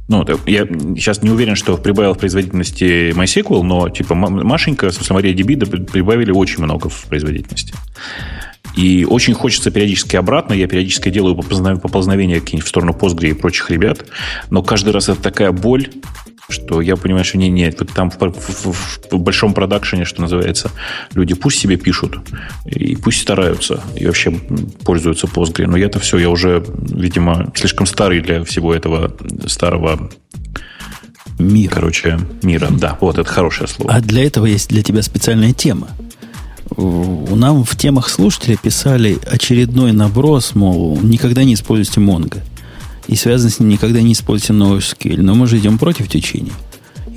Ну, 0.09 0.25
я 0.47 0.65
сейчас 0.65 1.21
не 1.21 1.29
уверен, 1.29 1.55
что 1.55 1.77
прибавил 1.77 2.15
в 2.15 2.17
производительности 2.17 3.11
MySQL, 3.11 3.61
но 3.61 3.89
типа 3.89 4.15
Машенька, 4.15 4.89
в 4.89 4.93
смысле 4.93 5.31
MariaDB 5.31 5.85
прибавили 5.85 6.31
очень 6.31 6.63
много 6.63 6.89
в 6.89 7.05
производительности. 7.05 7.75
И 8.75 9.05
очень 9.05 9.33
хочется 9.33 9.71
периодически 9.71 10.15
обратно. 10.15 10.53
Я 10.53 10.67
периодически 10.67 11.09
делаю 11.09 11.35
поползновения 11.35 12.39
какие-нибудь 12.39 12.65
в 12.65 12.69
сторону 12.69 12.93
Postgre 12.93 13.29
и 13.29 13.33
прочих 13.33 13.69
ребят. 13.69 14.05
Но 14.49 14.63
каждый 14.63 14.93
раз 14.93 15.09
это 15.09 15.21
такая 15.21 15.51
боль, 15.51 15.89
что 16.49 16.81
я 16.81 16.95
понимаю, 16.95 17.25
что 17.25 17.37
не, 17.37 17.49
нет, 17.49 17.79
там 17.93 18.09
в, 18.09 18.17
в, 18.19 18.73
в, 18.73 19.11
в 19.11 19.19
большом 19.19 19.53
продакшене, 19.53 20.05
что 20.05 20.21
называется, 20.21 20.71
люди 21.13 21.35
пусть 21.35 21.59
себе 21.59 21.77
пишут 21.77 22.17
и 22.65 22.95
пусть 22.95 23.21
стараются 23.21 23.81
и 23.95 24.05
вообще 24.05 24.31
пользуются 24.83 25.27
Postgre. 25.27 25.67
Но 25.67 25.77
я-то 25.77 25.99
все, 25.99 26.17
я 26.17 26.29
уже, 26.29 26.63
видимо, 26.67 27.51
слишком 27.55 27.85
старый 27.85 28.21
для 28.21 28.43
всего 28.43 28.73
этого 28.73 29.15
старого 29.45 30.09
мира. 31.37 31.73
Короче, 31.73 32.19
мира, 32.41 32.67
да, 32.71 32.97
вот 32.99 33.17
это 33.17 33.29
хорошее 33.29 33.67
слово. 33.67 33.93
А 33.93 34.01
для 34.01 34.23
этого 34.25 34.45
есть 34.45 34.69
для 34.69 34.83
тебя 34.83 35.01
специальная 35.01 35.53
тема. 35.53 35.87
У 36.75 37.35
нам 37.35 37.63
в 37.63 37.75
темах 37.75 38.09
слушателей 38.09 38.57
писали 38.61 39.17
очередной 39.25 39.91
наброс, 39.91 40.55
мол, 40.55 40.99
никогда 41.01 41.43
не 41.43 41.55
используйте 41.55 41.99
Mongo 41.99 42.41
и 43.09 43.15
связано 43.15 43.49
с 43.49 43.59
ним 43.59 43.69
никогда 43.69 44.01
не 44.01 44.13
используйте 44.13 44.53
NoSQL. 44.53 45.19
Но 45.21 45.33
мы 45.33 45.47
же 45.47 45.57
идем 45.57 45.79
против 45.79 46.07
течения. 46.07 46.53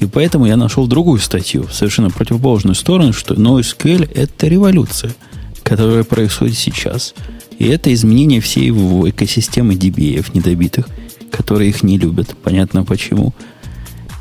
И 0.00 0.06
поэтому 0.06 0.46
я 0.46 0.56
нашел 0.56 0.86
другую 0.86 1.20
статью, 1.20 1.68
совершенно 1.70 2.08
противоположную 2.08 2.74
сторону, 2.74 3.12
что 3.12 3.34
NoSQL– 3.34 4.10
это 4.14 4.46
революция, 4.46 5.14
которая 5.62 6.02
происходит 6.02 6.56
сейчас. 6.56 7.14
И 7.58 7.66
это 7.66 7.92
изменение 7.92 8.40
всей 8.40 8.70
экосистемы 8.70 9.74
DBA 9.74 10.24
недобитых, 10.32 10.88
которые 11.30 11.68
их 11.68 11.82
не 11.82 11.98
любят. 11.98 12.34
Понятно 12.42 12.84
почему. 12.84 13.34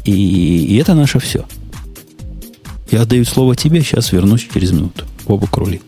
И, 0.03 0.11
и 0.11 0.75
это 0.75 0.93
наше 0.93 1.19
все. 1.19 1.45
Я 2.91 3.03
отдаю 3.03 3.23
слово 3.23 3.55
тебе, 3.55 3.81
сейчас 3.81 4.11
вернусь 4.11 4.45
через 4.53 4.73
минуту. 4.73 5.05
Оба 5.31 5.47
крули. 5.47 5.81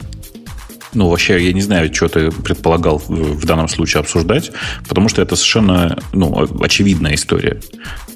Ну, 0.94 1.10
вообще, 1.10 1.44
я 1.44 1.54
не 1.54 1.62
знаю, 1.62 1.94
что 1.94 2.08
ты 2.08 2.32
предполагал 2.32 3.02
в 3.08 3.46
данном 3.46 3.68
случае 3.68 4.02
обсуждать, 4.02 4.52
потому 4.88 5.10
что 5.10 5.22
это 5.22 5.36
совершенно 5.36 5.98
ну, 6.14 6.48
очевидная 6.62 7.16
история. 7.16 7.60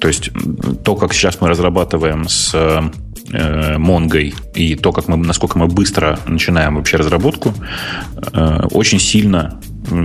То 0.00 0.08
есть 0.08 0.30
то, 0.84 0.96
как 0.96 1.12
сейчас 1.12 1.40
мы 1.40 1.48
разрабатываем 1.48 2.28
с 2.28 2.54
э, 2.54 3.78
Монгой 3.78 4.34
и 4.54 4.74
то, 4.74 4.92
как 4.92 5.08
мы, 5.08 5.16
насколько 5.16 5.58
мы 5.58 5.66
быстро 5.66 6.18
начинаем 6.26 6.76
вообще 6.76 6.96
разработку, 6.96 7.52
э, 8.32 8.60
очень 8.70 9.00
сильно 9.00 9.60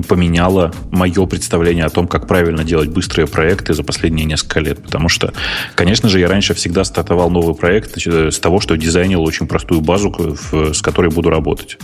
поменяло 0.08 0.74
мое 0.92 1.26
представление 1.26 1.86
о 1.86 1.90
том, 1.90 2.08
как 2.08 2.28
правильно 2.28 2.64
делать 2.64 2.90
быстрые 2.90 3.28
проекты 3.28 3.74
за 3.74 3.84
последние 3.84 4.26
несколько 4.26 4.60
лет. 4.60 4.84
Потому 4.84 5.10
что, 5.10 5.34
конечно 5.76 6.10
же, 6.10 6.20
я 6.20 6.28
раньше 6.28 6.54
всегда 6.54 6.84
стартовал 6.84 7.30
новый 7.30 7.56
проект 7.56 7.98
с 7.98 8.40
того, 8.40 8.60
что 8.60 8.76
дизайнил 8.78 9.22
очень 9.24 9.48
простую 9.48 9.82
базу, 9.82 10.38
с 10.52 10.82
которой 10.82 11.12
буду 11.12 11.30
работать. 11.30 11.78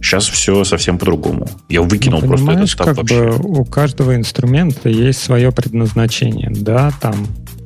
Сейчас 0.00 0.26
все 0.26 0.64
совсем 0.64 0.98
по-другому. 0.98 1.48
Я 1.68 1.82
выкинул 1.82 2.20
ну, 2.20 2.28
просто 2.28 2.52
этот 2.52 2.70
став 2.70 2.86
как 2.86 2.96
вообще. 2.98 3.32
Бы 3.32 3.60
у 3.60 3.64
каждого 3.64 4.14
инструмента 4.16 4.88
есть 4.88 5.22
свое 5.22 5.52
предназначение. 5.52 6.50
Да, 6.50 6.92
там 7.00 7.14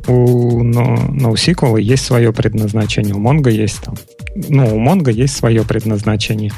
у 0.08 0.62
NoSQL 0.62 1.80
есть 1.80 2.04
свое 2.04 2.32
предназначение, 2.32 3.14
у 3.14 3.18
Mongo 3.18 3.50
есть 3.50 3.80
там, 3.82 3.94
ну, 4.48 4.76
у 4.76 4.78
Mongo 4.78 5.12
есть 5.12 5.36
свое 5.36 5.64
предназначение, 5.64 6.52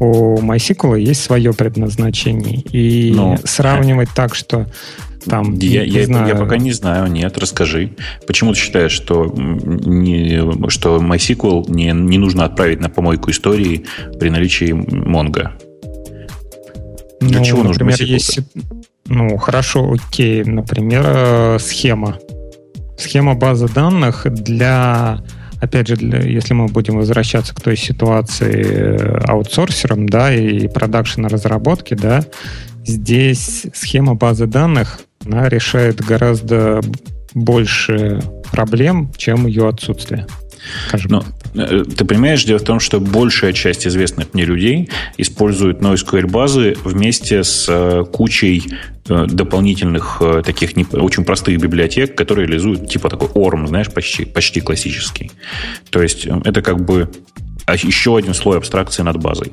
у 0.00 0.38
MySQL 0.38 0.98
есть 0.98 1.22
свое 1.22 1.52
предназначение. 1.52 2.60
И 2.72 3.12
Но... 3.14 3.38
сравнивать 3.44 4.08
так, 4.14 4.34
что 4.34 4.66
там, 5.26 5.54
я, 5.54 5.82
я, 5.82 6.06
знаю. 6.06 6.28
я 6.28 6.34
пока 6.34 6.56
не 6.56 6.72
знаю, 6.72 7.10
нет, 7.12 7.36
расскажи. 7.36 7.92
Почему 8.26 8.54
ты 8.54 8.58
считаешь, 8.58 8.92
что, 8.92 9.26
не, 9.36 10.70
что 10.70 10.96
MySQL 10.96 11.70
не, 11.70 11.92
не 11.92 12.18
нужно 12.18 12.46
отправить 12.46 12.80
на 12.80 12.88
помойку 12.88 13.30
истории 13.30 13.84
при 14.18 14.30
наличии 14.30 14.72
Mongo? 14.72 15.50
Для 17.20 17.38
ну, 17.38 17.44
чего 17.44 17.62
нужно 17.62 17.84
MySQL? 17.84 18.04
Есть, 18.06 18.40
ну, 19.06 19.36
хорошо, 19.36 19.92
окей. 19.92 20.42
Например, 20.44 21.04
э, 21.06 21.58
схема. 21.60 22.18
Схема 23.00 23.34
базы 23.34 23.66
данных 23.66 24.26
для 24.30 25.22
опять 25.60 25.88
же, 25.88 25.96
для, 25.96 26.20
если 26.20 26.54
мы 26.54 26.66
будем 26.66 26.96
возвращаться 26.96 27.54
к 27.54 27.60
той 27.60 27.76
ситуации 27.76 28.64
э, 28.64 29.18
аутсорсером, 29.26 30.08
да, 30.08 30.34
и 30.34 30.68
продакшена 30.68 31.28
разработки, 31.28 31.94
да, 31.94 32.24
здесь 32.84 33.66
схема 33.74 34.14
базы 34.14 34.46
данных, 34.46 35.00
она 35.24 35.48
решает 35.48 36.00
гораздо 36.00 36.80
больше 37.34 38.20
проблем, 38.52 39.10
чем 39.16 39.46
ее 39.46 39.68
отсутствие. 39.68 40.26
Но, 41.04 41.20
э, 41.20 41.39
ты 41.52 42.04
понимаешь, 42.04 42.44
дело 42.44 42.58
в 42.58 42.64
том, 42.64 42.80
что 42.80 43.00
большая 43.00 43.52
часть 43.52 43.86
известных 43.86 44.34
мне 44.34 44.44
людей 44.44 44.90
используют 45.18 45.80
NoSQL 45.80 46.26
базы 46.26 46.76
вместе 46.84 47.42
с 47.42 47.66
э, 47.68 48.04
кучей 48.10 48.64
Э, 49.10 49.26
дополнительных 49.26 50.18
э, 50.20 50.42
таких 50.44 50.76
не, 50.76 50.84
очень 50.92 51.24
простых 51.24 51.58
библиотек, 51.58 52.14
которые 52.14 52.46
реализуют 52.46 52.88
типа 52.88 53.08
такой 53.08 53.26
ORM, 53.28 53.66
знаешь, 53.66 53.90
почти, 53.90 54.24
почти 54.24 54.60
классический. 54.60 55.32
То 55.90 56.00
есть 56.00 56.26
э, 56.26 56.40
это 56.44 56.62
как 56.62 56.84
бы 56.84 57.10
еще 57.74 58.16
один 58.16 58.34
слой 58.34 58.58
абстракции 58.58 59.02
над 59.02 59.18
базой. 59.18 59.52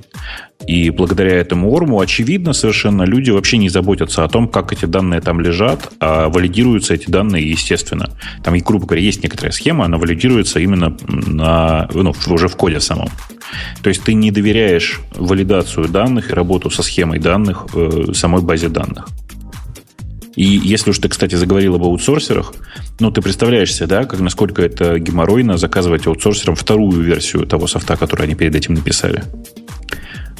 И 0.66 0.90
благодаря 0.90 1.36
этому 1.36 1.72
орму, 1.72 2.00
очевидно, 2.00 2.54
совершенно 2.54 3.04
люди 3.04 3.30
вообще 3.30 3.58
не 3.58 3.70
заботятся 3.70 4.24
о 4.24 4.28
том, 4.28 4.48
как 4.48 4.74
эти 4.74 4.86
данные 4.86 5.22
там 5.22 5.40
лежат, 5.40 5.92
а 6.00 6.30
валидируются 6.30 6.94
эти 6.94 7.10
данные 7.10 7.50
естественно. 7.50 8.10
Там, 8.44 8.58
грубо 8.58 8.88
говоря, 8.88 9.04
есть 9.04 9.24
некоторая 9.24 9.52
схема, 9.52 9.86
она 9.86 9.98
валидируется 9.98 10.60
именно 10.60 10.98
на, 11.08 11.88
ну, 11.94 12.14
уже 12.28 12.48
в 12.48 12.56
коде 12.56 12.80
самом. 12.80 13.10
То 13.82 13.90
есть 13.90 14.04
ты 14.04 14.14
не 14.14 14.32
доверяешь 14.32 15.00
валидацию 15.16 15.88
данных 15.88 16.32
и 16.32 16.34
работу 16.34 16.70
со 16.70 16.84
схемой 16.84 17.20
данных 17.20 17.68
э, 17.74 18.14
самой 18.14 18.42
базе 18.42 18.70
данных. 18.70 19.08
И 20.38 20.44
если 20.44 20.92
уж 20.92 21.00
ты, 21.00 21.10
кстати, 21.10 21.34
заговорил 21.34 21.76
об 21.76 21.84
аутсорсерах, 21.84 22.54
ну, 23.00 23.10
ты 23.10 23.24
представляешь 23.24 23.74
себе, 23.74 23.88
да, 23.88 24.04
как, 24.06 24.20
насколько 24.20 24.62
это 24.62 25.00
геморройно 25.00 25.58
заказывать 25.58 26.06
аутсорсерам 26.06 26.56
вторую 26.56 27.02
версию 27.02 27.48
того 27.48 27.66
софта, 27.66 27.98
который 27.98 28.28
они 28.28 28.36
перед 28.36 28.56
этим 28.56 28.76
написали. 28.76 29.24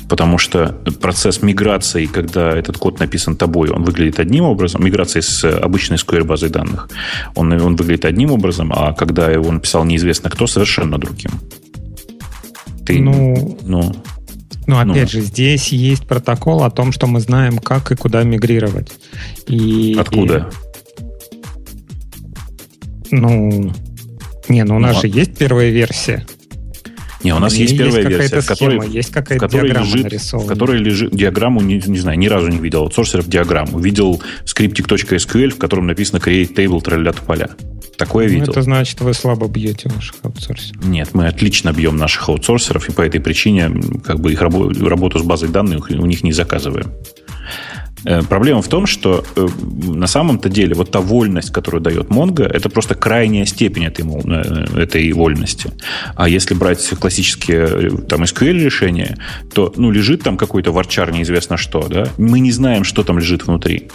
Потому 0.08 0.38
что 0.38 0.78
процесс 1.02 1.42
миграции, 1.42 2.06
когда 2.06 2.56
этот 2.56 2.78
код 2.78 3.00
написан 3.00 3.36
тобой, 3.36 3.72
он 3.72 3.84
выглядит 3.84 4.20
одним 4.20 4.44
образом. 4.44 4.86
Миграция 4.86 5.24
с 5.24 5.44
обычной 5.44 5.98
SQL 5.98 6.26
базой 6.26 6.50
данных, 6.50 6.90
он, 7.34 7.52
он 7.54 7.76
выглядит 7.76 8.06
одним 8.06 8.32
образом, 8.32 8.72
а 8.74 8.94
когда 8.94 9.32
его 9.32 9.52
написал 9.52 9.84
неизвестно 9.84 10.30
кто, 10.30 10.46
совершенно 10.46 11.00
другим. 11.00 11.32
Ты, 12.86 13.02
ну, 13.02 13.58
ну, 13.64 13.96
ну, 14.68 14.78
опять 14.78 15.14
ну. 15.14 15.20
же, 15.20 15.22
здесь 15.22 15.70
есть 15.70 16.06
протокол 16.06 16.64
о 16.64 16.70
том, 16.70 16.92
что 16.92 17.08
мы 17.08 17.22
знаем, 17.22 17.58
как 17.58 17.92
и 17.92 17.96
куда 17.96 18.24
мигрировать. 18.24 18.92
И, 19.48 19.96
Откуда? 19.98 20.50
И, 23.10 23.16
ну, 23.16 23.74
не, 24.50 24.64
ну 24.64 24.76
у 24.76 24.80
нас 24.80 24.96
ну, 24.96 25.02
же 25.02 25.08
а... 25.08 25.10
есть 25.10 25.38
первая 25.38 25.70
версия. 25.70 26.26
Не, 27.24 27.34
у 27.34 27.40
нас 27.40 27.54
есть 27.56 27.78
первая 27.78 28.04
есть 28.04 28.10
версия, 28.10 28.42
в 28.42 28.46
которой, 28.46 28.90
есть 28.90 29.12
какая-то 29.12 29.48
диаграмма 29.48 29.96
лежит. 29.96 30.34
В 30.34 30.46
которой 30.46 30.78
лежит 30.78 31.16
диаграмму, 31.16 31.62
не, 31.62 31.82
не 31.86 31.98
знаю, 31.98 32.18
ни 32.18 32.28
разу 32.28 32.48
не 32.48 32.60
видел 32.60 32.82
аутсорсеров 32.84 33.28
диаграмму. 33.28 33.80
Видел 33.80 34.22
скриптик.sql, 34.46 35.50
в 35.50 35.58
котором 35.58 35.88
написано 35.88 36.18
create 36.18 36.54
table 36.54 36.82
тролля 36.82 37.14
поля. 37.14 37.50
Такое 37.98 38.28
ну, 38.28 38.34
видел. 38.34 38.52
Это 38.52 38.62
значит, 38.62 39.02
вы 39.02 39.14
слабо 39.14 39.48
бьете 39.48 39.90
ваших 39.90 40.16
аутсорсеров. 40.22 40.86
Нет, 40.86 41.10
мы 41.14 41.28
отлично 41.28 41.74
бьем 41.74 41.98
наших 41.98 42.30
аутсорсеров, 42.30 42.90
и 42.90 42.92
по 42.92 43.02
этой 43.02 43.20
причине 43.20 43.72
как 44.04 44.20
бы 44.20 44.32
их 44.32 44.42
работу, 44.42 44.88
работу 44.88 45.20
с 45.20 45.24
базой 45.24 45.50
данных 45.50 45.90
у 45.90 46.06
них 46.06 46.24
не 46.24 46.32
заказываем. 46.32 46.94
Э, 48.06 48.22
проблема 48.24 48.62
в 48.62 48.68
том, 48.68 48.86
что 48.86 49.24
э, 49.36 49.48
на 49.88 50.08
самом-то 50.08 50.50
деле 50.50 50.76
вот 50.76 50.92
та 50.92 51.00
вольность, 51.00 51.52
которую 51.52 51.82
дает 51.82 52.08
Mongo, 52.08 52.44
это 52.44 52.70
просто 52.70 52.96
крайняя 52.96 53.46
степень 53.46 53.86
этой, 53.86 54.06
э, 54.06 54.82
этой 54.82 55.12
вольности. 55.14 55.72
А 56.16 56.30
если 56.30 56.54
брать 56.54 56.88
классические 57.00 57.92
там 58.08 58.24
SQL 58.24 58.64
решения, 58.64 59.18
то 59.54 59.74
ну, 59.76 59.92
лежит 59.92 60.24
там 60.24 60.38
какой-то 60.38 60.72
варчар 60.72 61.12
неизвестно 61.12 61.58
что, 61.58 61.88
да? 61.88 62.08
Мы 62.18 62.40
не 62.40 62.52
знаем, 62.52 62.84
что 62.84 63.04
там 63.04 63.20
лежит 63.20 63.48
внутри. 63.48 63.90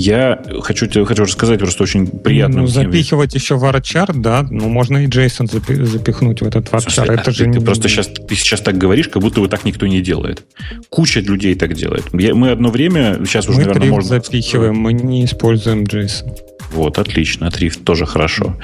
Я 0.00 0.42
хочу 0.62 0.86
тебе 0.86 1.04
хочу 1.04 1.24
рассказать 1.24 1.58
просто 1.58 1.82
очень 1.82 2.06
приятную 2.06 2.62
Ну, 2.62 2.68
запихивать 2.68 3.34
еще 3.34 3.56
варчар, 3.56 4.14
да, 4.14 4.46
ну, 4.50 4.68
можно 4.68 5.04
и 5.04 5.06
JSON 5.06 5.46
запи- 5.46 5.84
запихнуть 5.84 6.40
в 6.40 6.46
этот 6.46 6.72
варчар. 6.72 7.10
Это 7.10 7.24
ты, 7.24 7.30
же 7.32 7.44
ты 7.44 7.50
не... 7.50 7.60
просто 7.60 7.88
сейчас, 7.88 8.06
ты 8.08 8.34
сейчас 8.34 8.62
так 8.62 8.78
говоришь, 8.78 9.08
как 9.08 9.20
будто 9.20 9.40
бы 9.40 9.48
так 9.48 9.64
никто 9.66 9.86
не 9.86 10.00
делает. 10.00 10.42
Куча 10.88 11.20
людей 11.20 11.54
так 11.54 11.74
делает. 11.74 12.04
Я, 12.14 12.34
мы 12.34 12.50
одно 12.50 12.70
время, 12.70 13.20
сейчас 13.26 13.46
уже, 13.46 13.60
мы 13.60 13.66
наверное, 13.66 13.90
можно... 13.90 14.08
запихиваем, 14.08 14.76
мы 14.76 14.94
не 14.94 15.26
используем 15.26 15.84
JSON. 15.84 16.34
Вот, 16.72 16.98
отлично. 16.98 17.50
Трифт 17.50 17.84
тоже 17.84 18.06
хорошо. 18.06 18.56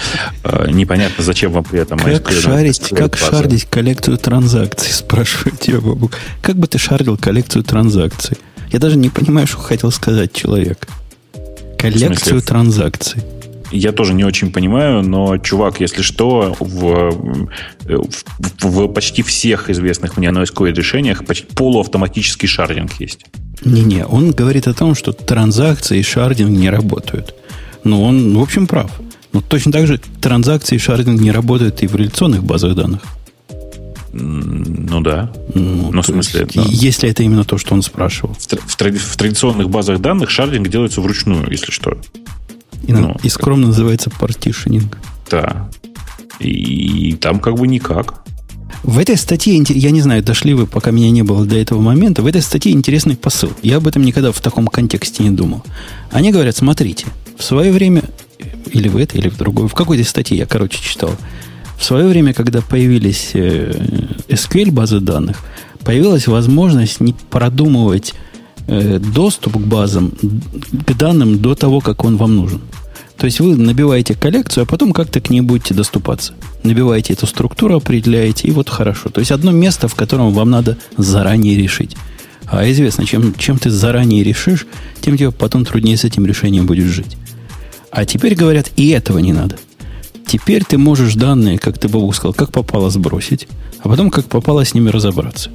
А, 0.42 0.70
непонятно, 0.70 1.22
зачем 1.22 1.52
вам 1.52 1.64
при 1.64 1.80
этом 1.80 1.98
Как 1.98 2.30
шарить, 2.30 2.88
как 2.90 3.16
шардить 3.16 3.64
коллекцию 3.64 4.16
транзакций, 4.16 4.90
спрашивает 4.92 5.60
тебя, 5.60 5.80
Бабук. 5.80 6.12
Как 6.40 6.56
бы 6.56 6.66
ты 6.66 6.78
шардил 6.78 7.18
коллекцию 7.18 7.62
транзакций? 7.64 8.38
Я 8.72 8.78
даже 8.78 8.96
не 8.96 9.10
понимаю, 9.10 9.46
что 9.46 9.58
хотел 9.58 9.90
сказать 9.90 10.32
человек. 10.32 10.86
Коллекцию 11.92 12.42
транзакций. 12.42 13.22
Я 13.72 13.92
тоже 13.92 14.14
не 14.14 14.24
очень 14.24 14.52
понимаю, 14.52 15.02
но, 15.02 15.38
чувак, 15.38 15.80
если 15.80 16.02
что, 16.02 16.56
в, 16.60 17.10
в, 17.84 18.08
в 18.62 18.88
почти 18.88 19.22
всех 19.22 19.70
известных 19.70 20.16
мне 20.16 20.28
NoSQL 20.28 20.72
решениях 20.72 21.24
почти 21.26 21.46
полуавтоматический 21.46 22.46
шардинг 22.48 22.92
есть. 23.00 23.26
Не-не, 23.64 24.06
он 24.06 24.30
говорит 24.30 24.68
о 24.68 24.74
том, 24.74 24.94
что 24.94 25.12
транзакции 25.12 25.98
и 25.98 26.02
шардинг 26.02 26.50
не 26.50 26.70
работают. 26.70 27.34
Но 27.82 28.04
он, 28.04 28.36
в 28.36 28.42
общем, 28.42 28.66
прав. 28.66 28.90
Но 29.32 29.40
точно 29.40 29.72
так 29.72 29.86
же 29.86 30.00
транзакции 30.20 30.76
и 30.76 30.78
шардинг 30.78 31.20
не 31.20 31.32
работают 31.32 31.82
и 31.82 31.86
в 31.86 31.96
реляционных 31.96 32.44
базах 32.44 32.74
данных. 32.74 33.02
Ну 34.18 35.00
да. 35.00 35.32
Ну, 35.54 35.90
ну 35.92 36.02
в 36.02 36.06
смысле, 36.06 36.42
есть, 36.42 36.54
да. 36.54 36.62
Если 36.68 37.10
это 37.10 37.22
именно 37.22 37.44
то, 37.44 37.58
что 37.58 37.74
он 37.74 37.82
спрашивал. 37.82 38.34
В, 38.34 38.46
в, 38.46 38.76
в 38.76 39.16
традиционных 39.16 39.68
базах 39.68 40.00
данных 40.00 40.30
шардинг 40.30 40.68
делается 40.68 41.00
вручную, 41.00 41.50
если 41.50 41.70
что. 41.70 41.98
И, 42.86 42.92
ну, 42.92 43.16
и 43.22 43.28
скромно 43.28 43.68
называется 43.68 44.10
партишенинг. 44.10 44.98
Да. 45.30 45.68
И, 46.38 47.10
и 47.10 47.12
там 47.14 47.40
как 47.40 47.54
бы 47.54 47.66
никак. 47.66 48.22
В 48.82 48.98
этой 48.98 49.16
статье, 49.16 49.60
я 49.68 49.90
не 49.90 50.00
знаю, 50.00 50.22
дошли 50.22 50.54
вы, 50.54 50.66
пока 50.66 50.92
меня 50.92 51.10
не 51.10 51.22
было 51.22 51.44
до 51.44 51.56
этого 51.56 51.80
момента, 51.80 52.22
в 52.22 52.26
этой 52.26 52.42
статье 52.42 52.72
интересный 52.72 53.16
посыл. 53.16 53.50
Я 53.62 53.78
об 53.78 53.86
этом 53.86 54.02
никогда 54.02 54.30
в 54.30 54.40
таком 54.40 54.68
контексте 54.68 55.24
не 55.24 55.30
думал. 55.30 55.64
Они 56.10 56.30
говорят, 56.30 56.56
смотрите, 56.56 57.06
в 57.36 57.42
свое 57.42 57.72
время, 57.72 58.04
или 58.70 58.88
в 58.88 58.96
этой, 58.96 59.18
или 59.18 59.28
в 59.28 59.36
другой, 59.36 59.68
в 59.68 59.74
какой-то 59.74 60.08
статье 60.08 60.36
я, 60.36 60.46
короче, 60.46 60.80
читал, 60.80 61.10
в 61.78 61.84
свое 61.84 62.06
время, 62.06 62.32
когда 62.32 62.60
появились 62.60 63.30
э, 63.34 63.72
SQL 64.28 64.70
базы 64.70 65.00
данных, 65.00 65.42
появилась 65.84 66.26
возможность 66.26 67.00
не 67.00 67.14
продумывать 67.30 68.14
э, 68.66 68.98
доступ 68.98 69.54
к 69.54 69.66
базам, 69.66 70.12
к 70.86 70.94
данным 70.96 71.38
до 71.38 71.54
того, 71.54 71.80
как 71.80 72.04
он 72.04 72.16
вам 72.16 72.36
нужен. 72.36 72.60
То 73.16 73.24
есть 73.24 73.40
вы 73.40 73.56
набиваете 73.56 74.14
коллекцию, 74.14 74.64
а 74.64 74.66
потом 74.66 74.92
как-то 74.92 75.20
к 75.20 75.30
ней 75.30 75.40
будете 75.40 75.74
доступаться. 75.74 76.34
Набиваете 76.62 77.14
эту 77.14 77.26
структуру, 77.26 77.76
определяете, 77.76 78.48
и 78.48 78.50
вот 78.50 78.68
хорошо. 78.68 79.08
То 79.08 79.20
есть 79.20 79.30
одно 79.30 79.52
место, 79.52 79.88
в 79.88 79.94
котором 79.94 80.32
вам 80.32 80.50
надо 80.50 80.76
заранее 80.98 81.56
решить. 81.56 81.96
А 82.46 82.70
известно, 82.70 83.06
чем, 83.06 83.34
чем 83.34 83.58
ты 83.58 83.70
заранее 83.70 84.22
решишь, 84.22 84.66
тем 85.00 85.16
тебе 85.16 85.30
потом 85.30 85.64
труднее 85.64 85.96
с 85.96 86.04
этим 86.04 86.26
решением 86.26 86.66
будет 86.66 86.86
жить. 86.86 87.16
А 87.90 88.04
теперь 88.04 88.34
говорят, 88.34 88.70
и 88.76 88.90
этого 88.90 89.18
не 89.18 89.32
надо. 89.32 89.56
Теперь 90.26 90.64
ты 90.64 90.76
можешь 90.76 91.14
данные, 91.14 91.58
как 91.58 91.78
ты 91.78 91.88
Богу 91.88 92.12
сказал, 92.12 92.34
как 92.34 92.50
попало 92.50 92.90
сбросить, 92.90 93.46
а 93.80 93.88
потом 93.88 94.10
как 94.10 94.26
попало 94.26 94.64
с 94.64 94.74
ними 94.74 94.90
разобраться. 94.90 95.50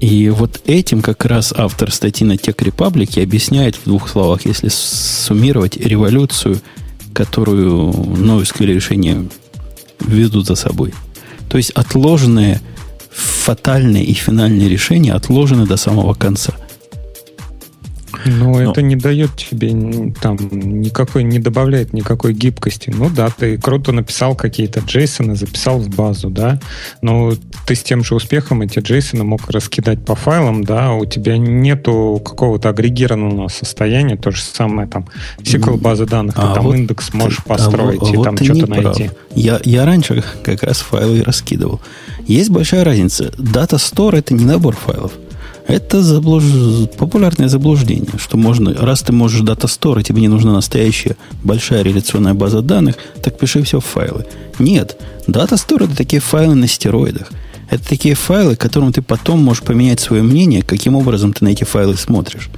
И 0.00 0.28
вот 0.28 0.60
этим 0.66 1.02
как 1.02 1.24
раз 1.24 1.52
автор 1.56 1.92
статьи 1.92 2.26
на 2.26 2.34
Tech 2.34 2.56
Republic 2.56 3.20
объясняет 3.22 3.76
в 3.76 3.84
двух 3.84 4.08
словах, 4.08 4.44
если 4.44 4.68
суммировать 4.68 5.76
революцию, 5.76 6.60
которую 7.12 7.90
NoSQL 7.90 8.66
решения 8.66 9.28
ведут 10.00 10.46
за 10.46 10.54
собой. 10.54 10.92
То 11.48 11.56
есть 11.56 11.70
отложенные 11.70 12.60
фатальные 13.10 14.04
и 14.04 14.12
финальные 14.14 14.68
решения 14.68 15.12
отложены 15.12 15.66
до 15.66 15.76
самого 15.76 16.14
конца– 16.14 16.54
но, 18.24 18.52
Но 18.52 18.70
это 18.70 18.82
не 18.82 18.96
дает 18.96 19.36
тебе 19.36 19.70
там 20.20 20.36
никакой, 20.50 21.22
не 21.24 21.38
добавляет 21.38 21.92
никакой 21.92 22.32
гибкости. 22.32 22.92
Ну 22.94 23.10
да, 23.10 23.30
ты 23.30 23.58
круто 23.58 23.92
написал 23.92 24.34
какие-то 24.34 24.80
джейсоны, 24.80 25.36
записал 25.36 25.78
в 25.78 25.88
базу, 25.88 26.30
да, 26.30 26.60
но 27.02 27.32
ты 27.66 27.74
с 27.74 27.82
тем 27.82 28.04
же 28.04 28.14
успехом 28.14 28.62
эти 28.62 28.78
джейсоны 28.78 29.24
мог 29.24 29.48
раскидать 29.50 30.04
по 30.04 30.14
файлам, 30.14 30.64
да, 30.64 30.92
у 30.92 31.04
тебя 31.04 31.38
нету 31.38 32.20
какого-то 32.24 32.68
агрегированного 32.70 33.48
состояния, 33.48 34.16
то 34.16 34.30
же 34.30 34.42
самое 34.42 34.88
там 34.88 35.08
SQL 35.38 35.78
базы 35.78 36.06
данных, 36.06 36.34
а 36.38 36.48
ты 36.48 36.54
там 36.54 36.64
вот 36.64 36.76
индекс 36.76 37.12
можешь 37.12 37.38
ты, 37.38 37.42
построить 37.44 38.02
а, 38.02 38.12
и 38.12 38.16
вот 38.16 38.24
там 38.24 38.36
что-то 38.36 38.66
найти. 38.66 39.10
Я, 39.34 39.60
я 39.64 39.84
раньше 39.84 40.24
как 40.42 40.62
раз 40.62 40.78
файлы 40.78 41.22
раскидывал. 41.22 41.80
Есть 42.26 42.50
большая 42.50 42.84
разница. 42.84 43.32
Data 43.38 43.76
Store 43.76 44.16
это 44.16 44.34
не 44.34 44.44
набор 44.44 44.74
файлов. 44.76 45.12
Это 45.68 46.02
заблуж... 46.02 46.44
популярное 46.96 47.48
заблуждение, 47.48 48.18
что 48.18 48.38
можно, 48.38 48.72
раз 48.72 49.02
ты 49.02 49.12
можешь 49.12 49.42
дата 49.42 49.68
и 49.68 50.02
тебе 50.02 50.22
не 50.22 50.28
нужна 50.28 50.54
настоящая 50.54 51.16
большая 51.44 51.82
реляционная 51.82 52.32
база 52.32 52.62
данных, 52.62 52.96
так 53.22 53.38
пиши 53.38 53.62
все 53.62 53.78
в 53.78 53.84
файлы. 53.84 54.24
Нет, 54.58 54.98
дата 55.26 55.58
стор 55.58 55.82
это 55.82 55.94
такие 55.94 56.20
файлы 56.20 56.54
на 56.54 56.66
стероидах. 56.66 57.30
Это 57.68 57.86
такие 57.86 58.14
файлы, 58.14 58.56
которым 58.56 58.94
ты 58.94 59.02
потом 59.02 59.44
можешь 59.44 59.62
поменять 59.62 60.00
свое 60.00 60.22
мнение, 60.22 60.62
каким 60.62 60.96
образом 60.96 61.34
ты 61.34 61.44
на 61.44 61.50
эти 61.50 61.64
файлы 61.64 61.98
смотришь. 61.98 62.48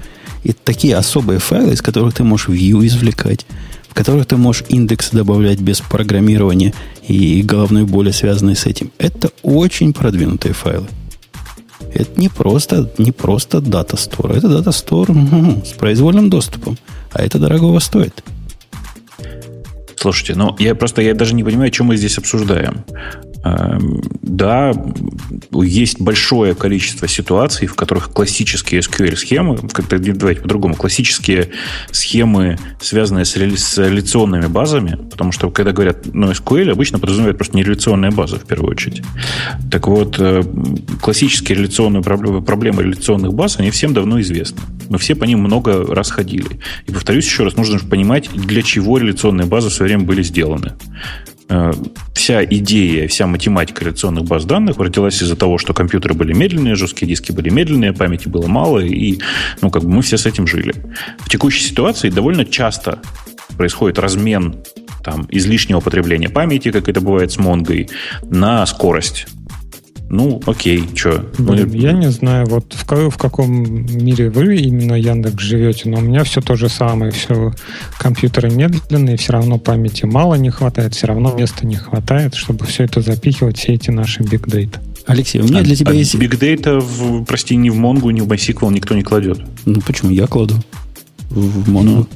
И 0.44 0.52
такие 0.52 0.94
особые 0.94 1.40
файлы, 1.40 1.72
из 1.72 1.82
которых 1.82 2.14
ты 2.14 2.22
можешь 2.22 2.48
view 2.48 2.86
извлекать, 2.86 3.44
в 3.88 3.94
которых 3.94 4.26
ты 4.26 4.36
можешь 4.36 4.62
индекс 4.68 5.10
добавлять 5.10 5.58
без 5.58 5.80
программирования 5.80 6.72
и 7.08 7.42
головной 7.42 7.86
боли, 7.86 8.12
связанной 8.12 8.54
с 8.54 8.66
этим. 8.66 8.92
Это 8.98 9.32
очень 9.42 9.92
продвинутые 9.92 10.54
файлы. 10.54 10.86
Это 11.94 12.20
не 12.20 12.28
просто, 12.28 12.90
не 12.98 13.12
просто 13.12 13.60
дата 13.60 13.96
стор. 13.96 14.32
Это 14.32 14.48
дата 14.48 14.72
стор 14.72 15.08
с 15.64 15.72
произвольным 15.72 16.30
доступом. 16.30 16.76
А 17.12 17.22
это 17.22 17.38
дорогого 17.38 17.78
стоит. 17.80 18.22
Слушайте, 19.96 20.34
ну 20.34 20.56
я 20.58 20.74
просто 20.74 21.02
я 21.02 21.14
даже 21.14 21.34
не 21.34 21.44
понимаю, 21.44 21.72
что 21.72 21.84
мы 21.84 21.96
здесь 21.96 22.16
обсуждаем. 22.18 22.84
Эм, 23.42 24.02
да, 24.20 24.72
есть 25.52 26.00
большое 26.00 26.54
количество 26.54 27.08
ситуаций, 27.08 27.66
в 27.66 27.74
которых 27.74 28.10
классические 28.10 28.82
SQL-схемы, 28.82 29.58
давайте 30.14 30.42
по-другому, 30.42 30.74
классические 30.74 31.48
схемы, 31.90 32.58
связанные 32.80 33.24
с, 33.24 33.36
реляционными 33.36 34.46
базами, 34.46 34.98
потому 35.10 35.32
что, 35.32 35.50
когда 35.50 35.72
говорят 35.72 36.06
ну, 36.12 36.30
SQL, 36.30 36.70
обычно 36.70 36.98
подразумевают 36.98 37.38
просто 37.38 37.56
нереляционная 37.56 38.10
база, 38.10 38.38
в 38.38 38.44
первую 38.44 38.72
очередь. 38.72 39.02
Так 39.70 39.86
вот, 39.86 40.16
э, 40.18 40.42
классические 41.00 41.58
реляционные 41.58 42.02
проблемы, 42.02 42.42
проблемы 42.42 42.82
реляционных 42.82 43.32
баз, 43.32 43.58
они 43.58 43.70
всем 43.70 43.94
давно 43.94 44.20
известны. 44.20 44.60
Мы 44.90 44.98
все 44.98 45.14
по 45.14 45.24
ним 45.24 45.40
много 45.40 45.94
раз 45.94 46.10
ходили. 46.10 46.60
И 46.86 46.92
повторюсь 46.92 47.24
еще 47.24 47.44
раз, 47.44 47.56
нужно 47.56 47.78
понимать, 47.78 48.28
для 48.34 48.62
чего 48.62 48.98
реляционные 48.98 49.46
базы 49.46 49.70
в 49.70 49.72
свое 49.72 49.90
время 49.90 50.04
были 50.04 50.22
сделаны 50.22 50.74
вся 52.14 52.44
идея, 52.44 53.08
вся 53.08 53.26
математика 53.26 53.84
реляционных 53.84 54.24
баз 54.24 54.44
данных 54.44 54.78
родилась 54.78 55.20
из-за 55.22 55.36
того, 55.36 55.58
что 55.58 55.74
компьютеры 55.74 56.14
были 56.14 56.32
медленные, 56.32 56.74
жесткие 56.74 57.08
диски 57.08 57.32
были 57.32 57.50
медленные, 57.50 57.92
памяти 57.92 58.28
было 58.28 58.46
мало, 58.46 58.78
и 58.78 59.18
ну, 59.60 59.70
как 59.70 59.82
бы 59.82 59.90
мы 59.90 60.02
все 60.02 60.16
с 60.16 60.26
этим 60.26 60.46
жили. 60.46 60.74
В 61.18 61.28
текущей 61.28 61.64
ситуации 61.64 62.08
довольно 62.08 62.44
часто 62.44 63.00
происходит 63.56 63.98
размен 63.98 64.56
там, 65.02 65.26
излишнего 65.30 65.80
потребления 65.80 66.28
памяти, 66.28 66.70
как 66.70 66.88
это 66.88 67.00
бывает 67.00 67.32
с 67.32 67.38
Монгой, 67.38 67.88
на 68.22 68.64
скорость. 68.66 69.26
Ну, 70.10 70.42
окей, 70.44 70.88
что? 70.92 71.24
Блин, 71.38 71.70
ну, 71.72 71.78
я 71.78 71.92
не 71.92 72.10
знаю, 72.10 72.44
вот 72.46 72.74
в, 72.74 73.10
в 73.10 73.16
каком 73.16 73.86
мире 73.86 74.28
вы 74.28 74.56
именно 74.56 74.94
Яндекс 74.94 75.40
живете, 75.40 75.88
но 75.88 75.98
у 75.98 76.00
меня 76.00 76.24
все 76.24 76.40
то 76.40 76.56
же 76.56 76.68
самое. 76.68 77.12
Все 77.12 77.52
компьютеры 77.96 78.50
медленные, 78.50 79.16
все 79.16 79.34
равно 79.34 79.58
памяти 79.58 80.06
мало 80.06 80.34
не 80.34 80.50
хватает, 80.50 80.94
все 80.96 81.06
равно 81.06 81.32
места 81.36 81.64
не 81.64 81.76
хватает, 81.76 82.34
чтобы 82.34 82.66
все 82.66 82.84
это 82.84 83.02
запихивать, 83.02 83.56
все 83.56 83.74
эти 83.74 83.90
наши 83.90 84.22
big 84.22 84.46
data. 84.46 84.80
Алексей, 85.06 85.40
у 85.40 85.44
меня 85.44 85.60
а, 85.60 85.62
для 85.62 85.76
тебя 85.76 85.92
а 85.92 85.94
есть... 85.94 86.14
Big 86.16 86.38
Data, 86.38 86.80
в, 86.80 87.24
прости, 87.24 87.56
ни 87.56 87.70
в 87.70 87.76
Монгу, 87.76 88.10
ни 88.10 88.20
в 88.20 88.28
MySQL 88.28 88.72
никто 88.72 88.94
не 88.94 89.02
кладет. 89.02 89.40
Ну, 89.64 89.80
почему? 89.80 90.10
Я 90.10 90.26
кладу 90.26 90.54
в 91.30 91.70
Монгу. 91.70 92.06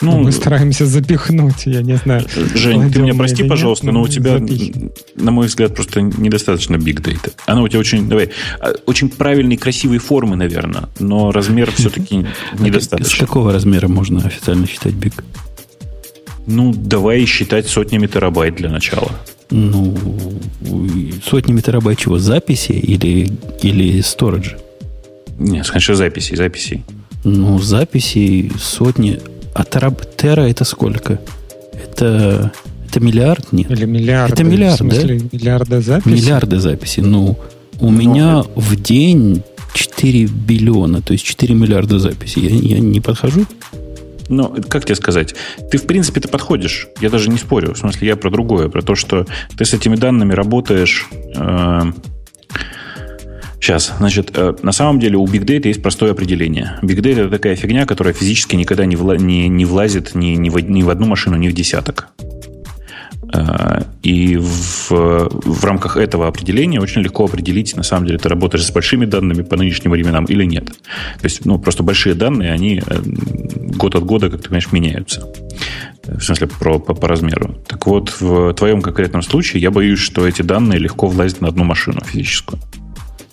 Ну, 0.00 0.12
ну, 0.12 0.22
мы 0.24 0.32
стараемся 0.32 0.86
запихнуть, 0.86 1.66
я 1.66 1.82
не 1.82 1.96
знаю. 1.96 2.24
Жень, 2.54 2.92
ты 2.92 3.00
меня 3.00 3.14
прости, 3.14 3.42
пожалуйста, 3.42 3.86
нет, 3.86 3.94
но, 3.94 4.00
но 4.00 4.04
у 4.04 4.08
тебя, 4.08 4.38
запихиваем. 4.38 4.92
на 5.16 5.30
мой 5.32 5.46
взгляд, 5.48 5.74
просто 5.74 6.00
недостаточно 6.02 6.76
big 6.76 7.02
data. 7.02 7.32
Она 7.46 7.62
у 7.62 7.68
тебя 7.68 7.80
очень, 7.80 8.08
давай, 8.08 8.30
а, 8.60 8.74
очень 8.86 9.08
правильной, 9.08 9.56
красивой 9.56 9.98
формы, 9.98 10.36
наверное, 10.36 10.88
но 11.00 11.32
размер 11.32 11.72
все-таки 11.72 12.26
недостаточно. 12.58 13.16
С 13.16 13.18
какого 13.18 13.52
размера 13.52 13.88
можно 13.88 14.24
официально 14.24 14.66
считать 14.66 14.94
big? 14.94 15.14
Ну, 16.46 16.72
давай 16.72 17.24
считать 17.26 17.66
сотнями 17.66 18.06
терабайт 18.06 18.54
для 18.54 18.70
начала. 18.70 19.10
Ну, 19.50 19.96
сотнями 21.24 21.60
терабайт 21.60 21.98
чего? 21.98 22.18
Записи 22.18 22.72
или, 22.72 23.30
или 23.62 24.00
сториджа? 24.00 24.58
Нет, 25.38 25.68
конечно, 25.68 25.94
записей, 25.94 26.36
записей. 26.36 26.84
Ну, 27.24 27.58
записи 27.58 28.50
сотни 28.58 29.20
а 29.58 29.64
тераб, 29.64 30.00
тера 30.16 30.42
это 30.42 30.64
сколько? 30.64 31.18
Это, 31.72 32.52
это 32.88 33.00
миллиард? 33.00 33.52
Нет. 33.52 33.68
Или 33.72 33.86
миллиарды. 33.86 34.32
Это 34.32 34.44
миллиард, 34.44 34.76
в 34.76 34.78
смысле, 34.78 35.18
да? 35.18 35.26
миллиарды 35.32 35.80
записей? 35.80 36.12
Миллиарды 36.12 36.58
записей. 36.60 37.02
Ну, 37.02 37.36
у 37.80 37.90
Но 37.90 37.90
меня 37.90 38.40
это... 38.40 38.50
в 38.54 38.80
день 38.80 39.42
4 39.74 40.26
биллиона, 40.26 41.02
то 41.02 41.12
есть 41.12 41.24
4 41.24 41.56
миллиарда 41.56 41.98
записей. 41.98 42.42
Я, 42.42 42.76
я 42.76 42.78
не 42.78 43.00
подхожу? 43.00 43.46
Ну, 44.28 44.54
как 44.68 44.84
тебе 44.84 44.94
сказать? 44.94 45.34
Ты, 45.72 45.78
в 45.78 45.86
принципе, 45.86 46.20
ты 46.20 46.28
подходишь. 46.28 46.86
Я 47.00 47.10
даже 47.10 47.28
не 47.28 47.38
спорю. 47.38 47.74
В 47.74 47.78
смысле, 47.78 48.06
я 48.06 48.16
про 48.16 48.30
другое. 48.30 48.68
Про 48.68 48.82
то, 48.82 48.94
что 48.94 49.26
ты 49.56 49.64
с 49.64 49.74
этими 49.74 49.96
данными 49.96 50.34
работаешь... 50.34 51.08
Э, 51.34 51.82
Сейчас, 53.68 53.92
значит, 53.98 54.30
э, 54.32 54.54
на 54.62 54.72
самом 54.72 54.98
деле 54.98 55.18
у 55.18 55.26
Big 55.26 55.44
Data 55.44 55.66
есть 55.66 55.82
простое 55.82 56.12
определение. 56.12 56.78
Big 56.80 57.00
Data 57.00 57.20
это 57.20 57.28
такая 57.28 57.54
фигня, 57.54 57.84
которая 57.84 58.14
физически 58.14 58.56
никогда 58.56 58.86
не, 58.86 58.96
вла- 58.96 59.18
не, 59.18 59.46
не 59.46 59.66
влазит 59.66 60.14
ни, 60.14 60.28
ни, 60.36 60.48
в, 60.48 60.58
ни 60.58 60.82
в 60.82 60.88
одну 60.88 61.06
машину, 61.06 61.36
ни 61.36 61.48
в 61.48 61.52
десяток. 61.52 62.08
Э, 63.34 63.82
и 64.02 64.38
в, 64.38 64.88
в 64.88 65.64
рамках 65.66 65.98
этого 65.98 66.28
определения 66.28 66.80
очень 66.80 67.02
легко 67.02 67.26
определить, 67.26 67.76
на 67.76 67.82
самом 67.82 68.06
деле, 68.06 68.18
ты 68.18 68.30
работаешь 68.30 68.64
с 68.64 68.70
большими 68.70 69.04
данными 69.04 69.42
по 69.42 69.58
нынешним 69.58 69.90
временам 69.90 70.24
или 70.24 70.44
нет. 70.44 70.68
То 70.68 71.24
есть, 71.24 71.44
ну, 71.44 71.58
просто 71.58 71.82
большие 71.82 72.14
данные, 72.14 72.52
они 72.52 72.80
э, 72.86 73.02
год 73.76 73.96
от 73.96 74.04
года, 74.04 74.30
как 74.30 74.40
ты 74.40 74.48
понимаешь, 74.48 74.72
меняются. 74.72 75.30
В 76.06 76.22
смысле, 76.22 76.46
про, 76.46 76.78
по, 76.78 76.94
по 76.94 77.06
размеру. 77.06 77.62
Так 77.66 77.86
вот, 77.86 78.18
в 78.18 78.54
твоем 78.54 78.80
конкретном 78.80 79.20
случае 79.20 79.60
я 79.60 79.70
боюсь, 79.70 79.98
что 79.98 80.26
эти 80.26 80.40
данные 80.40 80.78
легко 80.78 81.06
влазят 81.06 81.42
на 81.42 81.48
одну 81.48 81.64
машину 81.64 82.00
физическую. 82.02 82.58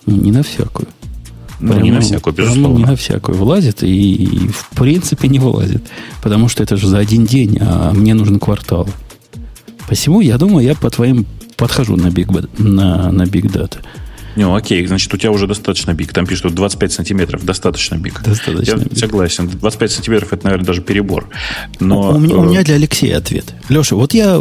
Ну, 0.06 0.16
не 0.16 0.32
на 0.32 0.42
всякую. 0.42 0.88
Ну, 1.58 1.72
прямо, 1.72 1.84
не 1.84 1.90
на 1.90 2.00
всякую, 2.00 2.34
безусловно. 2.34 2.78
Не 2.78 2.84
на 2.84 2.96
всякую 2.96 3.38
вылазит 3.38 3.82
и, 3.82 4.14
и 4.14 4.48
в 4.48 4.68
принципе 4.70 5.28
не 5.28 5.38
вылазит. 5.38 5.82
Потому 6.22 6.48
что 6.48 6.62
это 6.62 6.76
же 6.76 6.86
за 6.86 6.98
один 6.98 7.24
день, 7.24 7.58
а 7.60 7.92
мне 7.92 8.14
нужен 8.14 8.38
квартал. 8.38 8.88
Посему, 9.88 10.20
я 10.20 10.36
думаю, 10.36 10.66
я 10.66 10.74
по 10.74 10.90
твоим 10.90 11.26
подхожу 11.56 11.96
на 11.96 12.08
Big, 12.08 12.48
на, 12.58 13.10
на 13.10 13.22
big 13.22 13.50
Data. 13.50 13.78
Ну, 14.36 14.54
окей, 14.54 14.86
значит, 14.86 15.12
у 15.14 15.16
тебя 15.16 15.30
уже 15.32 15.46
достаточно 15.46 15.94
биг. 15.94 16.12
Там 16.12 16.26
пишут 16.26 16.54
25 16.54 16.92
сантиметров, 16.92 17.44
достаточно 17.44 17.96
биг. 17.96 18.22
Достаточно 18.22 18.72
Я 18.72 18.76
биг. 18.76 18.98
согласен. 18.98 19.48
25 19.48 19.90
сантиметров 19.90 20.32
это, 20.34 20.44
наверное, 20.44 20.66
даже 20.66 20.82
перебор. 20.82 21.26
Но, 21.80 22.10
у, 22.10 22.18
меня, 22.18 22.36
у 22.36 22.44
меня 22.44 22.62
для 22.62 22.74
Алексея 22.74 23.16
ответ. 23.16 23.54
Леша, 23.70 23.96
вот 23.96 24.12
я 24.12 24.38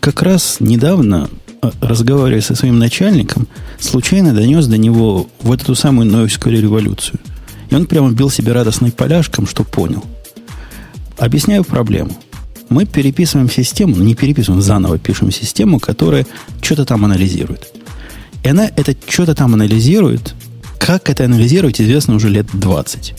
как 0.00 0.22
раз 0.22 0.56
недавно 0.60 1.28
разговаривая 1.80 2.40
со 2.40 2.54
своим 2.54 2.78
начальником, 2.78 3.46
случайно 3.78 4.32
донес 4.32 4.66
до 4.66 4.78
него 4.78 5.28
вот 5.40 5.62
эту 5.62 5.74
самую 5.74 6.10
Ноевскую 6.10 6.60
революцию. 6.60 7.20
И 7.70 7.74
он 7.74 7.86
прямо 7.86 8.10
бил 8.10 8.30
себе 8.30 8.52
радостной 8.52 8.92
поляшком, 8.92 9.46
что 9.46 9.64
понял. 9.64 10.04
Объясняю 11.18 11.64
проблему. 11.64 12.16
Мы 12.68 12.86
переписываем 12.86 13.50
систему, 13.50 13.96
не 13.96 14.14
переписываем, 14.14 14.62
заново 14.62 14.98
пишем 14.98 15.30
систему, 15.30 15.80
которая 15.80 16.26
что-то 16.62 16.84
там 16.84 17.04
анализирует. 17.04 17.72
И 18.42 18.48
она 18.48 18.70
это 18.76 18.94
что-то 19.08 19.34
там 19.34 19.54
анализирует. 19.54 20.34
Как 20.78 21.10
это 21.10 21.24
анализировать, 21.24 21.80
известно 21.80 22.14
уже 22.14 22.28
лет 22.28 22.46
20. 22.52 23.14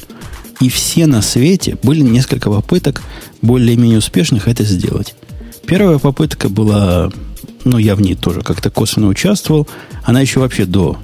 И 0.61 0.69
все 0.69 1.05
на 1.05 1.21
свете 1.21 1.77
были 1.83 2.01
несколько 2.01 2.49
попыток 2.49 3.01
более-менее 3.41 3.99
успешных 3.99 4.47
это 4.47 4.63
сделать. 4.63 5.15
Первая 5.65 5.99
попытка 5.99 6.49
была 6.49 7.11
ну, 7.63 7.77
я 7.77 7.95
в 7.95 8.01
ней 8.01 8.15
тоже 8.15 8.41
как-то 8.41 8.69
косвенно 8.69 9.07
участвовал. 9.07 9.67
Она 10.03 10.21
еще 10.21 10.39
вообще 10.39 10.65
до, 10.65 10.97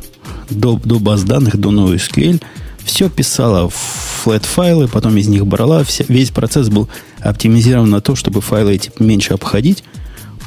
до, 0.49 0.80
до 0.84 0.99
баз 0.99 1.24
данных, 1.24 1.58
до 1.58 1.72
NoSQL 1.72 2.41
все 2.88 3.10
писала 3.10 3.70
в 3.70 3.76
флэт-файлы, 4.24 4.88
потом 4.88 5.18
из 5.18 5.28
них 5.28 5.45
брала. 5.45 5.84
Вся, 5.84 6.05
весь 6.08 6.32
процесс 6.32 6.70
был 6.70 6.89
оптимизирован 7.20 7.89
на 7.89 8.01
то, 8.01 8.16
чтобы 8.16 8.41
файлы 8.41 8.76
эти 8.76 8.91
меньше 8.97 9.34
обходить. 9.34 9.84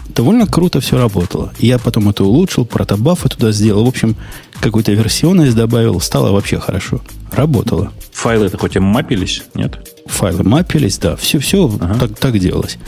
Довольно 0.09 0.47
круто 0.47 0.81
все 0.81 0.99
работало. 0.99 1.53
Я 1.59 1.79
потом 1.79 2.09
это 2.09 2.25
улучшил, 2.25 2.65
протобафы 2.65 3.29
туда 3.29 3.53
сделал. 3.53 3.85
В 3.85 3.89
общем, 3.89 4.17
какую-то 4.61 4.93
версионность 4.93 5.55
добавил. 5.55 6.01
Стало 6.01 6.33
вообще 6.33 6.59
хорошо. 6.59 7.01
Работало. 7.31 7.93
Файлы 8.13 8.47
это 8.47 8.59
хоть 8.59 8.75
и 8.75 8.81
мапились, 8.81 9.45
нет? 9.55 9.89
Файлы 10.07 10.43
мапились, 10.43 10.99
да. 10.99 11.15
Все, 11.17 11.39
все 11.39 11.67
ага. 11.67 11.97
так, 12.01 12.19
так 12.19 12.39
делалось 12.39 12.79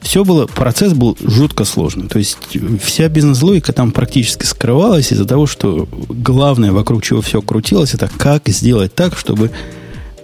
все 0.00 0.24
было, 0.24 0.46
процесс 0.46 0.92
был 0.92 1.16
жутко 1.20 1.64
сложный. 1.64 2.08
То 2.08 2.18
есть 2.18 2.38
вся 2.82 3.08
бизнес-логика 3.08 3.72
там 3.72 3.92
практически 3.92 4.44
скрывалась 4.44 5.12
из-за 5.12 5.24
того, 5.24 5.46
что 5.46 5.88
главное, 6.08 6.72
вокруг 6.72 7.02
чего 7.02 7.20
все 7.20 7.42
крутилось, 7.42 7.94
это 7.94 8.10
как 8.18 8.48
сделать 8.48 8.94
так, 8.94 9.16
чтобы, 9.16 9.50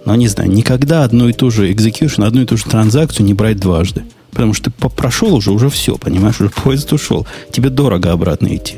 ну, 0.05 0.15
не 0.15 0.27
знаю, 0.27 0.49
никогда 0.51 1.03
одну 1.03 1.29
и 1.29 1.33
ту 1.33 1.51
же 1.51 1.71
execution, 1.71 2.25
одну 2.25 2.41
и 2.41 2.45
ту 2.45 2.57
же 2.57 2.65
транзакцию 2.65 3.25
не 3.25 3.33
брать 3.33 3.59
дважды. 3.59 4.03
Потому 4.31 4.53
что 4.53 4.71
ты 4.71 4.89
прошел 4.89 5.33
уже, 5.33 5.51
уже 5.51 5.69
все, 5.69 5.97
понимаешь, 5.97 6.41
уже 6.41 6.49
поезд 6.63 6.91
ушел. 6.93 7.27
Тебе 7.51 7.69
дорого 7.69 8.11
обратно 8.11 8.55
идти. 8.55 8.75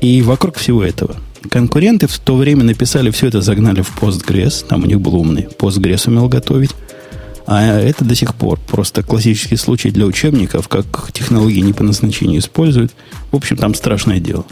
И 0.00 0.22
вокруг 0.22 0.56
всего 0.56 0.82
этого 0.82 1.16
конкуренты 1.48 2.06
в 2.06 2.18
то 2.18 2.36
время 2.36 2.64
написали 2.64 3.10
все 3.10 3.28
это, 3.28 3.40
загнали 3.40 3.82
в 3.82 3.96
Postgres, 3.98 4.64
там 4.66 4.82
у 4.82 4.86
них 4.86 5.00
был 5.00 5.16
умный, 5.16 5.48
Postgres 5.58 6.08
умел 6.08 6.28
готовить. 6.28 6.72
А 7.50 7.80
это 7.80 8.04
до 8.04 8.14
сих 8.14 8.36
пор 8.36 8.60
просто 8.64 9.02
классический 9.02 9.56
случай 9.56 9.90
для 9.90 10.06
учебников, 10.06 10.68
как 10.68 11.10
технологии 11.12 11.58
не 11.58 11.72
по 11.72 11.82
назначению 11.82 12.38
используют. 12.38 12.92
В 13.32 13.36
общем, 13.36 13.56
там 13.56 13.74
страшное 13.74 14.20
дело. 14.20 14.44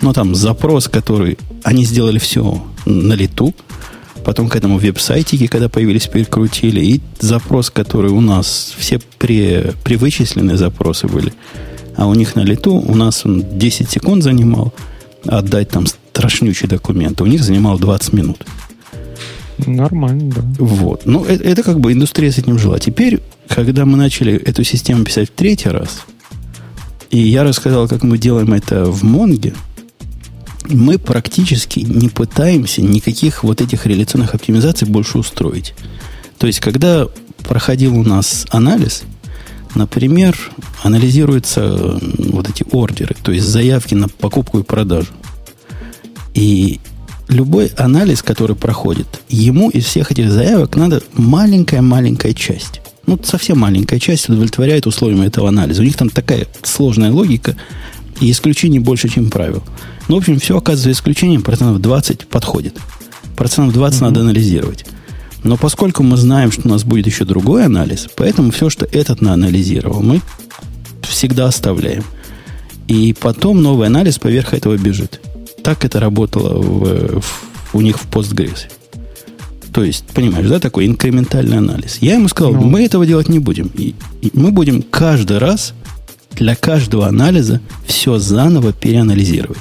Но 0.00 0.12
там 0.12 0.36
запрос, 0.36 0.86
который 0.86 1.36
они 1.64 1.84
сделали 1.84 2.20
все 2.20 2.64
на 2.86 3.14
лету, 3.14 3.52
потом 4.24 4.48
к 4.48 4.54
этому 4.54 4.78
веб-сайтике, 4.78 5.48
когда 5.48 5.68
появились, 5.68 6.06
перекрутили, 6.06 6.80
и 6.80 7.00
запрос, 7.18 7.70
который 7.70 8.12
у 8.12 8.20
нас, 8.20 8.72
все 8.78 9.00
при, 9.18 9.72
привычисленные 9.82 10.56
запросы 10.56 11.08
были, 11.08 11.32
а 11.96 12.06
у 12.06 12.14
них 12.14 12.36
на 12.36 12.42
лету, 12.42 12.76
у 12.76 12.94
нас 12.94 13.26
он 13.26 13.58
10 13.58 13.90
секунд 13.90 14.22
занимал, 14.22 14.72
отдать 15.26 15.70
там 15.70 15.88
страшнючий 15.88 16.68
документ, 16.68 17.20
у 17.20 17.26
них 17.26 17.42
занимал 17.42 17.80
20 17.80 18.12
минут. 18.12 18.46
Нормально, 19.66 20.32
да. 20.34 20.42
Вот. 20.58 21.02
Ну, 21.04 21.24
это, 21.24 21.44
это 21.44 21.62
как 21.62 21.80
бы 21.80 21.92
индустрия 21.92 22.30
с 22.30 22.38
этим 22.38 22.58
жила. 22.58 22.78
Теперь, 22.78 23.20
когда 23.48 23.84
мы 23.84 23.96
начали 23.96 24.34
эту 24.34 24.64
систему 24.64 25.04
писать 25.04 25.28
в 25.28 25.32
третий 25.32 25.68
раз, 25.68 26.02
и 27.10 27.18
я 27.18 27.44
рассказал, 27.44 27.88
как 27.88 28.02
мы 28.02 28.18
делаем 28.18 28.52
это 28.52 28.84
в 28.86 29.04
Монге, 29.04 29.54
мы 30.68 30.98
практически 30.98 31.80
не 31.80 32.08
пытаемся 32.08 32.82
никаких 32.82 33.44
вот 33.44 33.60
этих 33.60 33.86
реляционных 33.86 34.34
оптимизаций 34.34 34.88
больше 34.88 35.18
устроить. 35.18 35.74
То 36.38 36.46
есть, 36.46 36.60
когда 36.60 37.06
проходил 37.46 37.96
у 37.98 38.02
нас 38.02 38.46
анализ, 38.50 39.02
например, 39.74 40.36
анализируются 40.82 42.00
вот 42.18 42.48
эти 42.48 42.64
ордеры, 42.70 43.14
то 43.22 43.32
есть 43.32 43.46
заявки 43.46 43.94
на 43.94 44.08
покупку 44.08 44.58
и 44.58 44.62
продажу. 44.62 45.12
И 46.32 46.80
любой 47.28 47.66
анализ, 47.76 48.22
который 48.22 48.56
проходит, 48.56 49.06
ему 49.28 49.70
из 49.70 49.84
всех 49.84 50.12
этих 50.12 50.30
заявок 50.30 50.76
надо 50.76 51.02
маленькая-маленькая 51.14 52.34
часть. 52.34 52.80
ну, 53.06 53.18
совсем 53.22 53.58
маленькая 53.58 53.98
часть 53.98 54.28
удовлетворяет 54.28 54.86
условиям 54.86 55.22
этого 55.22 55.48
анализа. 55.48 55.82
У 55.82 55.84
них 55.84 55.96
там 55.96 56.08
такая 56.08 56.46
сложная 56.62 57.12
логика, 57.12 57.56
и 58.20 58.30
исключений 58.30 58.78
больше, 58.78 59.08
чем 59.08 59.30
правил. 59.30 59.62
Ну, 60.08 60.16
в 60.16 60.18
общем, 60.18 60.38
все 60.38 60.56
оказывается 60.56 60.92
исключением, 60.92 61.42
процентов 61.42 61.80
20 61.80 62.26
подходит. 62.28 62.76
Процентов 63.36 63.74
20 63.74 64.00
mm-hmm. 64.00 64.04
надо 64.04 64.20
анализировать. 64.20 64.86
Но 65.42 65.56
поскольку 65.56 66.02
мы 66.02 66.16
знаем, 66.16 66.50
что 66.52 66.62
у 66.64 66.70
нас 66.70 66.84
будет 66.84 67.06
еще 67.06 67.24
другой 67.24 67.66
анализ, 67.66 68.08
поэтому 68.16 68.50
все, 68.50 68.70
что 68.70 68.86
этот 68.86 69.20
наанализировал, 69.20 70.02
мы 70.02 70.20
всегда 71.02 71.46
оставляем. 71.46 72.04
И 72.88 73.14
потом 73.18 73.62
новый 73.62 73.88
анализ 73.88 74.18
поверх 74.18 74.54
этого 74.54 74.76
бежит. 74.76 75.20
Так 75.64 75.82
это 75.84 75.98
работало 75.98 76.60
в, 76.60 77.20
в, 77.20 77.44
у 77.72 77.80
них 77.80 77.98
в 77.98 78.06
Postgres. 78.10 78.70
То 79.72 79.82
есть, 79.82 80.04
понимаешь, 80.14 80.46
да, 80.46 80.60
такой 80.60 80.86
инкрементальный 80.86 81.56
анализ. 81.56 81.98
Я 82.02 82.14
ему 82.14 82.28
сказал, 82.28 82.52
ну. 82.52 82.60
мы 82.60 82.84
этого 82.84 83.06
делать 83.06 83.30
не 83.30 83.38
будем. 83.38 83.70
И, 83.74 83.94
и 84.20 84.30
мы 84.34 84.52
будем 84.52 84.82
каждый 84.82 85.38
раз 85.38 85.72
для 86.32 86.54
каждого 86.54 87.08
анализа 87.08 87.62
все 87.86 88.18
заново 88.18 88.74
переанализировать. 88.74 89.58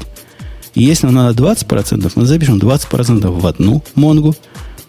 И 0.75 0.83
если 0.83 1.05
нам 1.05 1.15
надо 1.15 1.41
20%, 1.41 2.11
мы 2.15 2.25
запишем 2.25 2.57
20% 2.57 3.27
в 3.27 3.47
одну 3.47 3.81
Монгу, 3.95 4.35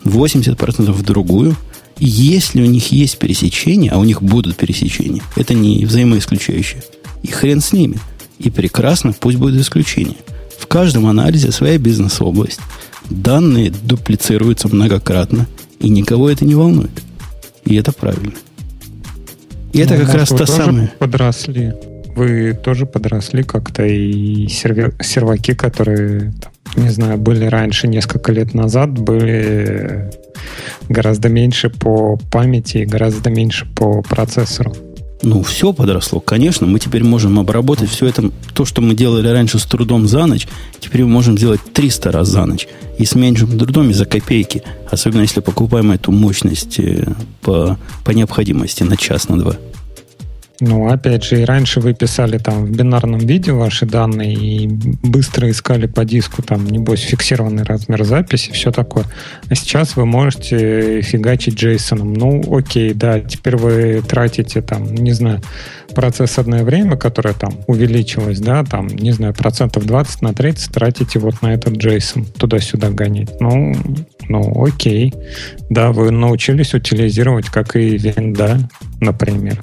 80% 0.05 0.91
в 0.91 1.03
другую. 1.03 1.57
И 2.01 2.07
если 2.07 2.61
у 2.61 2.67
них 2.67 2.91
есть 2.91 3.19
пересечения, 3.19 3.93
а 3.93 3.99
у 3.99 4.05
них 4.05 4.21
будут 4.21 4.57
пересечения, 4.57 5.23
это 5.37 5.55
не 5.55 5.87
взаимоисключающие, 5.87 6.83
и 7.23 7.29
хрен 7.29 7.61
с 7.61 7.73
ними. 7.73 7.99
И 8.41 8.51
прекрасно, 8.51 9.13
пусть 9.13 9.39
будет 9.39 9.61
исключение. 9.61 10.17
В 10.65 10.67
каждом 10.67 11.07
анализе 11.07 11.53
своя 11.53 11.77
бизнес-область. 11.77 12.59
Данные 13.11 13.71
дуплицируются 13.71 14.67
многократно, 14.75 15.47
и 15.79 15.91
никого 15.91 16.31
это 16.31 16.47
не 16.47 16.55
волнует. 16.55 17.03
И 17.67 17.77
это 17.77 17.93
правильно. 17.93 18.33
И 19.75 19.79
это 19.79 19.95
ну, 19.95 20.07
как 20.07 20.15
раз 20.15 20.31
то 20.31 20.47
самое. 20.47 20.91
Подросли. 20.99 21.75
Вы 22.17 22.55
тоже 22.55 22.87
подросли 22.87 23.43
как-то, 23.43 23.85
и 23.85 24.49
сервер, 24.49 24.95
серваки, 25.03 25.53
которые, 25.55 26.33
там, 26.41 26.53
не 26.83 26.89
знаю, 26.89 27.19
были 27.19 27.45
раньше, 27.45 27.87
несколько 27.87 28.33
лет 28.33 28.55
назад, 28.55 28.99
были 28.99 30.11
гораздо 30.89 31.29
меньше 31.29 31.69
по 31.69 32.17
памяти, 32.33 32.87
гораздо 32.91 33.29
меньше 33.29 33.67
по 33.75 34.01
процессору. 34.01 34.75
Ну, 35.25 35.43
все 35.43 35.73
подросло. 35.73 36.21
Конечно, 36.21 36.67
мы 36.67 36.79
теперь 36.79 37.03
можем 37.03 37.39
обработать 37.39 37.89
все 37.89 38.07
это. 38.07 38.31
То, 38.53 38.67
что 38.67 38.83
мы 38.83 38.95
делали 38.95 39.29
раньше 39.29 39.59
с 39.59 39.65
трудом 39.65 40.07
за 40.07 40.27
ночь, 40.27 40.47
теперь 40.81 41.03
мы 41.05 41.09
можем 41.09 41.39
сделать 41.39 41.61
300 41.73 42.13
раз 42.13 42.29
за 42.29 42.45
ночь. 42.45 42.69
И 42.99 43.07
с 43.07 43.15
меньшим 43.15 43.59
трудом, 43.59 43.89
и 43.89 43.95
за 43.95 44.05
копейки. 44.05 44.63
Особенно, 44.91 45.23
если 45.23 45.41
покупаем 45.41 45.93
эту 45.93 46.13
мощность 46.13 46.79
э, 46.79 47.09
по, 47.41 47.79
по 48.05 48.11
необходимости 48.11 48.83
на 48.83 48.99
час, 48.99 49.29
на 49.29 49.39
два. 49.39 49.57
Ну, 50.61 50.89
опять 50.89 51.25
же, 51.25 51.43
и 51.43 51.45
раньше 51.45 51.81
вы 51.81 51.95
писали 51.95 52.39
там 52.39 52.65
в 52.65 52.71
бинарном 52.71 53.19
виде 53.19 53.53
ваши 53.53 53.87
данные 53.87 54.35
и 54.35 54.69
быстро 54.69 55.51
искали 55.51 55.87
по 55.87 56.05
диску 56.05 56.43
там, 56.43 56.65
небось, 56.67 57.01
фиксированный 57.01 57.65
размер 57.65 58.05
записи, 58.05 58.53
все 58.53 58.71
такое. 58.71 59.05
А 59.49 59.55
сейчас 59.57 59.97
вы 59.97 60.07
можете 60.07 61.03
фигачить 61.03 61.61
JSON. 61.61 62.03
Ну, 62.03 62.57
окей, 62.57 62.95
да, 62.95 63.21
теперь 63.21 63.57
вы 63.57 64.03
тратите 64.07 64.63
там, 64.63 64.95
не 64.95 65.13
знаю, 65.13 65.41
процессорное 65.95 66.63
время, 66.63 66.97
которое 66.97 67.35
там 67.35 67.55
увеличилось, 67.67 68.39
да, 68.39 68.63
там, 68.65 68.87
не 68.87 69.11
знаю, 69.11 69.35
процентов 69.35 69.85
20 69.87 70.23
на 70.23 70.35
30 70.35 70.73
тратите 70.73 71.19
вот 71.19 71.43
на 71.43 71.55
этот 71.55 71.75
JSON, 71.75 72.27
туда-сюда 72.39 72.91
гонять. 72.91 73.41
Ну, 73.41 73.75
ну, 74.29 74.65
окей. 74.65 75.13
Да, 75.71 75.93
вы 75.93 76.11
научились 76.11 76.75
утилизировать, 76.75 77.47
как 77.47 77.77
и 77.77 77.97
винда, 77.97 78.69
например. 79.01 79.63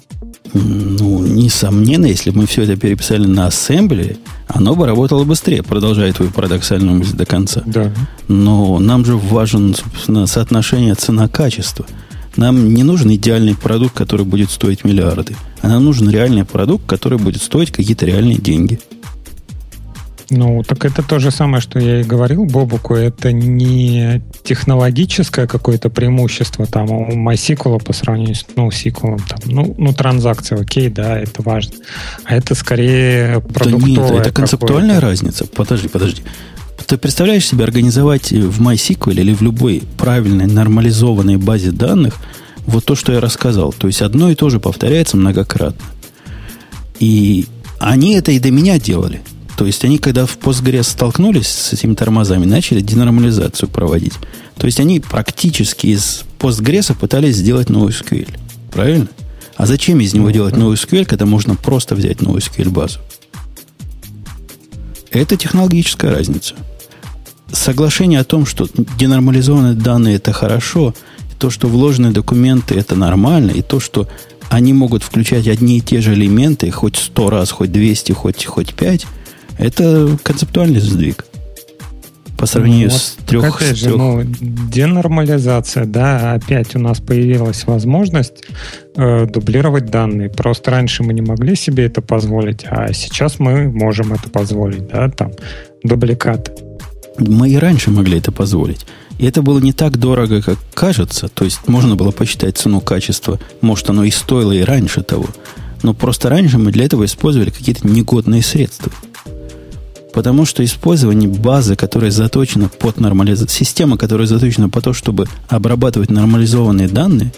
Ну, 0.54 1.26
несомненно, 1.26 2.06
если 2.06 2.32
бы 2.32 2.40
мы 2.40 2.46
все 2.46 2.64
это 2.64 2.76
переписали 2.76 3.26
на 3.26 3.48
ассемблере, 3.48 4.18
оно 4.48 4.76
бы 4.76 4.86
работало 4.86 5.24
быстрее, 5.24 5.64
продолжая 5.64 6.12
твою 6.12 6.32
парадоксальную 6.32 6.98
мысль 6.98 7.16
до 7.16 7.26
конца. 7.26 7.64
Да. 7.66 7.92
Но 8.28 8.80
нам 8.80 9.06
же 9.06 9.16
важен, 9.16 9.74
собственно, 9.76 10.28
соотношение 10.28 10.96
цена-качество. 10.96 11.86
Нам 12.36 12.74
не 12.74 12.84
нужен 12.84 13.14
идеальный 13.14 13.56
продукт, 13.56 13.96
который 13.96 14.26
будет 14.26 14.52
стоить 14.52 14.84
миллиарды. 14.84 15.36
А 15.62 15.70
нам 15.70 15.86
нужен 15.86 16.10
реальный 16.10 16.46
продукт, 16.46 16.86
который 16.86 17.18
будет 17.18 17.42
стоить 17.42 17.72
какие-то 17.72 18.06
реальные 18.06 18.38
деньги. 18.38 18.80
Ну, 20.34 20.64
так 20.64 20.86
это 20.86 21.04
то 21.04 21.20
же 21.20 21.30
самое, 21.30 21.62
что 21.62 21.78
я 21.78 22.00
и 22.00 22.04
говорил 22.04 22.46
Бобуку. 22.46 22.96
Это 22.96 23.34
не 23.34 24.22
технологическое 24.44 25.46
какое-то 25.46 25.90
преимущество 25.90 26.66
там 26.66 26.90
у 26.90 27.12
MySQL 27.12 27.84
по 27.84 27.92
сравнению 27.92 28.36
с 28.36 28.46
NoSQL. 28.56 29.22
Там, 29.28 29.40
ну, 29.44 29.76
ну, 29.78 29.94
транзакция, 29.94 30.62
окей, 30.62 30.88
да, 30.88 31.20
это 31.20 31.42
важно. 31.42 31.74
А 32.24 32.34
это 32.34 32.56
скорее 32.56 33.42
продуктовая. 33.42 34.10
Да 34.10 34.14
нет, 34.14 34.22
это 34.22 34.32
концептуальная 34.32 35.02
разница. 35.02 35.46
Подожди, 35.48 35.90
подожди. 35.90 36.24
Ты 36.88 36.98
представляешь 36.98 37.46
себе 37.46 37.66
организовать 37.66 38.32
в 38.32 38.62
MySQL 38.62 39.14
или 39.14 39.34
в 39.34 39.42
любой 39.42 39.84
правильной 39.98 40.48
нормализованной 40.48 41.36
базе 41.36 41.72
данных 41.72 42.16
вот 42.66 42.86
то, 42.86 42.96
что 42.96 43.12
я 43.12 43.20
рассказал. 43.20 43.74
То 43.74 43.88
есть 43.88 44.02
одно 44.02 44.32
и 44.32 44.36
то 44.36 44.50
же 44.50 44.62
повторяется 44.62 45.18
многократно. 45.18 45.86
И 47.00 47.48
они 47.80 48.14
это 48.14 48.32
и 48.32 48.40
до 48.40 48.50
меня 48.50 48.80
делали. 48.80 49.22
То 49.62 49.68
есть 49.68 49.86
они, 49.86 50.00
когда 50.00 50.26
в 50.26 50.40
Postgres 50.40 50.86
столкнулись 50.86 51.46
с 51.46 51.72
этими 51.72 51.94
тормозами, 51.94 52.46
начали 52.46 52.82
денормализацию 52.82 53.70
проводить. 53.70 54.14
То 54.58 54.66
есть 54.66 54.80
они 54.80 55.00
практически 55.00 55.86
из 55.86 56.24
Postgres 56.40 56.98
пытались 56.98 57.36
сделать 57.36 57.68
NoSQL. 57.70 58.28
Правильно? 58.72 59.08
А 59.58 59.68
зачем 59.68 60.00
из 60.00 60.16
него 60.16 60.32
делать 60.32 60.56
NoSQL, 60.56 61.06
когда 61.06 61.28
можно 61.28 61.54
просто 61.54 61.94
взять 61.94 62.18
NoSQL 62.22 62.72
базу? 62.72 63.02
Это 65.12 65.38
технологическая 65.38 66.10
разница. 66.10 66.56
Соглашение 67.52 68.20
о 68.22 68.24
том, 68.24 68.48
что 68.48 68.68
денормализованные 68.98 69.76
данные 69.76 70.16
это 70.16 70.34
хорошо, 70.34 70.96
то, 71.38 71.52
что 71.52 71.68
вложенные 71.68 72.12
документы 72.12 72.74
это 72.74 72.96
нормально, 72.96 73.52
и 73.52 73.62
то, 73.62 73.80
что 73.80 74.08
они 74.50 74.74
могут 74.74 75.04
включать 75.04 75.48
одни 75.48 75.78
и 75.78 75.82
те 75.82 76.02
же 76.02 76.16
элементы 76.16 76.72
хоть 76.72 76.96
сто 76.96 77.30
раз, 77.30 77.52
хоть 77.52 77.72
200, 77.72 78.12
хоть, 78.14 78.44
хоть 78.44 78.74
5, 78.74 79.06
это 79.62 80.18
концептуальный 80.24 80.80
сдвиг. 80.80 81.26
По 82.38 82.48
сравнению 82.48 82.88
ну, 82.88 82.94
вот, 82.94 83.02
с 83.02 83.18
трех... 83.28 83.56
Опять 83.56 83.78
же, 83.78 83.86
трех... 83.86 83.98
ну, 83.98 84.24
денормализация, 84.24 85.86
да, 85.86 86.34
опять 86.34 86.76
у 86.76 86.80
нас 86.80 87.00
появилась 87.00 87.66
возможность 87.66 88.44
э, 88.96 89.28
дублировать 89.28 89.92
данные. 89.92 90.30
Просто 90.30 90.72
раньше 90.72 91.04
мы 91.04 91.14
не 91.14 91.22
могли 91.22 91.56
себе 91.56 91.86
это 91.86 92.02
позволить, 92.02 92.66
а 92.66 92.92
сейчас 92.94 93.38
мы 93.38 93.70
можем 93.70 94.14
это 94.14 94.28
позволить, 94.30 94.88
да, 94.88 95.10
там, 95.10 95.34
дубликат. 95.84 96.52
Мы 97.20 97.50
и 97.52 97.58
раньше 97.58 97.92
могли 97.92 98.18
это 98.18 98.32
позволить. 98.32 98.88
И 99.20 99.26
это 99.28 99.44
было 99.44 99.60
не 99.60 99.72
так 99.72 99.98
дорого, 99.98 100.42
как 100.42 100.58
кажется. 100.74 101.28
То 101.28 101.46
есть 101.46 101.68
можно 101.68 101.96
было 101.96 102.10
посчитать 102.10 102.58
цену 102.58 102.82
качества. 102.82 103.40
Может, 103.62 103.92
оно 103.92 104.04
и 104.04 104.10
стоило 104.10 104.52
и 104.52 104.62
раньше 104.62 105.04
того. 105.04 105.28
Но 105.84 105.94
просто 105.94 106.30
раньше 106.30 106.58
мы 106.58 106.72
для 106.72 106.86
этого 106.86 107.06
использовали 107.06 107.52
какие-то 107.52 107.88
негодные 107.88 108.42
средства. 108.42 108.92
Потому 110.14 110.46
что 110.46 110.64
использование 110.64 111.30
базы, 111.30 111.76
которая 111.76 112.12
заточена 112.12 112.70
под 112.70 113.00
нормализацию, 113.00 113.56
система, 113.56 113.98
которая 113.98 114.28
заточена 114.28 114.70
по 114.70 114.82
то, 114.82 114.94
чтобы 114.94 115.28
обрабатывать 115.48 116.12
нормализованные 116.12 116.88
данные, 116.88 117.32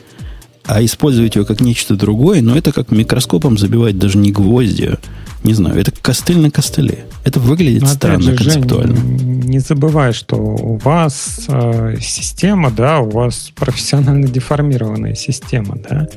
а 0.65 0.84
использовать 0.84 1.36
ее 1.36 1.45
как 1.45 1.61
нечто 1.61 1.95
другое, 1.95 2.41
но 2.41 2.55
это 2.55 2.71
как 2.71 2.91
микроскопом 2.91 3.57
забивать 3.57 3.97
даже 3.97 4.17
не 4.17 4.32
гвозди, 4.32 4.84
а 4.86 4.99
не 5.44 5.54
знаю, 5.54 5.80
это 5.80 5.91
костыль 5.91 6.39
на 6.39 6.50
костыле. 6.50 7.06
Это 7.26 7.39
выглядит 7.39 7.82
Но 7.82 7.88
странно 7.88 8.22
же, 8.22 8.36
концептуально. 8.36 8.96
Жень, 8.96 9.39
не 9.46 9.60
забывай, 9.60 10.14
что 10.14 10.36
у 10.38 10.78
вас 10.78 11.46
э, 11.48 11.96
система, 12.02 12.72
да, 12.72 13.00
у 13.00 13.10
вас 13.10 13.52
профессионально 13.56 14.28
деформированная 14.28 15.16
система, 15.16 15.78
да. 15.78 16.08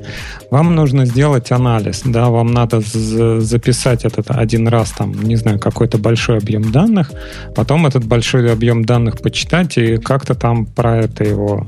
Вам 0.51 0.74
нужно 0.74 1.07
сделать 1.07 1.53
анализ, 1.53 2.03
да, 2.05 2.29
вам 2.29 2.53
надо 2.53 2.81
записать 2.81 4.05
этот 4.05 4.31
один 4.31 4.68
раз, 4.68 4.91
там, 4.91 5.12
не 5.22 5.37
знаю, 5.37 5.59
какой-то 5.59 5.99
большой 5.99 6.39
объем 6.39 6.70
данных, 6.70 7.12
потом 7.55 7.87
этот 7.87 8.05
большой 8.05 8.53
объем 8.53 8.85
данных 8.85 9.20
почитать 9.20 9.79
и 9.79 9.97
как-то 9.97 10.35
там 10.35 10.66
про 10.66 10.99
это 10.99 11.24
его 11.24 11.66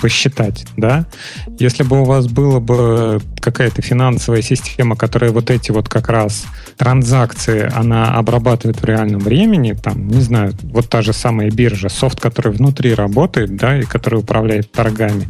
посчитать, 0.00 0.66
да? 0.76 1.06
Если 1.58 1.82
бы 1.82 2.02
у 2.02 2.04
вас 2.04 2.26
была 2.26 2.60
бы 2.60 3.20
какая-то 3.40 3.80
финансовая 3.80 4.42
система, 4.42 4.94
которая 4.94 5.30
вот 5.30 5.50
эти 5.50 5.70
вот 5.70 5.88
как 5.88 6.08
раз 6.08 6.44
транзакции, 6.76 7.70
она 7.74 8.14
обрабатывает 8.14 8.80
в 8.80 8.84
реальном 8.84 9.20
времени, 9.20 9.72
там, 9.72 10.08
не 10.08 10.20
знаю, 10.20 10.52
вот 10.64 10.88
та 10.90 11.00
же 11.00 11.12
самая 11.12 11.50
биржа, 11.50 11.88
софт, 11.88 12.20
который 12.20 12.52
внутри 12.52 12.94
работает, 12.94 13.56
да, 13.56 13.78
и 13.78 13.84
который 13.84 14.20
управляет 14.20 14.70
торгами, 14.70 15.28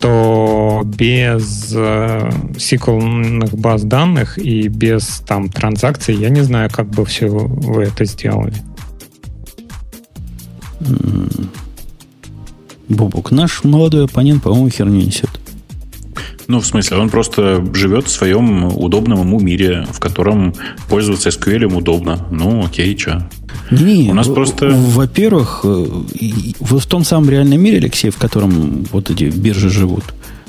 то 0.00 0.82
без 0.84 1.72
э, 1.76 2.30
баз 3.52 3.82
данных 3.82 4.38
и 4.38 4.68
без 4.68 5.22
там 5.26 5.50
транзакций 5.50 6.14
я 6.14 6.30
не 6.30 6.40
знаю, 6.40 6.70
как 6.70 6.88
бы 6.88 7.04
все 7.04 7.28
вы 7.28 7.84
это 7.84 8.04
сделали. 8.06 8.54
Бобук, 12.88 13.30
наш 13.30 13.64
молодой 13.64 14.04
оппонент, 14.04 14.42
по-моему, 14.42 14.68
херню 14.68 15.00
несет. 15.00 15.30
Ну, 16.46 16.60
в 16.60 16.66
смысле, 16.66 16.98
он 16.98 17.08
просто 17.08 17.64
живет 17.72 18.06
в 18.06 18.10
своем 18.10 18.64
удобном 18.76 19.20
ему 19.20 19.40
мире, 19.40 19.86
в 19.90 19.98
котором 19.98 20.54
пользоваться 20.88 21.30
SQL 21.30 21.64
удобно. 21.74 22.26
Ну, 22.30 22.64
окей, 22.64 22.96
что. 22.98 23.28
Не, 23.70 24.10
у 24.10 24.14
нас 24.14 24.28
просто... 24.28 24.68
Во-первых, 24.68 25.60
э, 25.64 25.86
в 26.60 26.86
том 26.86 27.04
самом 27.04 27.30
реальном 27.30 27.60
мире, 27.60 27.78
Алексей, 27.78 28.10
в 28.10 28.16
котором 28.16 28.86
вот 28.92 29.10
эти 29.10 29.24
биржи 29.24 29.70
живут, 29.70 30.04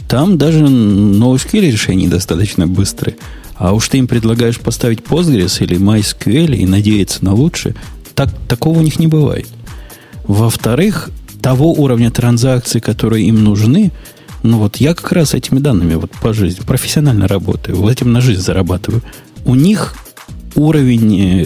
там 0.10 0.38
даже 0.38 0.66
NoSQL 0.66 1.72
решения 1.72 2.08
достаточно 2.08 2.68
быстрые. 2.68 3.16
А 3.56 3.74
уж 3.74 3.88
ты 3.88 4.00
им 4.00 4.08
предлагаешь 4.08 4.60
поставить 4.60 5.00
Postgres 5.00 5.64
или 5.64 5.78
MySQL 5.78 6.56
и 6.56 6.66
надеяться 6.66 7.24
на 7.24 7.34
лучшее, 7.34 7.76
так, 8.16 8.30
такого 8.48 8.80
у 8.80 8.82
них 8.82 9.00
не 9.00 9.08
бывает. 9.08 9.48
Во-вторых, 10.26 11.10
того 11.46 11.74
уровня 11.74 12.10
транзакций, 12.10 12.82
которые 12.82 13.28
им 13.28 13.44
нужны, 13.44 13.92
ну 14.42 14.58
вот 14.58 14.78
я 14.78 14.96
как 14.96 15.12
раз 15.12 15.36
этими 15.36 15.60
данными 15.60 15.94
вот 15.94 16.10
по 16.10 16.34
жизни 16.34 16.64
профессионально 16.66 17.28
работаю, 17.28 17.78
вот 17.78 17.92
этим 17.92 18.12
на 18.12 18.20
жизнь 18.20 18.42
зарабатываю. 18.42 19.04
У 19.46 19.54
них 19.54 19.94
уровень 20.56 21.44
э, 21.44 21.46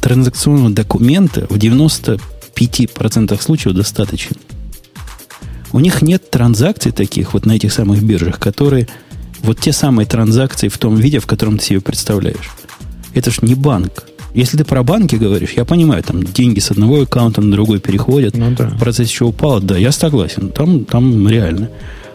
транзакционного 0.00 0.70
документа 0.70 1.46
в 1.50 1.58
95% 1.58 3.42
случаев 3.42 3.76
достаточен. 3.76 4.36
У 5.72 5.80
них 5.80 6.00
нет 6.00 6.30
транзакций 6.30 6.90
таких 6.90 7.34
вот 7.34 7.44
на 7.44 7.52
этих 7.52 7.74
самых 7.74 8.02
биржах, 8.02 8.38
которые 8.38 8.88
вот 9.42 9.60
те 9.60 9.74
самые 9.74 10.06
транзакции 10.06 10.68
в 10.68 10.78
том 10.78 10.96
виде, 10.96 11.18
в 11.18 11.26
котором 11.26 11.58
ты 11.58 11.66
себе 11.66 11.82
представляешь. 11.82 12.52
Это 13.12 13.30
ж 13.30 13.42
не 13.42 13.54
банк. 13.54 14.06
Если 14.34 14.56
ты 14.56 14.64
про 14.64 14.82
банки 14.82 15.16
говоришь, 15.16 15.54
я 15.56 15.64
понимаю, 15.64 16.02
там 16.02 16.22
деньги 16.22 16.60
с 16.60 16.70
одного 16.70 17.02
аккаунта 17.02 17.40
на 17.40 17.50
другой 17.52 17.80
переходят, 17.80 18.36
ну, 18.36 18.54
да. 18.56 18.68
в 18.68 18.78
процессе 18.78 19.10
чего 19.10 19.30
упало, 19.30 19.60
да, 19.60 19.76
я 19.76 19.92
согласен, 19.92 20.50
там, 20.50 20.84
там 20.84 21.28
реально. 21.28 21.70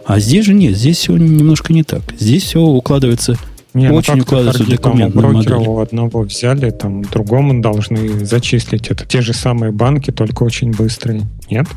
А 0.05 0.19
здесь 0.19 0.45
же 0.45 0.53
нет, 0.53 0.77
здесь 0.77 0.97
все 0.97 1.17
немножко 1.17 1.73
не 1.73 1.83
так. 1.83 2.01
Здесь 2.17 2.43
все 2.43 2.59
укладывается 2.61 3.37
не, 3.75 3.89
ну 3.89 3.95
Очень 3.95 4.15
ну 4.15 4.21
укладывается 4.21 4.63
в 4.63 4.69
документную 4.69 5.33
брокера 5.33 5.57
у 5.57 5.79
одного 5.79 6.21
взяли, 6.21 6.69
там 6.69 7.03
другому 7.03 7.61
должны 7.61 8.25
зачислить. 8.25 8.87
Это 8.87 9.05
те 9.05 9.21
же 9.21 9.33
самые 9.33 9.73
банки, 9.73 10.11
только 10.11 10.43
очень 10.43 10.71
быстрые. 10.71 11.23
Нет? 11.51 11.67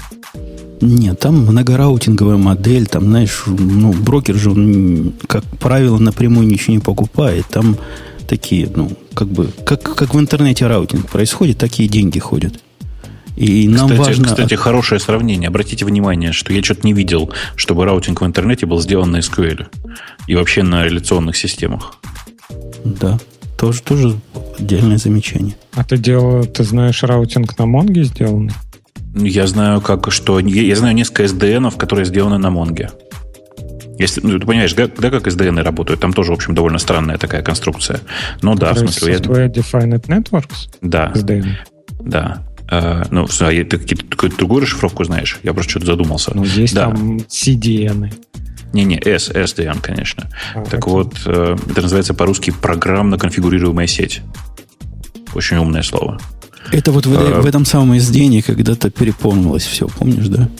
Нет, 0.80 1.18
там 1.18 1.40
многораутинговая 1.40 2.36
модель, 2.36 2.86
там, 2.86 3.02
знаешь, 3.06 3.42
ну, 3.46 3.92
брокер 3.92 4.36
же, 4.36 4.52
он, 4.52 5.12
как 5.26 5.42
правило, 5.58 5.98
напрямую 5.98 6.46
ничего 6.46 6.74
не 6.74 6.78
покупает. 6.78 7.46
Там 7.50 7.76
такие, 8.28 8.70
ну, 8.74 8.92
как 9.14 9.28
бы, 9.28 9.50
как, 9.64 9.82
как 9.82 10.14
в 10.14 10.20
интернете 10.20 10.66
routing 10.66 11.08
происходит, 11.08 11.58
такие 11.58 11.88
деньги 11.88 12.18
ходят. 12.18 12.60
И 13.36 13.68
нам 13.68 13.88
кстати, 13.88 13.98
важно... 13.98 14.24
Кстати, 14.26 14.54
хорошее 14.54 15.00
сравнение. 15.00 15.48
Обратите 15.48 15.84
внимание, 15.84 16.32
что 16.32 16.52
я 16.52 16.62
что-то 16.62 16.86
не 16.86 16.92
видел, 16.92 17.32
чтобы 17.54 17.84
routing 17.84 18.20
в 18.20 18.26
интернете 18.26 18.66
был 18.66 18.80
сделан 18.80 19.12
на 19.12 19.18
SQL. 19.18 19.66
И 20.26 20.34
вообще 20.34 20.62
на 20.62 20.84
реляционных 20.84 21.36
системах. 21.36 21.94
Да, 22.84 23.18
тоже, 23.56 23.82
тоже 23.82 24.16
отдельное 24.58 24.98
замечание. 24.98 25.56
А 25.74 25.84
ты 25.84 25.98
делал, 25.98 26.44
ты 26.46 26.64
знаешь 26.64 27.02
routing 27.02 27.56
на 27.58 27.66
Монге 27.66 28.04
сделанный? 28.04 28.54
Я 29.14 29.46
знаю, 29.46 29.80
как 29.80 30.10
что. 30.10 30.38
Я 30.40 30.76
знаю 30.76 30.94
несколько 30.94 31.24
SDN, 31.24 31.76
которые 31.76 32.06
сделаны 32.06 32.38
на 32.38 32.50
Монге. 32.50 32.90
Если, 33.98 34.20
ну, 34.20 34.38
ты 34.38 34.46
понимаешь, 34.46 34.72
да, 34.74 34.86
да, 34.86 35.10
как 35.10 35.26
SDN 35.26 35.62
работают, 35.62 36.00
там 36.00 36.12
тоже, 36.12 36.30
в 36.30 36.34
общем, 36.34 36.54
довольно 36.54 36.78
странная 36.78 37.18
такая 37.18 37.42
конструкция. 37.42 38.00
Но 38.42 38.54
да, 38.54 38.72
в 38.72 38.78
смысле... 38.78 39.14
Software. 39.14 39.52
Defined 39.52 40.06
Networks? 40.06 40.68
Да. 40.80 41.12
SDN. 41.14 41.46
Да. 42.00 42.44
Uh, 42.70 43.06
ну, 43.10 43.24
а 43.24 43.64
ты 43.64 43.78
какую-то 43.78 44.36
другую 44.36 44.62
расшифровку 44.62 45.02
знаешь? 45.02 45.38
Я 45.42 45.54
просто 45.54 45.70
что-то 45.70 45.86
задумался. 45.86 46.32
Ну, 46.34 46.44
есть 46.44 46.74
да. 46.74 46.90
там 46.90 47.16
CDN. 47.16 48.12
Не-не, 48.74 48.98
S, 48.98 49.30
SDN, 49.30 49.80
конечно. 49.80 50.28
А, 50.54 50.62
так 50.62 50.80
окей. 50.80 50.92
вот, 50.92 51.14
э, 51.24 51.56
это 51.70 51.80
называется 51.80 52.12
по-русски 52.12 52.50
программно 52.50 53.16
конфигурируемая 53.16 53.86
сеть. 53.86 54.20
Очень 55.34 55.56
умное 55.56 55.82
слово. 55.82 56.20
Это 56.70 56.92
вот 56.92 57.06
в, 57.06 57.14
а, 57.14 57.40
в 57.40 57.46
этом 57.46 57.64
самом 57.64 57.94
SDN 57.94 58.42
когда-то 58.42 58.90
переполнилось 58.90 59.64
все, 59.64 59.88
помнишь, 59.88 60.28
да? 60.28 60.50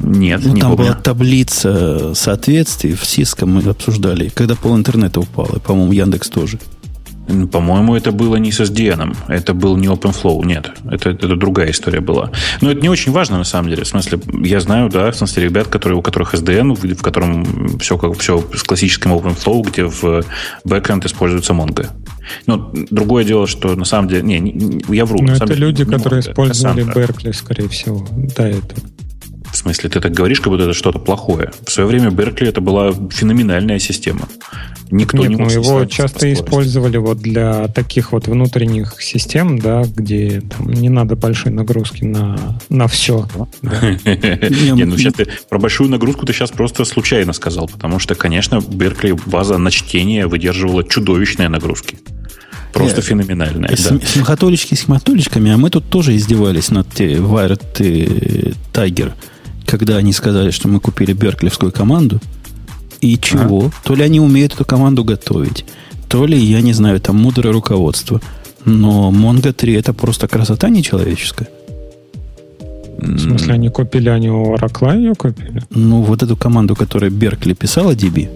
Нет, 0.00 0.40
ну, 0.44 0.54
не 0.54 0.60
там 0.60 0.76
помню. 0.76 0.92
была 0.92 0.94
таблица 0.94 2.14
соответствий 2.14 2.94
в 2.94 3.02
Cisco 3.02 3.46
мы 3.46 3.62
обсуждали, 3.62 4.28
когда 4.28 4.54
пол 4.54 4.76
интернета 4.76 5.20
упал, 5.20 5.46
и, 5.56 5.60
по-моему, 5.60 5.92
Яндекс 5.92 6.28
тоже. 6.28 6.58
По-моему, 7.50 7.96
это 7.96 8.12
было 8.12 8.36
не 8.36 8.52
с 8.52 8.60
SDN, 8.60 9.16
это 9.26 9.52
был 9.52 9.76
не 9.76 9.88
OpenFlow, 9.88 10.46
нет, 10.46 10.70
это, 10.88 11.10
это 11.10 11.34
другая 11.34 11.72
история 11.72 12.00
была. 12.00 12.30
Но 12.60 12.70
это 12.70 12.80
не 12.80 12.88
очень 12.88 13.10
важно, 13.10 13.36
на 13.38 13.44
самом 13.44 13.68
деле. 13.68 13.82
В 13.82 13.88
смысле, 13.88 14.20
я 14.44 14.60
знаю, 14.60 14.88
да, 14.90 15.10
в 15.10 15.16
смысле, 15.16 15.44
ребят, 15.44 15.66
которые, 15.66 15.98
у 15.98 16.02
которых 16.02 16.34
SDN, 16.34 16.94
в 16.94 17.02
котором 17.02 17.78
все, 17.78 17.98
как, 17.98 18.16
все 18.18 18.44
с 18.54 18.62
классическим 18.62 19.12
OpenFlow, 19.12 19.68
где 19.68 19.84
в 19.86 20.24
backend 20.64 21.04
используется 21.04 21.52
Mongo. 21.52 21.88
Но 22.46 22.72
другое 22.90 23.24
дело, 23.24 23.48
что 23.48 23.74
на 23.74 23.84
самом 23.84 24.08
деле... 24.08 24.22
Не, 24.22 24.38
не 24.38 24.82
я 24.88 25.04
вру. 25.04 25.20
Но 25.20 25.32
это 25.32 25.46
деле, 25.46 25.60
люди, 25.60 25.84
которые 25.84 26.22
Mongo, 26.22 26.30
использовали 26.30 26.84
Berkeley, 26.84 27.32
скорее 27.32 27.68
всего, 27.68 28.06
до 28.36 28.44
этого. 28.44 28.80
Смысле, 29.66 29.90
ты 29.90 29.98
так 29.98 30.12
говоришь, 30.12 30.38
как 30.38 30.50
будто 30.52 30.62
это 30.62 30.74
что-то 30.74 31.00
плохое. 31.00 31.50
В 31.66 31.72
свое 31.72 31.88
время 31.88 32.10
Беркли 32.10 32.46
это 32.46 32.60
была 32.60 32.92
феноменальная 32.92 33.80
система. 33.80 34.28
Никто 34.92 35.18
Нет, 35.18 35.30
не 35.30 35.36
мог 35.38 35.48
ну 35.48 35.52
его 35.52 35.84
часто 35.86 36.32
использовали 36.32 36.98
вот 36.98 37.18
для 37.18 37.66
таких 37.66 38.12
вот 38.12 38.28
внутренних 38.28 39.02
систем, 39.02 39.58
да, 39.58 39.82
где 39.82 40.40
там 40.42 40.70
не 40.70 40.88
надо 40.88 41.16
большой 41.16 41.50
нагрузки 41.50 42.04
на, 42.04 42.60
на 42.68 42.86
все. 42.86 43.26
Не, 43.62 44.84
ну 44.84 44.96
сейчас 44.96 45.14
ты 45.14 45.26
про 45.48 45.58
большую 45.58 45.90
нагрузку 45.90 46.24
ты 46.24 46.32
сейчас 46.32 46.52
просто 46.52 46.84
случайно 46.84 47.32
сказал, 47.32 47.66
потому 47.66 47.98
что, 47.98 48.14
конечно, 48.14 48.60
Беркли 48.60 49.16
база 49.26 49.58
на 49.58 49.72
чтение 49.72 50.28
выдерживала 50.28 50.84
чудовищные 50.84 51.48
нагрузки. 51.48 51.98
Просто 52.72 53.02
феноменальная. 53.02 53.70
Да. 53.70 53.98
Смехотолички 54.06 54.74
с 54.74 54.82
смехотоличками, 54.82 55.50
а 55.50 55.56
мы 55.56 55.70
тут 55.70 55.90
тоже 55.90 56.14
издевались 56.14 56.70
над 56.70 56.86
Wired 57.00 58.54
Tiger 58.72 59.12
когда 59.66 59.96
они 59.96 60.12
сказали, 60.12 60.50
что 60.50 60.68
мы 60.68 60.80
купили 60.80 61.12
берклевскую 61.12 61.72
команду, 61.72 62.20
и 63.00 63.18
чего? 63.18 63.66
А? 63.66 63.86
То 63.86 63.94
ли 63.94 64.02
они 64.02 64.20
умеют 64.20 64.54
эту 64.54 64.64
команду 64.64 65.04
готовить, 65.04 65.64
то 66.08 66.26
ли, 66.26 66.38
я 66.38 66.60
не 66.62 66.72
знаю, 66.72 67.00
там 67.00 67.16
мудрое 67.16 67.52
руководство. 67.52 68.20
Но 68.64 69.10
Mongo 69.10 69.52
3 69.52 69.74
это 69.74 69.92
просто 69.92 70.28
красота 70.28 70.68
нечеловеческая. 70.68 71.48
В 72.98 73.18
смысле, 73.18 73.54
они 73.54 73.68
купили, 73.68 74.08
они 74.08 74.30
у 74.30 74.54
Oracle 74.54 74.96
ее 74.96 75.14
купили? 75.14 75.62
Ну, 75.70 76.02
вот 76.02 76.22
эту 76.22 76.36
команду, 76.36 76.74
которая 76.74 77.10
Беркли 77.10 77.52
писала 77.52 77.92
DB, 77.92 78.28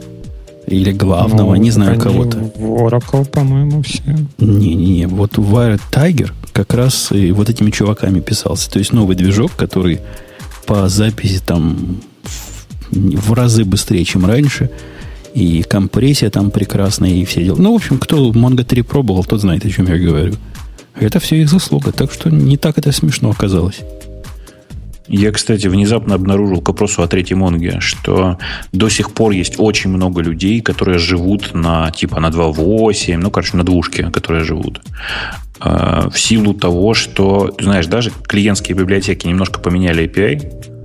или 0.66 0.92
главного, 0.92 1.54
ну, 1.54 1.56
не 1.56 1.70
знаю 1.70 1.98
кого-то. 1.98 2.36
В 2.56 2.86
Oracle, 2.86 3.24
по-моему, 3.24 3.82
все. 3.82 4.02
Не-не-не, 4.38 5.06
вот 5.06 5.38
Wired 5.38 5.80
Tiger 5.90 6.30
как 6.52 6.74
раз 6.74 7.10
и 7.12 7.32
вот 7.32 7.48
этими 7.48 7.70
чуваками 7.70 8.20
писался. 8.20 8.70
То 8.70 8.78
есть 8.78 8.92
новый 8.92 9.16
движок, 9.16 9.52
который 9.56 10.00
по 10.70 10.88
записи 10.88 11.42
там 11.44 11.96
в, 12.92 13.32
разы 13.32 13.64
быстрее, 13.64 14.04
чем 14.04 14.24
раньше. 14.24 14.70
И 15.34 15.64
компрессия 15.64 16.30
там 16.30 16.52
прекрасная, 16.52 17.10
и 17.10 17.24
все 17.24 17.42
дела. 17.42 17.56
Ну, 17.56 17.72
в 17.72 17.74
общем, 17.74 17.98
кто 17.98 18.30
Mongo 18.30 18.62
3 18.62 18.82
пробовал, 18.82 19.24
тот 19.24 19.40
знает, 19.40 19.66
о 19.66 19.70
чем 19.70 19.88
я 19.88 19.98
говорю. 19.98 20.34
Это 20.94 21.18
все 21.18 21.42
их 21.42 21.48
заслуга, 21.48 21.90
так 21.90 22.12
что 22.12 22.30
не 22.30 22.56
так 22.56 22.78
это 22.78 22.92
смешно 22.92 23.30
оказалось. 23.30 23.80
Я, 25.12 25.32
кстати, 25.32 25.66
внезапно 25.66 26.14
обнаружил 26.14 26.60
к 26.60 26.68
вопросу 26.68 27.02
о 27.02 27.08
третьей 27.08 27.36
Монге, 27.36 27.80
что 27.80 28.38
до 28.72 28.88
сих 28.88 29.12
пор 29.12 29.32
есть 29.32 29.56
очень 29.58 29.90
много 29.90 30.22
людей, 30.22 30.60
которые 30.60 30.98
живут 30.98 31.52
на 31.52 31.90
типа 31.90 32.20
на 32.20 32.28
2.8, 32.28 33.16
ну, 33.16 33.30
короче, 33.32 33.56
на 33.56 33.64
двушке, 33.64 34.04
которые 34.12 34.44
живут. 34.44 34.80
Э, 35.60 36.08
в 36.08 36.16
силу 36.16 36.54
того, 36.54 36.94
что, 36.94 37.52
знаешь, 37.58 37.88
даже 37.88 38.12
клиентские 38.28 38.76
библиотеки 38.76 39.26
немножко 39.26 39.58
поменяли 39.58 40.04
API, 40.04 40.79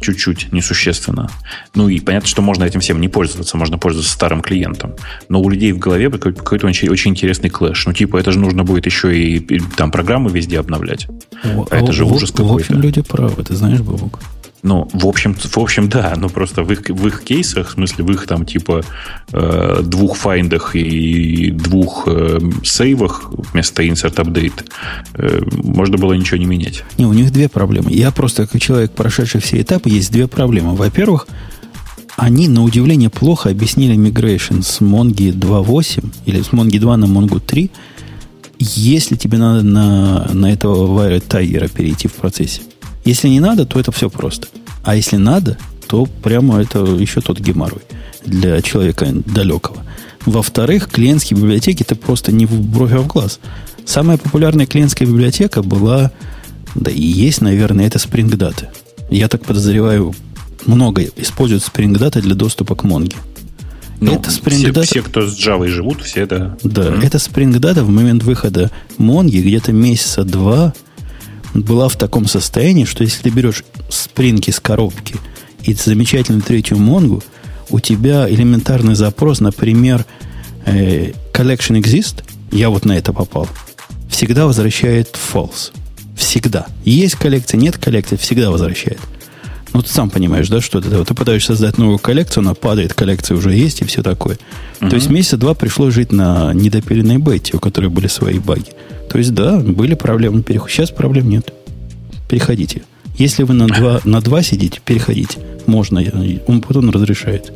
чуть-чуть, 0.00 0.52
несущественно. 0.52 1.30
Ну 1.74 1.88
и 1.88 2.00
понятно, 2.00 2.28
что 2.28 2.42
можно 2.42 2.64
этим 2.64 2.80
всем 2.80 3.00
не 3.00 3.08
пользоваться, 3.08 3.56
можно 3.56 3.78
пользоваться 3.78 4.12
старым 4.12 4.40
клиентом. 4.40 4.94
Но 5.28 5.40
у 5.40 5.48
людей 5.48 5.72
в 5.72 5.78
голове 5.78 6.10
какой-то 6.10 6.66
очень, 6.66 6.88
очень 6.88 7.10
интересный 7.10 7.50
клэш. 7.50 7.86
Ну 7.86 7.92
типа 7.92 8.16
это 8.16 8.32
же 8.32 8.38
нужно 8.38 8.64
будет 8.64 8.86
еще 8.86 9.16
и, 9.16 9.36
и 9.38 9.60
там 9.76 9.90
программы 9.90 10.30
везде 10.30 10.58
обновлять. 10.58 11.06
О, 11.44 11.66
а 11.70 11.76
это 11.76 11.92
же 11.92 12.04
ужас 12.04 12.30
какой-то. 12.30 12.74
Люди 12.74 13.02
правы, 13.02 13.42
ты 13.44 13.54
знаешь, 13.54 13.80
Бабук. 13.80 14.20
Ну, 14.62 14.88
в 14.92 15.06
общем, 15.06 15.34
в 15.34 15.58
общем, 15.58 15.88
да, 15.88 16.14
но 16.16 16.28
просто 16.28 16.64
в 16.64 16.72
их, 16.72 16.88
в 16.88 17.06
их 17.06 17.22
кейсах, 17.22 17.68
в 17.68 17.72
смысле, 17.72 18.04
в 18.04 18.10
их 18.10 18.26
там 18.26 18.44
типа 18.44 18.82
э, 19.32 19.82
двух 19.84 20.16
файндах 20.16 20.74
и 20.74 21.50
двух 21.52 22.04
э, 22.06 22.40
сейвах 22.64 23.30
вместо 23.52 23.84
insert 23.84 24.16
update 24.16 24.64
э, 25.14 25.40
можно 25.62 25.96
было 25.96 26.12
ничего 26.14 26.38
не 26.38 26.46
менять. 26.46 26.82
Не, 26.98 27.06
у 27.06 27.12
них 27.12 27.32
две 27.32 27.48
проблемы. 27.48 27.92
Я 27.92 28.10
просто, 28.10 28.48
как 28.48 28.60
человек, 28.60 28.92
прошедший 28.92 29.40
все 29.40 29.60
этапы, 29.60 29.90
есть 29.90 30.10
две 30.10 30.26
проблемы. 30.26 30.74
Во-первых, 30.74 31.28
они, 32.16 32.48
на 32.48 32.64
удивление, 32.64 33.10
плохо 33.10 33.50
объяснили 33.50 33.96
migration 33.96 34.62
с 34.62 34.80
Mongo 34.80 35.32
2.8 35.32 36.04
или 36.26 36.42
с 36.42 36.48
Mongo 36.48 36.80
2 36.80 36.96
на 36.96 37.04
Mongo 37.04 37.38
3, 37.38 37.70
если 38.58 39.14
тебе 39.14 39.38
надо 39.38 39.62
на, 39.62 40.28
на 40.32 40.52
этого 40.52 40.88
Wired 40.98 41.28
Tiger 41.28 41.72
перейти 41.72 42.08
в 42.08 42.14
процессе. 42.14 42.62
Если 43.08 43.28
не 43.28 43.40
надо, 43.40 43.64
то 43.64 43.80
это 43.80 43.90
все 43.90 44.10
просто. 44.10 44.48
А 44.82 44.94
если 44.94 45.16
надо, 45.16 45.56
то 45.86 46.04
прямо 46.04 46.60
это 46.60 46.80
еще 46.80 47.22
тот 47.22 47.40
геморрой. 47.40 47.80
для 48.26 48.60
человека 48.60 49.06
далекого. 49.24 49.82
Во-вторых, 50.26 50.90
клиентские 50.90 51.40
библиотеки 51.40 51.82
это 51.82 51.96
просто 51.96 52.32
не 52.32 52.44
в 52.44 52.60
бровь, 52.60 52.92
а 52.92 52.98
в 52.98 53.06
глаз. 53.06 53.40
Самая 53.86 54.18
популярная 54.18 54.66
клиентская 54.66 55.08
библиотека 55.08 55.62
была, 55.62 56.12
да 56.74 56.90
и 56.90 57.00
есть, 57.00 57.40
наверное, 57.40 57.86
это 57.86 57.96
Spring 57.96 58.28
Data. 58.28 58.66
Я 59.08 59.28
так 59.28 59.42
подозреваю, 59.42 60.14
много 60.66 61.02
используют 61.16 61.62
Spring 61.62 61.96
Data 61.96 62.20
для 62.20 62.34
доступа 62.34 62.74
к 62.74 62.84
Монге. 62.84 63.16
Ну, 64.00 64.16
это 64.16 64.28
Spring 64.28 64.56
все, 64.56 64.68
Data... 64.68 64.82
все, 64.82 65.02
кто 65.02 65.26
с 65.26 65.34
Java 65.34 65.66
живут, 65.66 66.02
все 66.02 66.24
это... 66.24 66.58
Да, 66.62 66.88
mm-hmm. 66.88 67.06
это 67.06 67.16
Spring 67.16 67.58
Data 67.58 67.82
в 67.82 67.88
момент 67.88 68.22
выхода 68.22 68.70
Монги 68.98 69.38
где-то 69.38 69.72
месяца 69.72 70.24
два 70.24 70.74
была 71.62 71.88
в 71.88 71.96
таком 71.96 72.26
состоянии, 72.26 72.84
что 72.84 73.04
если 73.04 73.22
ты 73.22 73.30
берешь 73.30 73.64
Spring 73.88 74.42
из 74.46 74.60
коробки 74.60 75.16
и 75.62 75.74
замечательную 75.74 76.42
третью 76.42 76.78
Монгу, 76.78 77.22
у 77.70 77.80
тебя 77.80 78.28
элементарный 78.28 78.94
запрос, 78.94 79.40
например, 79.40 80.04
э, 80.64 81.12
collection 81.32 81.80
exist, 81.80 82.24
я 82.50 82.70
вот 82.70 82.84
на 82.84 82.96
это 82.96 83.12
попал, 83.12 83.48
всегда 84.08 84.46
возвращает 84.46 85.16
false. 85.32 85.72
Всегда. 86.16 86.66
Есть 86.84 87.14
коллекция, 87.14 87.58
нет 87.58 87.78
коллекции, 87.78 88.16
всегда 88.16 88.50
возвращает. 88.50 88.98
Ну, 89.72 89.82
ты 89.82 89.88
сам 89.88 90.10
понимаешь, 90.10 90.48
да, 90.48 90.60
что 90.60 90.78
это? 90.78 91.04
Ты 91.04 91.14
пытаешься 91.14 91.48
создать 91.48 91.78
новую 91.78 91.98
коллекцию, 91.98 92.42
она 92.42 92.54
падает, 92.54 92.94
коллекция 92.94 93.36
уже 93.36 93.52
есть 93.52 93.82
и 93.82 93.84
все 93.84 94.02
такое. 94.02 94.38
Uh-huh. 94.80 94.88
То 94.88 94.96
есть 94.96 95.10
месяца 95.10 95.36
два 95.36 95.54
пришлось 95.54 95.94
жить 95.94 96.12
на 96.12 96.52
недопиленной 96.54 97.18
бете, 97.18 97.56
у 97.56 97.60
которой 97.60 97.90
были 97.90 98.06
свои 98.06 98.38
баги. 98.38 98.72
То 99.10 99.18
есть, 99.18 99.34
да, 99.34 99.58
были 99.58 99.94
проблемы 99.94 100.42
перехода. 100.42 100.72
Сейчас 100.72 100.90
проблем 100.90 101.28
нет. 101.28 101.52
Переходите. 102.28 102.82
Если 103.16 103.42
вы 103.42 103.54
на 103.54 103.66
два, 103.66 104.00
на 104.04 104.20
два 104.20 104.42
сидите, 104.42 104.80
переходите. 104.84 105.38
Можно, 105.66 106.02
он 106.46 106.60
потом 106.62 106.90
разрешает. 106.90 107.52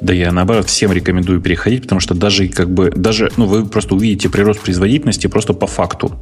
Да 0.00 0.12
я 0.12 0.32
наоборот 0.32 0.66
всем 0.68 0.90
рекомендую 0.90 1.40
переходить, 1.40 1.82
потому 1.82 2.00
что 2.00 2.14
даже 2.14 2.48
как 2.48 2.68
бы 2.68 2.90
даже 2.90 3.30
ну 3.36 3.46
вы 3.46 3.64
просто 3.64 3.94
увидите 3.94 4.28
прирост 4.28 4.60
производительности 4.60 5.28
просто 5.28 5.52
по 5.52 5.68
факту. 5.68 6.18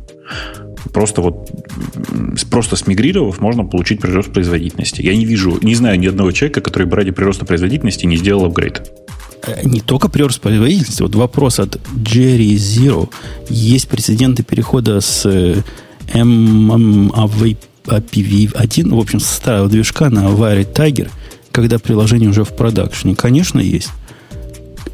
Просто 0.92 1.22
вот 1.22 1.50
просто 2.50 2.76
смигрировав, 2.76 3.40
можно 3.40 3.64
получить 3.64 4.00
прирост 4.00 4.32
производительности. 4.32 5.02
Я 5.02 5.14
не 5.14 5.24
вижу, 5.24 5.58
не 5.62 5.74
знаю 5.74 5.98
ни 5.98 6.06
одного 6.06 6.32
человека, 6.32 6.60
который 6.60 6.86
бы 6.86 6.96
ради 6.96 7.10
прироста 7.10 7.44
производительности 7.44 8.06
не 8.06 8.16
сделал 8.16 8.44
апгрейд. 8.46 8.90
Э, 9.46 9.60
не 9.64 9.80
только 9.80 10.08
прирост 10.08 10.40
производительности. 10.40 11.02
Вот 11.02 11.14
вопрос 11.14 11.60
от 11.60 11.76
Jerry 11.96 12.54
Zero. 12.54 13.08
Есть 13.48 13.88
прецеденты 13.88 14.42
перехода 14.42 15.00
с 15.00 15.26
MAV 16.12 17.56
APV1, 17.86 18.94
в 18.94 18.98
общем, 18.98 19.20
с 19.20 19.26
старого 19.26 19.68
движка 19.68 20.10
на 20.10 20.26
Wired 20.26 20.72
Tiger, 20.72 21.10
когда 21.52 21.78
приложение 21.78 22.28
уже 22.28 22.44
в 22.44 22.54
продакшене. 22.54 23.14
Конечно, 23.14 23.58
есть. 23.60 23.90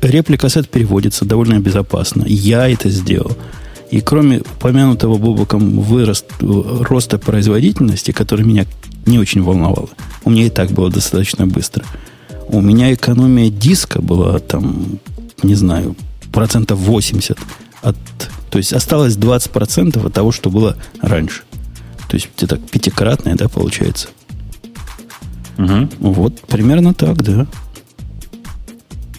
Реплика 0.00 0.48
сет 0.48 0.68
переводится 0.68 1.24
довольно 1.24 1.58
безопасно. 1.58 2.24
Я 2.26 2.68
это 2.68 2.90
сделал. 2.90 3.36
И 3.90 4.00
кроме 4.00 4.40
упомянутого 4.40 5.16
Бобоком 5.16 5.80
вырост, 5.80 6.26
роста 6.40 7.18
производительности, 7.18 8.10
который 8.10 8.44
меня 8.44 8.66
не 9.06 9.18
очень 9.18 9.42
волновало, 9.42 9.88
у 10.24 10.30
меня 10.30 10.46
и 10.46 10.50
так 10.50 10.72
было 10.72 10.90
достаточно 10.90 11.46
быстро. 11.46 11.84
У 12.48 12.60
меня 12.60 12.92
экономия 12.92 13.50
диска 13.50 14.02
была 14.02 14.38
там, 14.38 14.98
не 15.42 15.54
знаю, 15.54 15.96
процентов 16.32 16.78
80 16.78 17.38
от... 17.82 17.96
То 18.50 18.58
есть 18.58 18.72
осталось 18.72 19.16
20% 19.16 20.06
от 20.06 20.12
того, 20.12 20.32
что 20.32 20.50
было 20.50 20.76
раньше. 21.00 21.42
То 22.08 22.16
есть 22.16 22.28
это 22.40 22.56
пятикратное, 22.56 23.34
да, 23.34 23.48
получается. 23.48 24.08
Угу. 25.58 25.88
Вот 26.00 26.40
примерно 26.42 26.94
так, 26.94 27.22
да. 27.22 27.46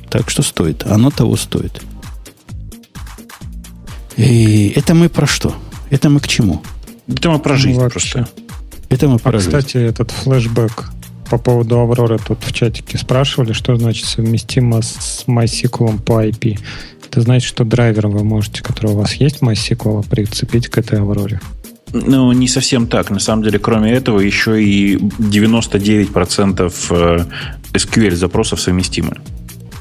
Так 0.09 0.29
что 0.29 0.41
стоит. 0.41 0.85
Оно 0.85 1.09
того 1.09 1.35
стоит. 1.35 1.81
И 4.17 4.73
это 4.75 4.95
мы 4.95 5.09
про 5.09 5.27
что? 5.27 5.55
Это 5.89 6.09
мы 6.09 6.19
к 6.19 6.27
чему? 6.27 6.61
Это 7.07 7.29
мы 7.29 7.39
про 7.39 7.55
жизнь 7.55 7.79
ну, 7.79 7.89
просто. 7.89 8.27
Это 8.89 9.07
мы 9.07 9.19
про 9.19 9.29
а, 9.29 9.39
жизнь. 9.39 9.47
кстати, 9.47 9.77
этот 9.77 10.11
флешбэк 10.11 10.85
по 11.29 11.37
поводу 11.37 11.79
Авроры 11.79 12.19
тут 12.19 12.43
в 12.43 12.51
чатике 12.51 12.97
спрашивали, 12.97 13.53
что 13.53 13.75
значит 13.75 14.05
совместимо 14.05 14.81
с 14.81 15.23
MySQL 15.27 16.01
по 16.01 16.25
IP. 16.25 16.59
Это 17.05 17.21
значит, 17.21 17.47
что 17.47 17.63
драйвер 17.63 18.07
вы 18.07 18.23
можете, 18.23 18.63
который 18.63 18.91
у 18.91 18.97
вас 18.97 19.13
есть 19.13 19.41
MySQL, 19.41 20.07
прицепить 20.09 20.67
к 20.67 20.77
этой 20.77 20.99
Авроре. 20.99 21.39
Ну, 21.93 22.31
не 22.33 22.47
совсем 22.47 22.87
так. 22.87 23.11
На 23.11 23.19
самом 23.19 23.43
деле, 23.43 23.59
кроме 23.59 23.93
этого, 23.93 24.19
еще 24.19 24.61
и 24.61 24.97
99% 24.97 27.27
SQL 27.73 28.15
запросов 28.15 28.59
совместимы. 28.59 29.17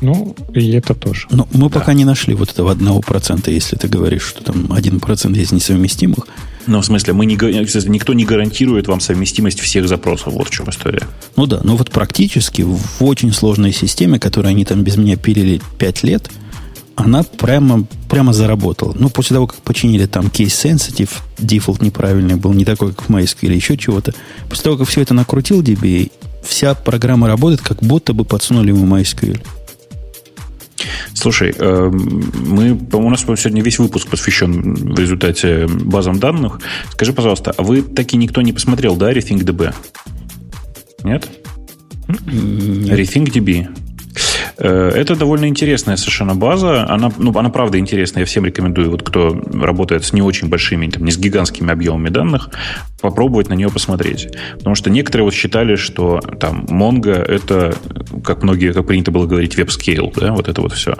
Ну, 0.00 0.34
и 0.54 0.70
это 0.72 0.94
тоже. 0.94 1.26
Но 1.30 1.48
мы 1.52 1.70
да. 1.70 1.80
пока 1.80 1.94
не 1.94 2.04
нашли 2.04 2.34
вот 2.34 2.50
этого 2.50 2.70
одного 2.70 3.00
процента, 3.00 3.50
если 3.50 3.76
ты 3.76 3.88
говоришь, 3.88 4.22
что 4.22 4.42
там 4.42 4.72
один 4.72 5.00
процент 5.00 5.36
есть 5.36 5.52
несовместимых. 5.52 6.26
Ну, 6.66 6.80
в 6.80 6.84
смысле, 6.84 7.12
мы 7.12 7.26
не, 7.26 7.34
никто 7.34 8.12
не 8.12 8.24
гарантирует 8.24 8.88
вам 8.88 9.00
совместимость 9.00 9.60
всех 9.60 9.88
запросов. 9.88 10.32
Вот 10.32 10.48
в 10.48 10.50
чем 10.50 10.68
история. 10.68 11.06
Ну 11.36 11.46
да, 11.46 11.60
но 11.62 11.76
вот 11.76 11.90
практически 11.90 12.62
в 12.62 12.80
очень 13.00 13.32
сложной 13.32 13.72
системе, 13.72 14.18
которую 14.18 14.50
они 14.50 14.64
там 14.64 14.82
без 14.82 14.96
меня 14.96 15.16
пилили 15.16 15.60
5 15.78 16.02
лет, 16.02 16.30
она 16.96 17.22
прямо, 17.22 17.86
прямо 18.08 18.32
заработала. 18.32 18.94
Ну, 18.98 19.10
после 19.10 19.34
того, 19.34 19.46
как 19.46 19.58
починили 19.58 20.06
там 20.06 20.26
case 20.26 20.46
sensitive, 20.46 21.10
дефолт 21.38 21.82
неправильный 21.82 22.36
был, 22.36 22.52
не 22.52 22.64
такой, 22.64 22.92
как 22.92 23.08
в 23.08 23.10
MySQL 23.10 23.38
или 23.42 23.54
еще 23.54 23.76
чего-то. 23.76 24.14
После 24.48 24.64
того, 24.64 24.78
как 24.78 24.88
все 24.88 25.02
это 25.02 25.14
накрутил 25.14 25.62
DBA, 25.62 26.10
вся 26.42 26.74
программа 26.74 27.28
работает, 27.28 27.60
как 27.60 27.80
будто 27.80 28.14
бы 28.14 28.24
подсунули 28.24 28.68
ему 28.68 28.86
MySQL. 28.96 29.40
Слушай, 31.14 31.54
э, 31.56 31.90
мы, 31.90 32.78
у 32.92 33.10
нас 33.10 33.20
сегодня 33.22 33.62
весь 33.62 33.78
выпуск 33.78 34.08
посвящен 34.08 34.94
в 34.94 34.98
результате 34.98 35.66
базам 35.66 36.18
данных. 36.18 36.60
Скажи, 36.90 37.12
пожалуйста, 37.12 37.52
а 37.56 37.62
вы 37.62 37.82
таки 37.82 38.16
никто 38.16 38.42
не 38.42 38.52
посмотрел, 38.52 38.96
да, 38.96 39.12
RethinkDB? 39.12 39.74
Нет? 41.04 41.28
Нет. 42.08 42.98
RethinkDB. 42.98 43.85
Э, 44.58 44.90
это 44.94 45.16
довольно 45.16 45.46
интересная 45.46 45.96
совершенно 45.96 46.34
база. 46.34 46.88
Она, 46.88 47.12
ну, 47.18 47.36
она 47.38 47.50
правда 47.50 47.78
интересная. 47.78 48.22
Я 48.22 48.26
всем 48.26 48.44
рекомендую, 48.44 48.90
вот 48.90 49.02
кто 49.02 49.38
работает 49.52 50.04
с 50.04 50.12
не 50.12 50.22
очень 50.22 50.48
большими, 50.48 50.88
там, 50.88 51.04
не 51.04 51.10
с 51.10 51.18
гигантскими 51.18 51.70
объемами 51.70 52.08
данных, 52.08 52.50
попробовать 53.00 53.48
на 53.48 53.54
нее 53.54 53.68
посмотреть. 53.70 54.28
Потому 54.54 54.74
что 54.74 54.90
некоторые 54.90 55.24
вот 55.24 55.34
считали, 55.34 55.76
что 55.76 56.20
там 56.40 56.64
Mongo 56.64 57.12
это, 57.12 57.74
как 58.24 58.42
многие, 58.42 58.72
как 58.72 58.86
принято 58.86 59.10
было 59.10 59.26
говорить, 59.26 59.56
веб-скейл, 59.56 60.12
да, 60.16 60.32
вот 60.32 60.48
это 60.48 60.62
вот 60.62 60.72
все. 60.72 60.94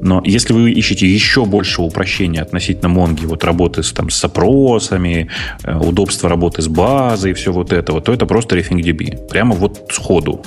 Но 0.00 0.22
если 0.24 0.52
вы 0.52 0.70
ищете 0.70 1.06
еще 1.06 1.44
большего 1.44 1.86
упрощения 1.86 2.40
относительно 2.40 2.88
Mongo, 2.88 3.26
вот 3.26 3.44
работы 3.44 3.82
с, 3.82 3.92
там, 3.92 4.10
с 4.10 4.24
опросами, 4.24 5.28
э, 5.64 5.76
удобство 5.76 6.28
работы 6.28 6.62
с 6.62 6.68
базой 6.68 7.32
и 7.32 7.34
все 7.34 7.52
вот 7.52 7.72
это, 7.72 7.92
вот, 7.92 8.04
то 8.04 8.12
это 8.12 8.26
просто 8.26 8.56
RethinkDB. 8.56 9.28
Прямо 9.28 9.54
вот 9.54 9.86
сходу. 9.90 10.44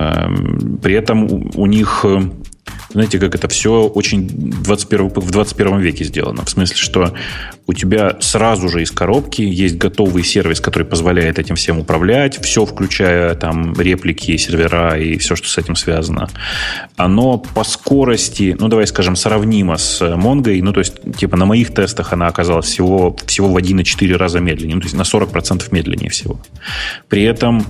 Эм, 0.00 0.78
при 0.82 0.94
этом 0.94 1.50
у 1.54 1.66
них, 1.66 2.04
э, 2.04 2.20
знаете, 2.90 3.18
как 3.18 3.34
это 3.34 3.48
все 3.48 3.82
очень 3.82 4.26
21, 4.28 5.08
в 5.08 5.30
21 5.30 5.78
веке 5.80 6.04
сделано. 6.04 6.44
В 6.44 6.50
смысле, 6.50 6.76
что 6.76 7.14
у 7.66 7.72
тебя 7.72 8.16
сразу 8.20 8.68
же 8.68 8.82
из 8.82 8.90
коробки 8.90 9.42
есть 9.42 9.76
готовый 9.76 10.24
сервис, 10.24 10.60
который 10.60 10.84
позволяет 10.84 11.38
этим 11.38 11.54
всем 11.54 11.78
управлять, 11.78 12.42
все 12.42 12.64
включая 12.64 13.34
там 13.34 13.78
реплики, 13.78 14.36
сервера 14.38 14.98
и 14.98 15.18
все, 15.18 15.36
что 15.36 15.48
с 15.48 15.58
этим 15.58 15.76
связано. 15.76 16.28
Оно 16.96 17.38
по 17.38 17.62
скорости, 17.62 18.56
ну 18.58 18.68
давай 18.68 18.86
скажем, 18.86 19.16
сравнимо 19.16 19.76
с 19.76 20.00
Mongo, 20.02 20.58
ну 20.62 20.72
то 20.72 20.80
есть 20.80 20.94
типа 21.16 21.36
на 21.36 21.46
моих 21.46 21.74
тестах 21.74 22.12
она 22.12 22.26
оказалась 22.26 22.66
всего, 22.66 23.16
всего 23.26 23.48
в 23.48 23.56
1,4 23.56 24.16
раза 24.16 24.40
медленнее, 24.40 24.76
ну 24.76 24.80
то 24.80 24.86
есть 24.86 24.96
на 24.96 25.02
40% 25.02 25.68
медленнее 25.70 26.10
всего. 26.10 26.40
При 27.08 27.22
этом 27.22 27.66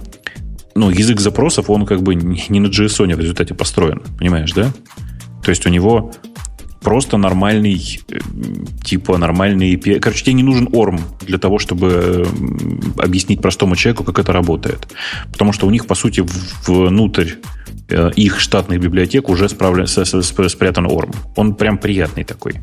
ну, 0.75 0.91
язык 0.91 1.21
запросов, 1.21 1.71
он 1.71 1.87
как 1.87 2.03
бы 2.03 2.15
не 2.15 2.61
на 2.61 2.67
JSON 2.67 3.15
в 3.15 3.21
результате 3.21 3.55
построен, 3.55 4.03
понимаешь, 4.19 4.53
да? 4.53 4.73
То 5.43 5.51
есть 5.51 5.67
у 5.67 5.71
него 5.71 6.13
просто 6.81 7.17
нормальный, 7.17 8.01
э, 8.11 8.19
типа 8.85 9.19
нормальный. 9.19 9.77
Короче, 10.01 10.25
тебе 10.25 10.35
не 10.35 10.43
нужен 10.43 10.67
ORM 10.69 11.01
для 11.27 11.39
того, 11.39 11.59
чтобы 11.59 12.27
объяснить 12.99 13.41
простому 13.41 13.77
человеку, 13.77 14.05
как 14.05 14.19
это 14.19 14.33
работает. 14.33 14.89
Потому 15.33 15.53
что 15.53 15.67
у 15.67 15.71
них, 15.71 15.87
по 15.87 15.95
сути, 15.95 16.25
внутрь 16.67 17.33
э, 17.89 18.11
их 18.17 18.41
штатных 18.41 18.81
библиотек 18.81 19.29
уже 19.29 19.49
справлен, 19.49 19.87
спрятан 19.87 20.87
ORM. 20.87 21.15
Он 21.37 21.55
прям 21.55 21.79
приятный 21.79 22.25
такой. 22.25 22.61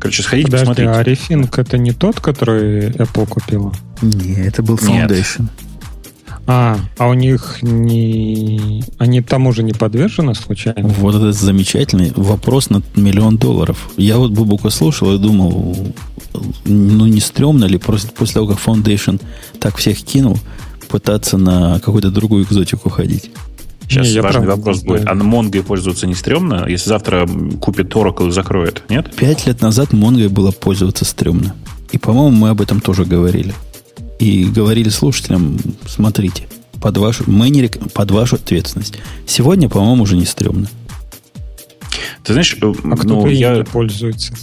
Короче, 0.00 0.22
сходите, 0.22 0.46
Подожди, 0.46 0.66
посмотрите. 0.66 0.90
а 0.90 1.02
Refink 1.02 1.60
это 1.60 1.76
не 1.76 1.92
тот, 1.92 2.20
который 2.20 2.90
Apple 2.90 3.26
купила? 3.26 3.72
Нет, 4.00 4.46
это 4.46 4.62
был 4.62 4.76
Foundation. 4.76 5.42
Нет. 5.42 5.50
А, 6.50 6.78
а 6.96 7.08
у 7.08 7.12
них 7.12 7.58
не... 7.60 8.82
Они 8.96 9.20
тому 9.20 9.52
же 9.52 9.62
не 9.62 9.74
подвержены 9.74 10.34
случайно? 10.34 10.88
Вот 10.88 11.14
это 11.14 11.30
замечательный 11.30 12.10
вопрос 12.16 12.70
на 12.70 12.80
миллион 12.96 13.36
долларов. 13.36 13.90
Я 13.98 14.16
вот 14.16 14.30
Бубука 14.30 14.70
слушал 14.70 15.14
и 15.14 15.18
думал, 15.18 15.76
ну 16.64 17.06
не 17.06 17.20
стрёмно 17.20 17.66
ли 17.66 17.76
просто 17.76 18.12
после 18.12 18.34
того, 18.34 18.46
как 18.46 18.58
Foundation 18.64 19.20
так 19.60 19.76
всех 19.76 19.98
кинул, 19.98 20.38
пытаться 20.88 21.36
на 21.36 21.80
какую-то 21.80 22.10
другую 22.10 22.44
экзотику 22.44 22.88
ходить? 22.88 23.30
Сейчас 23.82 24.10
не, 24.10 24.22
важный 24.22 24.46
вопрос 24.46 24.82
будет. 24.82 25.06
А 25.06 25.12
Mongo 25.12 25.62
пользоваться 25.62 26.06
не 26.06 26.14
стрёмно? 26.14 26.64
Если 26.66 26.88
завтра 26.88 27.28
купит 27.60 27.94
Oracle 27.94 28.28
и 28.28 28.30
закроет, 28.30 28.84
нет? 28.88 29.14
Пять 29.14 29.46
лет 29.46 29.60
назад 29.60 29.92
Mongo 29.92 30.30
было 30.30 30.50
пользоваться 30.50 31.04
стрёмно. 31.04 31.54
И, 31.92 31.98
по-моему, 31.98 32.30
мы 32.30 32.48
об 32.48 32.62
этом 32.62 32.80
тоже 32.80 33.04
говорили. 33.04 33.52
И 34.18 34.44
говорили 34.44 34.88
слушателям, 34.88 35.58
смотрите, 35.86 36.48
под 36.80 36.96
вашу, 36.96 37.24
мы 37.26 37.50
не, 37.50 37.68
под 37.68 38.10
вашу 38.10 38.36
ответственность. 38.36 38.94
Сегодня, 39.26 39.68
по-моему, 39.68 40.02
уже 40.02 40.16
не 40.16 40.26
стрёмно. 40.26 40.68
Ты 42.24 42.32
знаешь, 42.32 42.56
а 42.60 42.66
ну, 42.66 42.96
кто 42.96 43.26
я... 43.28 43.64
пользуется? 43.64 44.34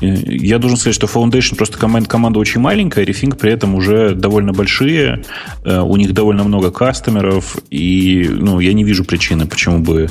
Я 0.00 0.58
должен 0.58 0.78
сказать, 0.78 0.94
что 0.94 1.06
Foundation 1.06 1.56
просто 1.56 1.78
команда, 1.78 2.08
команда 2.08 2.38
очень 2.38 2.60
маленькая, 2.60 3.04
Rethink 3.04 3.36
при 3.36 3.52
этом 3.52 3.74
уже 3.74 4.14
довольно 4.14 4.52
большие, 4.52 5.24
э, 5.64 5.80
у 5.80 5.96
них 5.96 6.14
довольно 6.14 6.44
много 6.44 6.70
кастомеров, 6.70 7.56
и 7.70 8.28
ну, 8.30 8.60
я 8.60 8.72
не 8.72 8.84
вижу 8.84 9.04
причины, 9.04 9.46
почему 9.46 9.78
бы 9.78 10.08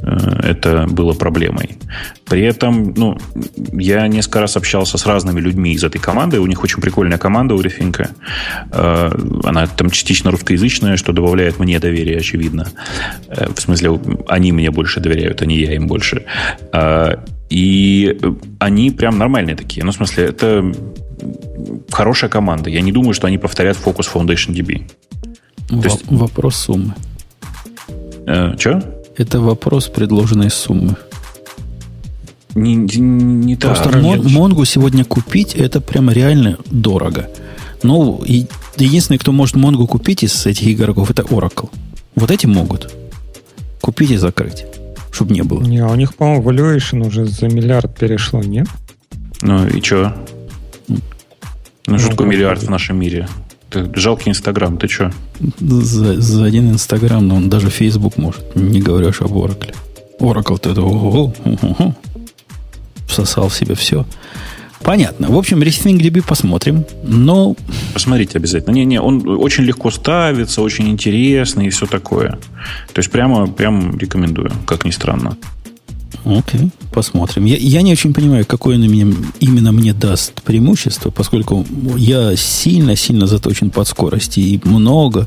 э, 0.00 0.40
это 0.42 0.86
было 0.88 1.12
проблемой. 1.12 1.76
При 2.24 2.42
этом 2.42 2.94
ну, 2.96 3.18
я 3.72 4.06
несколько 4.06 4.40
раз 4.40 4.56
общался 4.56 4.96
с 4.96 5.06
разными 5.06 5.40
людьми 5.40 5.72
из 5.72 5.82
этой 5.82 5.98
команды, 5.98 6.38
у 6.38 6.46
них 6.46 6.62
очень 6.62 6.80
прикольная 6.80 7.18
команда 7.18 7.54
у 7.54 7.60
Rethink. 7.60 8.08
Э, 8.70 9.10
она 9.44 9.66
там 9.66 9.90
частично 9.90 10.30
русскоязычная, 10.30 10.96
что 10.96 11.12
добавляет 11.12 11.58
мне 11.58 11.80
доверие, 11.80 12.18
очевидно. 12.18 12.68
В 13.28 13.60
смысле, 13.60 14.00
они 14.28 14.52
мне 14.52 14.70
больше 14.70 15.00
доверяют, 15.00 15.42
а 15.42 15.46
не 15.46 15.58
я 15.58 15.74
им 15.74 15.88
больше. 15.88 16.24
И 17.52 18.18
они 18.60 18.90
прям 18.90 19.18
нормальные 19.18 19.56
такие. 19.56 19.84
Ну, 19.84 19.92
в 19.92 19.94
смысле, 19.94 20.24
это 20.24 20.72
хорошая 21.90 22.30
команда. 22.30 22.70
Я 22.70 22.80
не 22.80 22.92
думаю, 22.92 23.12
что 23.12 23.26
они 23.26 23.36
повторят 23.36 23.76
фокус 23.76 24.10
Foundation 24.12 24.54
DB. 24.54 24.90
В- 25.68 25.84
есть... 25.84 26.10
Вопрос 26.10 26.56
суммы. 26.56 26.94
Э, 28.26 28.56
что? 28.58 28.82
Это 29.18 29.40
вопрос 29.40 29.88
предложенной 29.88 30.50
суммы. 30.50 30.96
Не, 32.54 32.74
не, 32.74 33.00
не 33.00 33.56
Просто 33.56 33.90
так. 33.90 34.02
Монгу 34.02 34.64
сегодня 34.64 35.04
купить, 35.04 35.54
это 35.54 35.82
прям 35.82 36.08
реально 36.10 36.56
дорого. 36.70 37.28
Ну, 37.82 38.22
и, 38.24 38.46
единственный, 38.78 39.18
кто 39.18 39.32
может 39.32 39.56
Монгу 39.56 39.86
купить 39.86 40.22
из 40.22 40.46
этих 40.46 40.68
игроков, 40.68 41.10
это 41.10 41.20
Oracle. 41.24 41.68
Вот 42.14 42.30
эти 42.30 42.46
могут. 42.46 42.90
Купить 43.82 44.10
и 44.10 44.16
закрыть 44.16 44.64
чтобы 45.12 45.34
не 45.34 45.42
было. 45.42 45.62
Не, 45.62 45.78
а 45.78 45.88
у 45.88 45.94
них, 45.94 46.16
по-моему, 46.16 46.42
valuation 46.42 47.06
уже 47.06 47.26
за 47.26 47.46
миллиард 47.46 47.96
перешло, 47.96 48.40
нет? 48.40 48.66
Ну 49.42 49.66
и 49.68 49.80
что? 49.80 50.16
Ну, 51.86 51.98
что 51.98 52.10
такое 52.10 52.26
миллиард 52.26 52.62
в 52.62 52.70
нашем 52.70 52.98
мире? 52.98 53.28
Ты, 53.70 53.90
жалкий 53.94 54.30
Инстаграм, 54.30 54.76
ты 54.78 54.88
что? 54.88 55.12
За, 55.60 56.20
за 56.20 56.44
один 56.44 56.70
Инстаграм, 56.70 57.26
но 57.26 57.36
он 57.36 57.48
даже 57.50 57.70
Facebook 57.70 58.16
может, 58.16 58.56
не 58.56 58.80
говоря 58.80 59.08
об 59.08 59.32
Oracle. 59.32 59.74
Oracle-то 60.18 60.70
это 60.70 60.82
ого, 60.82 61.34
ого, 61.44 61.94
всосал 63.06 63.48
в 63.48 63.54
себя 63.54 63.74
все. 63.74 64.06
Понятно. 64.84 65.28
В 65.30 65.38
общем, 65.38 65.62
Rethink 65.62 66.22
посмотрим, 66.22 66.84
но... 67.04 67.56
Посмотрите 67.94 68.38
обязательно. 68.38 68.74
Не-не, 68.74 69.00
он 69.00 69.26
очень 69.28 69.64
легко 69.64 69.90
ставится, 69.90 70.62
очень 70.62 70.88
интересный 70.88 71.66
и 71.66 71.70
все 71.70 71.86
такое. 71.86 72.38
То 72.92 72.98
есть 72.98 73.10
прямо, 73.10 73.46
прям 73.46 73.96
рекомендую, 73.98 74.52
как 74.66 74.84
ни 74.84 74.90
странно. 74.90 75.36
Окей, 76.24 76.70
посмотрим. 76.92 77.44
Я, 77.46 77.56
я 77.56 77.82
не 77.82 77.92
очень 77.92 78.14
понимаю, 78.14 78.46
какое 78.46 78.76
он 78.76 78.82
мне, 78.82 79.12
именно 79.40 79.72
мне 79.72 79.92
даст 79.92 80.42
преимущество, 80.42 81.10
поскольку 81.10 81.66
я 81.96 82.36
сильно-сильно 82.36 83.26
заточен 83.26 83.70
под 83.70 83.88
скорости 83.88 84.40
и 84.40 84.60
много 84.64 85.26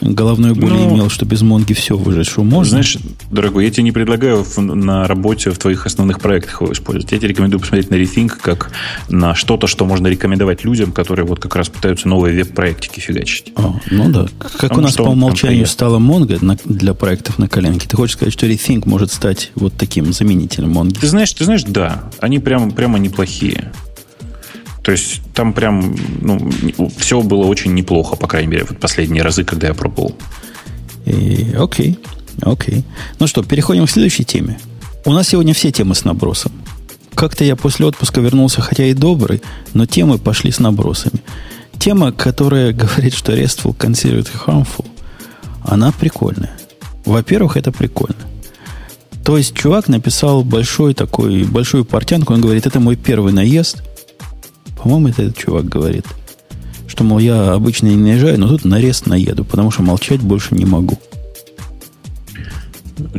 головной 0.00 0.54
боли 0.54 0.72
ну, 0.72 0.94
имел, 0.94 1.10
что 1.10 1.24
без 1.24 1.42
Монги 1.42 1.72
все 1.72 1.96
выжить, 1.96 2.26
что 2.26 2.42
можно. 2.42 2.70
Знаешь, 2.70 2.98
дорогой, 3.30 3.64
я 3.64 3.70
тебе 3.70 3.84
не 3.84 3.92
предлагаю 3.92 4.44
в, 4.44 4.58
на 4.58 5.06
работе 5.06 5.50
в 5.50 5.58
твоих 5.58 5.86
основных 5.86 6.20
проектах 6.20 6.60
его 6.60 6.72
использовать. 6.72 7.12
Я 7.12 7.18
тебе 7.18 7.28
рекомендую 7.28 7.60
посмотреть 7.60 7.90
на 7.90 7.96
Rethink 7.96 8.32
как 8.40 8.70
на 9.08 9.34
что-то, 9.34 9.66
что 9.66 9.84
можно 9.84 10.06
рекомендовать 10.06 10.64
людям, 10.64 10.92
которые 10.92 11.26
вот 11.26 11.40
как 11.40 11.56
раз 11.56 11.68
пытаются 11.68 12.08
новые 12.08 12.36
веб-проектики 12.36 13.00
фигачить. 13.00 13.52
О, 13.56 13.80
ну 13.90 14.10
да. 14.10 14.28
Как 14.38 14.52
Потому 14.52 14.80
у 14.80 14.82
нас 14.82 14.96
по 14.96 15.02
умолчанию 15.02 15.66
стала 15.66 15.98
Монго 15.98 16.38
для 16.64 16.94
проектов 16.94 17.38
на 17.38 17.48
коленке, 17.48 17.88
ты 17.88 17.96
хочешь 17.96 18.16
сказать, 18.16 18.32
что 18.32 18.46
Rethink 18.46 18.88
может 18.88 19.12
стать 19.12 19.52
вот 19.54 19.74
таким 19.74 20.12
заменителем 20.12 20.70
Монги? 20.70 20.98
Ты 20.98 21.06
знаешь, 21.06 21.32
ты 21.32 21.44
знаешь, 21.44 21.64
да. 21.64 22.04
Они 22.20 22.38
прямо, 22.38 22.70
прямо 22.70 22.98
неплохие. 22.98 23.72
То 24.88 24.92
есть 24.92 25.20
там 25.34 25.52
прям 25.52 25.94
ну, 26.22 26.50
все 26.96 27.20
было 27.20 27.44
очень 27.44 27.74
неплохо, 27.74 28.16
по 28.16 28.26
крайней 28.26 28.48
мере, 28.48 28.64
вот 28.66 28.80
последние 28.80 29.22
разы, 29.22 29.44
когда 29.44 29.66
я 29.66 29.74
пробовал. 29.74 30.16
И, 31.04 31.54
окей, 31.58 31.98
окей. 32.40 32.86
Ну 33.18 33.26
что, 33.26 33.42
переходим 33.42 33.84
к 33.84 33.90
следующей 33.90 34.24
теме. 34.24 34.58
У 35.04 35.12
нас 35.12 35.28
сегодня 35.28 35.52
все 35.52 35.70
темы 35.72 35.94
с 35.94 36.06
набросом. 36.06 36.52
Как-то 37.14 37.44
я 37.44 37.54
после 37.54 37.84
отпуска 37.84 38.22
вернулся, 38.22 38.62
хотя 38.62 38.86
и 38.86 38.94
добрый, 38.94 39.42
но 39.74 39.84
темы 39.84 40.16
пошли 40.16 40.50
с 40.50 40.58
набросами. 40.58 41.20
Тема, 41.78 42.10
которая 42.10 42.72
говорит, 42.72 43.12
что 43.12 43.36
RESTful 43.36 43.76
considered 43.76 44.30
harmful, 44.46 44.86
она 45.64 45.92
прикольная. 45.92 46.56
Во-первых, 47.04 47.58
это 47.58 47.72
прикольно. 47.72 48.16
То 49.22 49.36
есть 49.36 49.54
чувак 49.54 49.88
написал 49.88 50.44
большой 50.44 50.94
такой, 50.94 51.44
большую 51.44 51.84
портянку, 51.84 52.32
он 52.32 52.40
говорит, 52.40 52.66
это 52.66 52.80
мой 52.80 52.96
первый 52.96 53.34
наезд, 53.34 53.82
по-моему, 54.82 55.08
это 55.08 55.22
этот 55.22 55.36
чувак 55.36 55.66
говорит. 55.66 56.06
Что, 56.86 57.04
мол, 57.04 57.18
я 57.18 57.52
обычно 57.52 57.86
не 57.88 57.96
наезжаю, 57.96 58.40
но 58.40 58.48
тут 58.48 58.64
нарест 58.64 59.06
наеду, 59.06 59.44
потому 59.44 59.70
что 59.70 59.82
молчать 59.82 60.20
больше 60.20 60.54
не 60.54 60.64
могу. 60.64 60.98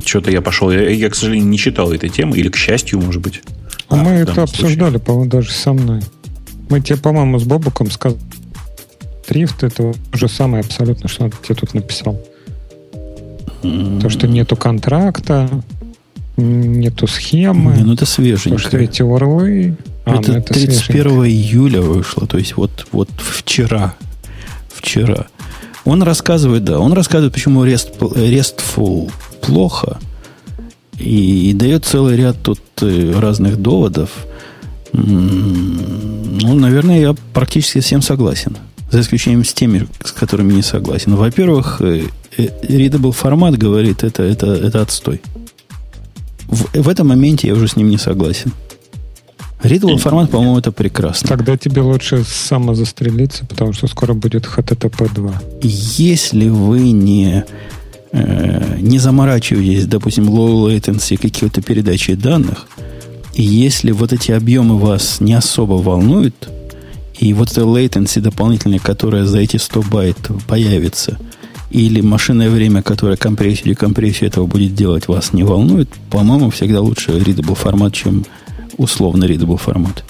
Что-то 0.03 0.31
я 0.31 0.41
пошел. 0.41 0.71
Я, 0.71 0.89
я, 0.89 1.09
к 1.09 1.15
сожалению, 1.15 1.47
не 1.49 1.57
читал 1.57 1.91
этой 1.91 2.09
темы, 2.09 2.37
или 2.37 2.49
к 2.49 2.55
счастью, 2.55 2.99
может 2.99 3.21
быть. 3.21 3.41
А, 3.89 3.95
мы 3.95 4.11
это 4.11 4.43
обсуждали, 4.43 4.97
по-моему, 4.97 5.29
даже 5.29 5.51
со 5.51 5.73
мной. 5.73 6.01
Мы 6.69 6.81
тебе, 6.81 6.97
по-моему, 6.97 7.39
с 7.39 7.43
Бобуком 7.43 7.89
сказали. 7.89 8.21
Трифт 9.25 9.63
это 9.63 9.93
уже 10.13 10.27
самое 10.27 10.63
абсолютно, 10.63 11.07
что 11.07 11.25
он 11.25 11.31
тебе 11.31 11.55
тут 11.55 11.73
написал. 11.73 12.19
Mm-hmm. 13.61 14.01
То, 14.01 14.09
что 14.09 14.27
нету 14.27 14.55
контракта, 14.55 15.49
нету 16.37 17.07
схемы. 17.07 17.77
Не, 17.77 17.83
ну 17.83 17.93
это 17.93 18.05
свеженько. 18.05 18.57
То, 18.57 18.67
что 18.67 18.77
эти 18.77 19.01
орлы. 19.01 19.77
А, 20.09 20.19
это, 20.19 20.31
ну 20.31 20.37
это 20.39 20.53
31 20.53 20.79
свеженько. 20.79 21.29
июля 21.29 21.81
вышло, 21.81 22.27
то 22.27 22.37
есть 22.37 22.57
вот, 22.57 22.87
вот 22.91 23.09
вчера. 23.17 23.95
Вчера. 24.73 25.27
Он 25.85 26.03
рассказывает, 26.03 26.63
да, 26.63 26.79
он 26.79 26.93
рассказывает, 26.93 27.33
почему 27.33 27.65
REST, 27.65 27.97
RESTful 27.99 29.11
плохо, 29.41 29.99
и, 30.97 31.49
и 31.49 31.53
дает 31.53 31.85
целый 31.85 32.15
ряд 32.17 32.37
тут 32.41 32.59
э, 32.81 33.13
разных 33.17 33.57
доводов. 33.57 34.09
Ну, 34.91 36.53
наверное, 36.55 36.99
я 36.99 37.15
практически 37.33 37.79
всем 37.79 38.01
согласен. 38.01 38.57
За 38.91 39.01
исключением 39.01 39.45
с 39.45 39.53
теми, 39.53 39.87
с 40.03 40.11
которыми 40.11 40.53
не 40.53 40.63
согласен. 40.63 41.15
Во-первых, 41.15 41.79
э, 41.81 42.03
э, 42.37 42.47
readable 42.63 43.11
формат 43.11 43.57
говорит, 43.57 44.03
это, 44.03 44.23
это, 44.23 44.47
это 44.47 44.81
отстой. 44.81 45.21
В, 46.47 46.81
в 46.81 46.89
этом 46.89 47.07
моменте 47.07 47.47
я 47.47 47.53
уже 47.53 47.67
с 47.67 47.75
ним 47.75 47.89
не 47.89 47.97
согласен. 47.97 48.51
Readable 49.63 49.97
формат, 49.97 50.31
по-моему, 50.31 50.57
это 50.57 50.71
прекрасно. 50.71 51.27
Тогда 51.27 51.57
тебе 51.57 51.81
лучше 51.81 52.23
самозастрелиться, 52.23 53.45
потому 53.45 53.73
что 53.73 53.87
скоро 53.87 54.13
будет 54.13 54.45
HTTP 54.45 55.13
2. 55.13 55.41
Если 55.61 56.47
вы 56.47 56.91
не, 56.91 57.43
э, 58.13 58.77
не 58.79 58.99
заморачиваетесь, 58.99 59.85
допустим, 59.85 60.29
low 60.29 60.69
latency 60.69 61.17
какие-то 61.17 61.61
передачи 61.61 62.13
данных, 62.13 62.67
и 63.33 63.43
если 63.43 63.91
вот 63.91 64.13
эти 64.13 64.31
объемы 64.31 64.77
вас 64.77 65.19
не 65.19 65.33
особо 65.33 65.73
волнуют, 65.73 66.49
и 67.19 67.33
вот 67.33 67.51
это 67.51 67.61
latency 67.61 68.21
дополнительное, 68.21 68.79
которое 68.79 69.25
за 69.25 69.39
эти 69.39 69.57
100 69.57 69.81
байт 69.83 70.17
появится, 70.47 71.17
или 71.69 71.99
машинное 71.99 72.49
время, 72.49 72.81
которое 72.81 73.17
компрессию 73.17 73.67
или 73.67 73.73
компрессию 73.73 74.29
этого 74.29 74.47
будет 74.47 74.73
делать, 74.73 75.09
вас 75.09 75.33
не 75.33 75.43
волнует, 75.43 75.89
по-моему, 76.09 76.49
всегда 76.49 76.79
лучше 76.79 77.11
readable 77.11 77.55
формат, 77.55 77.93
чем 77.93 78.25
условно 78.79 79.25
readable 79.25 79.57
формат? 79.57 80.03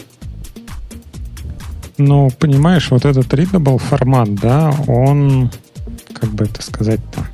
Ну, 1.98 2.30
понимаешь, 2.40 2.92
вот 2.92 3.04
этот 3.04 3.28
readable 3.34 3.78
формат, 3.78 4.34
да, 4.36 4.74
он, 4.88 5.52
как 6.14 6.30
бы 6.30 6.46
это 6.46 6.64
сказать-то, 6.64 7.28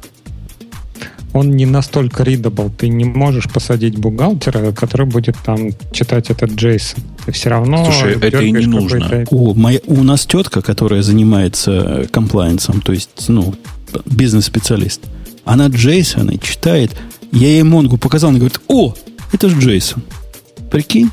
он 1.34 1.52
не 1.52 1.66
настолько 1.66 2.24
readable. 2.24 2.72
Ты 2.76 2.88
не 2.88 3.04
можешь 3.04 3.50
посадить 3.50 4.00
бухгалтера, 4.00 4.72
который 4.72 5.06
будет 5.06 5.36
там 5.46 5.72
читать 5.92 6.30
этот 6.30 6.52
JSON. 6.52 7.00
Ты 7.26 7.32
все 7.34 7.50
равно... 7.50 7.84
Слушай, 7.84 8.18
это 8.22 8.40
и 8.42 8.52
не 8.52 8.66
нужно. 8.66 9.26
О, 9.30 9.54
моя, 9.54 9.80
у 9.86 10.02
нас 10.02 10.26
тетка, 10.26 10.62
которая 10.62 11.02
занимается 11.04 12.08
комплайенсом, 12.12 12.80
то 12.80 12.94
есть, 12.94 13.28
ну, 13.28 13.54
бизнес-специалист, 14.06 15.02
она 15.44 15.68
JSON 15.68 16.40
читает. 16.42 16.96
Я 17.32 17.50
ей 17.50 17.64
Монгу 17.64 17.98
показал, 17.98 18.30
она 18.30 18.40
говорит, 18.40 18.62
о, 18.70 18.96
это 19.34 19.50
же 19.50 19.58
JSON. 19.58 20.02
Прикинь? 20.72 21.12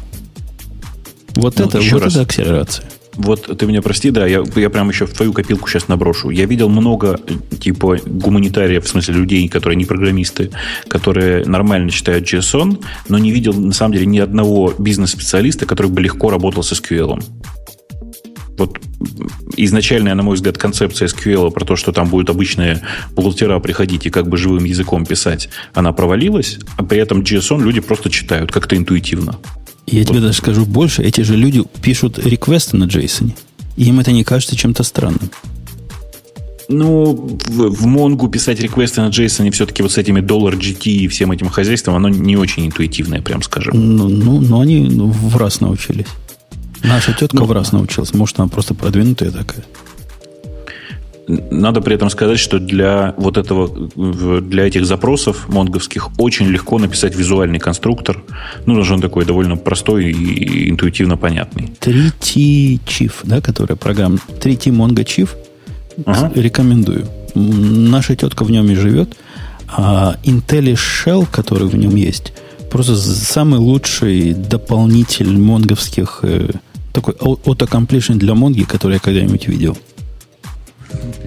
Вот, 1.37 1.59
ну, 1.59 1.67
это, 1.67 1.81
вот 1.81 2.03
раз. 2.03 2.13
это 2.15 2.23
акселерация. 2.23 2.85
Вот 3.15 3.59
ты 3.59 3.67
меня 3.67 3.83
прости, 3.83 4.11
да, 4.11 4.27
я, 4.27 4.43
я 4.57 4.71
прям 4.71 4.89
еще 4.89 5.05
в 5.05 5.13
твою 5.13 5.33
копилку 5.33 5.69
сейчас 5.69 5.87
наброшу. 5.89 6.31
Я 6.31 6.47
видел 6.47 6.71
много, 6.71 7.21
типа, 7.61 7.99
гуманитариев, 8.07 8.85
в 8.85 8.89
смысле 8.89 9.15
людей, 9.15 9.49
которые 9.49 9.77
не 9.77 9.85
программисты, 9.85 10.51
которые 10.89 11.45
нормально 11.45 11.91
читают 11.91 12.25
JSON, 12.25 12.83
но 13.09 13.19
не 13.19 13.31
видел, 13.31 13.53
на 13.53 13.73
самом 13.73 13.93
деле, 13.93 14.07
ни 14.07 14.19
одного 14.19 14.75
бизнес-специалиста, 14.79 15.67
который 15.67 15.89
бы 15.89 16.01
легко 16.01 16.31
работал 16.31 16.63
с 16.63 16.73
SQL. 16.73 17.23
Вот 18.57 18.79
изначальная, 19.57 20.15
на 20.15 20.23
мой 20.23 20.37
взгляд, 20.37 20.59
концепция 20.59 21.09
SQL 21.09 21.51
про 21.51 21.65
то, 21.65 21.77
что 21.77 21.93
там 21.93 22.09
будут 22.09 22.31
обычные 22.31 22.83
бухгалтера 23.13 23.59
приходить 23.59 24.07
и 24.07 24.11
как 24.11 24.29
бы 24.29 24.37
живым 24.37 24.65
языком 24.65 25.07
писать, 25.07 25.49
она 25.75 25.93
провалилась, 25.93 26.59
а 26.77 26.85
при 26.85 26.99
этом 26.99 27.23
JSON 27.23 27.63
люди 27.63 27.81
просто 27.81 28.11
читают 28.11 28.53
как-то 28.53 28.77
интуитивно. 28.77 29.37
Я 29.87 30.01
вот. 30.01 30.09
тебе 30.09 30.21
даже 30.21 30.39
скажу 30.39 30.65
больше, 30.65 31.03
эти 31.03 31.23
же 31.23 31.37
люди 31.37 31.63
пишут 31.83 32.19
реквесты 32.19 32.77
на 32.77 32.85
JSON, 32.85 33.33
им 33.77 34.01
это 34.01 34.13
не 34.13 34.25
кажется 34.25 34.57
чем-то 34.57 34.83
странным. 34.83 35.31
Ну, 36.69 37.39
в, 37.49 37.71
в 37.71 37.87
Монгу 37.87 38.29
писать 38.29 38.61
реквесты 38.61 39.03
на 39.03 39.09
JSON 39.09 39.51
все-таки 39.51 39.83
вот 39.83 39.93
с 39.93 39.99
этими 39.99 40.21
доллар 40.21 40.55
GT 40.55 40.91
и 40.91 41.09
всем 41.09 41.33
этим 41.33 41.49
хозяйством, 41.49 41.97
оно 41.97 42.09
не 42.09 42.37
очень 42.37 42.67
интуитивное, 42.67 43.21
прям 43.21 43.43
скажем. 43.43 43.75
Ну, 43.75 44.09
ну, 44.09 44.41
но 44.41 44.61
они 44.61 44.89
ну, 44.89 45.07
в 45.09 45.37
раз 45.37 45.61
научились. 45.61 46.07
Наша 46.83 47.13
тетка 47.13 47.39
ну, 47.39 47.45
в 47.45 47.53
раз 47.53 47.73
научилась. 47.73 48.13
Может, 48.15 48.41
она 48.41 48.49
просто 48.49 48.75
продвинутая 48.75 49.31
такая. 49.31 49.65
Надо 51.29 51.81
при 51.81 51.95
этом 51.95 52.11
сказать, 52.11 52.39
что 52.39 52.59
для 52.59 53.15
вот 53.17 53.37
этого, 53.37 53.89
для 54.41 54.67
этих 54.67 54.85
запросов 54.85 55.49
монговских 55.49 56.09
очень 56.19 56.47
легко 56.47 56.79
написать 56.79 57.15
визуальный 57.15 57.61
конструктор. 57.61 58.23
Ну, 58.67 58.77
даже 58.77 58.95
он 58.95 59.01
такой 59.01 59.25
довольно 59.25 59.57
простой 59.57 60.11
и 60.11 60.69
интуитивно 60.69 61.17
понятный. 61.17 61.73
3T 61.81 62.81
Chief, 62.85 63.13
да, 63.23 63.41
которая 63.41 63.77
программа. 63.77 64.19
3T 64.41 64.73
Mongo 64.73 65.05
Chief. 65.05 65.29
Ага. 66.05 66.33
Рекомендую. 66.35 67.07
Наша 67.35 68.17
тетка 68.17 68.45
в 68.45 68.51
нем 68.51 68.69
и 68.71 68.75
живет. 68.75 69.17
А 69.69 70.17
Intel 70.25 70.75
Shell, 70.75 71.27
который 71.31 71.69
в 71.69 71.77
нем 71.77 71.95
есть, 71.95 72.33
просто 72.71 72.97
самый 72.97 73.59
лучший 73.59 74.35
дополнитель 74.35 75.39
монговских, 75.39 76.21
э, 76.23 76.51
такой 76.93 77.15
autocompletion 77.15 78.15
для 78.15 78.35
Монги, 78.35 78.63
который 78.63 78.95
я 78.95 78.99
когда-нибудь 79.01 79.49
видел. 79.49 79.77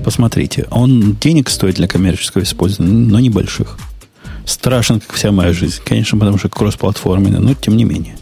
Посмотрите. 0.04 0.68
Он 0.70 1.16
денег 1.16 1.50
стоит 1.50 1.76
для 1.76 1.88
коммерческого 1.88 2.44
использования, 2.44 2.94
но 2.94 3.20
небольших. 3.20 3.78
Страшен, 4.46 5.00
как 5.00 5.14
вся 5.14 5.32
моя 5.32 5.54
жизнь. 5.54 5.82
Конечно, 5.84 6.20
потому 6.20 6.38
что 6.38 6.50
кроссплатформенный, 6.50 7.40
но 7.40 7.54
тем 7.56 7.76
не 7.76 7.84
менее. 7.84 8.16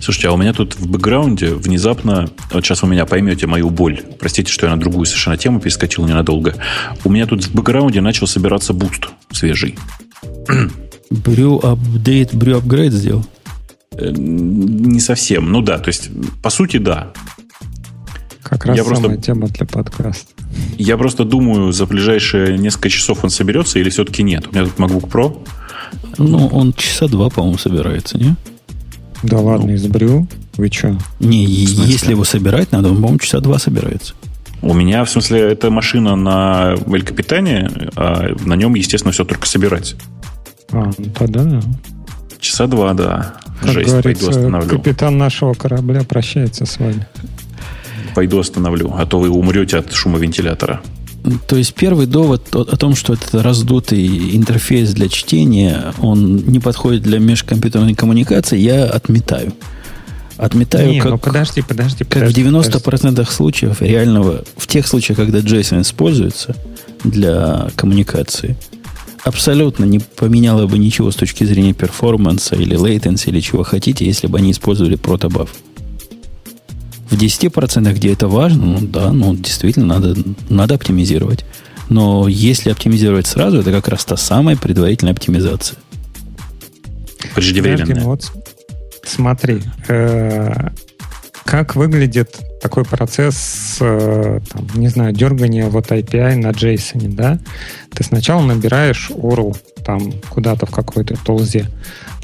Слушайте, 0.00 0.28
а 0.28 0.32
у 0.32 0.36
меня 0.36 0.52
тут 0.52 0.76
в 0.76 0.86
бэкграунде 0.86 1.54
внезапно, 1.54 2.28
вот 2.52 2.64
сейчас 2.64 2.82
вы 2.82 2.88
меня 2.88 3.06
поймете 3.06 3.46
мою 3.46 3.70
боль, 3.70 4.02
простите, 4.18 4.52
что 4.52 4.66
я 4.66 4.74
на 4.74 4.80
другую 4.80 5.06
совершенно 5.06 5.38
тему 5.38 5.60
перескочил 5.60 6.04
ненадолго, 6.04 6.56
у 7.04 7.10
меня 7.10 7.26
тут 7.26 7.44
в 7.44 7.54
бэкграунде 7.54 8.02
начал 8.02 8.26
собираться 8.26 8.74
Boost 8.74 9.08
свежий. 9.32 9.78
Брю 11.10 11.58
апдейт, 11.58 12.34
брю 12.34 12.58
апгрейд 12.58 12.92
сделал? 12.92 13.24
Э, 13.96 14.10
не 14.10 15.00
совсем. 15.00 15.50
Ну 15.50 15.60
да, 15.60 15.78
то 15.78 15.88
есть, 15.88 16.10
по 16.42 16.50
сути, 16.50 16.78
да. 16.78 17.12
Как 18.42 18.66
раз 18.66 18.76
я 18.76 18.84
самая 18.84 19.00
просто, 19.00 19.22
тема 19.22 19.48
для 19.48 19.66
подкаста. 19.66 20.32
Я 20.78 20.96
просто 20.96 21.24
думаю, 21.24 21.72
за 21.72 21.86
ближайшие 21.86 22.58
несколько 22.58 22.90
часов 22.90 23.24
он 23.24 23.30
соберется 23.30 23.78
или 23.78 23.90
все-таки 23.90 24.22
нет. 24.22 24.48
У 24.48 24.54
меня 24.54 24.64
тут 24.66 24.78
MacBook 24.78 25.10
Pro. 25.10 25.46
Ну, 26.18 26.46
он 26.48 26.72
часа 26.74 27.08
два, 27.08 27.30
по-моему, 27.30 27.58
собирается, 27.58 28.18
не? 28.18 28.36
Да 29.22 29.40
ладно, 29.40 29.68
ну. 29.68 29.74
избрю. 29.74 30.28
Вы 30.56 30.68
что? 30.68 30.96
Не, 31.18 31.44
если 31.44 32.10
его 32.10 32.24
собирать 32.24 32.72
надо, 32.72 32.90
он, 32.90 32.96
по-моему, 32.96 33.18
часа 33.18 33.40
два 33.40 33.58
собирается. 33.58 34.14
У 34.62 34.72
меня, 34.72 35.04
в 35.04 35.10
смысле, 35.10 35.40
это 35.40 35.70
машина 35.70 36.16
на 36.16 36.76
мелькопитание, 36.86 37.70
а 37.96 38.34
на 38.44 38.54
нем, 38.54 38.74
естественно, 38.74 39.12
все 39.12 39.24
только 39.24 39.46
собирать. 39.46 39.96
А, 40.72 40.90
ну 40.96 41.04
тогда 41.16 41.44
да. 41.44 41.60
Часа 42.44 42.66
два, 42.66 42.94
да. 42.94 43.34
Как 43.60 43.72
Жесть, 43.72 44.02
пойду 44.02 44.28
остановлю. 44.28 44.68
Капитан 44.68 45.18
нашего 45.18 45.54
корабля 45.54 46.02
прощается 46.02 46.66
с 46.66 46.78
вами 46.78 47.06
пойду 48.14 48.38
остановлю, 48.38 48.94
а 48.96 49.04
то 49.06 49.18
вы 49.18 49.28
умрете 49.28 49.78
от 49.78 49.92
шума 49.92 50.18
вентилятора. 50.18 50.80
То 51.48 51.56
есть 51.56 51.74
первый 51.74 52.06
довод 52.06 52.54
о, 52.54 52.60
о 52.60 52.76
том, 52.76 52.94
что 52.94 53.14
это 53.14 53.42
раздутый 53.42 54.36
интерфейс 54.36 54.92
для 54.92 55.08
чтения, 55.08 55.92
он 56.00 56.36
не 56.36 56.60
подходит 56.60 57.02
для 57.02 57.18
межкомпьютерной 57.18 57.94
коммуникации, 57.94 58.58
я 58.58 58.84
отметаю. 58.84 59.52
Отметаю, 60.36 60.90
не, 60.90 61.00
как, 61.00 61.12
ну 61.12 61.18
подожди, 61.18 61.62
подожди, 61.62 62.04
как 62.04 62.24
подожди, 62.24 62.42
в 62.42 62.46
90% 62.46 62.80
подожди. 62.82 63.24
случаев 63.24 63.80
реального, 63.82 64.44
в 64.56 64.66
тех 64.66 64.86
случаях, 64.86 65.16
когда 65.16 65.38
JSON 65.38 65.80
используется 65.80 66.56
для 67.04 67.68
коммуникации, 67.76 68.56
абсолютно 69.24 69.84
не 69.84 69.98
поменяло 69.98 70.66
бы 70.66 70.78
ничего 70.78 71.10
с 71.10 71.16
точки 71.16 71.44
зрения 71.44 71.72
перформанса 71.72 72.54
или 72.54 72.76
latency 72.76 73.30
или 73.30 73.40
чего 73.40 73.62
хотите, 73.62 74.04
если 74.04 74.26
бы 74.26 74.38
они 74.38 74.52
использовали 74.52 74.96
протобаф. 74.96 75.50
В 77.10 77.16
10%, 77.16 77.92
где 77.92 78.12
это 78.12 78.28
важно, 78.28 78.64
ну 78.64 78.78
да, 78.80 79.12
ну 79.12 79.34
действительно 79.34 79.86
надо, 79.86 80.16
надо 80.48 80.74
оптимизировать. 80.74 81.44
Но 81.88 82.28
если 82.28 82.70
оптимизировать 82.70 83.26
сразу, 83.26 83.58
это 83.58 83.70
как 83.70 83.88
раз 83.88 84.04
та 84.04 84.16
самая 84.16 84.56
предварительная 84.56 85.12
оптимизация. 85.12 85.78
Преждевременная. 87.34 88.02
Вот, 88.04 88.32
смотри, 89.04 89.62
э, 89.88 90.70
как 91.44 91.76
выглядит 91.76 92.36
такой 92.60 92.84
процесс, 92.84 93.76
э, 93.80 94.40
там, 94.50 94.66
не 94.74 94.88
знаю, 94.88 95.12
дергания 95.12 95.68
вот 95.68 95.88
API 95.88 96.36
на 96.36 96.48
JSON, 96.48 97.14
да? 97.14 97.38
Ты 97.94 98.04
сначала 98.04 98.42
набираешь 98.42 99.10
URL 99.10 99.56
там 99.84 100.12
куда-то 100.30 100.66
в 100.66 100.70
какой-то 100.70 101.16
толзе, 101.24 101.68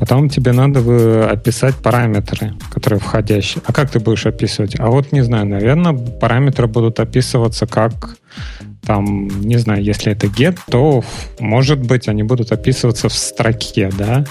Потом 0.00 0.30
тебе 0.30 0.52
надо 0.52 1.28
описать 1.30 1.74
параметры, 1.74 2.54
которые 2.72 2.98
входящие. 2.98 3.62
А 3.66 3.72
как 3.74 3.90
ты 3.90 4.00
будешь 4.00 4.24
описывать? 4.24 4.80
А 4.80 4.86
вот 4.86 5.12
не 5.12 5.20
знаю, 5.20 5.44
наверное, 5.44 5.92
параметры 5.92 6.66
будут 6.68 7.00
описываться 7.00 7.66
как 7.66 8.16
там, 8.82 9.28
не 9.40 9.56
знаю, 9.58 9.82
если 9.82 10.12
это 10.12 10.26
get, 10.26 10.58
то, 10.70 11.04
может 11.38 11.80
быть, 11.80 12.08
они 12.08 12.22
будут 12.22 12.52
описываться 12.52 13.08
в 13.08 13.12
строке, 13.12 13.90
да, 13.96 14.24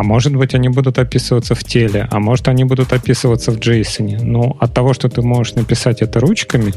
а 0.00 0.02
может 0.02 0.34
быть, 0.34 0.54
они 0.54 0.70
будут 0.70 0.98
описываться 0.98 1.54
в 1.54 1.62
теле, 1.62 2.08
а 2.10 2.20
может, 2.20 2.48
они 2.48 2.64
будут 2.64 2.94
описываться 2.94 3.52
в 3.52 3.58
JSON. 3.58 4.22
Но 4.22 4.56
от 4.58 4.72
того, 4.72 4.94
что 4.94 5.10
ты 5.10 5.20
можешь 5.20 5.54
написать 5.54 6.00
это 6.00 6.20
ручками, 6.20 6.72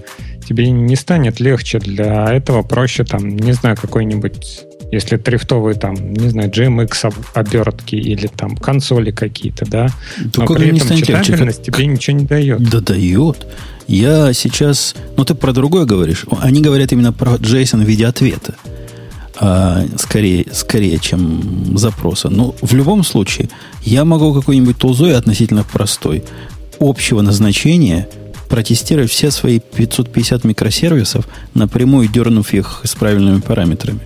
тебе 0.45 0.69
не 0.69 0.97
станет 0.97 1.39
легче. 1.39 1.79
Для 1.79 2.33
этого 2.33 2.63
проще, 2.63 3.05
там, 3.05 3.29
не 3.29 3.53
знаю, 3.53 3.77
какой-нибудь 3.81 4.65
если 4.93 5.17
трифтовые 5.17 5.75
там, 5.75 5.95
не 6.13 6.29
знаю, 6.29 6.51
GMX 6.51 7.13
обертки 7.33 7.95
или 7.95 8.27
там 8.27 8.55
консоли 8.55 9.09
какие-то, 9.09 9.65
да, 9.65 9.87
то 10.31 10.41
но 10.41 10.47
при 10.55 10.75
этом 10.75 10.97
читабельность 10.97 11.63
тебе 11.63 11.87
ничего 11.87 12.17
не 12.17 12.25
дает. 12.25 12.69
Да 12.69 12.79
дает. 12.79 13.47
Я 13.87 14.33
сейчас... 14.33 14.95
Ну, 15.17 15.25
ты 15.25 15.33
про 15.33 15.51
другое 15.51 15.85
говоришь. 15.85 16.25
Они 16.39 16.61
говорят 16.61 16.91
именно 16.91 17.11
про 17.11 17.35
JSON 17.35 17.83
в 17.83 17.87
виде 17.87 18.05
ответа. 18.05 18.53
А, 19.37 19.83
скорее, 19.97 20.45
скорее, 20.51 20.99
чем 20.99 21.75
запроса. 21.75 22.29
Но 22.29 22.53
в 22.61 22.73
любом 22.75 23.03
случае, 23.03 23.49
я 23.83 24.05
могу 24.05 24.31
какой-нибудь 24.31 24.77
тулзой 24.77 25.17
относительно 25.17 25.63
простой 25.63 26.23
общего 26.79 27.21
назначения 27.21 28.07
протестировать 28.47 29.09
все 29.09 29.31
свои 29.31 29.59
550 29.59 30.43
микросервисов, 30.43 31.27
напрямую 31.55 32.07
дернув 32.07 32.53
их 32.53 32.81
с 32.83 32.93
правильными 32.93 33.39
параметрами. 33.39 34.01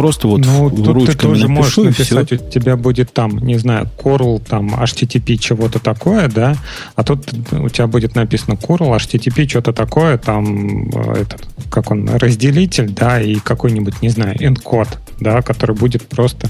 Просто 0.00 0.28
вот 0.28 0.46
ну, 0.46 0.70
тут 0.70 0.86
ручками 0.86 1.12
ты 1.12 1.18
тоже 1.18 1.48
напишу, 1.48 1.52
можешь 1.52 1.76
написать, 1.76 2.32
у 2.32 2.36
тебя 2.38 2.78
будет 2.78 3.12
там, 3.12 3.36
не 3.36 3.58
знаю, 3.58 3.86
curl, 4.02 4.42
там, 4.42 4.74
HTTP, 4.74 5.36
чего-то 5.36 5.78
такое, 5.78 6.26
да, 6.28 6.56
а 6.94 7.04
тут 7.04 7.28
у 7.52 7.68
тебя 7.68 7.86
будет 7.86 8.14
написано 8.14 8.54
curl, 8.54 8.96
HTTP, 8.96 9.46
что-то 9.46 9.74
такое, 9.74 10.16
там, 10.16 10.88
э, 10.88 11.20
этот, 11.20 11.46
как 11.70 11.90
он, 11.90 12.08
разделитель, 12.08 12.88
да, 12.88 13.20
и 13.20 13.34
какой-нибудь, 13.34 14.00
не 14.00 14.08
знаю, 14.08 14.36
encode, 14.36 14.88
да, 15.20 15.42
который 15.42 15.76
будет 15.76 16.08
просто 16.08 16.48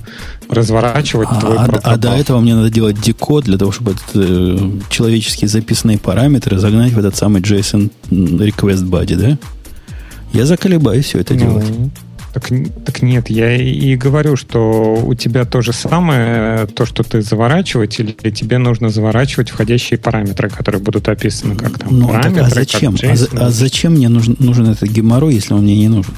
разворачивать 0.49 1.31
а, 1.33 1.41
твой 1.41 1.57
а, 1.57 1.65
протокол. 1.65 1.93
А 1.93 1.97
до 1.97 2.11
этого 2.11 2.39
мне 2.39 2.55
надо 2.55 2.71
делать 2.71 3.01
декод 3.01 3.47
для 3.47 3.59
того, 3.59 3.73
чтобы 3.73 3.91
этот, 3.91 4.11
э, 4.15 4.71
человеческие 4.91 5.49
записанные 5.49 5.99
параметры 5.99 6.57
загнать 6.57 6.93
в 6.93 6.99
этот 7.01 7.17
самый 7.17 7.43
JSON 7.43 7.91
request 8.11 8.89
body, 8.89 9.17
да? 9.17 9.39
Я 10.33 10.47
заколебаюсь 10.47 11.07
все 11.07 11.19
это 11.19 11.35
ну, 11.35 11.41
делать. 11.41 11.67
Так, 12.33 12.49
так 12.85 13.03
нет, 13.03 13.29
я 13.29 13.57
и 13.57 13.97
говорю, 13.97 14.37
что 14.37 14.95
у 14.95 15.15
тебя 15.15 15.45
то 15.45 15.63
же 15.63 15.73
самое, 15.73 16.67
то, 16.67 16.87
что 16.87 17.03
ты 17.03 17.23
заворачивать, 17.23 17.99
или 17.99 18.13
тебе 18.13 18.59
нужно 18.59 18.91
заворачивать 18.91 19.51
входящие 19.51 19.99
параметры, 19.99 20.49
которые 20.49 20.81
будут 20.81 21.09
описаны 21.09 21.57
как 21.57 21.79
там. 21.79 21.99
Ну, 21.99 22.09
параметры, 22.09 22.35
так, 22.35 22.47
а 22.47 22.55
зачем? 22.55 22.97
А, 23.03 23.47
а 23.47 23.51
зачем 23.51 23.93
мне 23.93 24.09
нужен, 24.09 24.37
нужен 24.39 24.69
этот 24.69 24.89
геморрой, 24.89 25.35
если 25.35 25.55
он 25.55 25.63
мне 25.63 25.77
не 25.77 25.89
нужен? 25.89 26.15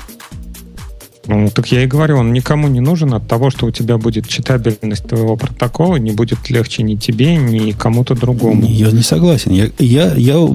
Ну, 1.26 1.48
так 1.50 1.68
я 1.68 1.84
и 1.84 1.86
говорю, 1.86 2.18
он 2.18 2.32
никому 2.32 2.68
не 2.68 2.80
нужен 2.80 3.14
от 3.14 3.28
того, 3.28 3.50
что 3.50 3.66
у 3.66 3.70
тебя 3.70 3.96
будет 3.96 4.28
читабельность 4.28 5.06
твоего 5.06 5.36
протокола, 5.36 5.96
не 5.96 6.10
будет 6.10 6.50
легче 6.50 6.82
ни 6.82 6.96
тебе, 6.96 7.36
ни 7.36 7.70
кому-то 7.70 8.14
другому. 8.14 8.66
Я 8.66 8.90
не 8.90 9.02
согласен. 9.02 9.52
Я, 9.52 9.70
я, 9.78 10.12
я 10.14 10.48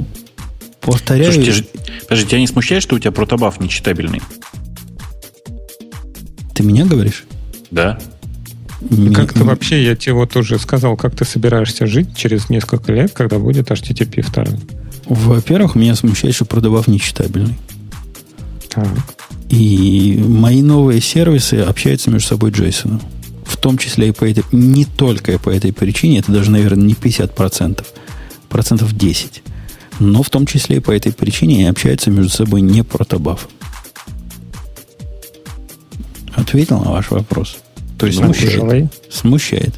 Повторяю. 0.87 1.33
Слушай, 1.33 1.51
же, 1.51 1.65
подожди, 2.07 2.27
тебя 2.29 2.39
не 2.39 2.47
смущает, 2.47 2.81
что 2.81 2.95
у 2.95 2.99
тебя 2.99 3.11
протобаф 3.11 3.59
нечитабельный? 3.59 4.21
Ты 6.57 6.63
меня 6.63 6.85
говоришь? 6.85 7.25
Да. 7.69 7.99
Не, 8.89 9.13
как 9.13 9.31
ты 9.31 9.43
вообще, 9.43 9.83
я 9.85 9.95
тебе 9.95 10.13
вот 10.13 10.35
уже 10.35 10.57
сказал, 10.57 10.97
как 10.97 11.15
ты 11.15 11.23
собираешься 11.23 11.85
жить 11.85 12.17
через 12.17 12.49
несколько 12.49 12.91
лет, 12.91 13.11
когда 13.11 13.37
будет 13.37 13.69
HTTP 13.69 14.25
2? 14.33 14.45
Во-первых, 15.05 15.75
меня 15.75 15.93
смущает, 15.93 16.33
что 16.33 16.45
продавав 16.45 16.87
нечитабельный. 16.87 17.55
Так. 18.69 18.87
И 19.49 20.19
мои 20.27 20.63
новые 20.63 20.99
сервисы 20.99 21.55
общаются 21.59 22.09
между 22.09 22.29
собой 22.29 22.49
JSON. 22.49 23.03
В 23.45 23.57
том 23.57 23.77
числе 23.77 24.07
и 24.07 24.11
по 24.11 24.27
этой, 24.27 24.43
не 24.51 24.85
только 24.85 25.33
и 25.33 25.37
по 25.37 25.51
этой 25.51 25.71
причине, 25.71 26.19
это 26.19 26.31
даже, 26.31 26.49
наверное, 26.49 26.87
не 26.87 26.95
50%, 26.95 27.85
процентов 28.49 28.97
10. 28.97 29.43
Но 29.99 30.23
в 30.23 30.31
том 30.31 30.47
числе 30.47 30.77
и 30.77 30.79
по 30.79 30.89
этой 30.89 31.13
причине 31.13 31.57
они 31.57 31.65
общаются 31.65 32.09
между 32.09 32.31
собой 32.31 32.61
не 32.61 32.83
протобаф. 32.83 33.47
Ответил 36.37 36.79
на 36.79 36.91
ваш 36.91 37.11
вопрос. 37.11 37.57
То 37.97 38.05
есть 38.05 38.19
ну, 38.19 38.33
смущает. 38.33 38.93
Смущает. 39.11 39.73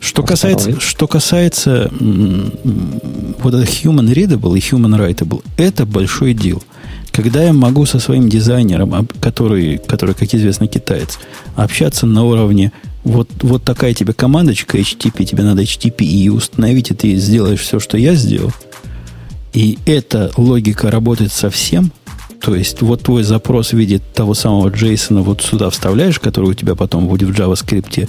Что 0.00 0.22
касается, 0.22 0.78
что 0.80 1.08
касается 1.08 1.90
вот 1.90 3.54
это 3.54 3.64
human 3.64 4.14
readable 4.14 4.56
и 4.56 4.60
human 4.60 4.96
writable, 4.96 5.42
это 5.56 5.84
большой 5.84 6.34
дел. 6.34 6.62
Когда 7.10 7.42
я 7.42 7.52
могу 7.52 7.84
со 7.84 7.98
своим 7.98 8.28
дизайнером, 8.28 9.08
который, 9.20 9.78
который 9.78 10.14
как 10.14 10.32
известно, 10.32 10.68
китаец, 10.68 11.18
общаться 11.56 12.06
на 12.06 12.24
уровне 12.24 12.70
вот, 13.02 13.28
вот 13.42 13.64
такая 13.64 13.92
тебе 13.92 14.12
командочка 14.12 14.78
HTTP, 14.78 15.24
тебе 15.24 15.42
надо 15.42 15.62
HTTP 15.62 16.04
и 16.04 16.28
установить, 16.28 16.92
и 16.92 16.94
ты 16.94 17.16
сделаешь 17.16 17.60
все, 17.60 17.80
что 17.80 17.98
я 17.98 18.14
сделал, 18.14 18.52
и 19.52 19.78
эта 19.86 20.30
логика 20.36 20.90
работает 20.90 21.32
совсем, 21.32 21.90
то 22.40 22.54
есть 22.54 22.82
вот 22.82 23.02
твой 23.02 23.22
запрос 23.22 23.70
в 23.70 23.76
виде 23.76 24.00
того 24.14 24.34
самого 24.34 24.68
JSON 24.68 25.22
вот 25.22 25.42
сюда 25.42 25.70
вставляешь, 25.70 26.20
который 26.20 26.50
у 26.50 26.54
тебя 26.54 26.74
потом 26.74 27.08
будет 27.08 27.28
в 27.28 27.32
JavaScript, 27.32 28.08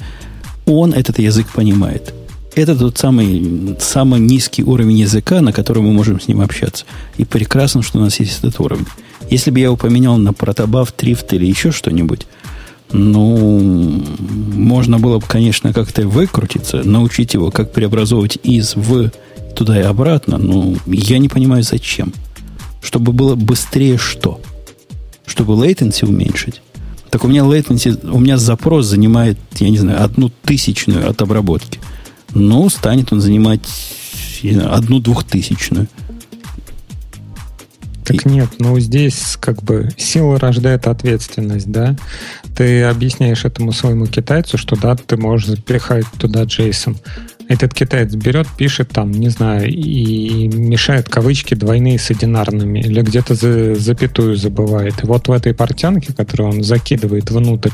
он 0.66 0.94
этот 0.94 1.20
язык 1.20 1.48
понимает. 1.48 2.14
Это 2.56 2.76
тот 2.76 2.98
самый, 2.98 3.76
самый 3.80 4.20
низкий 4.20 4.64
уровень 4.64 5.00
языка, 5.00 5.42
на 5.42 5.54
котором 5.54 5.86
мы 5.86 5.94
можем 5.94 6.20
с 6.20 6.28
ним 6.28 6.42
общаться. 6.42 6.86
И 7.18 7.26
прекрасно, 7.26 7.82
что 7.82 8.00
у 8.00 8.02
нас 8.02 8.20
есть 8.20 8.40
этот 8.40 8.60
уровень. 8.60 8.86
Если 9.30 9.52
бы 9.52 9.60
я 9.60 9.66
его 9.66 9.78
поменял 9.78 10.18
на 10.18 10.34
протобаф, 10.34 10.92
трифт 10.92 11.32
или 11.34 11.46
еще 11.46 11.72
что-нибудь, 11.72 12.28
ну, 12.92 14.04
можно 14.54 14.98
было 14.98 15.20
бы, 15.20 15.26
конечно, 15.28 15.74
как-то 15.74 16.08
выкрутиться, 16.08 16.84
научить 16.84 17.36
его, 17.36 17.52
как 17.52 17.72
преобразовывать 17.72 18.40
из 18.44 18.76
в 18.76 19.12
туда 19.56 19.80
и 19.80 19.84
обратно, 19.84 20.38
но 20.38 20.76
я 20.88 21.20
не 21.20 21.30
понимаю, 21.30 21.64
зачем. 21.64 22.14
Чтобы 22.82 23.12
было 23.12 23.36
быстрее 23.36 23.98
что? 23.98 24.42
Чтобы 25.26 25.54
latency 25.54 26.06
уменьшить. 26.06 26.62
Так 27.10 27.24
у 27.24 27.28
меня 27.28 27.42
latency, 27.42 28.10
у 28.10 28.20
меня 28.20 28.38
запрос 28.38 28.86
занимает, 28.86 29.38
я 29.56 29.70
не 29.70 29.78
знаю, 29.78 30.04
одну 30.04 30.32
тысячную 30.44 31.10
от 31.10 31.22
обработки. 31.22 31.80
Ну, 32.34 32.70
станет 32.70 33.12
он 33.12 33.22
занимать 33.22 33.62
знаю, 34.44 34.74
одну 34.74 35.00
двухтысячную. 35.00 35.88
Так 38.04 38.26
нет, 38.26 38.50
ну 38.58 38.80
здесь 38.80 39.38
как 39.40 39.62
бы 39.62 39.90
сила 39.98 40.40
рождает 40.40 40.88
ответственность, 40.88 41.70
да? 41.72 41.96
Ты 42.56 42.84
объясняешь 42.84 43.46
этому 43.46 43.72
своему 43.72 44.08
китайцу, 44.08 44.58
что 44.58 44.76
да, 44.76 44.96
ты 44.96 45.16
можешь 45.16 45.48
запихать 45.48 46.06
туда 46.18 46.44
JSON 46.44 46.98
этот 47.50 47.74
китаец 47.74 48.14
берет, 48.14 48.48
пишет 48.48 48.90
там, 48.90 49.10
не 49.10 49.30
знаю, 49.30 49.68
и 49.68 50.48
мешает 50.50 51.10
кавычки 51.10 51.56
двойные 51.56 51.98
с 51.98 52.12
одинарными, 52.12 52.78
или 52.78 53.02
где-то 53.02 53.34
за, 53.34 53.74
запятую 53.74 54.36
забывает. 54.36 55.04
И 55.04 55.08
вот 55.08 55.28
в 55.28 55.32
этой 55.32 55.56
портянке, 55.56 56.14
которую 56.14 56.50
он 56.50 56.64
закидывает 56.64 57.32
внутрь, 57.32 57.72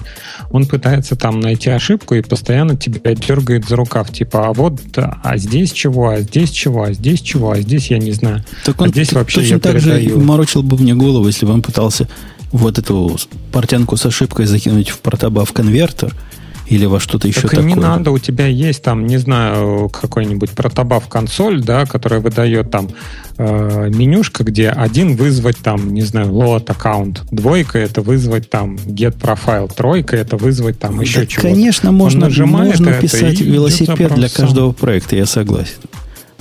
он 0.49 0.65
пытается 0.65 1.17
там 1.17 1.41
найти 1.41 1.69
ошибку 1.71 2.15
и 2.15 2.21
постоянно 2.21 2.77
тебя 2.77 3.13
дергает 3.15 3.67
за 3.67 3.75
рукав. 3.75 4.13
Типа, 4.13 4.47
а 4.47 4.53
вот, 4.53 4.79
а 4.95 5.37
здесь 5.37 5.73
чего, 5.73 6.07
а 6.07 6.21
здесь 6.21 6.51
чего, 6.51 6.83
а 6.83 6.93
здесь 6.93 7.19
чего, 7.19 7.51
а 7.51 7.59
здесь 7.59 7.91
я 7.91 7.97
не 7.97 8.13
знаю. 8.13 8.45
Так 8.63 8.79
он 8.79 8.87
а 8.87 8.91
здесь 8.91 9.11
вообще 9.11 9.41
точно 9.41 9.59
так 9.59 9.73
передаю. 9.73 10.09
же 10.11 10.25
морочил 10.25 10.63
бы 10.63 10.77
мне 10.77 10.95
голову, 10.95 11.27
если 11.27 11.45
бы 11.45 11.51
он 11.51 11.61
пытался 11.61 12.07
вот 12.53 12.79
эту 12.79 13.17
портянку 13.51 13.97
с 13.97 14.05
ошибкой 14.05 14.45
закинуть 14.45 14.87
в 14.87 14.99
протобаф 14.99 15.51
конвертер– 15.51 16.15
или 16.67 16.85
во 16.85 16.99
что-то 16.99 17.27
еще 17.27 17.41
так 17.41 17.51
такое. 17.51 17.65
не 17.65 17.75
надо, 17.75 18.11
у 18.11 18.17
тебя 18.17 18.47
есть 18.47 18.81
там, 18.81 19.05
не 19.05 19.17
знаю, 19.17 19.89
какой-нибудь 19.89 20.51
протобаф 20.51 21.07
консоль, 21.07 21.61
да, 21.63 21.85
которая 21.85 22.19
выдает 22.19 22.71
там 22.71 22.89
э, 23.37 23.89
менюшка, 23.93 24.43
где 24.43 24.69
один 24.69 25.15
вызвать 25.15 25.57
там, 25.57 25.93
не 25.93 26.01
знаю, 26.01 26.29
load 26.29 26.65
аккаунт, 26.71 27.23
двойка 27.31 27.77
это 27.77 28.01
вызвать 28.01 28.49
там 28.49 28.75
get 28.75 29.17
profile, 29.19 29.71
тройка 29.73 30.17
это 30.17 30.37
вызвать 30.37 30.79
там 30.79 31.01
еще 31.01 31.21
да, 31.21 31.25
чего-то. 31.27 31.49
Конечно, 31.49 31.91
можно, 31.91 32.29
можно 32.45 32.93
писать 32.93 33.41
велосипед 33.41 34.15
для 34.15 34.29
каждого 34.29 34.71
проекта, 34.71 35.15
я 35.15 35.25
согласен. 35.25 35.77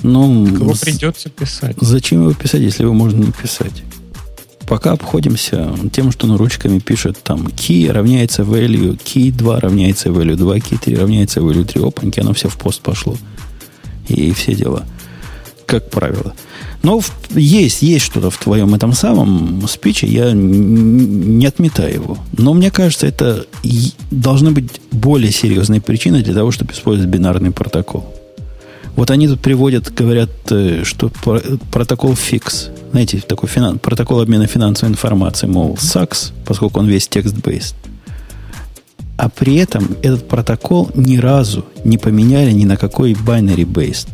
Но 0.01 0.25
его 0.45 0.73
придется 0.79 1.29
писать. 1.29 1.75
Зачем 1.79 2.21
его 2.21 2.33
писать, 2.33 2.61
если 2.61 2.83
его 2.83 2.93
можно 2.93 3.23
не 3.23 3.31
писать? 3.31 3.83
Пока 4.67 4.93
обходимся 4.93 5.69
тем, 5.91 6.11
что 6.11 6.25
на 6.27 6.37
ручками 6.37 6.79
пишет 6.79 7.17
там 7.23 7.47
key 7.47 7.91
равняется 7.91 8.41
value, 8.41 8.97
key 8.97 9.31
2 9.31 9.59
равняется 9.59 10.09
value 10.09 10.35
2, 10.35 10.57
key 10.57 10.79
3 10.83 10.95
равняется 10.95 11.39
value 11.39 11.65
3. 11.65 11.83
Опаньки, 11.83 12.19
оно 12.19 12.33
все 12.33 12.49
в 12.49 12.57
пост 12.57 12.81
пошло. 12.81 13.15
И 14.07 14.31
все 14.31 14.55
дела. 14.55 14.85
Как 15.67 15.89
правило. 15.89 16.33
Но 16.83 17.01
есть, 17.31 17.81
есть 17.81 18.05
что-то 18.05 18.29
в 18.29 18.37
твоем 18.37 18.75
этом 18.75 18.93
самом 18.93 19.67
спиче, 19.67 20.07
я 20.07 20.31
не 20.33 21.45
отметаю 21.45 21.93
его. 21.93 22.17
Но 22.37 22.53
мне 22.53 22.69
кажется, 22.69 23.07
это 23.07 23.45
должны 24.11 24.51
быть 24.51 24.81
более 24.91 25.31
серьезные 25.31 25.81
причины 25.81 26.21
для 26.21 26.33
того, 26.33 26.51
чтобы 26.51 26.73
использовать 26.73 27.09
бинарный 27.09 27.51
протокол. 27.51 28.14
Вот 28.95 29.11
они 29.11 29.27
тут 29.27 29.41
приводят, 29.41 29.93
говорят, 29.93 30.29
э, 30.51 30.83
что 30.83 31.11
протокол 31.71 32.15
фикс, 32.15 32.69
знаете, 32.91 33.19
такой 33.19 33.49
финан, 33.49 33.77
протокол 33.77 34.21
обмена 34.21 34.47
финансовой 34.47 34.93
информацией, 34.93 35.51
мол, 35.51 35.75
SAX, 35.75 36.31
поскольку 36.45 36.79
он 36.79 36.87
весь 36.87 37.07
текст-based. 37.07 37.75
А 39.17 39.29
при 39.29 39.55
этом 39.55 39.95
этот 40.01 40.27
протокол 40.27 40.89
ни 40.93 41.17
разу 41.17 41.65
не 41.83 41.97
поменяли 41.97 42.51
ни 42.51 42.65
на 42.65 42.77
какой 42.77 43.13
binary-based. 43.13 44.07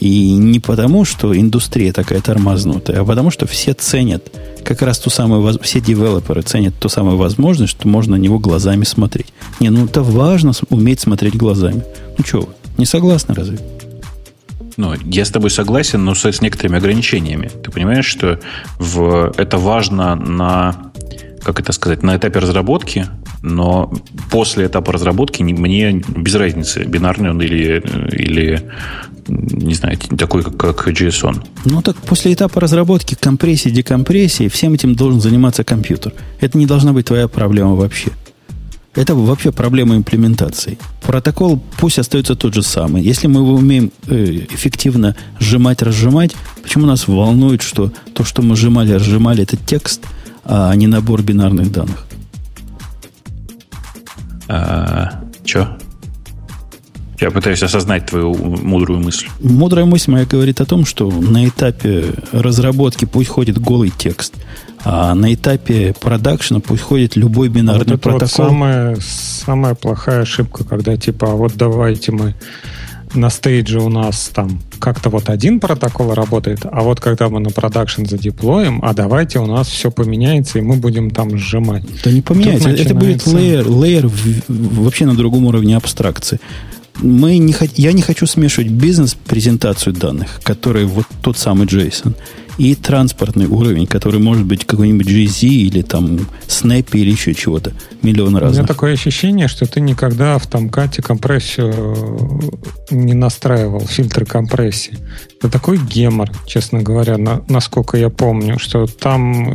И 0.00 0.32
не 0.32 0.58
потому, 0.58 1.04
что 1.04 1.36
индустрия 1.36 1.92
такая 1.92 2.20
тормознутая, 2.20 3.00
а 3.00 3.04
потому, 3.04 3.30
что 3.30 3.46
все 3.46 3.74
ценят, 3.74 4.24
как 4.64 4.82
раз 4.82 4.98
ту 4.98 5.10
самую, 5.10 5.56
все 5.62 5.80
девелоперы 5.80 6.42
ценят 6.42 6.74
ту 6.80 6.88
самую 6.88 7.16
возможность, 7.16 7.70
что 7.72 7.86
можно 7.86 8.16
на 8.16 8.20
него 8.20 8.40
глазами 8.40 8.84
смотреть. 8.84 9.32
Не, 9.60 9.70
ну 9.70 9.84
это 9.84 10.02
важно 10.02 10.52
уметь 10.70 11.00
смотреть 11.00 11.36
глазами. 11.36 11.84
Ну 12.18 12.24
что 12.24 12.40
вы, 12.40 12.48
не 12.76 12.86
согласны 12.86 13.34
разве? 13.34 13.58
Ну, 14.76 14.94
я 15.04 15.24
с 15.24 15.30
тобой 15.30 15.50
согласен, 15.50 16.04
но 16.04 16.14
с, 16.14 16.24
с 16.24 16.40
некоторыми 16.40 16.78
ограничениями. 16.78 17.48
Ты 17.48 17.70
понимаешь, 17.70 18.06
что 18.06 18.40
в, 18.78 19.32
это 19.36 19.58
важно 19.58 20.14
на, 20.16 20.92
как 21.42 21.60
это 21.60 21.72
сказать, 21.72 22.02
на 22.02 22.16
этапе 22.16 22.40
разработки, 22.40 23.06
но 23.42 23.92
после 24.30 24.66
этапа 24.66 24.92
разработки 24.92 25.42
мне 25.42 25.92
без 25.92 26.34
разницы, 26.34 26.84
бинарный 26.84 27.30
он 27.30 27.42
или, 27.42 27.82
или 28.10 28.70
не 29.28 29.74
знаю, 29.74 29.98
такой, 29.98 30.42
как, 30.42 30.56
как 30.56 30.88
JSON. 30.88 31.44
Ну 31.64 31.82
так 31.82 31.96
после 31.96 32.32
этапа 32.32 32.60
разработки, 32.60 33.14
компрессии, 33.14 33.70
декомпрессии, 33.70 34.48
всем 34.48 34.74
этим 34.74 34.94
должен 34.94 35.20
заниматься 35.20 35.64
компьютер. 35.64 36.12
Это 36.40 36.58
не 36.58 36.66
должна 36.66 36.92
быть 36.92 37.06
твоя 37.06 37.28
проблема 37.28 37.74
вообще. 37.74 38.10
Это 38.94 39.14
вообще 39.14 39.50
проблема 39.50 39.96
имплементации. 39.96 40.78
Протокол 41.02 41.60
пусть 41.78 41.98
остается 41.98 42.36
тот 42.36 42.54
же 42.54 42.62
самый. 42.62 43.02
Если 43.02 43.26
мы 43.26 43.40
его 43.40 43.54
умеем 43.54 43.90
э, 44.06 44.46
эффективно 44.50 45.16
сжимать, 45.40 45.82
разжимать, 45.82 46.36
почему 46.62 46.86
нас 46.86 47.08
волнует, 47.08 47.62
что 47.62 47.92
то, 48.14 48.24
что 48.24 48.42
мы 48.42 48.54
сжимали, 48.54 48.92
разжимали, 48.92 49.42
это 49.42 49.56
текст, 49.56 50.04
а 50.44 50.74
не 50.76 50.86
набор 50.86 51.22
бинарных 51.22 51.72
данных? 51.72 52.06
А, 54.46 55.24
че? 55.44 55.76
Я 57.20 57.30
пытаюсь 57.30 57.62
осознать 57.62 58.06
твою 58.06 58.34
мудрую 58.34 59.00
мысль. 59.00 59.26
Мудрая 59.40 59.86
мысль 59.86 60.10
моя 60.10 60.26
говорит 60.26 60.60
о 60.60 60.66
том, 60.66 60.84
что 60.84 61.10
на 61.10 61.48
этапе 61.48 62.12
разработки 62.32 63.06
пусть 63.06 63.30
ходит 63.30 63.58
голый 63.58 63.92
текст, 63.96 64.34
а 64.84 65.14
на 65.14 65.32
этапе 65.32 65.94
продакшена 65.98 66.60
пусть 66.60 66.82
ходит 66.82 67.16
любой 67.16 67.48
бинарный 67.48 67.78
вот 67.78 67.88
это 67.88 67.98
протокол. 67.98 68.20
Вот 68.20 68.30
самая, 68.30 68.96
самая 69.00 69.74
плохая 69.74 70.22
ошибка, 70.22 70.64
когда 70.64 70.96
типа, 70.96 71.32
а 71.32 71.34
вот 71.34 71.52
давайте 71.56 72.12
мы 72.12 72.34
на 73.14 73.30
стейдже 73.30 73.80
у 73.80 73.88
нас 73.88 74.30
там 74.34 74.60
как-то 74.78 75.08
вот 75.08 75.30
один 75.30 75.60
протокол 75.60 76.14
работает, 76.14 76.60
а 76.64 76.82
вот 76.82 77.00
когда 77.00 77.28
мы 77.28 77.40
на 77.40 77.50
продакшн 77.50 78.04
задеплоим, 78.04 78.80
а 78.82 78.92
давайте 78.92 79.38
у 79.38 79.46
нас 79.46 79.68
все 79.68 79.90
поменяется, 79.90 80.58
и 80.58 80.62
мы 80.62 80.76
будем 80.76 81.10
там 81.10 81.36
сжимать. 81.38 81.84
Да 82.04 82.10
не 82.10 82.22
поменяется. 82.22 82.68
Начинается... 82.68 82.94
Это 82.94 82.94
будет 82.94 83.26
лейер, 83.26 83.68
лейер 83.68 84.10
вообще 84.48 85.06
на 85.06 85.14
другом 85.14 85.46
уровне 85.46 85.76
абстракции 85.76 86.40
мы 87.02 87.38
не, 87.38 87.54
я 87.74 87.92
не 87.92 88.02
хочу 88.02 88.24
смешивать 88.26 88.70
бизнес-презентацию 88.70 89.94
данных, 89.94 90.40
который 90.42 90.84
вот 90.84 91.06
тот 91.22 91.36
самый 91.36 91.66
JSON, 91.66 92.14
и 92.58 92.74
транспортный 92.74 93.46
уровень, 93.46 93.86
который 93.86 94.20
может 94.20 94.44
быть 94.44 94.64
какой-нибудь 94.64 95.06
GZ 95.06 95.46
или 95.46 95.82
там 95.82 96.20
Snap 96.46 96.88
или 96.92 97.10
еще 97.10 97.34
чего-то. 97.34 97.72
Миллион 98.02 98.36
разных. 98.36 98.60
У 98.60 98.62
меня 98.62 98.66
такое 98.66 98.92
ощущение, 98.92 99.48
что 99.48 99.66
ты 99.66 99.80
никогда 99.80 100.38
в 100.38 100.46
Томкате 100.46 101.02
компрессию 101.02 101.72
э, 102.90 102.94
не 102.94 103.14
настраивал, 103.14 103.80
фильтры 103.80 104.24
компрессии. 104.24 104.98
Это 105.44 105.52
такой 105.52 105.76
гемор, 105.76 106.30
честно 106.46 106.80
говоря, 106.80 107.18
на, 107.18 107.42
насколько 107.50 107.98
я 107.98 108.08
помню, 108.08 108.58
что 108.58 108.86
там, 108.86 109.54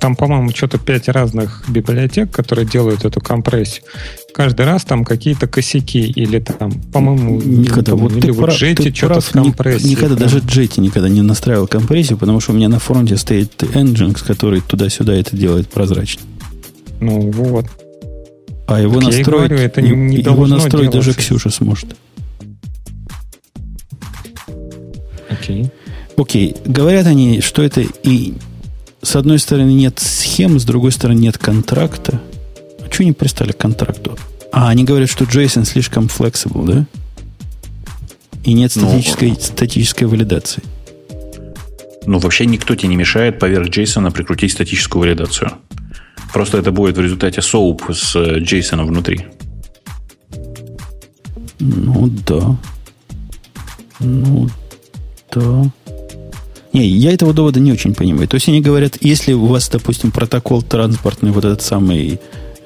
там 0.00 0.16
по-моему, 0.16 0.48
что-то 0.48 0.78
пять 0.78 1.10
разных 1.10 1.62
библиотек, 1.68 2.30
которые 2.30 2.66
делают 2.66 3.04
эту 3.04 3.20
компрессию 3.20 3.84
каждый 4.32 4.64
раз 4.64 4.84
там 4.84 5.04
какие-то 5.04 5.46
косяки 5.46 6.00
или 6.00 6.38
там, 6.38 6.72
по-моему, 6.92 7.42
никогда. 7.42 7.96
Вот 7.96 8.12
или 8.12 8.30
вот 8.30 8.44
прав, 8.44 8.54
что-то 8.54 9.20
с 9.20 9.28
компрессией. 9.28 9.90
Никогда, 9.90 10.16
прям. 10.16 10.28
даже 10.30 10.38
Jetty 10.38 10.80
никогда 10.80 11.10
не 11.10 11.20
настраивал 11.20 11.66
компрессию, 11.66 12.16
потому 12.16 12.40
что 12.40 12.52
у 12.52 12.54
меня 12.54 12.70
на 12.70 12.78
фронте 12.78 13.18
стоит 13.18 13.62
Nginx, 13.62 14.24
который 14.24 14.62
туда-сюда 14.62 15.12
это 15.16 15.36
делает 15.36 15.68
прозрачно. 15.68 16.22
Ну 17.00 17.30
вот. 17.30 17.66
А 18.68 18.80
его 18.80 19.00
так 19.00 19.12
настроить, 19.12 19.48
говорю, 19.50 19.56
это 19.58 19.82
не, 19.82 19.90
не 19.90 20.16
его 20.22 20.46
настроить 20.46 20.92
даже 20.92 21.12
Ксюша 21.12 21.50
сможет. 21.50 21.94
Окей. 25.50 25.70
Окей. 26.16 26.56
Говорят 26.64 27.06
они, 27.06 27.40
что 27.40 27.62
это 27.62 27.80
и 27.80 28.34
с 29.02 29.16
одной 29.16 29.38
стороны 29.38 29.70
нет 29.70 29.98
схем, 29.98 30.58
с 30.58 30.64
другой 30.64 30.92
стороны 30.92 31.18
нет 31.18 31.38
контракта. 31.38 32.20
А 32.80 32.92
что 32.92 33.04
не 33.04 33.12
пристали 33.12 33.52
к 33.52 33.56
контракту? 33.56 34.18
А, 34.52 34.68
они 34.68 34.84
говорят, 34.84 35.08
что 35.08 35.24
JSON 35.24 35.64
слишком 35.64 36.06
flexible, 36.06 36.66
да? 36.66 36.86
И 38.44 38.52
нет 38.52 38.72
ну, 38.74 38.88
статической, 38.88 39.30
ну, 39.30 39.36
статической 39.40 40.06
валидации. 40.06 40.62
Ну, 42.06 42.18
вообще 42.18 42.46
никто 42.46 42.74
тебе 42.74 42.88
не 42.88 42.96
мешает 42.96 43.38
поверх 43.38 43.68
JSON 43.68 44.10
прикрутить 44.10 44.52
статическую 44.52 45.00
валидацию. 45.00 45.52
Просто 46.32 46.58
это 46.58 46.72
будет 46.72 46.96
в 46.96 47.00
результате 47.00 47.40
SOAP 47.40 47.92
с 47.92 48.16
JSON 48.16 48.84
внутри. 48.84 49.26
Ну 51.58 52.08
да. 52.26 52.56
Ну 54.00 54.48
да. 55.34 55.70
Не, 56.72 56.86
я 56.86 57.12
этого 57.12 57.32
довода 57.32 57.58
не 57.58 57.72
очень 57.72 57.94
понимаю. 57.94 58.28
То 58.28 58.36
есть 58.36 58.48
они 58.48 58.60
говорят, 58.60 58.96
если 59.00 59.32
у 59.32 59.46
вас, 59.46 59.68
допустим, 59.68 60.12
протокол 60.12 60.62
транспортный, 60.62 61.32
вот 61.32 61.44
этот 61.44 61.62
самый 61.62 62.20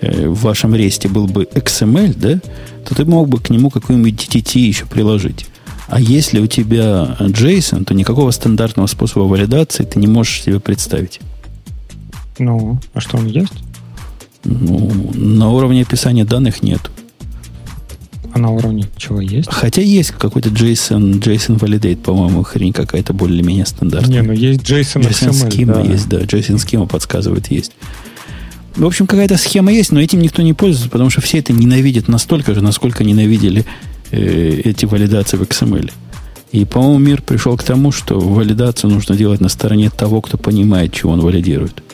Э, 0.04 0.28
в 0.28 0.42
вашем 0.42 0.74
ресте 0.74 1.08
был 1.08 1.26
бы 1.26 1.44
XML, 1.44 2.14
да, 2.16 2.40
то 2.84 2.94
ты 2.94 3.04
мог 3.04 3.28
бы 3.28 3.38
к 3.38 3.48
нему 3.50 3.70
какой-нибудь 3.70 4.14
DTT 4.14 4.58
еще 4.58 4.86
приложить. 4.86 5.46
А 5.88 6.00
если 6.00 6.40
у 6.40 6.46
тебя 6.46 7.16
JSON, 7.20 7.84
то 7.84 7.94
никакого 7.94 8.30
стандартного 8.30 8.86
способа 8.86 9.24
валидации 9.24 9.84
ты 9.84 9.98
не 9.98 10.06
можешь 10.06 10.42
себе 10.42 10.60
представить. 10.60 11.20
Ну, 12.38 12.78
а 12.92 13.00
что 13.00 13.16
он 13.16 13.26
есть? 13.26 13.52
Ну, 14.44 14.90
на 15.14 15.50
уровне 15.50 15.82
описания 15.82 16.24
данных 16.24 16.62
нет. 16.62 16.90
А 18.34 18.38
на 18.40 18.50
уровне 18.50 18.86
чего 18.96 19.20
есть? 19.20 19.48
Хотя 19.48 19.80
есть 19.80 20.10
какой-то 20.10 20.48
JSON, 20.48 21.20
JSON 21.20 21.56
Validate, 21.56 21.98
по-моему, 21.98 22.42
хрень 22.42 22.72
какая-то 22.72 23.12
более-менее 23.12 23.64
стандартная. 23.64 24.22
Не, 24.22 24.26
ну 24.26 24.32
есть 24.32 24.60
JSON, 24.62 25.02
JSON 25.02 25.30
XML, 25.30 25.48
Schema 25.48 25.74
да. 25.74 25.80
есть, 25.82 26.08
да. 26.08 26.18
JSON 26.18 26.56
Schema 26.56 26.88
подсказывает, 26.88 27.52
есть. 27.52 27.70
В 28.74 28.84
общем, 28.84 29.06
какая-то 29.06 29.36
схема 29.36 29.72
есть, 29.72 29.92
но 29.92 30.00
этим 30.00 30.20
никто 30.20 30.42
не 30.42 30.52
пользуется, 30.52 30.90
потому 30.90 31.10
что 31.10 31.20
все 31.20 31.38
это 31.38 31.52
ненавидят 31.52 32.08
настолько 32.08 32.54
же, 32.56 32.60
насколько 32.60 33.04
ненавидели 33.04 33.64
э, 34.10 34.62
эти 34.64 34.84
валидации 34.84 35.36
в 35.36 35.42
XML. 35.42 35.92
И, 36.50 36.64
по-моему, 36.64 36.98
мир 36.98 37.22
пришел 37.22 37.56
к 37.56 37.62
тому, 37.62 37.92
что 37.92 38.18
валидацию 38.18 38.90
нужно 38.90 39.14
делать 39.14 39.40
на 39.40 39.48
стороне 39.48 39.90
того, 39.90 40.20
кто 40.20 40.38
понимает, 40.38 40.92
чего 40.92 41.12
он 41.12 41.20
валидирует. 41.20 41.84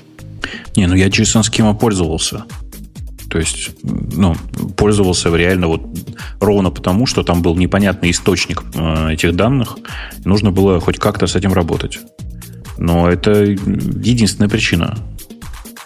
Не, 0.74 0.86
ну 0.86 0.94
я 0.94 1.08
JSON 1.08 1.42
схема 1.42 1.74
пользовался. 1.74 2.44
То 3.30 3.38
есть, 3.38 3.70
ну, 3.84 4.34
пользовался 4.76 5.34
реально 5.34 5.68
вот 5.68 5.82
ровно 6.40 6.70
потому, 6.70 7.06
что 7.06 7.22
там 7.22 7.42
был 7.42 7.54
непонятный 7.54 8.10
источник 8.10 8.64
э, 8.74 9.12
этих 9.12 9.36
данных. 9.36 9.78
Нужно 10.24 10.50
было 10.50 10.80
хоть 10.80 10.98
как-то 10.98 11.28
с 11.28 11.36
этим 11.36 11.52
работать. 11.52 12.00
Но 12.76 13.08
это 13.08 13.44
единственная 13.44 14.48
причина. 14.48 14.98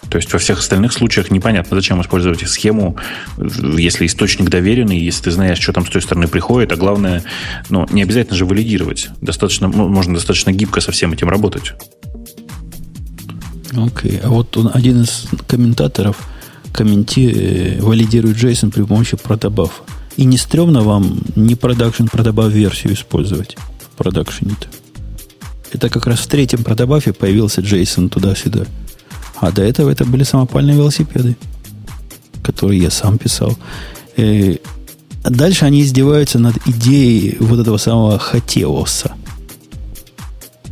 То 0.09 0.17
есть 0.17 0.33
во 0.33 0.39
всех 0.39 0.59
остальных 0.59 0.91
случаях 0.91 1.29
непонятно, 1.29 1.75
зачем 1.75 2.01
использовать 2.01 2.47
схему, 2.47 2.97
если 3.37 4.07
источник 4.07 4.49
доверенный, 4.49 4.97
если 4.97 5.25
ты 5.25 5.31
знаешь, 5.31 5.59
что 5.59 5.71
там 5.71 5.85
с 5.85 5.89
той 5.89 6.01
стороны 6.01 6.27
приходит, 6.27 6.71
а 6.71 6.77
главное, 6.77 7.23
ну, 7.69 7.85
не 7.91 8.01
обязательно 8.01 8.37
же 8.37 8.45
валидировать. 8.45 9.09
Достаточно, 9.21 9.67
можно 9.67 10.15
достаточно 10.15 10.51
гибко 10.51 10.81
со 10.81 10.91
всем 10.91 11.13
этим 11.13 11.29
работать. 11.29 11.73
Окей. 13.71 14.13
Okay. 14.13 14.21
А 14.23 14.29
вот 14.29 14.57
он, 14.57 14.71
один 14.73 15.03
из 15.03 15.27
комментаторов 15.47 16.17
комменти... 16.75 17.77
валидирует 17.79 18.37
JSON 18.37 18.71
при 18.71 18.83
помощи 18.83 19.17
протобафа. 19.17 19.83
И 20.17 20.25
не 20.25 20.37
стрёмно 20.37 20.81
вам 20.81 21.19
не 21.35 21.55
продакшн 21.55 22.05
протобаф 22.05 22.51
версию 22.51 22.93
использовать 22.93 23.57
в 23.79 23.97
продакшене-то? 23.97 24.67
Это 25.71 25.89
как 25.89 26.07
раз 26.07 26.19
в 26.19 26.27
третьем 26.27 26.63
протобафе 26.63 27.13
появился 27.13 27.61
JSON 27.61 28.09
туда-сюда. 28.09 28.65
А 29.39 29.51
до 29.51 29.61
этого 29.61 29.89
это 29.89 30.05
были 30.05 30.23
самопальные 30.23 30.75
велосипеды, 30.77 31.35
которые 32.43 32.81
я 32.81 32.91
сам 32.91 33.17
писал. 33.17 33.57
И 34.15 34.59
э, 35.23 35.29
дальше 35.29 35.65
они 35.65 35.81
издеваются 35.81 36.39
над 36.39 36.55
идеей 36.65 37.37
вот 37.39 37.59
этого 37.59 37.77
самого 37.77 38.17
Хатеоса. 38.19 39.13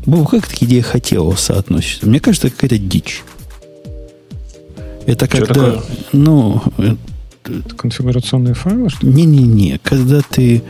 Бог, 0.06 0.32
как 0.32 0.48
к 0.48 0.64
идее 0.64 0.84
Хатеоса 0.84 1.58
относится? 1.58 2.06
Мне 2.08 2.20
кажется, 2.20 2.48
это 2.48 2.56
какая-то 2.56 2.78
дичь. 2.78 3.24
Это 5.06 5.26
Что 5.26 5.38
когда, 5.38 5.54
такое? 5.54 5.82
ну... 6.12 6.62
Это 7.46 7.76
конфигурационные 7.76 8.54
файлы, 8.54 8.90
что 8.90 9.06
Не-не-не, 9.06 9.80
когда 9.84 10.22
ты 10.22 10.64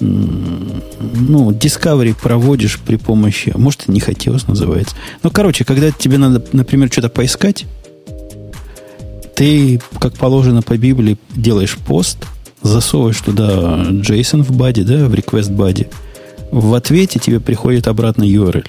ну, 0.00 1.50
Discovery 1.52 2.14
проводишь 2.20 2.78
при 2.80 2.96
помощи, 2.96 3.52
может, 3.56 3.88
не 3.88 4.00
хотелось 4.00 4.46
называется. 4.46 4.94
Ну, 5.22 5.30
короче, 5.30 5.64
когда 5.64 5.90
тебе 5.90 6.18
надо, 6.18 6.44
например, 6.52 6.90
что-то 6.92 7.08
поискать, 7.08 7.64
ты, 9.34 9.80
как 9.98 10.14
положено 10.14 10.62
по 10.62 10.76
Библии, 10.76 11.18
делаешь 11.34 11.76
пост, 11.76 12.18
засовываешь 12.62 13.20
туда 13.20 13.84
JSON 13.88 14.42
в 14.42 14.52
баде, 14.52 14.82
да, 14.82 15.06
в 15.06 15.14
request 15.14 15.54
баде. 15.54 15.88
В 16.50 16.74
ответе 16.74 17.18
тебе 17.18 17.40
приходит 17.40 17.86
обратно 17.86 18.24
URL. 18.24 18.66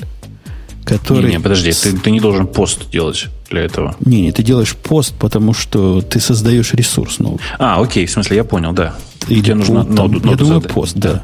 Который... 0.88 1.26
Не, 1.26 1.36
не, 1.36 1.40
подожди, 1.42 1.74
ты, 1.74 1.92
ты 1.98 2.12
не 2.12 2.22
должен 2.22 2.48
пост 2.48 2.90
делать 2.90 3.26
для 3.50 3.62
этого. 3.62 3.96
Не, 4.00 4.22
не, 4.22 4.32
ты 4.32 4.42
делаешь 4.42 4.74
пост, 4.74 5.14
потому 5.20 5.54
что 5.54 6.02
ты 6.02 6.22
создаешь 6.22 6.74
ресурс 6.74 7.20
новый. 7.20 7.40
А, 7.60 7.82
окей, 7.82 8.06
в 8.06 8.12
смысле, 8.12 8.38
я 8.38 8.44
понял, 8.46 8.72
да. 8.72 8.96
Или 9.28 9.42
Тебе 9.42 9.56
нужно 9.56 9.84
там, 9.84 9.96
ноду, 9.96 10.14
ноду 10.14 10.30
Я 10.30 10.36
думаю, 10.38 10.62
задать. 10.62 10.74
пост, 10.74 10.96
да. 10.96 11.24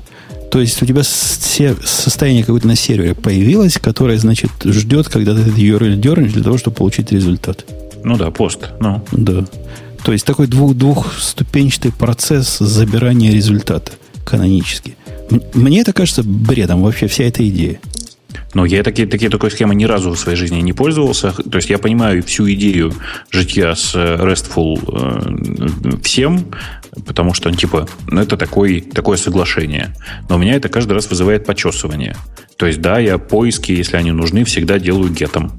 То 0.52 0.60
есть 0.60 0.84
у 0.84 0.86
тебя 0.86 1.02
состояние 1.04 2.44
какое-то 2.44 2.68
на 2.68 2.76
сервере 2.76 3.16
появилось, 3.16 3.78
которое, 3.82 4.18
значит, 4.18 4.52
ждет, 4.66 5.08
когда 5.08 5.34
ты 5.34 5.42
этот 5.42 5.58
URL 5.58 5.96
дернешь 5.96 6.34
для 6.34 6.44
того, 6.44 6.58
чтобы 6.58 6.76
получить 6.76 7.14
результат. 7.14 7.66
Ну 8.04 8.18
да, 8.18 8.32
пост. 8.32 8.68
Ну. 8.82 9.02
Да. 9.14 9.46
То 10.04 10.12
есть 10.12 10.26
такой 10.26 10.48
двух, 10.48 10.76
двухступенчатый 10.76 11.94
процесс 11.94 12.58
забирания 12.60 13.32
результата 13.32 13.94
канонически. 14.26 14.98
Мне 15.54 15.80
это 15.80 15.94
кажется 15.94 16.22
бредом 16.22 16.84
вообще 16.84 17.08
вся 17.08 17.24
эта 17.24 17.48
идея. 17.48 17.80
Но 18.54 18.66
я 18.66 18.84
такие, 18.84 19.08
такие 19.08 19.30
такой 19.30 19.52
схемы 19.52 19.76
ни 19.76 19.86
разу 19.86 20.12
в 20.12 20.20
своей 20.20 20.38
жизни 20.38 20.62
не 20.62 20.74
пользовался. 20.74 21.32
То 21.32 21.58
есть 21.58 21.70
я 21.70 21.78
понимаю 21.78 22.24
всю 22.24 22.52
идею 22.52 22.94
житья 23.32 23.76
с 23.76 23.94
э, 23.96 24.16
RESTful 24.16 25.96
э, 25.96 25.98
всем, 26.04 26.46
потому 27.06 27.34
что, 27.34 27.50
ну, 27.50 27.56
типа, 27.56 27.88
ну, 28.08 28.22
это 28.22 28.38
такой, 28.38 28.82
такое 28.82 29.18
соглашение. 29.18 29.96
Но 30.30 30.36
у 30.36 30.40
меня 30.40 30.56
это 30.56 30.70
каждый 30.70 30.94
раз 30.94 31.10
вызывает 31.10 31.46
почесывание. 31.46 32.16
То 32.58 32.68
есть, 32.68 32.82
да, 32.82 33.00
я 33.00 33.18
поиски, 33.18 33.72
если 33.72 33.98
они 33.98 34.12
нужны, 34.12 34.44
всегда 34.44 34.80
делаю 34.80 35.10
гетом. 35.10 35.52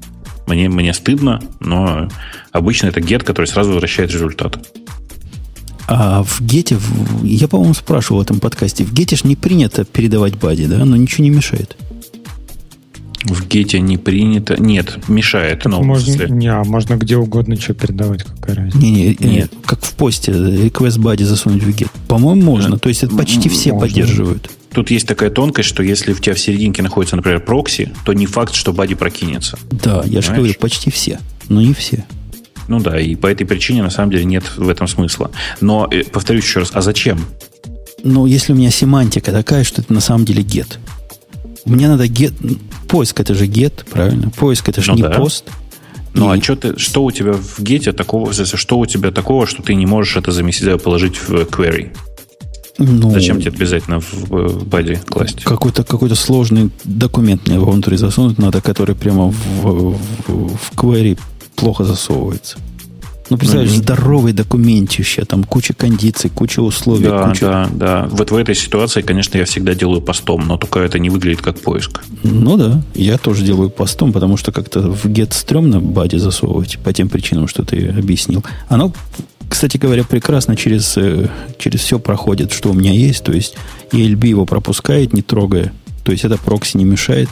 Мне, 0.47 0.69
мне 0.69 0.93
стыдно, 0.93 1.41
но 1.59 2.07
обычно 2.51 2.87
это 2.87 2.99
get, 2.99 3.23
который 3.23 3.47
сразу 3.47 3.71
возвращает 3.71 4.11
результат. 4.11 4.59
А 5.87 6.23
в 6.23 6.41
гете, 6.41 6.77
я, 7.23 7.47
по-моему, 7.47 7.73
спрашивал 7.73 8.19
в 8.19 8.23
этом 8.23 8.39
подкасте, 8.39 8.83
в 8.83 8.93
гете 8.93 9.15
ж 9.15 9.23
не 9.23 9.35
принято 9.35 9.85
передавать 9.85 10.35
бади, 10.35 10.65
да? 10.65 10.83
Но 10.83 10.95
ничего 10.95 11.23
не 11.23 11.29
мешает. 11.29 11.75
В 13.25 13.47
гете 13.47 13.79
не 13.79 13.97
принято. 13.97 14.55
Нет, 14.61 15.09
мешает. 15.09 15.65
Но 15.65 15.81
можно, 15.81 16.27
не, 16.27 16.47
а 16.47 16.63
можно 16.63 16.95
где 16.95 17.17
угодно 17.17 17.59
что 17.59 17.73
передавать, 17.73 18.23
какая 18.23 18.55
разница. 18.55 18.77
Не, 18.77 18.91
не, 18.91 19.17
нет. 19.19 19.51
Как 19.65 19.83
в 19.83 19.93
посте 19.95 20.31
request 20.31 20.99
body 20.99 21.23
засунуть 21.23 21.63
в 21.63 21.75
гет. 21.75 21.89
По-моему, 22.07 22.43
можно. 22.43 22.77
То 22.77 22.89
есть 22.89 23.03
это 23.03 23.15
почти 23.15 23.49
все 23.49 23.73
можно. 23.73 23.87
поддерживают. 23.87 24.49
Тут 24.73 24.91
есть 24.91 25.07
такая 25.07 25.29
тонкость, 25.29 25.69
что 25.69 25.81
если 25.81 26.11
у 26.11 26.15
тебя 26.15 26.35
в 26.35 26.39
серединке 26.39 26.83
находится, 26.83 27.15
например, 27.15 27.39
прокси, 27.39 27.91
то 28.03 28.13
не 28.13 28.25
факт, 28.25 28.53
что 28.53 28.73
бади 28.73 28.93
прокинется. 28.93 29.57
Да, 29.71 30.03
я 30.05 30.21
же 30.21 30.33
говорю, 30.33 30.53
почти 30.59 30.91
все. 30.91 31.19
Но 31.47 31.61
не 31.61 31.73
все. 31.73 32.05
Ну 32.67 32.79
да, 32.79 32.99
и 32.99 33.15
по 33.15 33.27
этой 33.27 33.45
причине 33.45 33.83
на 33.83 33.89
самом 33.89 34.11
деле 34.11 34.25
нет 34.25 34.43
в 34.57 34.67
этом 34.69 34.87
смысла. 34.87 35.31
Но, 35.61 35.87
э, 35.91 36.03
повторюсь 36.03 36.43
еще 36.43 36.59
раз, 36.59 36.71
а 36.73 36.81
зачем? 36.81 37.25
Ну, 38.03 38.25
если 38.25 38.53
у 38.53 38.55
меня 38.55 38.69
семантика 38.69 39.31
такая, 39.31 39.63
что 39.63 39.81
это 39.81 39.93
на 39.93 40.01
самом 40.01 40.25
деле 40.25 40.43
get. 40.43 40.77
Мне 41.65 41.87
надо 41.87 42.05
get, 42.05 42.59
поиск 42.87 43.19
это 43.19 43.33
же 43.33 43.47
get, 43.47 43.85
правильно? 43.89 44.29
Поиск 44.29 44.69
это 44.69 44.81
же 44.81 44.91
ну, 44.91 44.97
не 44.97 45.03
да. 45.03 45.09
пост. 45.11 45.45
Ну, 46.13 46.29
а 46.29 46.37
и... 46.37 46.39
а 46.39 46.43
что, 46.43 46.55
ты, 46.55 46.79
что 46.79 47.03
у 47.03 47.11
тебя 47.11 47.33
в 47.33 47.59
гете 47.59 47.91
такого, 47.91 48.31
что 48.33 48.79
у 48.79 48.85
тебя 48.85 49.11
такого, 49.11 49.47
что 49.47 49.61
ты 49.61 49.75
не 49.75 49.85
можешь 49.85 50.15
это 50.15 50.31
заместить, 50.31 50.81
положить 50.81 51.17
в 51.17 51.31
query? 51.43 51.95
Ну, 52.77 53.11
Зачем 53.11 53.39
тебе 53.39 53.51
обязательно 53.51 53.99
в, 53.99 54.65
баде 54.65 55.01
класть? 55.07 55.43
Какой-то 55.43 55.83
какой 55.83 56.13
сложный 56.15 56.71
документ 56.83 57.47
мне 57.47 57.59
внутри 57.59 57.97
засунуть 57.97 58.37
надо, 58.37 58.61
который 58.61 58.95
прямо 58.95 59.29
в, 59.29 59.63
в, 59.63 59.97
в 60.27 60.71
query 60.75 61.17
плохо 61.55 61.85
засовывается. 61.85 62.57
Ну, 63.29 63.37
представляешь, 63.37 63.71
ну, 63.71 63.77
здоровый 63.77 64.33
документище, 64.33 65.25
там 65.25 65.43
куча 65.43 65.73
кондиций, 65.73 66.29
куча 66.29 66.59
условий. 66.59 67.07
Да, 67.07 67.29
куча... 67.29 67.45
да, 67.45 67.69
да. 67.73 68.07
Вот 68.11 68.31
в 68.31 68.35
этой 68.35 68.53
ситуации, 68.53 69.01
конечно, 69.01 69.37
я 69.37 69.45
всегда 69.45 69.73
делаю 69.73 70.01
постом, 70.01 70.47
но 70.47 70.57
только 70.57 70.79
это 70.79 70.99
не 70.99 71.09
выглядит 71.09 71.41
как 71.41 71.59
поиск. 71.59 72.03
Ну 72.23 72.55
да, 72.57 72.83
я 72.93 73.17
тоже 73.17 73.43
делаю 73.43 73.69
постом, 73.69 74.13
потому 74.13 74.37
что 74.37 74.51
как-то 74.51 74.81
в 74.81 75.05
get 75.05 75.33
стрёмно 75.33 75.79
баде 75.79 76.19
засовывать 76.19 76.77
по 76.79 76.93
тем 76.93 77.09
причинам, 77.09 77.47
что 77.47 77.63
ты 77.63 77.87
объяснил. 77.87 78.43
Оно, 78.69 78.93
кстати 79.49 79.77
говоря, 79.77 80.03
прекрасно 80.03 80.55
через, 80.55 80.95
э, 80.97 81.29
через 81.57 81.79
все 81.79 81.97
проходит, 81.97 82.51
что 82.51 82.69
у 82.69 82.73
меня 82.73 82.91
есть. 82.91 83.23
То 83.23 83.31
есть 83.31 83.55
ELB 83.91 84.27
его 84.27 84.45
пропускает, 84.45 85.13
не 85.13 85.23
трогая. 85.23 85.73
То 86.03 86.11
есть 86.11 86.23
это 86.23 86.37
прокси 86.37 86.77
не 86.77 86.85
мешает. 86.85 87.29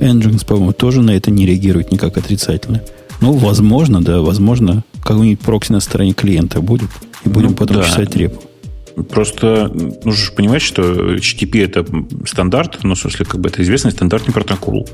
Nginx, 0.00 0.44
по-моему, 0.46 0.72
тоже 0.72 1.00
на 1.00 1.12
это 1.12 1.30
не 1.30 1.46
реагирует 1.46 1.92
никак 1.92 2.18
отрицательно. 2.18 2.82
Ну, 3.20 3.32
возможно, 3.32 4.02
да, 4.02 4.20
возможно, 4.20 4.82
какой-нибудь 5.02 5.40
прокси 5.40 5.72
на 5.72 5.80
стороне 5.80 6.12
клиента 6.12 6.60
будет, 6.60 6.90
и 7.24 7.28
будем 7.28 7.50
ну, 7.50 7.54
потом 7.54 7.78
да. 7.78 7.82
писать 7.84 8.16
репу. 8.16 8.42
Просто 9.08 9.70
нужно 10.04 10.34
понимать, 10.34 10.62
что 10.62 10.82
HTTP 10.82 11.64
это 11.64 11.86
стандарт, 12.26 12.80
ну, 12.82 12.94
в 12.94 12.98
смысле, 12.98 13.24
как 13.24 13.40
бы 13.40 13.48
это 13.48 13.62
известный 13.62 13.92
стандартный 13.92 14.34
протокол. 14.34 14.88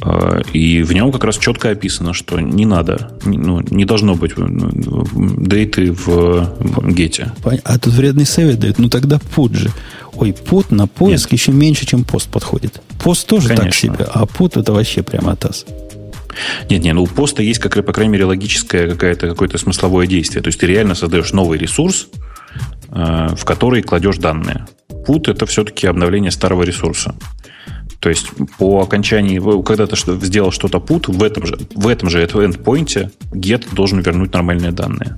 А, 0.00 0.40
и 0.52 0.82
в 0.82 0.92
нем 0.92 1.10
как 1.10 1.24
раз 1.24 1.38
четко 1.38 1.70
описано, 1.70 2.12
что 2.12 2.38
не 2.40 2.66
надо, 2.66 3.12
ну, 3.24 3.60
не 3.60 3.84
должно 3.84 4.14
быть 4.14 4.36
ну, 4.36 5.06
дейты 5.38 5.92
в 5.92 6.52
гете. 6.88 7.32
А 7.64 7.78
тут 7.78 7.94
вредный 7.94 8.26
совет 8.26 8.60
дает, 8.60 8.78
ну 8.78 8.88
тогда 8.88 9.18
пут 9.34 9.54
же. 9.54 9.70
Ой, 10.14 10.32
пут 10.34 10.70
на 10.70 10.86
поиск 10.86 11.32
Нет. 11.32 11.40
еще 11.40 11.52
меньше, 11.52 11.86
чем 11.86 12.04
пост 12.04 12.28
подходит. 12.28 12.82
Пост 13.02 13.26
тоже 13.26 13.48
Конечно. 13.48 13.64
так 13.64 13.74
себе, 13.74 14.08
а 14.12 14.26
пут 14.26 14.56
это 14.56 14.72
вообще 14.72 15.02
прямо 15.02 15.32
атас. 15.32 15.64
Нет, 16.68 16.82
нет, 16.82 16.94
ну 16.94 17.02
у 17.02 17.06
поста 17.06 17.42
есть, 17.42 17.60
как, 17.60 17.84
по 17.84 17.92
крайней 17.92 18.12
мере, 18.12 18.24
логическое 18.24 18.88
какое-то, 18.88 19.28
какое-то 19.28 19.58
смысловое 19.58 20.06
действие. 20.06 20.42
То 20.42 20.48
есть 20.48 20.60
ты 20.60 20.66
реально 20.66 20.94
создаешь 20.94 21.32
новый 21.32 21.58
ресурс, 21.58 22.08
э, 22.88 23.28
в 23.36 23.44
который 23.44 23.82
кладешь 23.82 24.18
данные. 24.18 24.66
Put 25.06 25.30
это 25.30 25.46
все-таки 25.46 25.86
обновление 25.86 26.30
старого 26.30 26.62
ресурса. 26.62 27.14
То 28.02 28.08
есть 28.08 28.30
по 28.58 28.82
окончании, 28.82 29.40
когда 29.62 29.86
ты 29.86 29.96
сделал 30.26 30.50
что-то 30.50 30.78
put, 30.78 31.04
в 31.06 31.22
этом 31.22 31.46
же, 31.46 31.56
в 31.74 31.86
этом 31.86 32.10
же 32.10 32.24
endpoint 32.24 33.12
get 33.32 33.64
должен 33.72 34.00
вернуть 34.00 34.32
нормальные 34.32 34.72
данные. 34.72 35.16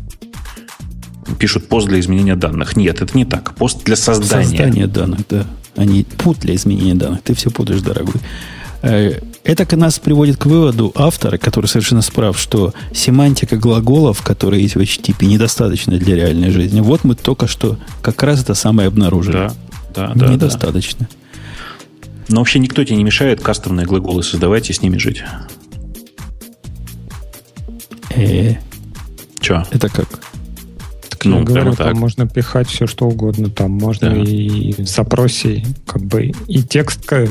Пишут 1.39 1.69
пост 1.69 1.89
для 1.89 1.99
изменения 2.01 2.37
данных. 2.37 2.77
Нет, 2.77 3.01
это 3.01 3.17
не 3.17 3.25
так. 3.25 3.55
Пост 3.55 3.85
для 3.85 3.97
создания. 3.97 4.45
Создание 4.45 4.87
данных, 4.87 5.21
да. 5.31 5.47
А 5.77 5.85
не 5.85 6.03
put 6.03 6.41
для 6.41 6.55
изменения 6.55 6.95
данных. 6.95 7.23
Ты 7.23 7.35
все 7.35 7.51
путаешь, 7.51 7.81
дорогой. 7.81 8.21
Это 9.45 9.77
нас 9.77 9.99
приводит 9.99 10.39
к 10.39 10.47
выводу 10.47 10.91
автора, 10.95 11.37
который 11.37 11.67
совершенно 11.67 12.01
справ, 12.01 12.39
что 12.39 12.73
семантика 12.95 13.59
глаголов, 13.59 14.23
которые 14.23 14.63
есть 14.63 14.75
в 14.75 14.81
HTTP, 14.81 15.27
недостаточна 15.27 15.99
для 15.99 16.17
реальной 16.17 16.51
жизни. 16.51 16.81
Вот 16.81 17.05
мы 17.05 17.15
только 17.15 17.47
что 17.47 17.79
как 18.01 18.23
раз 18.23 18.43
это 18.43 18.55
самое 18.55 18.89
обнаружили. 18.89 19.35
Да, 19.35 19.55
да, 19.95 20.13
да. 20.15 20.29
Недостаточно. 20.29 21.09
Да. 21.11 21.17
Но 22.29 22.41
вообще 22.41 22.59
никто 22.59 22.83
тебе 22.85 22.97
не 22.97 23.05
мешает 23.05 23.43
кастомные 23.43 23.87
глаголы 23.87 24.23
создавать 24.23 24.71
и 24.71 24.73
с 24.73 24.81
ними 24.81 24.97
жить. 24.97 25.23
Э, 28.17 28.55
Че? 29.41 29.65
Это 29.71 29.91
как? 29.91 30.09
Ну, 31.29 31.39
я 31.39 31.45
говорю, 31.45 31.75
там 31.75 31.97
можно 31.99 32.29
пихать 32.29 32.69
все, 32.69 32.87
что 32.87 33.07
угодно. 33.07 33.51
Там 33.51 33.73
можно 33.73 34.11
да. 34.11 34.17
и 34.17 34.73
в 34.73 34.87
запросе 34.87 35.65
как 35.87 36.03
бы 36.03 36.33
и 36.47 36.63
текст, 36.63 37.05
как, 37.07 37.29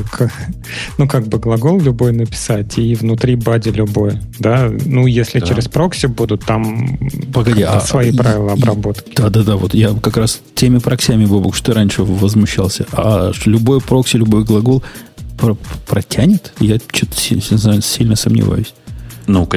ну, 0.98 1.07
как 1.07 1.28
бы 1.28 1.40
глагол 1.40 1.80
любой 1.80 2.11
написать, 2.11 2.78
и 2.78 2.95
внутри 2.95 3.36
бади 3.36 3.70
любой. 3.70 4.20
Да? 4.40 4.72
Ну, 4.86 5.07
если 5.07 5.40
да. 5.40 5.48
через 5.48 5.68
прокси 5.68 6.07
будут, 6.07 6.45
там 6.45 6.98
Погоди, 7.34 7.64
а, 7.64 7.80
свои 7.80 8.11
и, 8.11 8.15
правила 8.15 8.53
обработки. 8.53 9.14
Да-да-да, 9.15 9.56
вот 9.56 9.74
я 9.74 9.94
как 9.94 10.18
раз 10.18 10.41
теми 10.56 10.80
проксями, 10.80 11.26
Бобук, 11.26 11.56
что 11.56 11.74
раньше 11.74 12.03
возмущался. 12.03 12.86
А 12.91 13.32
любой 13.45 13.82
прокси, 13.82 14.18
любой 14.18 14.44
глагол 14.44 14.84
протянет? 15.88 16.53
Я 16.60 16.78
что-то 16.91 17.15
сильно, 17.18 17.82
сильно 17.82 18.15
сомневаюсь. 18.15 18.74
Ну, 19.28 19.48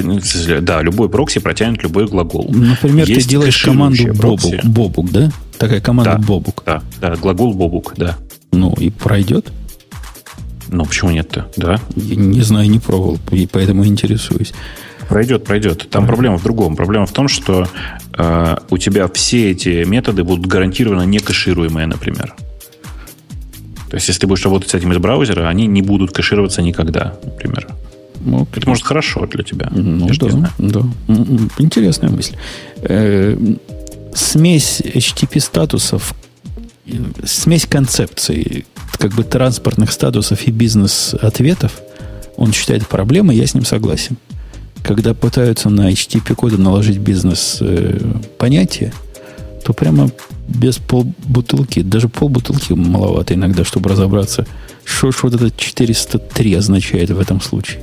да, 0.60 0.82
любой 0.82 1.08
прокси 1.08 1.40
протянет 1.40 1.82
любой 1.82 2.06
глагол. 2.06 2.48
Например, 2.52 3.06
Есть 3.06 3.22
ты 3.22 3.30
делаешь 3.30 3.62
команду 3.62 4.14
бобук, 4.14 4.64
бобук, 4.64 5.10
да? 5.10 5.30
Такая 5.58 5.80
команда 5.80 6.12
да, 6.12 6.18
бобук. 6.18 6.62
Да, 6.64 6.82
да, 7.00 7.16
глагол 7.16 7.54
бобук, 7.54 7.94
да. 7.96 8.16
Ну, 8.52 8.72
и 8.74 8.90
пройдет? 8.90 9.52
Ну, 10.68 10.84
почему 10.84 11.10
нет-то? 11.10 11.48
Да. 11.56 11.80
Я 11.94 12.16
не 12.16 12.42
знаю, 12.42 12.70
не 12.70 12.78
пробовал, 12.78 13.18
и 13.30 13.46
поэтому 13.46 13.86
интересуюсь. 13.86 14.52
Пройдет, 15.08 15.44
пройдет. 15.44 15.88
Там 15.90 16.04
а. 16.04 16.06
проблема 16.06 16.38
в 16.38 16.42
другом. 16.42 16.74
Проблема 16.74 17.06
в 17.06 17.12
том, 17.12 17.28
что 17.28 17.68
э, 18.16 18.56
у 18.70 18.78
тебя 18.78 19.08
все 19.08 19.52
эти 19.52 19.84
методы 19.84 20.24
будут 20.24 20.46
гарантированно 20.46 21.02
не 21.02 21.18
кэшируемые, 21.18 21.86
например. 21.86 22.34
То 23.88 23.94
есть, 23.94 24.08
если 24.08 24.22
ты 24.22 24.26
будешь 24.26 24.44
работать 24.44 24.70
с 24.70 24.74
этим 24.74 24.92
из 24.92 24.98
браузера, 24.98 25.48
они 25.48 25.66
не 25.66 25.80
будут 25.80 26.10
кэшироваться 26.10 26.60
никогда, 26.60 27.14
например. 27.22 27.68
Ну, 28.26 28.46
это 28.52 28.68
может 28.68 28.84
хорошо 28.84 29.26
для 29.26 29.44
тебя. 29.44 29.68
Ну, 29.70 30.08
да, 30.18 30.52
да. 30.58 30.82
Интересная 31.58 32.10
мысль. 32.10 32.34
Э, 32.82 33.38
смесь 34.14 34.80
HTTP 34.80 35.40
статусов, 35.40 36.12
смесь 37.24 37.66
концепций, 37.66 38.66
как 38.98 39.12
бы 39.12 39.22
транспортных 39.22 39.92
статусов 39.92 40.46
и 40.48 40.50
бизнес-ответов, 40.50 41.80
он 42.36 42.52
считает 42.52 42.86
проблемой, 42.88 43.36
я 43.36 43.46
с 43.46 43.54
ним 43.54 43.64
согласен. 43.64 44.16
Когда 44.82 45.14
пытаются 45.14 45.70
на 45.70 45.90
HTTP 45.90 46.34
коды 46.34 46.58
наложить 46.58 46.98
бизнес-понятие, 46.98 48.92
э, 48.92 49.62
то 49.64 49.72
прямо 49.72 50.10
без 50.48 50.78
полбутылки, 50.78 51.82
даже 51.82 52.08
полбутылки 52.08 52.72
маловато 52.72 53.34
иногда, 53.34 53.64
чтобы 53.64 53.90
разобраться, 53.90 54.46
что 54.84 55.10
ж 55.10 55.16
вот 55.22 55.34
это 55.34 55.50
403 55.50 56.54
означает 56.54 57.10
в 57.10 57.20
этом 57.20 57.40
случае. 57.40 57.80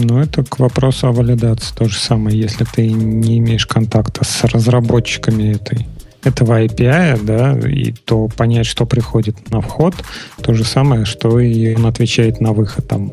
Ну, 0.00 0.20
это 0.20 0.44
к 0.44 0.58
вопросу 0.58 1.08
о 1.08 1.12
валидации. 1.12 1.74
То 1.74 1.88
же 1.88 1.98
самое, 1.98 2.38
если 2.38 2.64
ты 2.64 2.90
не 2.90 3.38
имеешь 3.38 3.66
контакта 3.66 4.24
с 4.24 4.44
разработчиками 4.44 5.54
этой, 5.54 5.88
этого 6.22 6.64
API, 6.64 7.20
да, 7.24 7.58
и 7.68 7.92
то 7.92 8.28
понять, 8.28 8.66
что 8.66 8.86
приходит 8.86 9.50
на 9.50 9.60
вход, 9.60 9.94
то 10.42 10.54
же 10.54 10.64
самое, 10.64 11.04
что 11.04 11.40
и 11.40 11.74
он 11.74 11.86
отвечает 11.86 12.40
на 12.40 12.52
выход. 12.52 12.86
Там, 12.86 13.12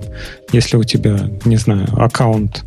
если 0.51 0.77
у 0.77 0.83
тебя, 0.83 1.29
не 1.43 1.57
знаю, 1.57 1.87
аккаунт, 1.97 2.63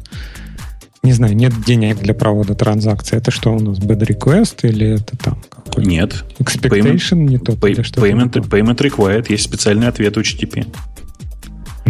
не 1.02 1.12
знаю, 1.12 1.36
нет 1.36 1.52
денег 1.64 1.98
для 2.00 2.12
провода 2.12 2.54
транзакции, 2.54 3.16
это 3.16 3.30
что 3.30 3.52
у 3.52 3.60
нас, 3.60 3.78
bad 3.78 4.00
request 4.00 4.68
или 4.68 4.96
это 4.96 5.16
там 5.16 5.38
какой 5.50 5.84
Нет. 5.84 6.24
Expectation 6.38 6.96
payment, 6.96 7.14
не 7.14 7.38
тот? 7.38 7.56
Pay, 7.56 7.76
payment, 7.76 8.32
payment 8.32 8.78
required, 8.78 9.26
есть 9.28 9.44
специальный 9.44 9.86
ответ 9.86 10.16
у 10.16 10.20
HTTP. 10.20 10.66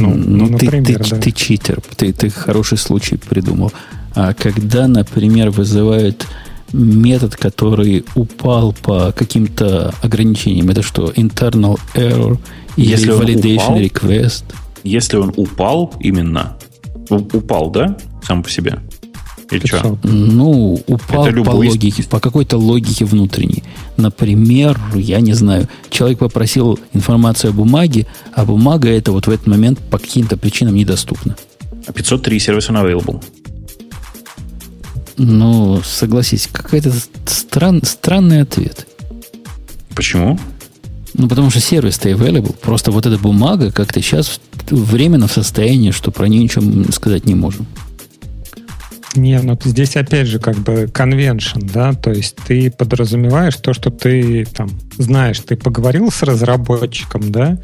Ну, 0.00 0.14
ну, 0.14 0.46
ну 0.46 0.48
например, 0.50 0.84
ты, 0.84 0.94
ты, 0.94 1.10
да. 1.10 1.20
ты 1.20 1.30
читер, 1.32 1.80
ты, 1.96 2.12
ты 2.12 2.30
хороший 2.30 2.78
случай 2.78 3.16
придумал. 3.16 3.72
А 4.14 4.34
когда, 4.34 4.88
например, 4.88 5.50
вызывают 5.50 6.26
метод, 6.72 7.36
который 7.36 8.04
упал 8.14 8.72
по 8.72 9.12
каким-то 9.12 9.94
ограничениям, 10.02 10.68
это 10.70 10.82
что, 10.82 11.10
internal 11.10 11.78
error 11.94 12.38
или 12.76 12.90
если 12.90 13.12
validation 13.12 13.56
упал, 13.56 13.78
request? 13.78 14.44
Если 14.84 15.16
он 15.16 15.32
упал 15.36 15.94
именно, 16.00 16.56
упал, 17.10 17.70
да, 17.70 17.96
сам 18.22 18.42
по 18.42 18.50
себе? 18.50 18.78
Или 19.50 19.66
что? 19.66 19.98
Ну, 20.02 20.82
упал 20.86 21.26
это 21.26 21.42
по 21.42 21.50
логике, 21.50 22.02
по 22.04 22.20
какой-то 22.20 22.58
логике 22.58 23.04
внутренней. 23.04 23.64
Например, 23.96 24.78
я 24.94 25.20
не 25.20 25.32
знаю, 25.32 25.68
человек 25.90 26.18
попросил 26.18 26.78
информацию 26.92 27.50
о 27.50 27.54
бумаге, 27.54 28.06
а 28.34 28.44
бумага 28.44 28.88
это 28.90 29.12
вот 29.12 29.26
в 29.26 29.30
этот 29.30 29.46
момент 29.46 29.78
по 29.78 29.98
каким-то 29.98 30.36
причинам 30.36 30.74
недоступна. 30.74 31.36
503 31.94 32.38
сервис 32.38 32.68
unavailable. 32.68 33.22
Ну, 35.16 35.80
согласись, 35.82 36.48
какой-то 36.50 36.92
стран, 37.26 37.80
странный 37.84 38.42
ответ. 38.42 38.86
Почему? 39.94 40.38
Ну, 41.14 41.28
потому 41.28 41.50
что 41.50 41.60
сервис-то 41.60 42.10
available. 42.10 42.54
Просто 42.54 42.92
вот 42.92 43.06
эта 43.06 43.18
бумага 43.18 43.72
как-то 43.72 44.00
сейчас 44.00 44.40
временно 44.70 45.26
в 45.26 45.32
состоянии, 45.32 45.90
что 45.90 46.10
про 46.10 46.28
нее 46.28 46.42
ничего 46.42 46.92
сказать 46.92 47.24
не 47.24 47.34
можем. 47.34 47.66
Не, 49.14 49.40
ну 49.40 49.58
здесь 49.64 49.96
опять 49.96 50.26
же 50.26 50.38
как 50.38 50.56
бы 50.56 50.84
convention, 50.84 51.70
да, 51.72 51.94
то 51.94 52.10
есть 52.10 52.36
ты 52.46 52.70
подразумеваешь 52.70 53.56
то, 53.56 53.72
что 53.72 53.90
ты 53.90 54.44
там 54.44 54.68
знаешь, 54.98 55.40
ты 55.40 55.56
поговорил 55.56 56.10
с 56.10 56.22
разработчиком, 56.22 57.32
да, 57.32 57.58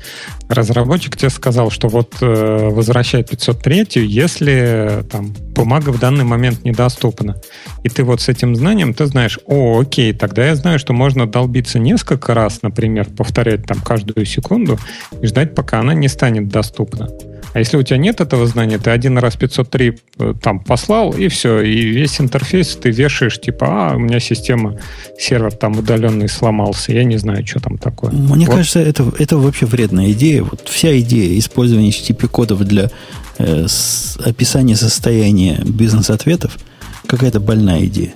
разработчик 0.48 1.16
тебе 1.16 1.30
сказал, 1.30 1.70
что 1.70 1.88
вот 1.88 2.14
э, 2.20 2.68
возвращай 2.70 3.22
503, 3.22 3.88
если 4.06 5.04
там 5.10 5.34
бумага 5.54 5.90
в 5.90 5.98
данный 5.98 6.24
момент 6.24 6.64
недоступна. 6.64 7.36
И 7.82 7.88
ты 7.88 8.04
вот 8.04 8.22
с 8.22 8.28
этим 8.28 8.56
знанием, 8.56 8.94
ты 8.94 9.06
знаешь, 9.06 9.38
о, 9.44 9.80
окей, 9.80 10.12
тогда 10.14 10.46
я 10.46 10.54
знаю, 10.54 10.78
что 10.78 10.92
можно 10.92 11.26
долбиться 11.26 11.78
несколько 11.78 12.32
раз, 12.32 12.62
например, 12.62 13.06
повторять 13.10 13.66
там 13.66 13.80
каждую 13.80 14.24
секунду 14.24 14.78
и 15.20 15.26
ждать, 15.26 15.54
пока 15.54 15.80
она 15.80 15.92
не 15.92 16.08
станет 16.08 16.48
доступна. 16.48 17.10
А 17.54 17.60
если 17.60 17.76
у 17.76 17.82
тебя 17.84 17.98
нет 17.98 18.20
этого 18.20 18.48
знания, 18.48 18.78
ты 18.78 18.90
один 18.90 19.16
раз 19.16 19.36
503 19.36 19.98
э, 20.18 20.34
там 20.42 20.58
послал, 20.58 21.12
и 21.12 21.28
все, 21.28 21.60
и 21.60 21.86
весь 21.86 22.20
интерфейс 22.20 22.74
ты 22.74 22.90
вешаешь, 22.90 23.40
типа, 23.40 23.66
а, 23.92 23.94
у 23.94 24.00
меня 24.00 24.18
система, 24.18 24.80
сервер 25.16 25.52
там 25.52 25.78
удаленный 25.78 26.28
сломался, 26.28 26.92
я 26.92 27.04
не 27.04 27.16
знаю, 27.16 27.46
что 27.46 27.60
там 27.60 27.78
такое. 27.78 28.10
Мне 28.10 28.46
вот. 28.46 28.56
кажется, 28.56 28.80
это, 28.80 29.10
это 29.20 29.38
вообще 29.38 29.66
вредная 29.66 30.10
идея. 30.10 30.42
Вот 30.42 30.68
вся 30.68 30.98
идея 30.98 31.38
использования 31.38 31.90
HTTP-кодов 31.90 32.64
для 32.64 32.90
э, 33.38 33.66
с, 33.68 34.18
описания 34.24 34.74
состояния 34.74 35.60
бизнес-ответов 35.64 36.58
какая-то 37.06 37.38
больная 37.38 37.84
идея. 37.84 38.14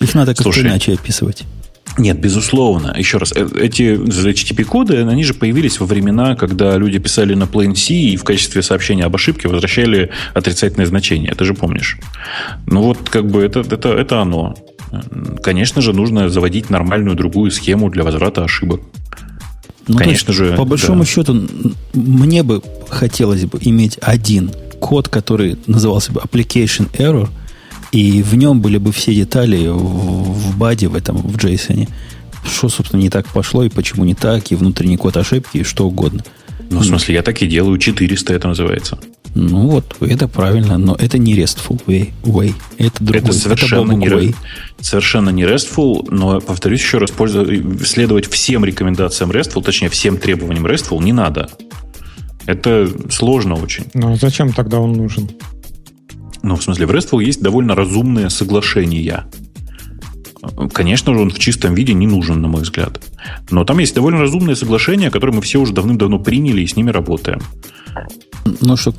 Их 0.00 0.14
надо 0.14 0.34
как-то 0.34 0.60
иначе 0.62 0.94
описывать. 0.94 1.44
Нет, 1.98 2.18
безусловно. 2.20 2.94
Еще 2.96 3.18
раз, 3.18 3.32
э, 3.34 3.46
эти 3.60 3.96
HTTP-коды, 3.96 4.98
они 4.98 5.24
же 5.24 5.34
появились 5.34 5.80
во 5.80 5.86
времена, 5.86 6.36
когда 6.36 6.76
люди 6.78 6.98
писали 6.98 7.34
на 7.34 7.44
Plain 7.44 7.74
C 7.74 7.94
и 7.94 8.16
в 8.16 8.24
качестве 8.24 8.62
сообщения 8.62 9.04
об 9.04 9.14
ошибке 9.14 9.48
возвращали 9.48 10.10
отрицательное 10.34 10.86
значение. 10.86 11.34
Ты 11.34 11.44
же 11.44 11.54
помнишь. 11.54 11.98
Ну 12.66 12.82
вот, 12.82 13.08
как 13.08 13.28
бы 13.28 13.42
это, 13.42 13.60
это, 13.60 13.90
это 13.90 14.20
оно. 14.20 14.54
Конечно 15.42 15.82
же, 15.82 15.92
нужно 15.92 16.28
заводить 16.28 16.70
нормальную 16.70 17.16
другую 17.16 17.50
схему 17.50 17.90
для 17.90 18.02
возврата 18.04 18.44
ошибок. 18.44 18.80
Ну, 19.86 19.96
Конечно 19.96 20.32
же. 20.32 20.54
По 20.56 20.64
большому 20.64 21.00
да. 21.00 21.06
счету, 21.06 21.48
мне 21.94 22.42
бы 22.42 22.62
хотелось 22.88 23.44
бы 23.44 23.58
иметь 23.60 23.98
один 24.00 24.52
код, 24.78 25.08
который 25.08 25.58
назывался 25.66 26.12
бы 26.12 26.20
application 26.20 26.88
error– 26.92 27.28
и 27.92 28.22
в 28.22 28.34
нем 28.36 28.60
были 28.60 28.78
бы 28.78 28.92
все 28.92 29.14
детали 29.14 29.68
в, 29.68 29.76
в 29.76 30.58
баде, 30.58 30.88
в 30.88 30.94
этом, 30.94 31.16
в 31.16 31.36
JSON. 31.36 31.88
Что, 32.44 32.68
собственно, 32.68 33.00
не 33.00 33.10
так 33.10 33.26
пошло, 33.28 33.64
и 33.64 33.68
почему 33.68 34.04
не 34.04 34.14
так, 34.14 34.50
и 34.50 34.54
внутренний 34.54 34.96
код 34.96 35.16
ошибки, 35.16 35.58
и 35.58 35.64
что 35.64 35.86
угодно. 35.86 36.24
Ну, 36.70 36.80
в 36.80 36.84
смысле, 36.84 37.16
я 37.16 37.22
так 37.22 37.42
и 37.42 37.46
делаю, 37.46 37.78
400 37.78 38.32
это 38.32 38.48
называется. 38.48 38.98
Ну 39.34 39.68
вот, 39.68 39.96
это 40.00 40.26
правильно, 40.26 40.78
но 40.78 40.96
это 40.96 41.18
не 41.18 41.36
RESTful 41.36 41.84
way. 41.86 42.10
way. 42.22 42.54
Это 42.78 43.04
другой, 43.04 43.22
это 43.22 43.32
совершенно, 43.32 43.92
это 43.92 43.94
не, 43.94 44.06
way. 44.06 44.34
совершенно 44.80 45.30
не 45.30 45.42
RESTful, 45.42 46.08
но, 46.10 46.40
повторюсь 46.40 46.80
еще 46.80 46.98
раз, 46.98 47.10
следовать 47.84 48.28
всем 48.28 48.64
рекомендациям 48.64 49.30
RESTful, 49.30 49.62
точнее, 49.62 49.88
всем 49.88 50.16
требованиям 50.16 50.66
RESTful 50.66 51.02
не 51.02 51.12
надо. 51.12 51.50
Это 52.46 52.88
сложно 53.10 53.54
очень. 53.54 53.84
Ну, 53.94 54.12
а 54.12 54.16
зачем 54.16 54.52
тогда 54.52 54.80
он 54.80 54.94
нужен? 54.94 55.30
Ну, 56.42 56.56
в 56.56 56.62
смысле, 56.62 56.86
в 56.86 56.90
RESTful 56.90 57.22
есть 57.22 57.42
довольно 57.42 57.74
разумные 57.74 58.30
соглашения. 58.30 59.26
Конечно 60.72 61.12
же, 61.12 61.20
он 61.20 61.30
в 61.30 61.38
чистом 61.38 61.74
виде 61.74 61.92
не 61.92 62.06
нужен, 62.06 62.40
на 62.40 62.48
мой 62.48 62.62
взгляд. 62.62 63.00
Но 63.50 63.64
там 63.64 63.78
есть 63.78 63.94
довольно 63.94 64.20
разумные 64.20 64.56
соглашения, 64.56 65.10
которые 65.10 65.36
мы 65.36 65.42
все 65.42 65.58
уже 65.58 65.74
давным-давно 65.74 66.18
приняли 66.18 66.62
и 66.62 66.66
с 66.66 66.76
ними 66.76 66.90
работаем. 66.90 67.42
Ну, 68.60 68.76
что 68.76 68.94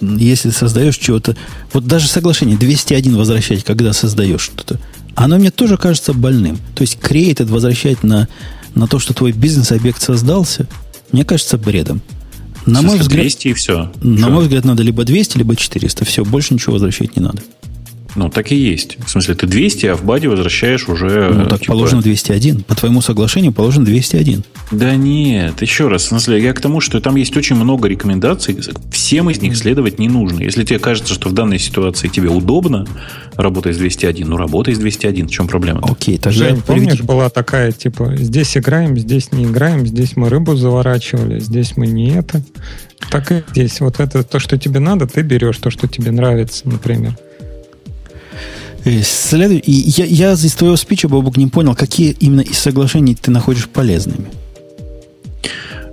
если 0.00 0.50
создаешь 0.50 0.96
чего-то... 0.96 1.36
Вот 1.72 1.86
даже 1.86 2.06
соглашение 2.06 2.56
201 2.56 3.16
возвращать, 3.16 3.64
когда 3.64 3.92
создаешь 3.92 4.40
что-то, 4.40 4.78
оно 5.16 5.36
мне 5.38 5.50
тоже 5.50 5.76
кажется 5.76 6.12
больным. 6.12 6.58
То 6.76 6.82
есть 6.82 6.98
created 7.02 7.46
возвращать 7.46 8.04
на, 8.04 8.28
на 8.76 8.86
то, 8.86 9.00
что 9.00 9.14
твой 9.14 9.32
бизнес-объект 9.32 10.00
создался, 10.00 10.68
мне 11.10 11.24
кажется 11.24 11.58
бредом. 11.58 12.02
На 12.70 12.82
мой 12.82 12.98
взгляд, 12.98 13.22
200 13.22 13.48
и 13.48 13.52
все. 13.54 13.92
На 14.02 14.18
Что? 14.18 14.30
мой 14.30 14.42
взгляд, 14.42 14.64
надо 14.64 14.82
либо 14.82 15.04
200, 15.04 15.38
либо 15.38 15.56
400. 15.56 16.04
Все, 16.04 16.24
больше 16.24 16.54
ничего 16.54 16.74
возвращать 16.74 17.16
не 17.16 17.22
надо. 17.22 17.42
Ну, 18.16 18.30
так 18.30 18.52
и 18.52 18.56
есть. 18.56 18.96
В 19.04 19.08
смысле, 19.08 19.34
ты 19.34 19.46
200, 19.46 19.86
а 19.86 19.94
в 19.94 20.04
баде 20.04 20.28
возвращаешь 20.28 20.88
уже... 20.88 21.30
Ну, 21.32 21.46
так 21.46 21.60
типа... 21.60 21.72
положено 21.72 22.02
201. 22.02 22.62
По 22.62 22.74
твоему 22.74 23.00
соглашению 23.00 23.52
положено 23.52 23.84
201. 23.84 24.44
Да 24.72 24.96
нет, 24.96 25.60
еще 25.62 25.88
раз. 25.88 26.04
В 26.04 26.08
смысле, 26.08 26.42
я 26.42 26.52
к 26.52 26.60
тому, 26.60 26.80
что 26.80 27.00
там 27.00 27.16
есть 27.16 27.36
очень 27.36 27.56
много 27.56 27.86
рекомендаций. 27.88 28.56
Всем 28.90 29.30
из 29.30 29.40
них 29.40 29.56
следовать 29.56 29.98
не 29.98 30.08
нужно. 30.08 30.42
Если 30.42 30.64
тебе 30.64 30.78
кажется, 30.78 31.12
что 31.14 31.28
в 31.28 31.32
данной 31.32 31.58
ситуации 31.58 32.08
тебе 32.08 32.28
удобно 32.28 32.86
работать 33.36 33.76
с 33.76 33.78
201, 33.78 34.28
ну, 34.28 34.36
работай 34.36 34.74
с 34.74 34.78
201. 34.78 35.28
В 35.28 35.30
чем 35.30 35.46
проблема? 35.46 35.80
Окей, 35.82 36.16
тогда... 36.18 36.38
Жень, 36.48 36.62
помнишь, 36.62 37.02
была 37.02 37.28
такая, 37.28 37.72
типа, 37.72 38.16
здесь 38.16 38.56
играем, 38.56 38.96
здесь 38.96 39.32
не 39.32 39.44
играем, 39.44 39.86
здесь 39.86 40.16
мы 40.16 40.28
рыбу 40.28 40.56
заворачивали, 40.56 41.40
здесь 41.40 41.76
мы 41.76 41.86
не 41.86 42.10
это. 42.10 42.42
Так 43.10 43.32
и 43.32 43.44
здесь. 43.50 43.80
Вот 43.80 44.00
это 44.00 44.22
то, 44.22 44.38
что 44.38 44.58
тебе 44.58 44.80
надо, 44.80 45.06
ты 45.06 45.22
берешь 45.22 45.58
то, 45.58 45.70
что 45.70 45.86
тебе 45.86 46.10
нравится, 46.10 46.68
например. 46.68 47.16
Э, 48.88 49.02
Следует, 49.02 49.64
я, 49.66 50.04
я 50.04 50.32
из 50.32 50.54
твоего 50.54 50.76
спича, 50.76 51.08
Бобук, 51.08 51.36
не 51.36 51.46
понял, 51.46 51.74
какие 51.74 52.16
именно 52.20 52.40
из 52.40 52.58
соглашений 52.58 53.14
ты 53.14 53.30
находишь 53.30 53.68
полезными. 53.68 54.28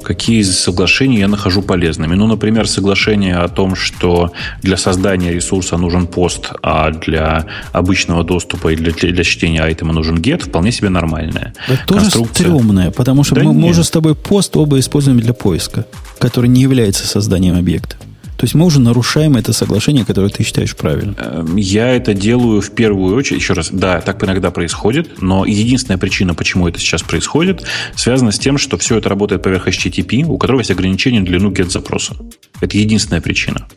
Какие 0.02 0.42
из 0.42 0.60
соглашений 0.60 1.18
я 1.18 1.28
нахожу 1.28 1.64
полезными? 1.64 2.14
Ну, 2.14 2.28
например, 2.28 2.68
соглашение 2.68 3.38
о 3.38 3.48
том, 3.48 3.76
что 3.76 4.32
для 4.62 4.78
создания 4.78 5.34
ресурса 5.34 5.78
нужен 5.78 6.06
пост, 6.06 6.52
а 6.62 6.92
для 6.92 7.48
обычного 7.72 8.24
доступа 8.24 8.72
и 8.72 8.76
для, 8.76 8.92
для 8.92 9.24
чтения 9.24 9.64
айтема 9.64 9.94
нужен 9.94 10.18
get, 10.18 10.44
вполне 10.44 10.72
себе 10.72 10.90
нормальное. 10.90 11.54
Это 11.68 11.86
тоже 11.88 12.12
стрёмное, 12.12 12.92
потому 12.92 13.24
что 13.24 13.36
да 13.36 13.44
мы, 13.44 13.54
мы 13.54 13.70
уже 13.70 13.84
с 13.84 13.90
тобой 13.90 14.14
пост 14.14 14.56
оба 14.56 14.78
используем 14.80 15.20
для 15.20 15.34
поиска, 15.34 15.88
который 16.20 16.50
не 16.50 16.62
является 16.62 17.08
созданием 17.08 17.58
объекта. 17.58 17.96
То 18.38 18.44
есть 18.44 18.54
мы 18.54 18.66
уже 18.66 18.82
нарушаем 18.82 19.38
это 19.38 19.54
соглашение, 19.54 20.06
которое 20.06 20.30
ты 20.30 20.44
считаешь 20.44 20.76
правильным. 20.76 21.16
Эм, 21.18 21.56
я 21.56 21.90
это 21.90 22.14
делаю 22.14 22.62
в 22.62 22.72
первую 22.72 23.16
очередь, 23.16 23.42
еще 23.42 23.54
раз, 23.54 23.70
да, 23.72 24.02
так 24.02 24.24
иногда 24.24 24.52
происходит, 24.52 25.22
но 25.22 25.46
единственная 25.46 25.98
причина, 25.98 26.34
почему 26.34 26.68
это 26.68 26.80
сейчас 26.80 27.02
происходит, 27.02 27.64
связана 27.96 28.32
с 28.32 28.40
тем, 28.40 28.58
что 28.58 28.78
все 28.78 28.98
это 28.98 29.08
работает 29.08 29.42
поверх 29.42 29.68
HTTP, 29.68 30.26
у 30.26 30.38
которого 30.38 30.60
есть 30.62 30.72
ограничение 30.72 31.22
на 31.22 31.28
длину 31.28 31.52
get-запроса. 31.52 32.16
Это 32.60 32.78
единственная 32.78 33.22
причина. 33.22 33.68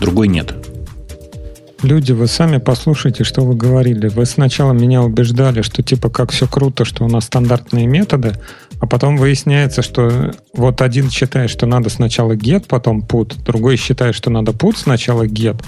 Другой 0.00 0.28
нет. 0.28 0.54
Люди, 1.82 2.12
вы 2.12 2.26
сами 2.26 2.58
послушайте, 2.58 3.24
что 3.24 3.42
вы 3.42 3.54
говорили. 3.54 4.08
Вы 4.08 4.26
сначала 4.26 4.72
меня 4.72 5.02
убеждали, 5.02 5.62
что 5.62 5.82
типа 5.82 6.10
как 6.10 6.30
все 6.30 6.46
круто, 6.46 6.84
что 6.84 7.04
у 7.04 7.08
нас 7.08 7.24
стандартные 7.24 7.86
методы, 7.86 8.34
а 8.80 8.86
потом 8.86 9.16
выясняется, 9.16 9.82
что 9.82 10.32
вот 10.54 10.80
один 10.80 11.10
считает, 11.10 11.50
что 11.50 11.66
надо 11.66 11.90
сначала 11.90 12.32
get, 12.32 12.64
потом 12.66 13.00
put, 13.00 13.42
другой 13.44 13.76
считает, 13.76 14.14
что 14.14 14.30
надо 14.30 14.52
put, 14.52 14.76
сначала 14.76 15.26
get. 15.26 15.62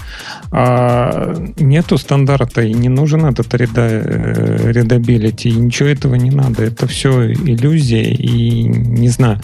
А 0.51 1.35
нету 1.57 1.97
стандарта, 1.97 2.61
и 2.61 2.73
не 2.73 2.89
нужен 2.89 3.25
этот 3.25 3.53
readability, 3.53 5.49
и 5.49 5.53
ничего 5.53 5.89
этого 5.89 6.15
не 6.15 6.31
надо. 6.31 6.63
Это 6.63 6.87
все 6.87 7.31
иллюзия, 7.31 8.11
и 8.11 8.63
не 8.63 9.09
знаю, 9.09 9.39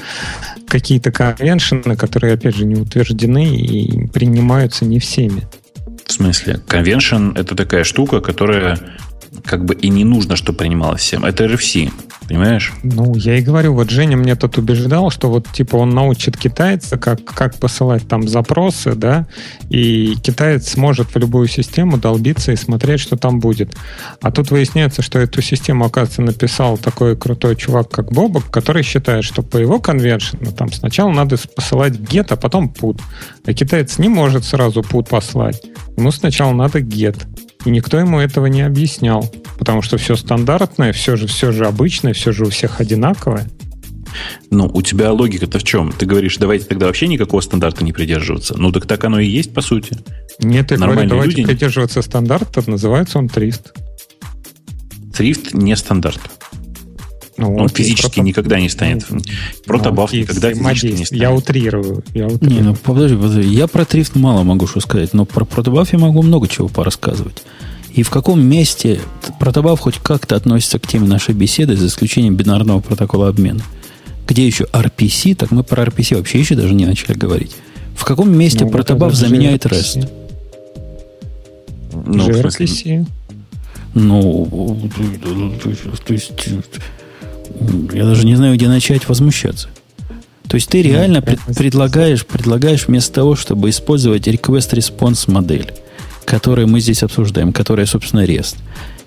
какие-то 0.67 1.11
конвеншены, 1.11 1.95
которые, 1.95 2.33
опять 2.33 2.55
же, 2.55 2.65
не 2.65 2.75
утверждены 2.75 3.55
и 3.55 4.07
принимаются 4.07 4.85
не 4.85 4.97
всеми. 4.99 5.43
В 6.05 6.11
смысле? 6.11 6.59
Convention— 6.67 7.33
это 7.39 7.55
такая 7.55 7.83
штука, 7.83 8.19
которая 8.19 8.79
как 9.45 9.65
бы 9.65 9.73
и 9.73 9.89
не 9.89 10.03
нужно, 10.03 10.35
чтобы 10.35 10.59
принималось 10.59 11.01
всем. 11.01 11.25
Это 11.25 11.45
RFC, 11.45 11.91
понимаешь? 12.27 12.73
Ну, 12.83 13.15
я 13.15 13.37
и 13.37 13.41
говорю, 13.41 13.73
вот 13.73 13.89
Женя 13.89 14.17
мне 14.17 14.35
тут 14.35 14.57
убеждал, 14.57 15.09
что 15.11 15.29
вот 15.29 15.47
типа 15.51 15.77
он 15.77 15.91
научит 15.91 16.37
китайца, 16.37 16.97
как, 16.97 17.23
как 17.23 17.57
посылать 17.57 18.07
там 18.07 18.27
запросы, 18.27 18.95
да, 18.95 19.27
и 19.69 20.15
китаец 20.21 20.69
сможет 20.69 21.13
в 21.13 21.17
любую 21.17 21.47
систему 21.47 21.97
долбиться 21.97 22.51
и 22.51 22.55
смотреть, 22.55 22.99
что 22.99 23.17
там 23.17 23.39
будет. 23.39 23.75
А 24.21 24.31
тут 24.31 24.51
выясняется, 24.51 25.01
что 25.01 25.19
эту 25.19 25.41
систему, 25.41 25.85
оказывается, 25.85 26.21
написал 26.21 26.77
такой 26.77 27.15
крутой 27.15 27.55
чувак, 27.55 27.89
как 27.89 28.11
Бобок, 28.11 28.49
который 28.51 28.83
считает, 28.83 29.23
что 29.23 29.41
по 29.41 29.57
его 29.57 29.79
конвеншену 29.79 30.51
там 30.51 30.71
сначала 30.71 31.11
надо 31.11 31.37
посылать 31.55 31.93
get, 31.93 32.27
а 32.29 32.35
потом 32.35 32.73
put. 32.79 32.99
А 33.45 33.53
китаец 33.53 33.97
не 33.97 34.09
может 34.09 34.43
сразу 34.43 34.81
put 34.81 35.09
послать. 35.09 35.61
Ему 35.97 36.11
сначала 36.11 36.53
надо 36.53 36.79
get. 36.79 37.17
И 37.65 37.69
никто 37.69 37.99
ему 37.99 38.19
этого 38.19 38.45
не 38.45 38.61
объяснял, 38.61 39.29
потому 39.57 39.81
что 39.81 39.97
все 39.97 40.15
стандартное, 40.15 40.93
все 40.93 41.15
же, 41.17 41.27
все 41.27 41.51
же 41.51 41.65
обычное, 41.65 42.13
все 42.13 42.31
же 42.31 42.45
у 42.45 42.49
всех 42.49 42.79
одинаковое. 42.79 43.49
Ну, 44.49 44.69
у 44.73 44.81
тебя 44.81 45.11
логика-то 45.11 45.59
в 45.59 45.63
чем? 45.63 45.91
Ты 45.91 46.05
говоришь, 46.05 46.37
давайте 46.37 46.65
тогда 46.65 46.87
вообще 46.87 47.07
никакого 47.07 47.41
стандарта 47.41 47.83
не 47.83 47.91
придерживаться. 47.91 48.55
Ну, 48.57 48.71
так 48.71 48.85
так 48.85 49.03
оно 49.03 49.19
и 49.19 49.27
есть, 49.27 49.53
по 49.53 49.61
сути. 49.61 49.97
Нет, 50.39 50.71
я 50.71 50.77
говорю, 50.77 51.07
давайте 51.07 51.37
люди... 51.37 51.45
придерживаться 51.45 52.01
стандарта, 52.01 52.63
называется 52.65 53.19
он 53.19 53.27
Трист. 53.27 53.73
Трифт 55.13 55.53
не 55.53 55.75
стандарт. 55.75 56.38
Ну, 57.39 57.55
он 57.55 57.67
окей, 57.67 57.85
физически 57.85 58.15
прото... 58.15 58.27
никогда 58.27 58.59
не 58.59 58.67
станет. 58.67 59.05
Ну, 59.09 59.21
протобаф 59.65 60.11
ну, 60.11 60.19
никогда 60.19 60.53
физически 60.53 60.87
не 60.87 61.05
станет. 61.05 61.21
Я 61.21 61.31
утрирую. 61.31 62.03
Я 62.13 62.27
утрирую. 62.27 62.51
Не, 62.51 62.61
ну 62.61 62.75
подожди, 62.75 63.15
подожди. 63.15 63.49
Я 63.49 63.67
про 63.67 63.85
трифт 63.85 64.15
мало 64.15 64.43
могу 64.43 64.67
что 64.67 64.81
сказать, 64.81 65.13
но 65.13 65.25
про 65.25 65.45
протобаф 65.45 65.93
я 65.93 65.99
могу 65.99 66.21
много 66.21 66.49
чего 66.49 66.67
порассказывать. 66.67 67.43
И 67.93 68.03
в 68.03 68.09
каком 68.09 68.41
месте 68.41 68.99
протобаф 69.39 69.79
хоть 69.79 69.99
как-то 69.99 70.35
относится 70.35 70.79
к 70.79 70.87
теме 70.87 71.07
нашей 71.07 71.33
беседы, 71.33 71.77
за 71.77 71.87
исключением 71.87 72.35
бинарного 72.35 72.81
протокола 72.81 73.29
обмена? 73.29 73.63
Где 74.27 74.45
еще 74.45 74.65
RPC, 74.65 75.35
так 75.35 75.51
мы 75.51 75.63
про 75.63 75.83
RPC 75.83 76.17
вообще 76.17 76.39
еще 76.39 76.55
даже 76.55 76.73
не 76.73 76.85
начали 76.85 77.13
говорить. 77.13 77.55
В 77.95 78.03
каком 78.03 78.37
месте 78.37 78.65
ну, 78.65 78.71
протобаф 78.71 79.13
заменяет 79.13 79.65
REST? 79.65 80.09
Ну, 82.05 82.29
RPC. 82.29 83.07
Ну, 83.93 84.89
то 86.05 86.13
есть, 86.13 86.49
я 87.93 88.05
даже 88.05 88.25
не 88.25 88.35
знаю, 88.35 88.55
где 88.55 88.67
начать 88.67 89.07
возмущаться. 89.07 89.69
То 90.47 90.55
есть 90.55 90.67
ты 90.69 90.81
реально 90.81 91.21
пред, 91.21 91.39
предлагаешь, 91.55 92.25
предлагаешь 92.25 92.87
вместо 92.87 93.13
того, 93.13 93.35
чтобы 93.35 93.69
использовать 93.69 94.27
request-response 94.27 95.29
модель, 95.31 95.71
которую 96.25 96.67
мы 96.67 96.79
здесь 96.79 97.03
обсуждаем, 97.03 97.53
которая, 97.53 97.85
собственно, 97.85 98.25
REST, 98.25 98.55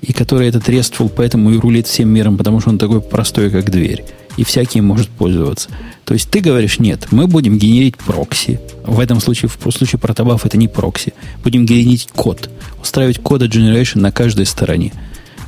и 0.02 0.12
которая 0.12 0.48
этот 0.48 0.68
RESTful 0.68 1.10
поэтому 1.14 1.50
и 1.50 1.58
рулит 1.58 1.88
всем 1.88 2.08
миром, 2.08 2.38
потому 2.38 2.60
что 2.60 2.70
он 2.70 2.78
такой 2.78 3.00
простой, 3.00 3.50
как 3.50 3.70
дверь, 3.70 4.04
и 4.36 4.44
всякий 4.44 4.80
может 4.80 5.08
пользоваться. 5.08 5.68
То 6.04 6.14
есть 6.14 6.30
ты 6.30 6.40
говоришь, 6.40 6.78
нет, 6.78 7.08
мы 7.10 7.26
будем 7.26 7.58
генерить 7.58 7.96
прокси. 7.96 8.60
В 8.84 9.00
этом 9.00 9.20
случае, 9.20 9.48
в 9.48 9.70
случае 9.72 9.98
протобаф 9.98 10.46
это 10.46 10.56
не 10.56 10.68
прокси. 10.68 11.12
Будем 11.42 11.66
генерить 11.66 12.08
код, 12.14 12.50
устраивать 12.80 13.18
кода 13.18 13.46
generation 13.46 14.00
на 14.00 14.12
каждой 14.12 14.46
стороне. 14.46 14.92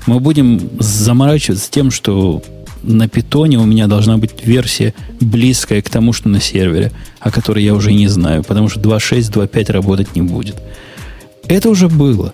Мы 0.07 0.21
будем 0.21 0.61
заморачиваться 0.79 1.71
тем, 1.71 1.91
что 1.91 2.43
на 2.87 3.09
питоне 3.09 3.59
у 3.59 3.65
меня 3.65 3.87
должна 3.87 4.19
быть 4.19 4.33
версия 4.45 4.95
близкая 5.21 5.83
к 5.83 5.91
тому, 5.91 6.13
что 6.13 6.29
на 6.29 6.41
сервере, 6.41 6.93
о 7.21 7.31
которой 7.31 7.65
я 7.65 7.75
уже 7.75 7.93
не 7.93 8.09
знаю, 8.09 8.45
потому 8.45 8.69
что 8.69 8.81
2.6, 8.81 9.33
2.5 9.33 9.73
работать 9.73 10.15
не 10.15 10.23
будет. 10.23 10.57
Это 11.49 11.69
уже 11.71 11.89
было. 11.89 12.33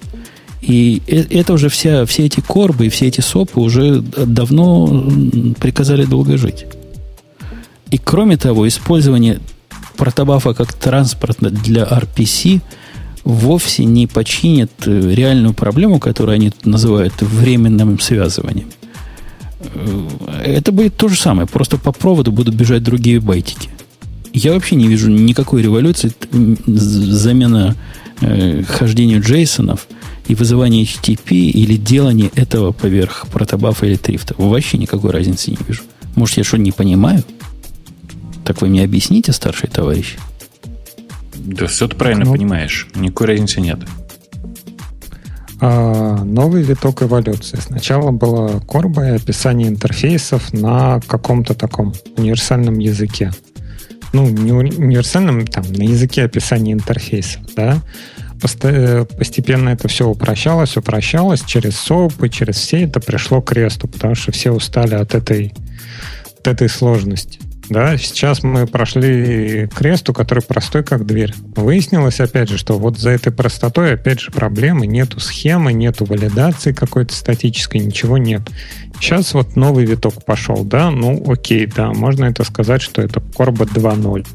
И 0.60 1.02
э, 1.06 1.24
это 1.31 1.52
уже 1.52 1.68
вся, 1.68 2.05
все 2.06 2.27
эти 2.27 2.40
корбы 2.40 2.86
и 2.86 2.89
все 2.90 3.06
эти 3.06 3.20
сопы 3.20 3.60
уже 3.60 4.01
давно 4.01 5.10
приказали 5.59 6.05
долго 6.05 6.36
жить. 6.36 6.66
И 7.90 7.98
кроме 7.98 8.36
того, 8.36 8.68
использование 8.68 9.40
протобафа 9.97 10.55
как 10.55 10.72
транспорта 10.72 11.51
для 11.51 11.82
RPC 11.85 12.60
вовсе 13.24 13.85
не 13.85 14.06
починит 14.06 14.70
э, 14.86 15.14
реальную 15.14 15.55
проблему, 15.55 15.98
которую 15.98 16.35
они 16.35 16.52
называют 16.64 17.14
временным 17.20 17.98
связыванием. 17.98 18.68
Это 20.45 20.73
будет 20.73 20.97
то 20.97 21.09
же 21.09 21.16
самое, 21.16 21.47
просто 21.47 21.77
по 21.77 21.93
проводу 21.93 22.32
будут 22.32 22.55
бежать 22.55 22.82
другие 22.82 23.20
байтики. 23.20 23.69
Я 24.32 24.53
вообще 24.53 24.77
не 24.77 24.89
вижу 24.89 25.11
никакой 25.11 25.62
революции, 25.62 26.12
замена 26.66 27.77
э, 28.20 28.62
хождению 28.62 29.20
Джейсонов 29.20 29.89
и 30.28 30.35
вызывания 30.35 30.85
HTTP 30.85 31.32
или 31.32 31.77
делание 31.77 32.31
этого 32.37 32.73
поверх 32.73 33.27
протобафа 33.32 33.87
или 33.87 33.97
трифта. 33.97 34.35
Вообще 34.39 34.78
никакой 34.78 35.11
разницы 35.11 35.51
не 35.51 35.59
вижу. 35.66 35.82
Может, 36.15 36.39
я 36.39 36.45
что 36.45 36.59
не 36.59 36.73
понимаю? 36.73 37.24
Так 38.45 38.62
вы 38.62 38.69
мне 38.69 38.85
объясните, 38.85 39.32
старший 39.32 39.69
товарищ? 39.69 40.16
Да 41.35 41.66
все 41.66 41.89
ты 41.89 41.97
правильно 41.97 42.24
ну, 42.24 42.32
понимаешь. 42.32 42.89
Никакой 42.95 43.28
разницы 43.28 43.61
нет. 43.61 43.81
А, 45.62 46.24
новый 46.24 46.62
виток 46.62 47.03
эволюции. 47.03 47.59
Сначала 47.61 48.11
было 48.12 48.61
корба 48.61 49.07
и 49.09 49.16
описание 49.16 49.69
интерфейсов 49.69 50.53
на 50.55 51.01
каком-то 51.07 51.55
таком 51.55 51.93
универсальном 52.16 52.78
языке. 52.78 53.31
Ну, 54.12 54.28
не 54.28 54.53
универсальном, 54.53 55.47
там, 55.47 55.65
на 55.70 55.82
языке 55.82 56.24
описания 56.24 56.73
интерфейсов, 56.73 57.43
да. 57.55 57.82
Э, 58.62 59.05
постепенно 59.05 59.69
это 59.69 59.87
все 59.89 60.09
упрощалось, 60.09 60.78
упрощалось 60.78 61.43
через 61.45 61.77
СОП 61.77 62.24
и 62.24 62.31
через 62.31 62.57
все 62.57 62.85
это 62.85 62.99
пришло 62.99 63.43
к 63.43 63.53
ресту, 63.53 63.87
потому 63.87 64.15
что 64.15 64.32
все 64.32 64.51
устали 64.51 64.95
от 64.95 65.15
этой, 65.15 65.53
от 66.39 66.49
этой 66.49 66.70
сложности. 66.70 67.39
Да, 67.70 67.97
сейчас 67.97 68.42
мы 68.42 68.66
прошли 68.66 69.68
кресту, 69.68 70.12
который 70.12 70.42
простой, 70.42 70.82
как 70.82 71.06
дверь. 71.06 71.32
Выяснилось, 71.55 72.18
опять 72.18 72.48
же, 72.48 72.59
что 72.59 72.76
вот 72.76 72.98
за 72.98 73.10
этой 73.10 73.32
простотой, 73.32 73.94
опять 73.94 74.18
же, 74.18 74.32
проблемы. 74.32 74.88
Нету 74.88 75.20
схемы, 75.20 75.72
нету 75.72 76.05
валидации 76.05 76.72
какой-то 76.72 77.14
статической, 77.14 77.80
ничего 77.80 78.18
нет. 78.18 78.42
Сейчас 78.98 79.34
вот 79.34 79.55
новый 79.55 79.86
виток 79.86 80.24
пошел, 80.24 80.64
да, 80.64 80.90
ну 80.90 81.22
окей, 81.30 81.66
да, 81.66 81.92
можно 81.92 82.24
это 82.24 82.42
сказать, 82.42 82.82
что 82.82 83.02
это 83.02 83.20
Corbat 83.20 83.72
2.0 83.72 84.26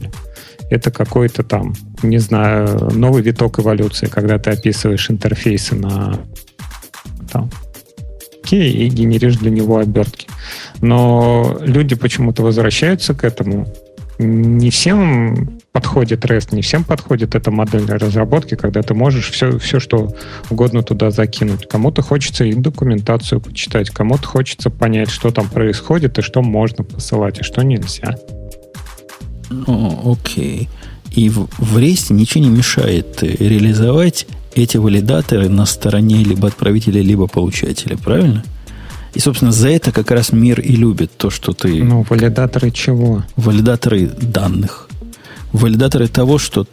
это 0.69 0.89
какой-то 0.89 1.43
там, 1.43 1.75
не 2.01 2.17
знаю, 2.17 2.89
новый 2.91 3.21
виток 3.21 3.59
эволюции, 3.59 4.07
когда 4.07 4.39
ты 4.39 4.49
описываешь 4.49 5.11
интерфейсы 5.11 5.75
на 5.75 6.19
там, 7.31 7.51
окей, 8.45 8.71
и 8.71 8.87
генеришь 8.89 9.37
для 9.37 9.49
него 9.49 9.79
обертки. 9.79 10.27
Но 10.81 11.57
люди 11.61 11.95
почему-то 11.95 12.43
возвращаются 12.43 13.15
к 13.15 13.23
этому. 13.23 13.67
Не 14.19 14.69
всем 14.69 15.59
подходит 15.71 16.23
REST, 16.23 16.55
не 16.55 16.61
всем 16.61 16.83
подходит 16.83 17.35
эта 17.35 17.51
модель 17.51 17.85
разработки, 17.85 18.55
когда 18.55 18.81
ты 18.81 18.93
можешь 18.93 19.31
все, 19.31 19.57
все 19.57 19.79
что 19.79 20.15
угодно 20.49 20.83
туда 20.83 21.11
закинуть. 21.11 21.67
Кому-то 21.67 22.01
хочется 22.01 22.45
и 22.45 22.53
документацию 22.53 23.41
почитать, 23.41 23.89
кому-то 23.89 24.27
хочется 24.27 24.69
понять, 24.69 25.09
что 25.09 25.31
там 25.31 25.49
происходит 25.49 26.17
и 26.19 26.21
что 26.21 26.41
можно 26.41 26.83
посылать, 26.83 27.39
и 27.39 27.43
что 27.43 27.61
нельзя. 27.63 28.15
О, 29.67 30.13
окей. 30.13 30.69
И 31.11 31.29
в, 31.29 31.47
в 31.57 31.77
REST 31.77 32.13
ничего 32.13 32.43
не 32.43 32.49
мешает 32.49 33.21
реализовать 33.21 34.27
эти 34.55 34.77
валидаторы 34.77 35.49
на 35.49 35.65
стороне 35.65 36.23
либо 36.23 36.47
отправителя, 36.47 37.01
либо 37.01 37.27
получателя, 37.27 37.97
правильно? 37.97 38.43
И, 39.13 39.19
собственно, 39.19 39.51
за 39.51 39.69
это 39.69 39.91
как 39.91 40.11
раз 40.11 40.31
мир 40.31 40.59
и 40.59 40.75
любит 40.75 41.11
то, 41.17 41.29
что 41.29 41.53
ты... 41.53 41.83
Ну, 41.83 42.05
валидаторы 42.09 42.71
чего? 42.71 43.23
Валидаторы 43.35 44.07
данных. 44.07 44.89
Валидаторы 45.53 46.07
того, 46.07 46.37
что... 46.37 46.67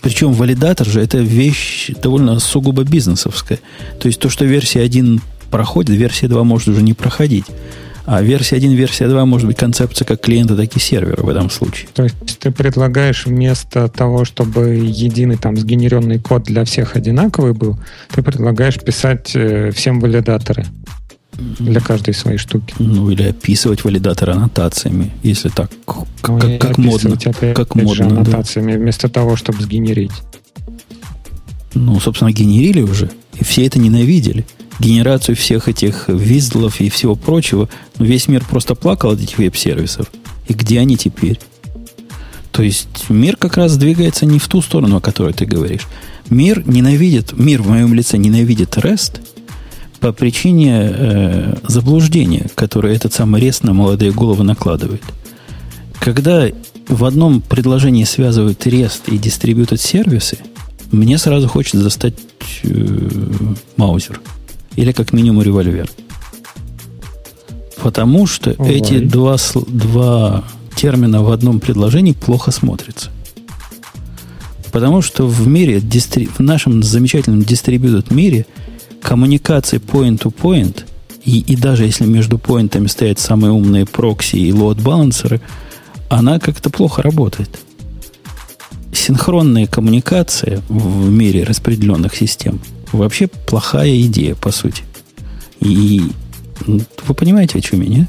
Причем 0.00 0.32
валидатор 0.32 0.86
же 0.86 1.00
это 1.00 1.18
вещь 1.18 1.90
довольно 2.00 2.38
сугубо 2.38 2.84
бизнесовская. 2.84 3.58
То 3.98 4.06
есть 4.06 4.20
то, 4.20 4.28
что 4.28 4.44
версия 4.44 4.82
1 4.82 5.20
проходит, 5.50 5.96
версия 5.96 6.28
2 6.28 6.44
может 6.44 6.68
уже 6.68 6.82
не 6.82 6.94
проходить. 6.94 7.46
А 8.10 8.22
версия 8.22 8.56
1, 8.56 8.72
версия 8.72 9.06
2 9.06 9.26
может 9.26 9.46
быть 9.46 9.58
концепция 9.58 10.06
как 10.06 10.22
клиента, 10.22 10.56
так 10.56 10.74
и 10.74 10.80
сервера 10.80 11.22
в 11.22 11.28
этом 11.28 11.50
случае. 11.50 11.90
То 11.92 12.04
есть 12.04 12.38
ты 12.38 12.50
предлагаешь 12.50 13.26
вместо 13.26 13.86
того, 13.88 14.24
чтобы 14.24 14.76
единый 14.76 15.36
там 15.36 15.58
сгенеренный 15.58 16.18
код 16.18 16.44
для 16.44 16.64
всех 16.64 16.96
одинаковый 16.96 17.52
был, 17.52 17.78
ты 18.10 18.22
предлагаешь 18.22 18.80
писать 18.80 19.32
э, 19.34 19.72
всем 19.72 20.00
валидаторы 20.00 20.64
для 21.34 21.82
каждой 21.82 22.14
своей 22.14 22.38
штуки. 22.38 22.74
Ну, 22.78 23.10
или 23.10 23.24
описывать 23.24 23.84
валидатор 23.84 24.30
аннотациями, 24.30 25.12
если 25.22 25.50
так, 25.50 25.70
как, 25.84 26.06
ну, 26.28 26.40
как, 26.40 26.60
как 26.62 26.78
модно. 26.78 27.12
Опять, 27.12 27.54
как 27.54 27.70
опять 27.72 27.74
модно, 27.74 27.94
же, 27.94 28.04
аннотациями, 28.04 28.72
да. 28.72 28.78
вместо 28.78 29.10
того, 29.10 29.36
чтобы 29.36 29.60
сгенерить. 29.62 30.12
Ну, 31.74 32.00
собственно, 32.00 32.32
генерили 32.32 32.80
уже, 32.80 33.10
и 33.38 33.44
все 33.44 33.66
это 33.66 33.78
ненавидели 33.78 34.46
генерацию 34.78 35.36
всех 35.36 35.68
этих 35.68 36.08
виздлов 36.08 36.80
и 36.80 36.88
всего 36.88 37.14
прочего, 37.14 37.68
ну, 37.98 38.04
весь 38.04 38.28
мир 38.28 38.44
просто 38.44 38.74
плакал 38.74 39.10
от 39.10 39.20
этих 39.20 39.38
веб-сервисов. 39.38 40.10
И 40.46 40.54
где 40.54 40.80
они 40.80 40.96
теперь? 40.96 41.38
То 42.52 42.62
есть 42.62 42.88
мир 43.08 43.36
как 43.36 43.56
раз 43.56 43.76
двигается 43.76 44.26
не 44.26 44.38
в 44.38 44.48
ту 44.48 44.62
сторону, 44.62 44.96
о 44.96 45.00
которой 45.00 45.32
ты 45.32 45.46
говоришь. 45.46 45.86
Мир 46.30 46.66
ненавидит, 46.66 47.32
мир 47.38 47.62
в 47.62 47.68
моем 47.68 47.94
лице 47.94 48.16
ненавидит 48.18 48.76
REST 48.76 49.20
по 50.00 50.12
причине 50.12 50.90
э, 50.92 51.54
заблуждения, 51.66 52.48
которое 52.54 52.94
этот 52.94 53.12
самый 53.12 53.42
REST 53.42 53.60
на 53.66 53.74
молодые 53.74 54.12
головы 54.12 54.44
накладывает. 54.44 55.02
Когда 56.00 56.46
в 56.88 57.04
одном 57.04 57.40
предложении 57.40 58.04
связывают 58.04 58.66
REST 58.66 59.12
и 59.12 59.18
дистрибьютед 59.18 59.80
сервисы, 59.80 60.38
мне 60.92 61.18
сразу 61.18 61.48
хочется 61.48 61.82
достать 61.82 62.14
э, 62.62 63.08
маузер– 63.76 64.20
или 64.78 64.92
как 64.92 65.12
минимум 65.12 65.42
револьвер. 65.42 65.90
Потому 67.82 68.26
что 68.28 68.54
Ой. 68.58 68.74
эти 68.74 69.00
два, 69.00 69.36
два 69.66 70.44
термина 70.76 71.22
в 71.24 71.32
одном 71.32 71.58
предложении 71.58 72.12
плохо 72.12 72.52
смотрятся. 72.52 73.10
Потому 74.70 75.02
что 75.02 75.26
в 75.26 75.48
мире, 75.48 75.80
в 75.80 76.40
нашем 76.40 76.84
замечательном 76.84 77.42
дистрибьютед 77.42 78.12
мире, 78.12 78.46
коммуникации 79.02 79.80
point-to-point, 79.80 80.84
и, 81.24 81.40
и 81.40 81.56
даже 81.56 81.84
если 81.84 82.04
между 82.04 82.38
поинтами 82.38 82.86
стоят 82.86 83.18
самые 83.18 83.50
умные 83.50 83.84
прокси 83.84 84.36
и 84.36 84.52
лоад-балансеры, 84.52 85.40
она 86.08 86.38
как-то 86.38 86.70
плохо 86.70 87.02
работает. 87.02 87.58
Синхронная 88.92 89.66
коммуникация 89.66 90.62
в 90.68 91.10
мире 91.10 91.42
распределенных 91.42 92.14
систем– 92.14 92.60
Вообще 92.92 93.26
плохая 93.26 94.00
идея, 94.02 94.34
по 94.34 94.50
сути. 94.50 94.82
И 95.60 96.02
вы 96.66 97.14
понимаете, 97.14 97.58
о 97.58 97.60
чем 97.60 97.80
я, 97.82 97.88
не? 97.88 98.08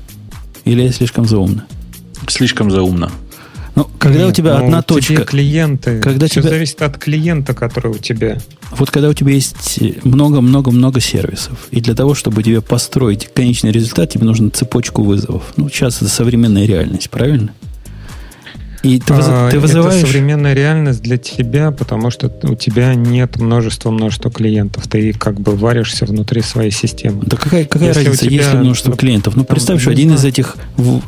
Или 0.66 0.84
я 0.84 0.92
слишком 0.92 1.26
заумно? 1.26 1.66
Слишком 2.28 2.70
заумно. 2.72 3.12
Ну, 3.76 3.88
когда 3.98 4.20
Нет, 4.20 4.30
у 4.30 4.32
тебя 4.34 4.58
ну, 4.58 4.66
одна 4.66 4.82
точка... 4.82 5.24
клиенты. 5.24 6.00
Когда 6.02 6.28
Все 6.28 6.42
тебя... 6.42 6.50
зависит 6.50 6.82
от 6.82 6.98
клиента, 6.98 7.54
который 7.54 7.92
у 7.92 7.98
тебя. 7.98 8.38
Вот 8.72 8.92
когда 8.92 9.10
у 9.10 9.14
тебя 9.14 9.32
есть 9.32 9.80
много-много-много 10.04 11.00
сервисов, 11.00 11.68
и 11.72 11.80
для 11.80 11.96
того, 11.96 12.14
чтобы 12.14 12.44
тебе 12.44 12.62
построить 12.62 13.30
конечный 13.34 13.72
результат, 13.72 14.10
тебе 14.10 14.26
нужна 14.26 14.50
цепочку 14.50 15.04
вызовов. 15.04 15.54
Ну, 15.56 15.70
сейчас 15.70 16.02
это 16.02 16.10
современная 16.10 16.66
реальность, 16.66 17.10
правильно? 17.10 17.54
И 18.82 19.00
ты, 19.00 19.14
а, 19.14 19.50
ты 19.52 19.60
вызываешь... 19.60 20.00
Это 20.00 20.08
современная 20.08 20.54
реальность 20.54 21.02
для 21.02 21.18
тебя, 21.18 21.72
потому 21.72 22.12
что 22.12 22.32
у 22.44 22.56
тебя 22.56 22.96
нет 22.96 23.38
множества-множества 23.38 24.32
клиентов. 24.32 24.88
Ты 24.88 25.12
как 25.14 25.40
бы 25.40 25.56
варишься 25.56 26.06
внутри 26.06 26.42
своей 26.42 26.72
системы. 26.72 27.24
Да 27.26 27.36
какая, 27.36 27.66
какая 27.66 27.90
если 27.90 28.06
разница, 28.06 28.26
тебя, 28.26 28.44
если 28.44 28.58
множество 28.58 28.96
клиентов? 28.96 29.36
Ну, 29.36 29.44
представь, 29.44 29.82
что 29.82 29.92
один 29.92 30.14
из 30.14 30.24
этих, 30.24 30.56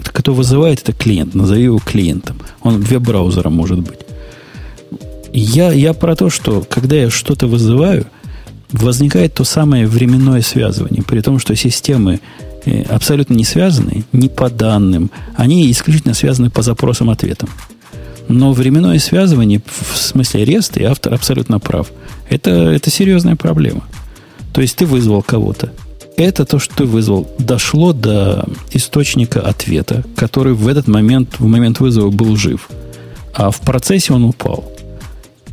кто 0.03 0.33
вызывает, 0.33 0.81
это 0.81 0.91
клиент. 0.91 1.33
Назови 1.33 1.63
его 1.63 1.79
клиентом. 1.79 2.41
Он 2.61 2.81
веб-браузером 2.81 3.53
может 3.53 3.79
быть. 3.79 3.99
Я, 5.31 5.71
я 5.71 5.93
про 5.93 6.15
то, 6.15 6.29
что 6.29 6.65
когда 6.69 6.97
я 6.97 7.09
что-то 7.09 7.47
вызываю, 7.47 8.05
возникает 8.73 9.33
то 9.33 9.45
самое 9.45 9.87
временное 9.87 10.41
связывание, 10.41 11.03
при 11.03 11.21
том, 11.21 11.39
что 11.39 11.55
системы 11.55 12.19
абсолютно 12.89 13.33
не 13.33 13.43
связаны 13.43 14.03
ни 14.11 14.27
по 14.27 14.49
данным, 14.49 15.11
они 15.35 15.69
исключительно 15.71 16.13
связаны 16.13 16.49
по 16.49 16.61
запросам-ответам. 16.61 17.49
Но 18.27 18.53
временное 18.53 18.99
связывание, 18.99 19.61
в 19.65 19.97
смысле 19.97 20.45
реста, 20.45 20.79
и 20.79 20.83
автор 20.83 21.13
абсолютно 21.13 21.59
прав, 21.59 21.91
это, 22.29 22.51
это 22.51 22.89
серьезная 22.89 23.35
проблема. 23.35 23.83
То 24.53 24.61
есть 24.61 24.75
ты 24.75 24.85
вызвал 24.85 25.21
кого-то. 25.21 25.71
Это 26.17 26.45
то, 26.45 26.59
что 26.59 26.75
ты 26.75 26.85
вызвал, 26.85 27.29
дошло 27.39 27.93
до 27.93 28.45
источника 28.71 29.41
ответа, 29.41 30.03
который 30.15 30.53
в 30.53 30.67
этот 30.67 30.87
момент, 30.87 31.39
в 31.39 31.45
момент 31.45 31.79
вызова 31.79 32.09
был 32.09 32.35
жив. 32.35 32.69
А 33.33 33.49
в 33.49 33.61
процессе 33.61 34.13
он 34.13 34.25
упал. 34.25 34.71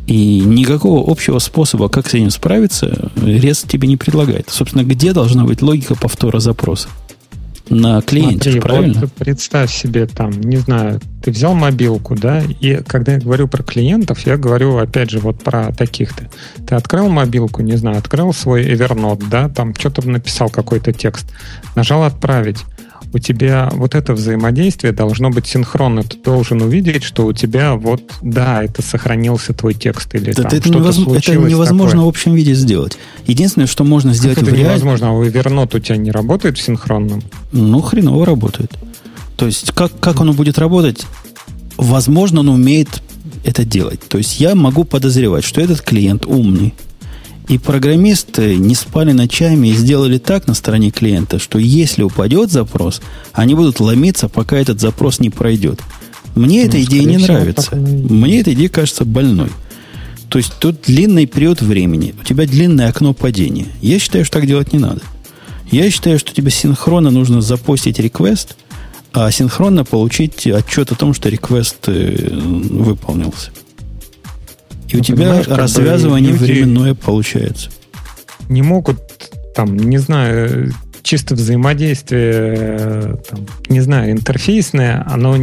И 0.09 0.41
никакого 0.41 1.09
общего 1.11 1.39
способа, 1.39 1.91
как 1.91 2.09
с 2.09 2.15
этим 2.15 2.31
справиться, 2.31 3.11
REST 3.17 3.69
тебе 3.69 3.87
не 3.87 3.99
предлагает. 3.99 4.49
Собственно, 4.49 4.83
где 4.83 5.13
должна 5.13 5.45
быть 5.45 5.61
логика 5.61 5.95
повтора 5.95 6.41
запроса? 6.41 6.89
На 7.69 8.01
клиенте, 8.01 8.53
Смотри, 8.53 8.61
правильно? 8.61 9.01
Вот 9.01 9.13
представь 9.13 9.71
себе 9.71 10.07
там, 10.07 10.31
не 10.41 10.57
знаю, 10.57 11.03
ты 11.23 11.31
взял 11.31 11.53
мобилку, 11.53 12.17
да, 12.17 12.43
и 12.43 12.83
когда 12.87 13.13
я 13.13 13.19
говорю 13.19 13.49
про 13.49 13.63
клиентов, 13.63 14.27
я 14.27 14.39
говорю, 14.39 14.79
опять 14.79 15.11
же, 15.11 15.19
вот 15.19 15.43
про 15.43 15.75
таких-то. 15.75 16.31
Ты 16.67 16.75
открыл 16.75 17.11
мобилку, 17.11 17.61
не 17.61 17.77
знаю, 17.77 17.99
открыл 17.99 18.33
свой 18.33 18.65
Evernote, 18.65 19.29
да, 19.29 19.51
там 19.51 19.75
что-то 19.75 20.09
написал 20.09 20.49
какой-то 20.49 20.95
текст, 20.95 21.27
нажал 21.75 22.05
«Отправить» 22.05 22.65
у 23.13 23.19
тебя 23.19 23.71
вот 23.73 23.95
это 23.95 24.13
взаимодействие 24.15 24.93
должно 24.93 25.31
быть 25.31 25.47
синхронно. 25.47 26.03
Ты 26.03 26.19
должен 26.19 26.61
увидеть, 26.63 27.03
что 27.03 27.27
у 27.27 27.33
тебя 27.33 27.75
вот, 27.75 28.03
да, 28.23 28.63
это 28.63 28.83
сохранился 28.83 29.55
твой 29.55 29.75
текст 29.75 30.15
или 30.15 30.33
да, 30.33 30.43
там 30.43 30.53
это, 30.53 30.69
невозможно, 30.69 31.19
это 31.19 31.37
невозможно 31.37 31.91
такое. 31.91 32.05
в 32.05 32.09
общем 32.09 32.35
виде 32.35 32.55
сделать. 32.55 32.99
Единственное, 33.27 33.67
что 33.67 33.85
можно 33.85 34.13
сделать 34.13 34.39
как 34.39 34.49
это 34.49 34.57
в 34.57 34.59
невозможно, 34.59 35.11
а 35.11 35.25
Evernote 35.25 35.77
у 35.77 35.81
тебя 35.81 35.97
не 35.97 36.11
работает 36.11 36.59
в 36.59 36.63
синхронном? 36.63 37.23
Ну, 37.53 37.81
хреново 37.81 38.27
работает. 38.27 38.73
То 39.37 39.47
есть, 39.47 39.73
как, 39.73 39.93
как 40.01 40.21
оно 40.21 40.33
будет 40.33 40.59
работать? 40.59 41.07
Возможно, 41.77 42.41
он 42.41 42.49
умеет 42.49 43.03
это 43.45 43.65
делать. 43.65 44.01
То 44.09 44.19
есть, 44.19 44.41
я 44.41 44.55
могу 44.55 44.85
подозревать, 44.85 45.45
что 45.45 45.61
этот 45.61 45.81
клиент 45.81 46.27
умный, 46.27 46.75
и 47.49 47.57
программисты 47.57 48.57
не 48.57 48.75
спали 48.75 49.13
ночами 49.13 49.69
и 49.69 49.73
сделали 49.75 50.19
так 50.19 50.47
на 50.47 50.55
стороне 50.55 50.91
клиента, 50.91 51.39
что 51.39 51.59
если 51.59 52.03
упадет 52.03 52.53
запрос, 52.53 53.01
они 53.33 53.55
будут 53.55 53.81
ломиться, 53.81 54.29
пока 54.29 54.59
этот 54.59 54.81
запрос 54.81 55.19
не 55.19 55.31
пройдет. 55.31 55.81
Мне 56.35 56.63
ну, 56.63 56.69
эта 56.69 56.83
идея 56.83 57.05
не 57.05 57.17
всего, 57.17 57.33
нравится. 57.33 57.75
Мне 57.75 58.41
эта 58.41 58.53
идея 58.53 58.69
кажется 58.69 59.05
больной. 59.05 59.51
То 60.29 60.39
есть 60.39 60.53
тут 60.61 60.83
длинный 60.87 61.25
период 61.25 61.63
времени, 61.63 62.15
у 62.21 62.25
тебя 62.25 62.47
длинное 62.47 62.91
окно 62.91 63.15
падения. 63.15 63.67
Я 63.81 63.99
считаю, 63.99 64.27
что 64.27 64.39
так 64.39 64.47
делать 64.47 64.75
не 64.75 64.79
надо. 64.79 65.01
Я 65.71 65.91
считаю, 65.91 66.19
что 66.19 66.35
тебе 66.35 66.51
синхронно 66.51 67.11
нужно 67.11 67.41
запустить 67.41 67.99
реквест, 67.99 68.57
а 69.13 69.31
синхронно 69.31 69.85
получить 69.85 70.47
отчет 70.47 70.93
о 70.93 70.95
том, 70.95 71.15
что 71.15 71.31
реквест 71.31 71.77
э, 71.87 72.29
выполнился. 72.31 73.51
И 74.89 74.97
у 74.97 75.01
тебя 75.01 75.43
развязывание 75.47 76.33
люди 76.33 76.45
временное 76.45 76.95
получается. 76.95 77.71
Не 78.49 78.63
могут, 78.63 78.99
там, 79.55 79.77
не 79.77 79.99
знаю, 79.99 80.73
чисто 81.03 81.35
взаимодействие, 81.35 83.19
там, 83.29 83.47
не 83.69 83.81
знаю, 83.81 84.13
интерфейсное, 84.13 85.05
оно 85.11 85.37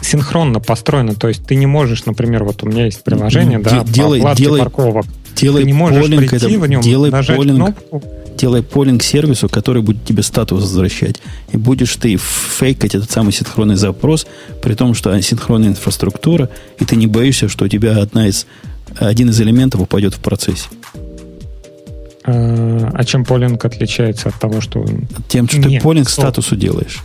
синхронно 0.00 0.60
построено. 0.60 1.14
То 1.14 1.28
есть 1.28 1.44
ты 1.46 1.54
не 1.54 1.66
можешь, 1.66 2.06
например, 2.06 2.44
вот 2.44 2.62
у 2.62 2.66
меня 2.66 2.86
есть 2.86 3.02
приложение, 3.02 3.58
ну, 3.58 3.64
да, 3.64 3.84
делай, 3.84 4.20
по 4.20 4.34
делай, 4.34 4.60
парковок. 4.60 5.06
Делай 5.36 5.62
ты 5.62 5.66
не 5.66 5.72
можешь 5.72 6.06
прийти 6.06 6.36
это, 6.36 6.48
в 6.48 6.66
нем, 6.68 6.80
делай 6.80 7.10
нажать 7.10 7.36
полинг, 7.36 7.56
кнопку, 7.56 8.02
делай 8.38 8.62
полинг 8.62 9.02
сервису, 9.02 9.48
который 9.48 9.82
будет 9.82 10.04
тебе 10.04 10.22
статус 10.22 10.62
возвращать. 10.62 11.20
И 11.52 11.56
будешь 11.56 11.94
ты 11.96 12.16
фейкать 12.16 12.94
этот 12.94 13.10
самый 13.10 13.32
синхронный 13.32 13.76
запрос, 13.76 14.26
при 14.62 14.74
том, 14.74 14.94
что 14.94 15.10
асинхронная 15.10 15.68
инфраструктура, 15.68 16.48
и 16.78 16.84
ты 16.84 16.96
не 16.96 17.06
боишься, 17.06 17.48
что 17.48 17.66
у 17.66 17.68
тебя 17.68 17.98
одна 17.98 18.28
из, 18.28 18.46
один 18.98 19.30
из 19.30 19.40
элементов 19.40 19.80
упадет 19.80 20.14
в 20.14 20.20
процессе. 20.20 20.68
А, 22.24 22.90
а 22.94 23.04
чем 23.04 23.24
полинг 23.24 23.64
отличается 23.64 24.28
от 24.28 24.36
того, 24.36 24.60
что... 24.60 24.86
Тем, 25.28 25.48
что 25.48 25.58
Нет, 25.58 25.68
ты 25.68 25.80
полинг 25.80 26.08
статусу 26.08 26.56
делаешь. 26.56 27.00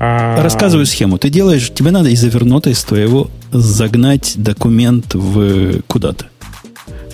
А... 0.00 0.42
Рассказываю 0.42 0.86
схему. 0.86 1.18
Ты 1.18 1.30
делаешь, 1.30 1.70
тебе 1.72 1.92
надо 1.92 2.08
из 2.08 2.24
из 2.24 2.84
твоего, 2.84 3.30
загнать 3.52 4.34
документ 4.36 5.14
в 5.14 5.82
куда-то. 5.86 6.26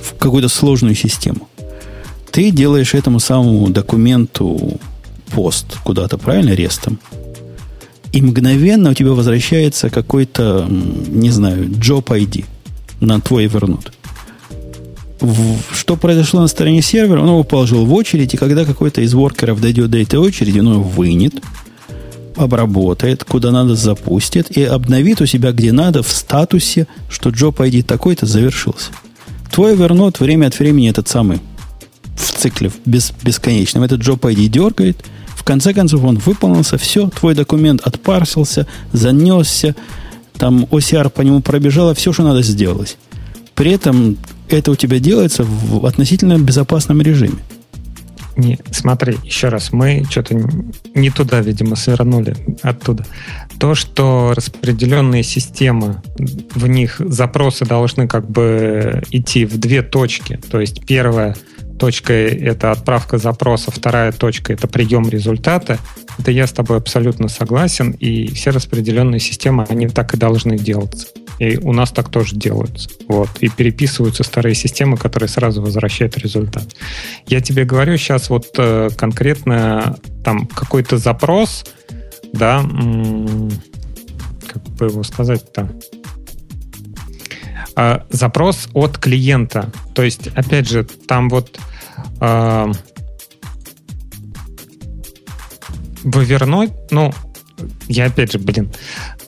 В 0.02 0.16
какую-то 0.16 0.48
сложную 0.48 0.94
систему 0.94 1.49
ты 2.30 2.50
делаешь 2.50 2.94
этому 2.94 3.20
самому 3.20 3.68
документу 3.70 4.78
пост 5.30 5.78
куда-то, 5.84 6.18
правильно, 6.18 6.54
рестом. 6.54 6.98
И 8.12 8.22
мгновенно 8.22 8.90
у 8.90 8.94
тебя 8.94 9.12
возвращается 9.12 9.90
какой-то, 9.90 10.66
не 10.68 11.30
знаю, 11.30 11.68
job 11.68 12.04
ID 12.06 12.44
на 13.00 13.20
твой 13.20 13.46
Evernote. 13.46 13.92
Что 15.72 15.96
произошло 15.96 16.40
на 16.40 16.48
стороне 16.48 16.82
сервера? 16.82 17.20
Он 17.20 17.28
его 17.28 17.44
положил 17.44 17.84
в 17.84 17.92
очередь, 17.92 18.34
и 18.34 18.36
когда 18.36 18.64
какой-то 18.64 19.02
из 19.02 19.14
воркеров 19.14 19.60
дойдет 19.60 19.90
до 19.90 19.98
этой 19.98 20.18
очереди, 20.18 20.58
он 20.58 20.72
его 20.72 20.82
вынет, 20.82 21.34
обработает, 22.36 23.24
куда 23.24 23.50
надо 23.50 23.76
запустит 23.76 24.56
и 24.56 24.64
обновит 24.64 25.20
у 25.20 25.26
себя 25.26 25.52
где 25.52 25.72
надо 25.72 26.02
в 26.02 26.08
статусе, 26.08 26.86
что 27.08 27.30
job 27.30 27.56
ID 27.56 27.82
такой-то 27.82 28.26
завершился. 28.26 28.90
Твой 29.52 29.74
Evernote 29.74 30.20
время 30.20 30.46
от 30.46 30.58
времени 30.58 30.88
этот 30.88 31.06
самый 31.08 31.40
в 32.20 32.32
цикле 32.32 32.70
без, 32.84 33.12
бесконечном. 33.22 33.82
Этот 33.82 34.00
job 34.00 34.20
ID 34.20 34.46
дергает, 34.48 35.04
в 35.34 35.44
конце 35.44 35.72
концов 35.72 36.04
он 36.04 36.18
выполнился, 36.18 36.78
все, 36.78 37.08
твой 37.08 37.34
документ 37.34 37.80
отпарсился, 37.80 38.66
занесся, 38.92 39.74
там 40.36 40.64
OCR 40.64 41.10
по 41.10 41.22
нему 41.22 41.40
пробежало, 41.40 41.94
все, 41.94 42.12
что 42.12 42.22
надо, 42.22 42.42
сделалось. 42.42 42.96
При 43.54 43.72
этом 43.72 44.16
это 44.48 44.70
у 44.70 44.76
тебя 44.76 44.98
делается 44.98 45.44
в 45.44 45.84
относительно 45.86 46.38
безопасном 46.38 47.00
режиме. 47.02 47.36
Не, 48.36 48.58
смотри, 48.70 49.16
еще 49.24 49.48
раз, 49.48 49.72
мы 49.72 50.04
что-то 50.08 50.34
не 50.94 51.10
туда, 51.10 51.40
видимо, 51.40 51.76
свернули 51.76 52.36
оттуда. 52.62 53.04
То, 53.58 53.74
что 53.74 54.32
распределенные 54.34 55.22
системы, 55.22 56.00
в 56.54 56.66
них 56.66 56.96
запросы 56.98 57.66
должны 57.66 58.08
как 58.08 58.30
бы 58.30 59.02
идти 59.10 59.44
в 59.44 59.58
две 59.58 59.82
точки. 59.82 60.40
То 60.50 60.60
есть 60.60 60.86
первая 60.86 61.36
точка— 61.80 62.12
это 62.14 62.72
отправка 62.72 63.16
запроса, 63.16 63.70
вторая 63.70 64.12
точка— 64.12 64.52
это 64.54 64.68
прием 64.68 65.08
результата. 65.08 65.78
Это 66.18 66.30
я 66.30 66.46
с 66.46 66.52
тобой 66.52 66.76
абсолютно 66.76 67.28
согласен, 67.28 67.92
и 67.92 68.28
все 68.34 68.50
распределенные 68.50 69.18
системы, 69.18 69.64
они 69.66 69.88
так 69.88 70.12
и 70.12 70.18
должны 70.18 70.58
делаться. 70.58 71.08
И 71.38 71.56
у 71.56 71.72
нас 71.72 71.90
так 71.90 72.10
тоже 72.10 72.36
делаются. 72.36 72.90
Вот. 73.08 73.30
И 73.40 73.48
переписываются 73.48 74.24
старые 74.24 74.54
системы, 74.54 74.98
которые 74.98 75.30
сразу 75.30 75.62
возвращают 75.62 76.18
результат. 76.18 76.64
Я 77.26 77.40
тебе 77.40 77.64
говорю 77.64 77.96
сейчас 77.96 78.28
вот 78.28 78.48
э, 78.58 78.90
конкретно 78.94 79.96
там 80.22 80.46
какой-то 80.46 80.98
запрос, 80.98 81.64
да, 82.34 82.60
как 84.46 84.62
бы 84.76 84.86
его 84.86 85.02
сказать-то, 85.02 85.70
а, 87.74 88.04
запрос 88.10 88.68
от 88.74 88.98
клиента. 88.98 89.72
То 89.94 90.02
есть, 90.02 90.26
опять 90.34 90.68
же, 90.68 90.84
там 90.84 91.30
вот 91.30 91.58
э, 92.20 92.72
вывернуть, 96.02 96.72
ну, 96.90 97.12
я 97.88 98.06
опять 98.06 98.32
же, 98.32 98.38
блин, 98.38 98.70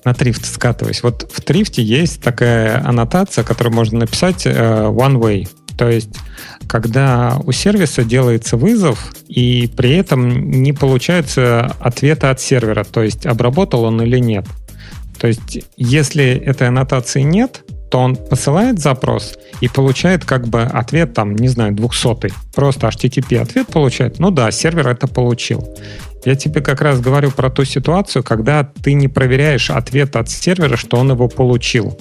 на 0.05 0.15
трифт 0.15 0.45
скатываюсь. 0.47 1.03
Вот 1.03 1.31
в 1.33 1.41
трифте 1.43 1.83
есть 1.83 2.23
такая 2.23 2.85
аннотация, 2.87 3.45
которую 3.45 3.75
можно 3.75 4.01
написать 4.01 4.47
э, 4.47 4.51
one 4.51 5.17
way. 5.21 5.49
То 5.77 5.89
есть, 5.89 6.17
когда 6.69 7.39
у 7.45 7.53
сервиса 7.53 8.05
делается 8.05 8.57
вызов, 8.57 9.15
и 9.29 9.71
при 9.77 9.97
этом 9.97 10.51
не 10.51 10.73
получается 10.73 11.75
ответа 11.81 12.31
от 12.31 12.41
сервера, 12.41 12.85
то 12.85 13.03
есть 13.03 13.27
обработал 13.27 13.85
он 13.85 14.01
или 14.03 14.19
нет. 14.19 14.47
То 15.19 15.29
есть, 15.29 15.61
если 15.77 16.25
этой 16.25 16.69
аннотации 16.69 17.23
нет, 17.23 17.65
то 17.93 17.99
он 17.99 18.17
посылает 18.17 18.79
запрос 18.79 19.35
и 19.61 19.69
получает 19.69 20.25
как 20.25 20.49
бы 20.49 20.63
ответ 20.63 21.13
там, 21.13 21.37
не 21.37 21.49
знаю, 21.49 21.75
200 21.75 22.33
Просто 22.55 22.89
HTTP 22.89 23.37
ответ 23.37 23.67
получает. 23.67 24.19
Ну 24.19 24.31
да, 24.31 24.51
сервер 24.51 24.89
это 24.89 25.07
получил. 25.07 25.77
Я 26.25 26.35
тебе 26.35 26.63
как 26.63 26.81
раз 26.81 27.01
говорю 27.01 27.31
про 27.31 27.51
ту 27.51 27.65
ситуацию, 27.65 28.23
когда 28.23 28.65
ты 28.65 28.95
не 28.95 29.09
проверяешь 29.09 29.69
ответ 29.69 30.17
от 30.17 30.31
сервера, 30.31 30.79
что 30.79 30.97
он 30.97 31.11
его 31.11 31.29
получил. 31.29 31.99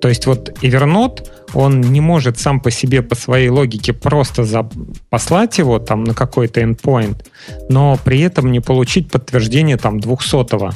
То 0.00 0.08
есть 0.08 0.26
вот 0.26 0.50
Evernote, 0.62 1.26
он 1.54 1.80
не 1.80 2.00
может 2.00 2.38
сам 2.38 2.60
по 2.60 2.70
себе, 2.70 3.02
по 3.02 3.16
своей 3.16 3.48
логике 3.48 3.92
просто 3.92 4.44
за... 4.44 4.68
послать 5.10 5.58
его 5.58 5.80
там 5.80 6.04
на 6.04 6.14
какой-то 6.14 6.60
endpoint, 6.60 7.24
но 7.68 7.98
при 8.04 8.20
этом 8.20 8.52
не 8.52 8.60
получить 8.60 9.10
подтверждение 9.10 9.76
там 9.76 9.98
200 9.98 10.54
-го. 10.54 10.72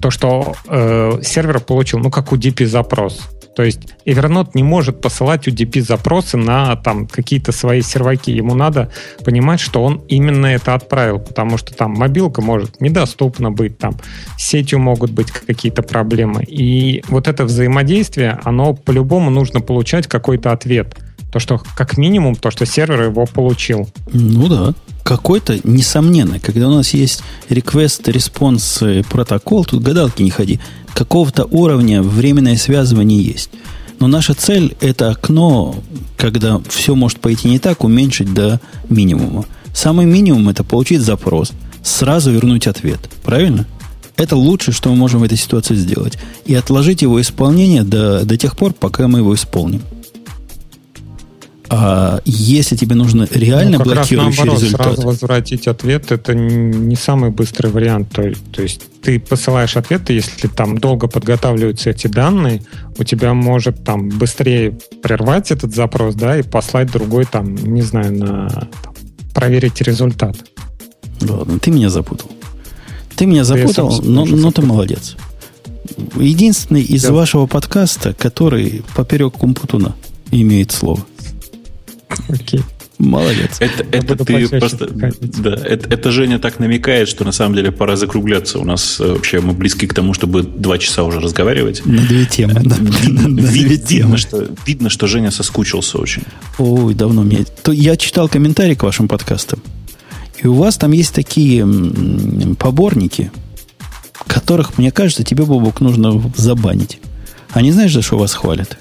То, 0.00 0.10
что 0.10 0.54
э, 0.68 1.20
сервер 1.22 1.60
получил, 1.60 1.98
ну, 1.98 2.10
как 2.10 2.32
UDP 2.32 2.66
запрос. 2.66 3.20
То 3.56 3.62
есть 3.62 3.88
Evernote 4.04 4.50
не 4.52 4.62
может 4.62 5.00
посылать 5.00 5.48
UDP-запросы 5.48 6.36
на 6.36 6.76
там, 6.76 7.06
какие-то 7.06 7.52
свои 7.52 7.80
серваки. 7.80 8.30
Ему 8.30 8.54
надо 8.54 8.92
понимать, 9.24 9.60
что 9.60 9.82
он 9.82 10.02
именно 10.08 10.46
это 10.46 10.74
отправил, 10.74 11.18
потому 11.20 11.56
что 11.56 11.74
там 11.74 11.92
мобилка 11.92 12.42
может 12.42 12.82
недоступна 12.82 13.50
быть, 13.50 13.78
там 13.78 13.96
сетью 14.36 14.78
могут 14.78 15.10
быть 15.10 15.30
какие-то 15.30 15.82
проблемы. 15.82 16.44
И 16.44 17.02
вот 17.08 17.28
это 17.28 17.46
взаимодействие, 17.46 18.38
оно 18.44 18.74
по-любому 18.74 19.30
нужно 19.30 19.62
получать 19.62 20.06
какой-то 20.06 20.52
ответ. 20.52 20.94
То, 21.32 21.38
что 21.38 21.60
как 21.76 21.98
минимум, 21.98 22.34
то, 22.36 22.50
что 22.50 22.64
сервер 22.66 23.02
его 23.02 23.26
получил. 23.26 23.88
Ну 24.12 24.48
да. 24.48 24.74
Какой-то, 25.02 25.58
несомненно, 25.64 26.40
когда 26.40 26.68
у 26.68 26.74
нас 26.74 26.94
есть 26.94 27.22
request-response 27.48 29.06
протокол, 29.08 29.64
тут 29.64 29.82
гадалки 29.82 30.22
не 30.22 30.30
ходи, 30.30 30.60
какого-то 30.94 31.44
уровня 31.44 32.02
временное 32.02 32.56
связывание 32.56 33.22
есть. 33.22 33.50
Но 33.98 34.08
наша 34.08 34.34
цель– 34.34 34.76
это 34.80 35.10
окно, 35.10 35.76
когда 36.16 36.60
все 36.68 36.94
может 36.94 37.20
пойти 37.20 37.48
не 37.48 37.58
так, 37.58 37.84
уменьшить 37.84 38.32
до 38.34 38.60
минимума. 38.88 39.44
Самый 39.74 40.06
минимум– 40.06 40.48
это 40.50 40.64
получить 40.64 41.00
запрос, 41.00 41.52
сразу 41.82 42.30
вернуть 42.30 42.66
ответ. 42.66 42.98
Правильно? 43.24 43.66
Это 44.16 44.36
лучшее, 44.36 44.74
что 44.74 44.90
мы 44.90 44.96
можем 44.96 45.20
в 45.20 45.24
этой 45.24 45.36
ситуации 45.36 45.74
сделать. 45.76 46.18
И 46.46 46.54
отложить 46.54 47.02
его 47.02 47.20
исполнение 47.20 47.84
до, 47.84 48.24
до 48.24 48.36
тех 48.36 48.56
пор, 48.56 48.72
пока 48.72 49.08
мы 49.08 49.18
его 49.18 49.34
исполним. 49.34 49.82
А 51.68 52.20
если 52.24 52.76
тебе 52.76 52.94
нужно 52.94 53.26
реально 53.30 53.78
ну, 53.78 53.84
как 53.84 53.94
блокирующий 53.94 54.28
раз 54.28 54.36
наоборот, 54.38 54.62
результат... 54.62 54.86
сразу 54.86 55.06
возвратить 55.06 55.66
ответ, 55.66 56.12
это 56.12 56.34
не 56.34 56.94
самый 56.96 57.30
быстрый 57.30 57.70
вариант. 57.70 58.10
То, 58.10 58.32
то 58.52 58.62
есть 58.62 58.82
ты 59.02 59.18
посылаешь 59.18 59.76
ответ, 59.76 60.08
и 60.10 60.14
если 60.14 60.48
там 60.48 60.78
долго 60.78 61.08
подготавливаются 61.08 61.90
эти 61.90 62.06
данные, 62.06 62.62
у 62.98 63.04
тебя 63.04 63.34
может 63.34 63.84
там 63.84 64.08
быстрее 64.08 64.78
прервать 65.02 65.50
этот 65.50 65.74
запрос, 65.74 66.14
да, 66.14 66.38
и 66.38 66.42
послать 66.42 66.90
другой 66.92 67.24
там, 67.24 67.54
не 67.54 67.82
знаю, 67.82 68.12
на 68.16 68.48
там, 68.82 68.94
проверить 69.34 69.80
результат. 69.80 70.36
Ладно, 71.20 71.58
ты 71.58 71.70
меня 71.70 71.90
запутал. 71.90 72.30
Ты 73.16 73.26
меня 73.26 73.44
запутал, 73.44 74.02
но, 74.02 74.24
но 74.24 74.50
ты 74.52 74.62
молодец. 74.62 75.16
Единственный 76.16 76.82
из 76.82 77.02
да. 77.02 77.12
вашего 77.12 77.46
подкаста, 77.46 78.12
который 78.12 78.82
поперек 78.94 79.34
Кумпутуна 79.34 79.94
имеет 80.30 80.70
слово. 80.70 81.04
Окей. 82.28 82.62
Молодец. 82.98 83.56
Это, 83.60 83.84
это 83.92 84.24
ты 84.24 84.48
просто... 84.48 84.88
Да, 84.88 85.54
это, 85.54 85.88
это 85.88 86.10
Женя 86.10 86.38
так 86.38 86.58
намекает, 86.58 87.08
что 87.08 87.24
на 87.24 87.32
самом 87.32 87.54
деле 87.54 87.70
пора 87.70 87.96
закругляться. 87.96 88.58
У 88.58 88.64
нас 88.64 88.98
э, 89.00 89.12
вообще 89.12 89.40
мы 89.40 89.52
близки 89.52 89.86
к 89.86 89.92
тому, 89.92 90.14
чтобы 90.14 90.42
два 90.42 90.78
часа 90.78 91.02
уже 91.02 91.20
разговаривать. 91.20 91.84
На 91.84 92.00
две 92.00 92.24
темы. 92.24 92.54
Да. 92.64 92.76
Видно, 93.06 94.16
что, 94.16 94.48
видно, 94.66 94.88
что 94.88 95.06
Женя 95.06 95.30
соскучился 95.30 95.98
очень. 95.98 96.22
Ой, 96.58 96.94
давно 96.94 97.22
мне... 97.22 97.44
То 97.62 97.72
я 97.72 97.96
читал 97.96 98.28
комментарии 98.28 98.74
к 98.74 98.82
вашим 98.82 99.08
подкастам. 99.08 99.60
И 100.42 100.46
у 100.46 100.54
вас 100.54 100.76
там 100.78 100.92
есть 100.92 101.14
такие 101.14 101.66
поборники, 102.58 103.30
которых, 104.26 104.78
мне 104.78 104.90
кажется, 104.90 105.22
тебе, 105.22 105.44
Бобок, 105.44 105.80
нужно 105.80 106.32
забанить. 106.36 106.98
Они 107.50 107.72
знаешь, 107.72 107.92
за 107.92 108.02
что 108.02 108.16
вас 108.18 108.34
хвалят? 108.34 108.78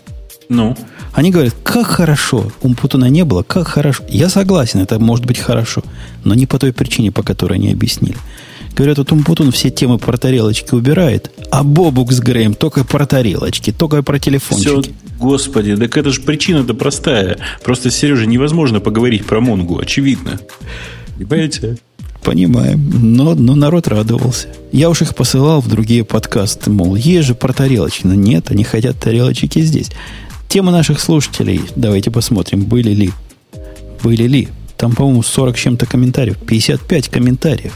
Ну? 0.50 0.78
Они 1.16 1.32
говорят, 1.32 1.56
как 1.64 1.88
хорошо, 1.88 2.52
Умпутуна 2.62 3.06
не 3.06 3.24
было, 3.24 3.42
как 3.42 3.70
хорошо. 3.70 4.04
Я 4.10 4.28
согласен, 4.28 4.82
это 4.82 5.00
может 5.00 5.26
быть 5.26 5.40
хорошо, 5.40 5.82
но 6.26 6.36
не 6.36 6.46
по 6.46 6.60
той 6.60 6.74
причине, 6.74 7.12
по 7.12 7.24
которой 7.24 7.54
они 7.54 7.72
объяснили. 7.72 8.18
Говорят, 8.76 8.98
вот 8.98 9.14
Умпутун 9.14 9.52
все 9.52 9.70
темы 9.70 9.98
про 9.98 10.18
тарелочки 10.18 10.76
убирает, 10.76 11.32
а 11.50 11.64
Бобук 11.64 12.12
с 12.12 12.20
Греем 12.20 12.54
только 12.54 12.84
про 12.84 13.06
тарелочки, 13.06 13.72
только 13.72 14.04
про 14.04 14.20
телефончики. 14.20 14.82
Все, 14.82 14.94
господи, 15.18 15.78
так 15.78 15.96
это 15.96 16.12
же 16.12 16.20
причина-то 16.20 16.74
простая. 16.74 17.38
Просто, 17.64 17.90
Сережа, 17.90 18.26
невозможно 18.26 18.82
поговорить 18.82 19.26
про 19.26 19.40
Монгу, 19.40 19.80
очевидно. 19.80 20.42
Понимаете? 21.18 21.78
Понимаем. 22.26 23.16
Но, 23.16 23.36
но 23.36 23.56
народ 23.56 23.88
радовался. 23.88 24.50
Я 24.74 24.90
уж 24.90 25.02
их 25.02 25.16
посылал 25.16 25.62
в 25.62 25.70
другие 25.70 26.04
подкасты, 26.04 26.70
мол, 26.72 26.96
есть 26.96 27.28
же 27.28 27.36
про 27.36 27.54
тарелочки. 27.54 28.06
Но 28.06 28.16
нет, 28.16 28.52
они 28.52 28.66
хотят 28.66 29.00
тарелочки 29.00 29.62
здесь. 29.62 29.92
Тема 30.56 30.72
наших 30.72 31.02
слушателей, 31.02 31.60
давайте 31.76 32.12
посмотрим, 32.12 32.64
были 32.64 32.92
ли. 32.92 33.12
Были 34.02 34.24
ли. 34.24 34.48
Там, 34.78 34.96
по-моему, 34.96 35.22
40 35.22 35.58
чем-то 35.58 35.86
комментариев. 35.86 36.38
55 36.38 37.10
комментариев 37.10 37.74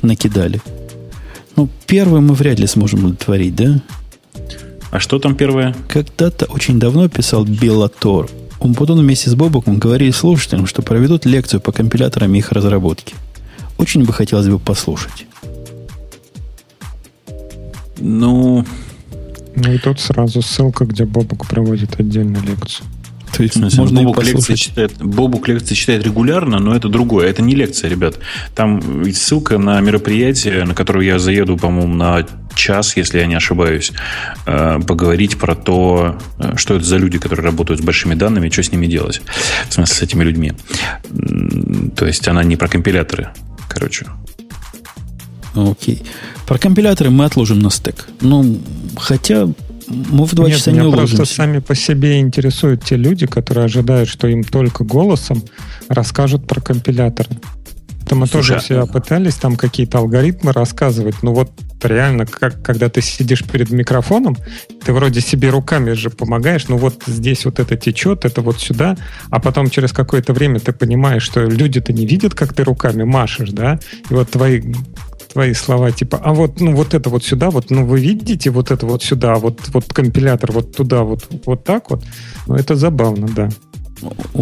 накидали. 0.00 0.60
Ну, 1.56 1.68
первый 1.88 2.20
мы 2.20 2.34
вряд 2.34 2.60
ли 2.60 2.68
сможем 2.68 3.00
удовлетворить, 3.00 3.56
да? 3.56 3.82
А 4.92 5.00
что 5.00 5.18
там 5.18 5.34
первое? 5.34 5.74
Когда-то 5.88 6.44
очень 6.44 6.78
давно 6.78 7.08
писал 7.08 7.44
Беллатор. 7.44 8.30
Он 8.60 8.74
потом 8.74 9.00
вместе 9.00 9.28
с 9.28 9.34
Бобоком 9.34 9.80
говорили 9.80 10.12
слушателям, 10.12 10.68
что 10.68 10.82
проведут 10.82 11.26
лекцию 11.26 11.60
по 11.60 11.72
компиляторам 11.72 12.32
и 12.36 12.38
их 12.38 12.52
разработке. 12.52 13.16
Очень 13.76 14.04
бы 14.04 14.12
хотелось 14.12 14.46
бы 14.46 14.60
послушать. 14.60 15.26
Ну, 17.98 18.64
ну 19.56 19.72
и 19.72 19.78
тут 19.78 20.00
сразу 20.00 20.42
ссылка, 20.42 20.84
где 20.84 21.04
Бобук 21.04 21.46
проводит 21.46 21.98
отдельную 21.98 22.42
лекцию. 22.44 22.86
То 23.36 23.42
есть 23.42 23.54
смысле, 23.54 23.80
можно 23.80 24.02
Бобук 24.02 24.24
лекции, 24.24 24.54
читает, 24.54 24.92
Бобук 24.98 25.48
лекции 25.48 25.74
читает 25.74 26.04
регулярно, 26.04 26.60
но 26.60 26.74
это 26.74 26.88
другое. 26.88 27.28
Это 27.28 27.42
не 27.42 27.54
лекция, 27.54 27.90
ребят. 27.90 28.18
Там 28.54 29.04
ссылка 29.12 29.58
на 29.58 29.80
мероприятие, 29.80 30.64
на 30.64 30.74
которое 30.74 31.04
я 31.04 31.18
заеду, 31.18 31.56
по-моему, 31.56 31.94
на 31.94 32.24
час, 32.54 32.96
если 32.96 33.18
я 33.18 33.26
не 33.26 33.34
ошибаюсь, 33.34 33.92
э, 34.46 34.78
поговорить 34.86 35.36
про 35.36 35.56
то, 35.56 36.16
э, 36.38 36.56
что 36.56 36.76
это 36.76 36.84
за 36.84 36.96
люди, 36.96 37.18
которые 37.18 37.44
работают 37.44 37.80
с 37.80 37.84
большими 37.84 38.14
данными, 38.14 38.48
что 38.50 38.62
с 38.62 38.70
ними 38.70 38.86
делать. 38.86 39.20
В 39.68 39.72
смысле, 39.72 39.96
с 39.96 40.02
этими 40.02 40.22
людьми. 40.22 40.52
То 41.96 42.06
есть 42.06 42.28
она 42.28 42.44
не 42.44 42.56
про 42.56 42.68
компиляторы, 42.68 43.30
короче. 43.68 44.06
Окей. 45.54 46.02
Про 46.46 46.58
компиляторы 46.58 47.10
мы 47.10 47.24
отложим 47.24 47.58
на 47.60 47.70
стек. 47.70 48.08
Ну, 48.20 48.58
хотя 48.96 49.48
мы 49.86 50.24
в 50.24 50.34
два 50.34 50.50
часа 50.50 50.70
не 50.70 50.78
меня 50.78 50.88
уложимся. 50.88 51.16
просто 51.16 51.34
сами 51.34 51.58
по 51.58 51.74
себе 51.74 52.20
интересуют 52.20 52.84
те 52.84 52.96
люди, 52.96 53.26
которые 53.26 53.66
ожидают, 53.66 54.08
что 54.08 54.26
им 54.26 54.44
только 54.44 54.84
голосом 54.84 55.42
расскажут 55.88 56.46
про 56.46 56.60
компиляторы. 56.60 57.30
Это 58.04 58.16
мы 58.16 58.26
Слушай, 58.26 58.48
тоже 58.48 58.60
все 58.60 58.80
а 58.80 58.86
пытались 58.86 59.34
там 59.36 59.56
какие-то 59.56 59.98
алгоритмы 59.98 60.52
рассказывать. 60.52 61.22
Ну 61.22 61.32
вот 61.32 61.50
реально, 61.82 62.26
как, 62.26 62.62
когда 62.62 62.90
ты 62.90 63.00
сидишь 63.00 63.42
перед 63.44 63.70
микрофоном, 63.70 64.36
ты 64.84 64.92
вроде 64.92 65.22
себе 65.22 65.48
руками 65.48 65.92
же 65.92 66.10
помогаешь, 66.10 66.68
ну 66.68 66.76
вот 66.76 67.02
здесь 67.06 67.46
вот 67.46 67.60
это 67.60 67.76
течет, 67.76 68.26
это 68.26 68.42
вот 68.42 68.60
сюда, 68.60 68.96
а 69.30 69.40
потом 69.40 69.70
через 69.70 69.92
какое-то 69.92 70.34
время 70.34 70.60
ты 70.60 70.72
понимаешь, 70.72 71.22
что 71.22 71.44
люди-то 71.44 71.94
не 71.94 72.04
видят, 72.04 72.34
как 72.34 72.52
ты 72.52 72.62
руками 72.62 73.04
машешь, 73.04 73.50
да, 73.50 73.80
и 74.10 74.14
вот 74.14 74.30
твои 74.30 74.60
твои 75.34 75.52
слова, 75.52 75.90
типа, 75.90 76.20
а 76.24 76.32
вот, 76.32 76.60
ну, 76.60 76.74
вот 76.74 76.94
это 76.94 77.10
вот 77.10 77.24
сюда, 77.24 77.50
вот, 77.50 77.70
ну, 77.70 77.84
вы 77.84 78.00
видите 78.00 78.50
вот 78.50 78.70
это 78.70 78.86
вот 78.86 79.02
сюда, 79.02 79.34
вот, 79.34 79.60
вот 79.72 79.92
компилятор 79.92 80.52
вот 80.52 80.76
туда, 80.76 81.02
вот, 81.02 81.26
вот 81.44 81.64
так 81.64 81.90
вот. 81.90 82.04
Ну, 82.46 82.54
это 82.54 82.76
забавно, 82.76 83.28
да. 83.34 83.48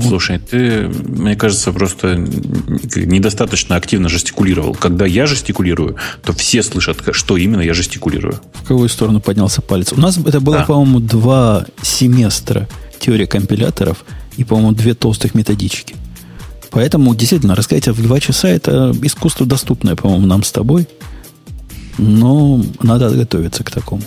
Слушай, 0.03 0.39
ты, 0.39 0.89
мне 0.89 1.35
кажется, 1.37 1.73
просто 1.73 2.17
недостаточно 2.17 3.77
активно 3.77 4.09
жестикулировал. 4.09 4.75
Когда 4.75 5.07
я 5.07 5.27
жестикулирую, 5.27 5.97
то 6.23 6.33
все 6.33 6.63
слышат, 6.63 6.99
что 7.13 7.37
именно 7.37 7.61
я 7.61 7.73
жестикулирую. 7.73 8.41
В 8.55 8.63
какую 8.63 8.89
сторону 8.89 9.21
поднялся 9.21 9.63
палец? 9.63 9.93
У 9.93 10.01
нас 10.01 10.19
это 10.19 10.41
было, 10.41 10.59
да. 10.59 10.65
по-моему, 10.65 11.01
два 11.01 11.65
семестра 11.81 12.69
теории 12.99 13.27
компиляторов 13.27 14.05
и, 14.37 14.45
по-моему, 14.45 14.73
две 14.73 14.95
толстых 14.95 15.35
методички. 15.35 15.95
Поэтому, 16.73 17.15
действительно, 17.15 17.55
рассказать 17.55 17.87
в 17.89 18.03
два 18.03 18.19
часа 18.19 18.49
это 18.49 18.95
искусство 19.03 19.47
доступное, 19.47 19.95
по-моему, 19.95 20.27
нам 20.27 20.43
с 20.43 20.51
тобой. 20.51 20.89
Но 21.99 22.65
надо 22.83 23.11
готовиться 23.11 23.63
к 23.63 23.71
такому. 23.71 24.03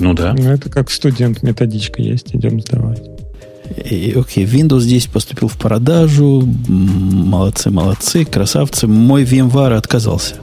Ну 0.00 0.14
да. 0.14 0.34
Ну, 0.36 0.50
это 0.50 0.70
как 0.70 0.90
студент 0.90 1.42
методичка 1.42 2.00
есть, 2.00 2.34
идем 2.34 2.60
сдавать. 2.60 3.02
И, 3.76 4.14
окей, 4.18 4.46
Windows 4.46 4.80
здесь 4.80 5.06
поступил 5.06 5.48
в 5.48 5.58
продажу. 5.58 6.48
Молодцы, 6.68 7.70
молодцы, 7.70 8.24
красавцы. 8.24 8.86
Мой 8.86 9.24
VMware 9.24 9.76
отказался. 9.76 10.36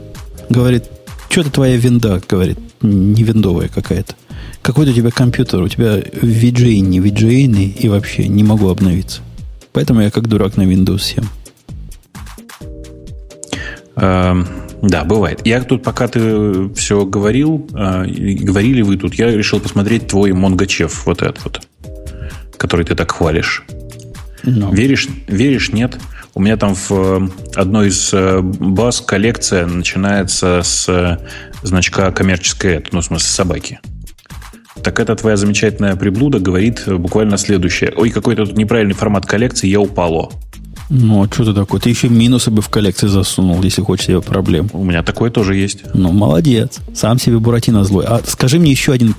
Говорит, 0.48 0.84
что-то 1.28 1.50
твоя 1.50 1.76
винда, 1.76 2.22
говорит, 2.28 2.58
не 2.82 3.24
виндовая 3.24 3.68
какая-то. 3.68 4.14
Какой-то 4.62 4.92
у 4.92 4.94
тебя 4.94 5.10
компьютер, 5.10 5.62
у 5.62 5.68
тебя 5.68 5.98
VGA 5.98 6.78
не 6.78 7.00
VGA 7.00 7.72
и 7.72 7.88
вообще 7.88 8.28
не 8.28 8.44
могу 8.44 8.68
обновиться. 8.68 9.22
Поэтому 9.76 10.00
я 10.00 10.10
как 10.10 10.26
дурак 10.26 10.56
на 10.56 10.62
Windows 10.62 11.00
7. 11.00 11.24
Эм, 13.96 14.46
да, 14.80 15.04
бывает. 15.04 15.42
Я 15.44 15.62
тут, 15.62 15.82
пока 15.82 16.08
ты 16.08 16.72
все 16.72 17.04
говорил, 17.04 17.68
э, 17.74 18.06
говорили 18.40 18.80
вы 18.80 18.96
тут, 18.96 19.12
я 19.16 19.30
решил 19.30 19.60
посмотреть 19.60 20.06
твой 20.06 20.32
Монгачев, 20.32 21.04
вот 21.04 21.20
этот 21.20 21.44
вот, 21.44 21.60
который 22.56 22.86
ты 22.86 22.94
так 22.94 23.10
хвалишь. 23.12 23.64
No. 24.44 24.60
Ну. 24.60 24.72
Веришь, 24.72 25.08
веришь, 25.28 25.70
нет? 25.72 25.98
У 26.32 26.40
меня 26.40 26.56
там 26.56 26.74
в 26.74 26.90
э, 26.90 27.28
одной 27.54 27.88
из 27.88 28.14
э, 28.14 28.40
баз 28.40 29.02
коллекция 29.02 29.66
начинается 29.66 30.62
с 30.62 31.20
значка 31.62 32.10
коммерческая, 32.12 32.82
ну, 32.92 33.02
в 33.02 33.04
смысле, 33.04 33.28
собаки. 33.28 33.80
Так 34.82 35.00
эта 35.00 35.16
твоя 35.16 35.36
замечательная 35.36 35.96
приблуда 35.96 36.38
говорит 36.38 36.84
буквально 36.86 37.38
следующее. 37.38 37.92
Ой, 37.96 38.10
какой-то 38.10 38.46
тут 38.46 38.56
неправильный 38.56 38.94
формат 38.94 39.26
коллекции, 39.26 39.68
я 39.68 39.80
упало. 39.80 40.30
Ну, 40.88 41.24
а 41.24 41.28
что 41.32 41.44
ты 41.44 41.52
такой? 41.52 41.80
Ты 41.80 41.90
еще 41.90 42.08
минусы 42.08 42.50
бы 42.50 42.62
в 42.62 42.68
коллекции 42.68 43.08
засунул, 43.08 43.62
если 43.62 43.82
хочешь 43.82 44.06
себе 44.06 44.20
проблем. 44.20 44.70
У 44.72 44.84
меня 44.84 45.02
такое 45.02 45.30
тоже 45.30 45.56
есть. 45.56 45.80
Ну, 45.94 46.12
молодец. 46.12 46.78
Сам 46.94 47.18
себе 47.18 47.38
Буратино 47.38 47.82
злой. 47.82 48.04
А 48.06 48.20
скажи 48.24 48.58
мне 48.58 48.70
еще 48.70 48.92
один 48.92 49.14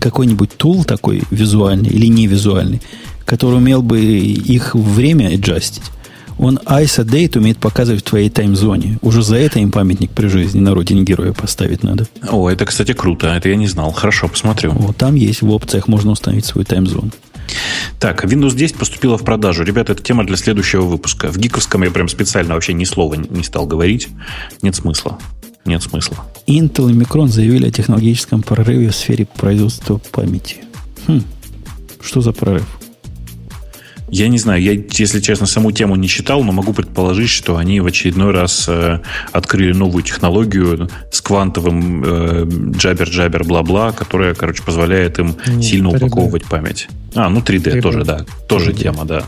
какой-нибудь 0.00 0.56
тул 0.56 0.84
такой 0.84 1.22
визуальный 1.30 1.90
или 1.90 2.06
не 2.06 2.26
визуальный, 2.26 2.82
который 3.24 3.56
умел 3.56 3.82
бы 3.82 4.00
их 4.00 4.74
время 4.74 5.32
аджастить. 5.34 5.84
Он 6.38 6.58
ISO 6.64 7.04
Date 7.04 7.38
умеет 7.38 7.58
показывать 7.58 8.02
в 8.02 8.04
твоей 8.04 8.30
таймзоне. 8.30 8.98
Уже 9.02 9.22
за 9.22 9.36
это 9.36 9.60
им 9.60 9.70
памятник 9.70 10.10
при 10.10 10.26
жизни 10.26 10.60
на 10.60 10.74
родине 10.74 11.02
героя 11.02 11.32
поставить 11.32 11.82
надо. 11.82 12.06
О, 12.28 12.50
это, 12.50 12.64
кстати, 12.64 12.92
круто. 12.92 13.28
Это 13.28 13.48
я 13.48 13.56
не 13.56 13.66
знал. 13.66 13.92
Хорошо, 13.92 14.28
посмотрю. 14.28 14.72
Вот 14.72 14.96
там 14.96 15.14
есть 15.14 15.42
в 15.42 15.50
опциях 15.50 15.88
можно 15.88 16.12
установить 16.12 16.44
свою 16.44 16.64
таймзону. 16.64 17.10
Так, 18.00 18.24
Windows 18.24 18.54
10 18.54 18.76
поступила 18.76 19.16
в 19.16 19.24
продажу. 19.24 19.62
Ребята, 19.62 19.92
это 19.92 20.02
тема 20.02 20.26
для 20.26 20.36
следующего 20.36 20.82
выпуска. 20.82 21.30
В 21.30 21.38
гиковском 21.38 21.82
я 21.84 21.90
прям 21.90 22.08
специально 22.08 22.54
вообще 22.54 22.72
ни 22.72 22.84
слова 22.84 23.14
не 23.14 23.42
стал 23.42 23.66
говорить. 23.66 24.08
Нет 24.62 24.74
смысла. 24.74 25.18
Нет 25.64 25.82
смысла. 25.82 26.18
Intel 26.46 26.90
и 26.90 26.94
Micron 26.94 27.28
заявили 27.28 27.68
о 27.68 27.70
технологическом 27.70 28.42
прорыве 28.42 28.90
в 28.90 28.94
сфере 28.94 29.26
производства 29.26 29.98
памяти. 30.12 30.58
Хм, 31.06 31.22
что 32.02 32.20
за 32.20 32.32
прорыв? 32.32 32.66
Я 34.14 34.28
не 34.28 34.38
знаю, 34.38 34.62
я, 34.62 34.80
если 34.90 35.18
честно, 35.18 35.44
саму 35.44 35.72
тему 35.72 35.96
не 35.96 36.06
читал, 36.06 36.44
но 36.44 36.52
могу 36.52 36.72
предположить, 36.72 37.30
что 37.30 37.56
они 37.56 37.80
в 37.80 37.86
очередной 37.86 38.30
раз 38.30 38.66
э, 38.68 39.00
открыли 39.32 39.72
новую 39.72 40.04
технологию 40.04 40.88
с 41.10 41.20
квантовым 41.20 42.04
э, 42.04 42.44
джабер-джабер 42.44 43.42
бла-бла, 43.42 43.90
которая, 43.90 44.36
короче, 44.36 44.62
позволяет 44.62 45.18
им 45.18 45.34
не, 45.48 45.64
сильно 45.64 45.88
3D. 45.88 45.96
упаковывать 45.96 46.44
память. 46.44 46.86
А, 47.16 47.28
ну 47.28 47.40
3D, 47.40 47.78
3D. 47.78 47.80
тоже, 47.80 48.04
да. 48.04 48.24
Тоже 48.48 48.70
3D. 48.70 48.82
тема, 48.82 49.04
да. 49.04 49.24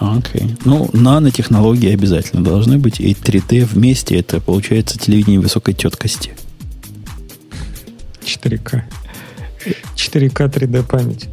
Окей. 0.00 0.40
Okay. 0.40 0.60
Ну, 0.64 0.90
нанотехнологии 0.92 1.94
обязательно 1.94 2.42
должны 2.42 2.76
быть. 2.76 2.98
И 2.98 3.12
3D 3.12 3.66
вместе 3.66 4.18
это 4.18 4.40
получается 4.40 4.98
телевидение 4.98 5.38
высокой 5.38 5.74
теткости. 5.74 6.32
4К. 8.24 8.82
4К 9.94 10.52
3D 10.52 10.82
память. 10.82 11.28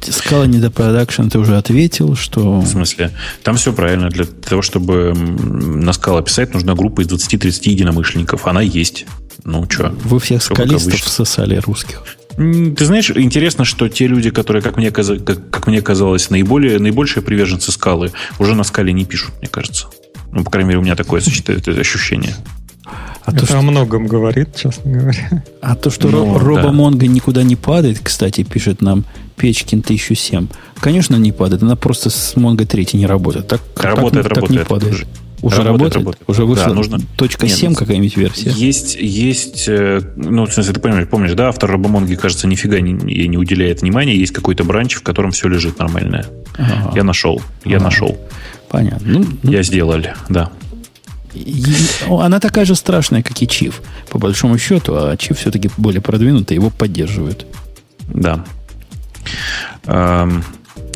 Скала 0.00 0.46
не 0.46 0.58
до 0.58 0.70
продакшн, 0.70 1.28
ты 1.28 1.38
уже 1.38 1.56
ответил, 1.56 2.16
что... 2.16 2.60
В 2.60 2.66
смысле? 2.66 3.10
Там 3.42 3.56
все 3.56 3.72
правильно. 3.72 4.08
Для 4.08 4.24
того, 4.24 4.62
чтобы 4.62 5.12
на 5.14 5.92
скала 5.92 6.22
писать, 6.22 6.54
нужна 6.54 6.74
группа 6.74 7.02
из 7.02 7.08
20-30 7.08 7.68
единомышленников. 7.68 8.46
Она 8.46 8.62
есть. 8.62 9.06
Ну, 9.44 9.68
что? 9.68 9.94
Вы 10.04 10.18
всех 10.18 10.42
скалистов 10.42 11.00
всосали 11.00 11.56
русских. 11.56 12.02
Ты 12.36 12.84
знаешь, 12.84 13.10
интересно, 13.10 13.64
что 13.64 13.88
те 13.88 14.06
люди, 14.06 14.30
которые, 14.30 14.62
как 14.62 14.76
мне, 14.76 14.90
как, 14.90 15.06
как 15.50 15.66
мне 15.66 15.80
казалось, 15.80 16.28
наиболее, 16.28 16.78
наибольшие 16.78 17.22
приверженцы 17.22 17.72
скалы, 17.72 18.12
уже 18.38 18.54
на 18.54 18.64
скале 18.64 18.92
не 18.92 19.04
пишут, 19.04 19.34
мне 19.40 19.48
кажется. 19.48 19.88
Ну, 20.32 20.44
по 20.44 20.50
крайней 20.50 20.68
мере, 20.68 20.80
у 20.80 20.82
меня 20.82 20.96
такое 20.96 21.20
ощущение. 21.20 22.34
А 23.26 23.32
Это 23.32 23.40
то, 23.40 23.46
что... 23.46 23.58
о 23.58 23.62
многом 23.62 24.06
говорит, 24.06 24.54
честно 24.54 24.92
говоря. 24.92 25.42
А 25.60 25.74
то, 25.74 25.90
что 25.90 26.08
ну, 26.08 26.38
Робомонго 26.38 27.00
да. 27.00 27.06
никуда 27.08 27.42
не 27.42 27.56
падает, 27.56 27.98
кстати, 28.00 28.44
пишет 28.44 28.80
нам 28.82 29.04
Печкин 29.36 29.80
1007. 29.80 30.46
Конечно, 30.78 31.16
не 31.16 31.32
падает. 31.32 31.64
Она 31.64 31.74
просто 31.74 32.08
с 32.08 32.34
Mongo 32.36 32.64
3 32.64 32.90
не 32.92 33.04
работает. 33.04 33.48
Так, 33.48 33.60
работает, 33.74 34.28
так, 34.28 34.36
работает. 34.36 34.48
Так 34.48 34.50
не 34.50 34.58
падает. 34.58 35.06
Уже 35.42 35.56
работает, 35.56 35.64
работает? 35.64 35.94
работает. 35.96 36.28
Уже 36.28 36.44
вышла 36.44 36.68
да, 36.68 36.74
нужно... 36.74 37.00
точка 37.16 37.48
7 37.48 37.70
Нет, 37.70 37.78
какая-нибудь 37.78 38.16
версия? 38.16 38.50
Есть, 38.50 38.94
есть, 38.94 39.64
э, 39.66 40.00
ну, 40.14 40.46
в 40.46 40.52
смысле, 40.52 40.72
ты 40.72 40.80
понимаешь, 40.80 41.08
помнишь, 41.08 41.34
да, 41.34 41.48
автор 41.48 41.68
Робомонги, 41.68 42.14
кажется, 42.14 42.46
нифига 42.46 42.80
не, 42.80 42.92
не 42.92 43.36
уделяет 43.36 43.82
внимания. 43.82 44.16
Есть 44.16 44.32
какой-то 44.34 44.62
бранч, 44.62 44.94
в 44.94 45.02
котором 45.02 45.32
все 45.32 45.48
лежит 45.48 45.80
нормальное. 45.80 46.26
Ага. 46.56 46.92
Я 46.94 47.02
нашел, 47.02 47.42
я 47.64 47.78
ага. 47.78 47.86
нашел. 47.86 48.18
Понятно. 48.68 49.18
Ну, 49.18 49.26
ну, 49.42 49.50
я 49.50 49.64
сделал, 49.64 50.00
да. 50.28 50.50
Она 52.08 52.40
такая 52.40 52.64
же 52.64 52.74
страшная, 52.74 53.22
как 53.22 53.40
и 53.42 53.48
Чиф, 53.48 53.82
по 54.10 54.18
большому 54.18 54.58
счету, 54.58 54.94
а 54.94 55.16
Чиф 55.16 55.38
все-таки 55.38 55.70
более 55.76 56.00
продвинутый, 56.00 56.56
его 56.56 56.70
поддерживают. 56.70 57.46
Да. 58.08 58.44
Эм, 59.86 60.44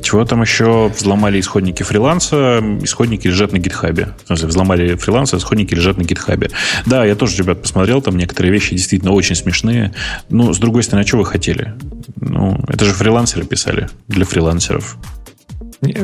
чего 0.00 0.24
там 0.24 0.42
еще? 0.42 0.88
Взломали 0.88 1.40
исходники 1.40 1.82
фриланса. 1.82 2.60
Исходники 2.82 3.26
лежат 3.26 3.52
на 3.52 3.58
гитхабе. 3.58 4.14
В 4.24 4.26
смысле, 4.28 4.48
взломали 4.48 4.94
фриланса, 4.96 5.36
исходники 5.36 5.74
лежат 5.74 5.98
на 5.98 6.02
гитхабе. 6.02 6.50
Да, 6.86 7.04
я 7.04 7.14
тоже, 7.14 7.36
ребят, 7.38 7.62
посмотрел. 7.62 8.00
Там 8.02 8.16
некоторые 8.16 8.52
вещи 8.52 8.74
действительно 8.74 9.12
очень 9.12 9.34
смешные. 9.34 9.92
Ну, 10.28 10.52
с 10.52 10.58
другой 10.58 10.82
стороны, 10.82 11.04
а 11.04 11.06
что 11.06 11.18
вы 11.18 11.26
хотели? 11.26 11.74
Ну, 12.16 12.58
это 12.68 12.84
же 12.84 12.92
фрилансеры 12.92 13.44
писали. 13.44 13.88
Для 14.08 14.24
фрилансеров. 14.24 14.96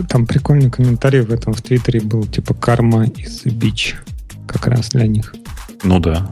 Там 0.08 0.26
прикольный 0.26 0.70
комментарий 0.70 1.20
в 1.20 1.32
этом 1.32 1.52
в 1.52 1.62
Твиттере 1.62 2.00
был. 2.00 2.24
Типа, 2.26 2.54
карма 2.54 3.04
из 3.04 3.44
бич 3.44 3.96
как 4.47 4.66
раз 4.66 4.89
для 4.90 5.06
них. 5.06 5.35
Ну 5.82 5.98
да. 6.01 6.31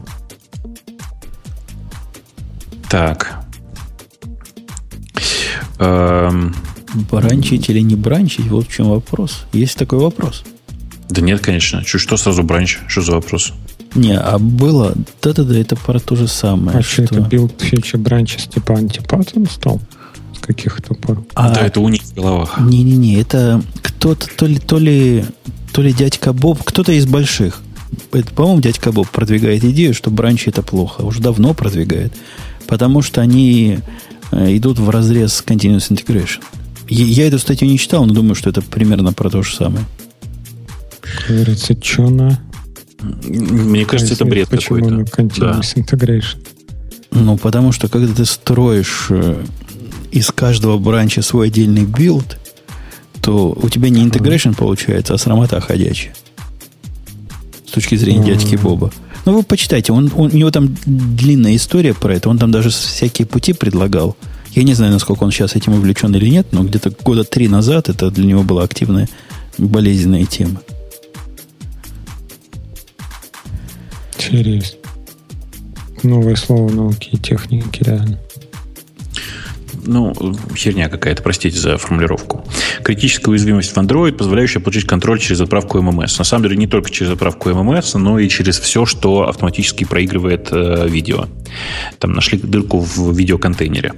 Так. 2.89 3.45
Эм... 5.79 6.55
Бранчить 7.11 7.69
или 7.69 7.81
не 7.81 7.95
бранчить? 7.95 8.47
Вот 8.47 8.67
в 8.67 8.71
чем 8.71 8.89
вопрос. 8.89 9.45
Есть 9.51 9.77
такой 9.77 9.99
вопрос. 9.99 10.43
Да 11.09 11.21
нет, 11.21 11.41
конечно. 11.41 11.83
Чуть 11.83 12.01
что 12.01 12.15
сразу 12.17 12.41
branch? 12.43 12.79
Что 12.87 13.01
за 13.01 13.11
вопрос? 13.13 13.53
Не, 13.95 14.17
а 14.17 14.37
было... 14.39 14.93
Да-да-да, 15.21 15.57
это 15.57 15.75
про 15.75 15.99
то 15.99 16.15
же 16.15 16.27
самое. 16.27 16.77
А 16.77 16.81
что, 16.81 17.03
это 17.03 17.19
build 17.21 17.61
feature 17.61 17.97
branch 17.97 18.33
а 18.33 18.39
типа 18.39 18.75
антипатом 18.75 19.49
стал? 19.49 19.81
С 20.35 20.39
каких-то 20.39 20.93
пор? 20.93 21.23
А, 21.33 21.53
да, 21.53 21.61
это 21.61 21.79
у 21.79 21.89
них 21.89 22.01
в 22.01 22.13
головах. 22.13 22.59
Не-не-не, 22.59 23.19
это 23.19 23.61
кто-то, 23.81 24.27
то 24.35 24.45
ли, 24.45 24.59
то 24.59 24.77
ли, 24.77 25.25
то 25.73 25.81
ли 25.81 25.93
дядька 25.93 26.33
Боб, 26.33 26.61
кто-то 26.63 26.91
из 26.91 27.05
больших 27.05 27.61
это, 28.11 28.33
по-моему, 28.33 28.61
дядька 28.61 28.91
Боб 28.91 29.09
продвигает 29.09 29.63
идею, 29.63 29.93
что 29.93 30.11
branch 30.11 30.44
и 30.44 30.49
это 30.49 30.61
плохо. 30.61 31.01
Уже 31.01 31.21
давно 31.21 31.53
продвигает. 31.53 32.13
Потому 32.67 33.01
что 33.01 33.21
они 33.21 33.79
э, 34.31 34.57
идут 34.57 34.79
в 34.79 34.89
разрез 34.89 35.33
с 35.33 35.43
Continuous 35.43 35.91
Integration. 35.91 36.41
Я 36.87 37.27
эту 37.27 37.39
статью 37.39 37.67
не 37.67 37.77
читал, 37.79 38.05
но 38.05 38.13
думаю, 38.13 38.35
что 38.35 38.49
это 38.49 38.61
примерно 38.61 39.13
про 39.13 39.29
то 39.29 39.41
же 39.41 39.55
самое. 39.55 39.85
Говорится, 41.27 41.75
что 41.81 42.09
на... 42.09 42.39
Мне 43.01 43.85
кажется, 43.85 44.13
это 44.13 44.25
бред 44.25 44.49
какой-то. 44.49 44.87
Почему 44.87 45.01
Continuous 45.03 45.73
да. 45.75 45.81
Integration? 45.81 46.37
Ну, 47.11 47.37
потому 47.37 47.71
что, 47.71 47.87
когда 47.87 48.13
ты 48.13 48.25
строишь 48.25 49.07
э, 49.09 49.43
из 50.11 50.31
каждого 50.31 50.77
branch 50.77 51.15
а 51.15 51.21
свой 51.21 51.47
отдельный 51.47 51.85
билд, 51.85 52.37
то 53.21 53.57
у 53.59 53.69
тебя 53.69 53.89
не 53.89 54.05
integration 54.05 54.55
получается, 54.55 55.13
а 55.13 55.17
срамота 55.17 55.59
ходячая 55.61 56.13
точки 57.75 57.95
зрения 57.95 58.21
mm-hmm. 58.21 58.37
дядьки 58.37 58.55
Боба. 58.55 58.91
Ну, 59.25 59.33
вы 59.33 59.43
почитайте, 59.43 59.91
он, 59.93 60.11
он, 60.15 60.31
у 60.31 60.35
него 60.35 60.51
там 60.51 60.75
длинная 60.85 61.55
история 61.55 61.93
про 61.93 62.15
это, 62.15 62.29
он 62.29 62.37
там 62.37 62.51
даже 62.51 62.69
всякие 62.69 63.25
пути 63.25 63.53
предлагал. 63.53 64.17
Я 64.51 64.63
не 64.63 64.73
знаю, 64.73 64.93
насколько 64.93 65.23
он 65.23 65.31
сейчас 65.31 65.55
этим 65.55 65.73
увлечен 65.73 66.15
или 66.15 66.29
нет, 66.29 66.47
но 66.51 66.63
где-то 66.63 66.91
года 67.03 67.23
три 67.23 67.47
назад 67.47 67.89
это 67.89 68.09
для 68.09 68.25
него 68.25 68.43
была 68.43 68.63
активная 68.63 69.09
болезненная 69.57 70.25
тема. 70.25 70.61
Интересно. 74.17 74.77
Новое 76.03 76.35
слово 76.35 76.71
науки 76.71 77.09
и 77.11 77.17
техники, 77.17 77.83
реально 77.83 78.19
ну, 79.85 80.13
херня 80.55 80.89
какая-то, 80.89 81.23
простите 81.23 81.57
за 81.57 81.77
формулировку. 81.77 82.45
Критическая 82.83 83.31
уязвимость 83.31 83.71
в 83.71 83.77
Android, 83.77 84.13
позволяющая 84.13 84.61
получить 84.61 84.85
контроль 84.85 85.19
через 85.19 85.41
отправку 85.41 85.79
MMS. 85.79 86.15
На 86.17 86.23
самом 86.23 86.43
деле 86.43 86.57
не 86.57 86.67
только 86.67 86.89
через 86.89 87.11
отправку 87.11 87.49
MMS, 87.49 87.97
но 87.97 88.19
и 88.19 88.27
через 88.29 88.59
все, 88.59 88.85
что 88.85 89.27
автоматически 89.27 89.83
проигрывает 89.83 90.49
э, 90.51 90.87
видео. 90.87 91.27
Там 91.99 92.13
нашли 92.13 92.37
дырку 92.37 92.79
в 92.79 93.17
видеоконтейнере. 93.17 93.93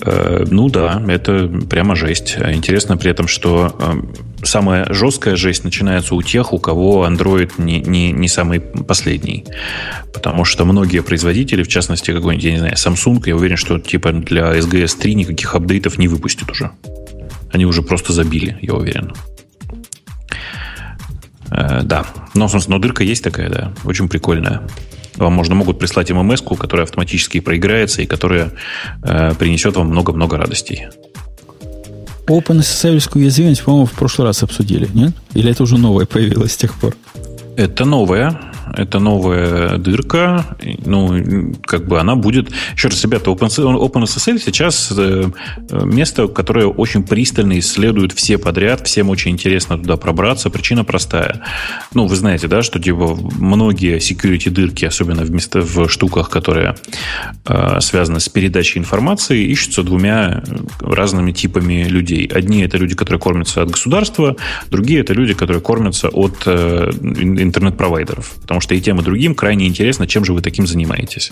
Э, 0.00 0.44
ну 0.50 0.68
да, 0.68 1.02
это 1.08 1.50
прямо 1.68 1.96
жесть. 1.96 2.36
Интересно 2.38 2.96
при 2.96 3.10
этом, 3.10 3.28
что 3.28 3.74
э, 3.78 4.44
самая 4.44 4.92
жесткая 4.92 5.36
жесть 5.36 5.64
начинается 5.64 6.14
у 6.14 6.22
тех, 6.22 6.52
у 6.52 6.58
кого 6.58 7.06
Android 7.06 7.52
не, 7.58 7.80
не, 7.80 8.12
не 8.12 8.28
самый 8.28 8.60
последний. 8.60 9.44
Потому 10.12 10.44
что 10.44 10.64
многие 10.64 11.02
производители, 11.02 11.62
в 11.62 11.68
частности, 11.68 12.12
какой-нибудь, 12.12 12.44
я 12.44 12.52
не 12.52 12.58
знаю, 12.58 12.74
Samsung, 12.74 13.22
я 13.26 13.36
уверен, 13.36 13.56
что 13.56 13.78
типа 13.78 14.12
для 14.12 14.56
SGS 14.58 14.98
3 15.06 15.14
никаких 15.14 15.54
апдейтов 15.54 15.98
не 15.98 16.08
выпустят 16.08 16.50
уже. 16.50 16.72
Они 17.52 17.64
уже 17.64 17.82
просто 17.82 18.12
забили, 18.12 18.58
я 18.60 18.74
уверен. 18.74 19.12
Э, 21.48 21.82
да. 21.84 22.04
Но, 22.34 22.48
но 22.66 22.78
дырка 22.80 23.04
есть 23.04 23.22
такая, 23.22 23.48
да. 23.48 23.72
Очень 23.84 24.08
прикольная. 24.08 24.62
Вам 25.14 25.32
можно 25.32 25.54
могут 25.54 25.78
прислать 25.78 26.10
ммс 26.10 26.42
которая 26.42 26.86
автоматически 26.86 27.38
проиграется 27.38 28.02
и 28.02 28.06
которая 28.06 28.50
э, 29.04 29.34
принесет 29.38 29.76
вам 29.76 29.90
много-много 29.90 30.38
радостей. 30.38 30.88
OpenSSL 32.26 33.00
уязвимость, 33.14 33.62
по-моему, 33.62 33.86
в 33.86 33.92
прошлый 33.92 34.26
раз 34.26 34.42
обсудили, 34.42 34.88
нет? 34.92 35.14
Или 35.34 35.52
это 35.52 35.62
уже 35.62 35.78
новое 35.78 36.06
появилось 36.06 36.54
с 36.54 36.56
тех 36.56 36.74
пор? 36.74 36.96
Это 37.56 37.84
новое 37.84 38.40
это 38.74 38.98
новая 38.98 39.78
дырка, 39.78 40.44
ну, 40.84 41.52
как 41.64 41.86
бы 41.86 42.00
она 42.00 42.16
будет... 42.16 42.50
Еще 42.74 42.88
раз, 42.88 43.02
ребята, 43.04 43.30
OpenSSL 43.30 44.38
сейчас 44.38 44.92
э, 44.96 45.30
место, 45.70 46.28
которое 46.28 46.66
очень 46.66 47.02
пристально 47.02 47.58
исследует 47.58 48.12
все 48.12 48.38
подряд, 48.38 48.86
всем 48.86 49.10
очень 49.10 49.32
интересно 49.32 49.78
туда 49.78 49.96
пробраться. 49.96 50.50
Причина 50.50 50.84
простая. 50.84 51.42
Ну, 51.94 52.06
вы 52.06 52.16
знаете, 52.16 52.48
да, 52.48 52.62
что 52.62 52.78
типа 52.78 53.16
многие 53.38 53.98
security 53.98 54.50
дырки, 54.50 54.84
особенно 54.84 55.22
в, 55.22 55.30
место, 55.30 55.60
в 55.60 55.88
штуках, 55.88 56.30
которые 56.30 56.76
э, 57.46 57.80
связаны 57.80 58.20
с 58.20 58.28
передачей 58.28 58.78
информации, 58.78 59.44
ищутся 59.44 59.82
двумя 59.82 60.42
разными 60.80 61.32
типами 61.32 61.84
людей. 61.84 62.26
Одни 62.26 62.62
это 62.62 62.78
люди, 62.78 62.94
которые 62.94 63.20
кормятся 63.20 63.62
от 63.62 63.70
государства, 63.70 64.36
другие 64.70 65.00
это 65.00 65.12
люди, 65.12 65.34
которые 65.34 65.60
кормятся 65.60 66.08
от 66.08 66.42
э, 66.46 66.90
интернет-провайдеров. 67.02 68.34
Потому 68.42 68.55
что 68.60 68.74
и 68.74 68.80
тем, 68.80 69.00
и 69.00 69.02
другим 69.02 69.34
крайне 69.34 69.66
интересно, 69.66 70.06
чем 70.06 70.24
же 70.24 70.32
вы 70.32 70.40
таким 70.40 70.66
занимаетесь. 70.66 71.30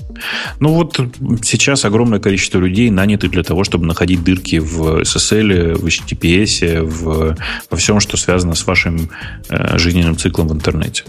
Ну 0.61 0.75
вот 0.75 1.01
сейчас 1.43 1.85
огромное 1.85 2.21
количество 2.21 2.59
людей 2.59 2.91
наняты 2.91 3.29
для 3.29 3.43
того, 3.43 3.65
чтобы 3.65 3.87
находить 3.87 4.23
дырки 4.23 4.59
в 4.59 5.03
SSL, 5.03 5.75
в 5.75 5.87
HTTPS, 5.87 6.83
в, 6.83 7.37
во 7.71 7.77
всем, 7.77 8.01
что 8.01 8.17
связано 8.17 8.55
с 8.55 8.67
вашим 8.67 9.11
э, 9.49 9.79
жизненным 9.79 10.17
циклом 10.17 10.49
в 10.49 10.53
интернете. 10.55 11.05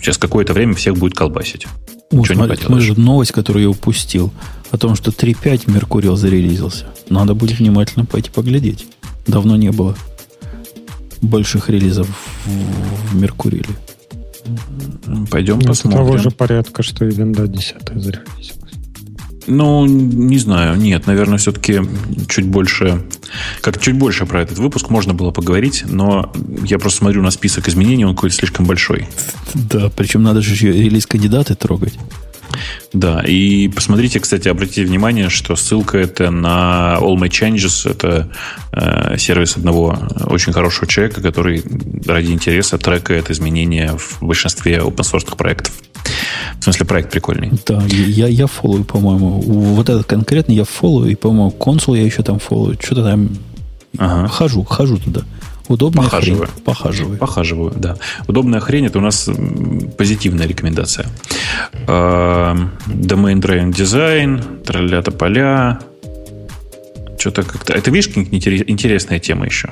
Сейчас 0.00 0.18
какое-то 0.18 0.52
время 0.52 0.74
всех 0.74 0.96
будет 0.96 1.14
колбасить. 1.14 1.66
О, 2.10 2.16
Ничего 2.16 2.34
смотри, 2.34 2.56
не 2.56 2.64
смотри, 2.64 3.02
новость, 3.02 3.32
которую 3.32 3.62
я 3.62 3.70
упустил, 3.70 4.32
о 4.70 4.78
том, 4.78 4.94
что 4.96 5.10
3.5 5.10 5.70
Меркуриал 5.70 6.16
зарелизился. 6.16 6.86
Надо 7.08 7.34
будет 7.34 7.58
внимательно 7.58 8.04
пойти 8.04 8.30
поглядеть. 8.30 8.86
Давно 9.26 9.56
не 9.56 9.70
было 9.70 9.96
больших 11.20 11.70
релизов 11.70 12.08
в, 12.44 13.10
в 13.10 13.14
Меркуриле. 13.14 13.68
Пойдем 15.30 15.58
ну, 15.58 15.66
посмотрим. 15.66 16.04
того 16.04 16.18
же 16.18 16.30
порядка, 16.30 16.82
что 16.82 17.04
и 17.04 17.10
винда 17.10 17.46
10 17.46 17.76
зарелизилась. 17.94 18.62
Ну, 19.46 19.86
не 19.86 20.38
знаю. 20.38 20.76
Нет, 20.76 21.06
наверное, 21.06 21.38
все-таки 21.38 21.80
чуть 22.28 22.46
больше... 22.46 23.02
Как 23.60 23.80
чуть 23.80 23.96
больше 23.96 24.26
про 24.26 24.42
этот 24.42 24.58
выпуск 24.58 24.90
можно 24.90 25.14
было 25.14 25.30
поговорить, 25.30 25.84
но 25.88 26.32
я 26.64 26.78
просто 26.78 26.98
смотрю 26.98 27.22
на 27.22 27.30
список 27.30 27.68
изменений, 27.68 28.04
он 28.04 28.14
какой-то 28.14 28.36
слишком 28.36 28.66
большой. 28.66 29.08
Да, 29.54 29.90
причем 29.96 30.22
надо 30.22 30.42
же 30.42 30.52
еще 30.52 30.72
релиз 30.72 31.06
кандидаты 31.06 31.54
трогать. 31.54 31.98
Да, 32.92 33.20
и 33.20 33.68
посмотрите, 33.68 34.20
кстати, 34.20 34.48
обратите 34.48 34.84
внимание, 34.84 35.28
что 35.28 35.56
ссылка 35.56 35.98
это 35.98 36.30
на 36.30 36.98
All 37.00 37.16
My 37.16 37.28
Changes, 37.28 37.90
это 37.90 38.30
э, 38.72 39.16
сервис 39.18 39.56
одного 39.56 39.98
очень 40.26 40.52
хорошего 40.52 40.86
человека, 40.86 41.20
который 41.20 41.62
ради 42.06 42.30
интереса 42.30 42.78
трекает 42.78 43.30
изменения 43.30 43.96
в 43.96 44.18
большинстве 44.22 44.78
open 44.78 44.96
source 44.96 45.36
проектов. 45.36 45.72
В 46.60 46.64
смысле, 46.64 46.86
проект 46.86 47.10
прикольный. 47.10 47.50
Да, 47.66 47.82
я, 47.88 48.28
я 48.28 48.46
фоллую, 48.46 48.84
по-моему. 48.84 49.40
Вот 49.40 49.88
этот 49.88 50.06
конкретно 50.06 50.52
я 50.52 50.64
фоллую, 50.64 51.10
и, 51.10 51.14
по-моему, 51.14 51.50
консул 51.50 51.94
я 51.94 52.04
еще 52.04 52.22
там 52.22 52.38
фоллую. 52.38 52.78
Что-то 52.80 53.04
там 53.04 53.30
ага. 53.98 54.28
хожу, 54.28 54.62
хожу 54.64 54.98
туда. 54.98 55.22
Удобная 55.72 56.04
Похаживаю. 56.04 56.48
хрень. 56.48 56.64
Похаживаю. 56.64 57.18
Похаживаю, 57.18 57.72
да. 57.74 57.96
Удобная 58.26 58.60
хрень 58.60 58.84
это 58.84 58.98
у 58.98 59.00
нас 59.00 59.26
позитивная 59.96 60.46
рекомендация. 60.46 61.06
Domain 61.86 63.40
Driven 63.40 63.70
Design, 63.72 64.62
тролля 64.64 65.00
поля. 65.00 65.80
Что-то 67.18 67.42
как-то. 67.42 67.72
Это, 67.72 67.90
видишь, 67.90 68.08
интересная 68.14 69.18
тема 69.18 69.46
еще. 69.46 69.70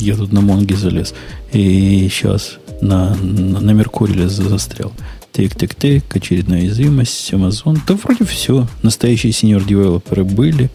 Я 0.00 0.16
тут 0.16 0.32
на 0.32 0.40
Монге 0.40 0.74
залез. 0.74 1.14
И 1.52 2.08
сейчас 2.10 2.58
на, 2.80 3.14
на, 3.14 3.60
на 3.60 3.70
Меркуриле 3.70 4.28
застрял. 4.28 4.92
Тик-тик-тик, 5.32 6.02
очередная 6.12 6.62
уязвимость, 6.62 7.32
Amazon. 7.32 7.78
Да 7.86 7.94
вроде 7.94 8.24
все. 8.24 8.66
Настоящие 8.82 9.30
senior 9.30 9.64
девелоперы 9.64 10.24
были. 10.24 10.70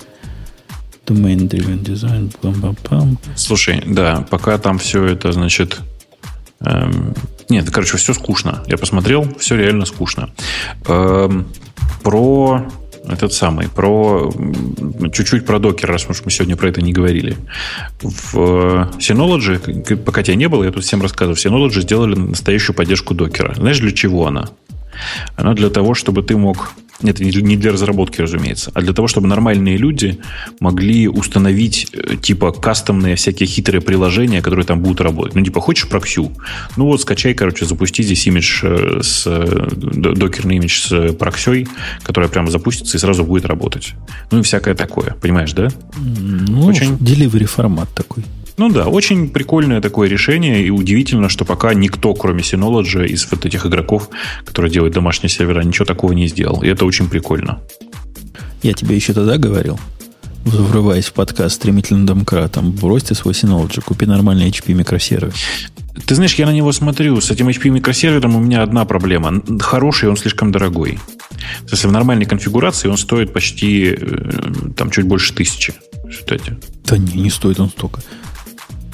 Domain 1.05 1.49
Driven 1.49 1.84
Design, 1.84 2.34
пам-пам-пам. 2.41 3.17
Слушай, 3.35 3.84
да, 3.85 4.25
пока 4.30 4.57
там 4.57 4.77
все 4.77 5.03
это, 5.05 5.31
значит... 5.31 5.80
Эм, 6.61 7.13
нет, 7.49 7.69
короче, 7.71 7.97
все 7.97 8.13
скучно. 8.13 8.63
Я 8.67 8.77
посмотрел, 8.77 9.27
все 9.38 9.55
реально 9.55 9.85
скучно. 9.85 10.30
Эм, 10.88 11.45
про 12.03 12.65
этот 13.07 13.34
самый, 13.34 13.67
про 13.67 14.31
чуть-чуть 15.11 15.45
про 15.45 15.59
Docker, 15.60 15.89
раз 15.91 16.09
уж 16.09 16.21
мы 16.23 16.31
сегодня 16.31 16.55
про 16.55 16.69
это 16.69 16.81
не 16.81 16.93
говорили. 16.93 17.35
В 18.01 18.91
Synology, 18.97 19.97
пока 19.97 20.23
тебя 20.23 20.35
не 20.35 20.47
было, 20.47 20.63
я 20.63 20.71
тут 20.71 20.84
всем 20.84 21.01
рассказывал, 21.01 21.35
в 21.35 21.45
Synology 21.45 21.81
сделали 21.81 22.15
настоящую 22.15 22.75
поддержку 22.75 23.13
Docker 23.14 23.43
а. 23.43 23.53
Знаешь, 23.55 23.80
для 23.80 23.91
чего 23.91 24.27
она? 24.27 24.49
Она 25.35 25.53
для 25.53 25.69
того, 25.69 25.95
чтобы 25.95 26.23
ты 26.23 26.38
мог 26.38 26.71
это 27.11 27.23
не 27.23 27.57
для 27.57 27.71
разработки, 27.71 28.21
разумеется, 28.21 28.71
а 28.73 28.81
для 28.81 28.93
того, 28.93 29.07
чтобы 29.07 29.27
нормальные 29.27 29.77
люди 29.77 30.19
могли 30.59 31.07
установить 31.07 31.88
э, 31.93 32.15
типа 32.15 32.51
кастомные 32.51 33.15
всякие 33.15 33.47
хитрые 33.47 33.81
приложения, 33.81 34.41
которые 34.41 34.65
там 34.65 34.81
будут 34.81 35.01
работать. 35.01 35.35
Ну, 35.35 35.43
типа, 35.43 35.61
хочешь 35.61 35.88
проксю? 35.88 36.31
Ну 36.77 36.85
вот, 36.85 37.01
скачай, 37.01 37.34
короче, 37.34 37.65
запусти 37.65 38.03
здесь 38.03 38.25
имидж 38.27 38.61
э, 38.63 38.99
с 39.01 39.23
э, 39.25 39.67
докерный 39.73 40.57
имидж 40.57 40.88
с 40.88 41.13
проксей, 41.13 41.67
которая 42.03 42.30
прямо 42.30 42.49
запустится 42.49 42.97
и 42.97 42.99
сразу 42.99 43.23
будет 43.23 43.45
работать. 43.45 43.93
Ну 44.31 44.39
и 44.39 44.41
всякое 44.41 44.75
такое. 44.75 45.15
Понимаешь, 45.21 45.53
да? 45.53 45.69
Ну, 45.97 46.65
Очень... 46.65 46.95
delivery 46.95 47.45
формат 47.45 47.89
такой. 47.93 48.23
Ну 48.57 48.69
да, 48.69 48.88
очень 48.88 49.30
прикольное 49.30 49.81
такое 49.81 50.07
решение, 50.07 50.63
и 50.63 50.69
удивительно, 50.69 51.27
что 51.30 51.43
пока 51.43 51.73
никто, 51.73 52.13
кроме 52.13 52.41
Synology, 52.41 53.07
из 53.07 53.27
вот 53.31 53.45
этих 53.45 53.65
игроков, 53.65 54.09
которые 54.45 54.71
делают 54.71 54.93
домашние 54.93 55.30
сервера, 55.30 55.61
ничего 55.63 55.85
такого 55.85 56.13
не 56.13 56.27
сделал. 56.27 56.61
И 56.61 56.67
это 56.67 56.85
очень 56.85 57.09
прикольно. 57.09 57.61
Я 58.61 58.73
тебе 58.73 58.95
еще 58.95 59.13
тогда 59.13 59.38
говорил, 59.38 59.80
врываясь 60.45 61.05
в 61.05 61.13
подкаст 61.13 61.55
стремительным 61.55 62.05
домкратом, 62.05 62.71
брось 62.71 63.03
ты 63.03 63.15
свой 63.15 63.34
Synology, 63.34 63.81
купи 63.81 64.05
нормальный 64.05 64.49
HP 64.49 64.73
микросервер. 64.73 65.34
Ты 66.05 66.15
знаешь, 66.15 66.35
я 66.35 66.47
на 66.47 66.51
него 66.53 66.71
смотрю. 66.71 67.21
С 67.21 67.30
этим 67.30 67.47
HP 67.49 67.69
микросервером 67.69 68.35
у 68.35 68.39
меня 68.39 68.63
одна 68.63 68.84
проблема. 68.85 69.41
Хороший, 69.59 70.09
он 70.09 70.17
слишком 70.17 70.51
дорогой. 70.51 70.99
Если 71.71 71.88
в 71.88 71.91
нормальной 71.91 72.25
конфигурации 72.25 72.88
он 72.88 72.97
стоит 72.97 73.31
почти 73.31 73.95
э, 73.95 74.41
там 74.75 74.89
чуть 74.89 75.05
больше 75.05 75.34
тысячи. 75.34 75.73
Кстати. 76.09 76.57
Да 76.85 76.97
не, 76.97 77.13
не 77.13 77.30
стоит 77.30 77.59
он 77.59 77.69
столько. 77.69 78.01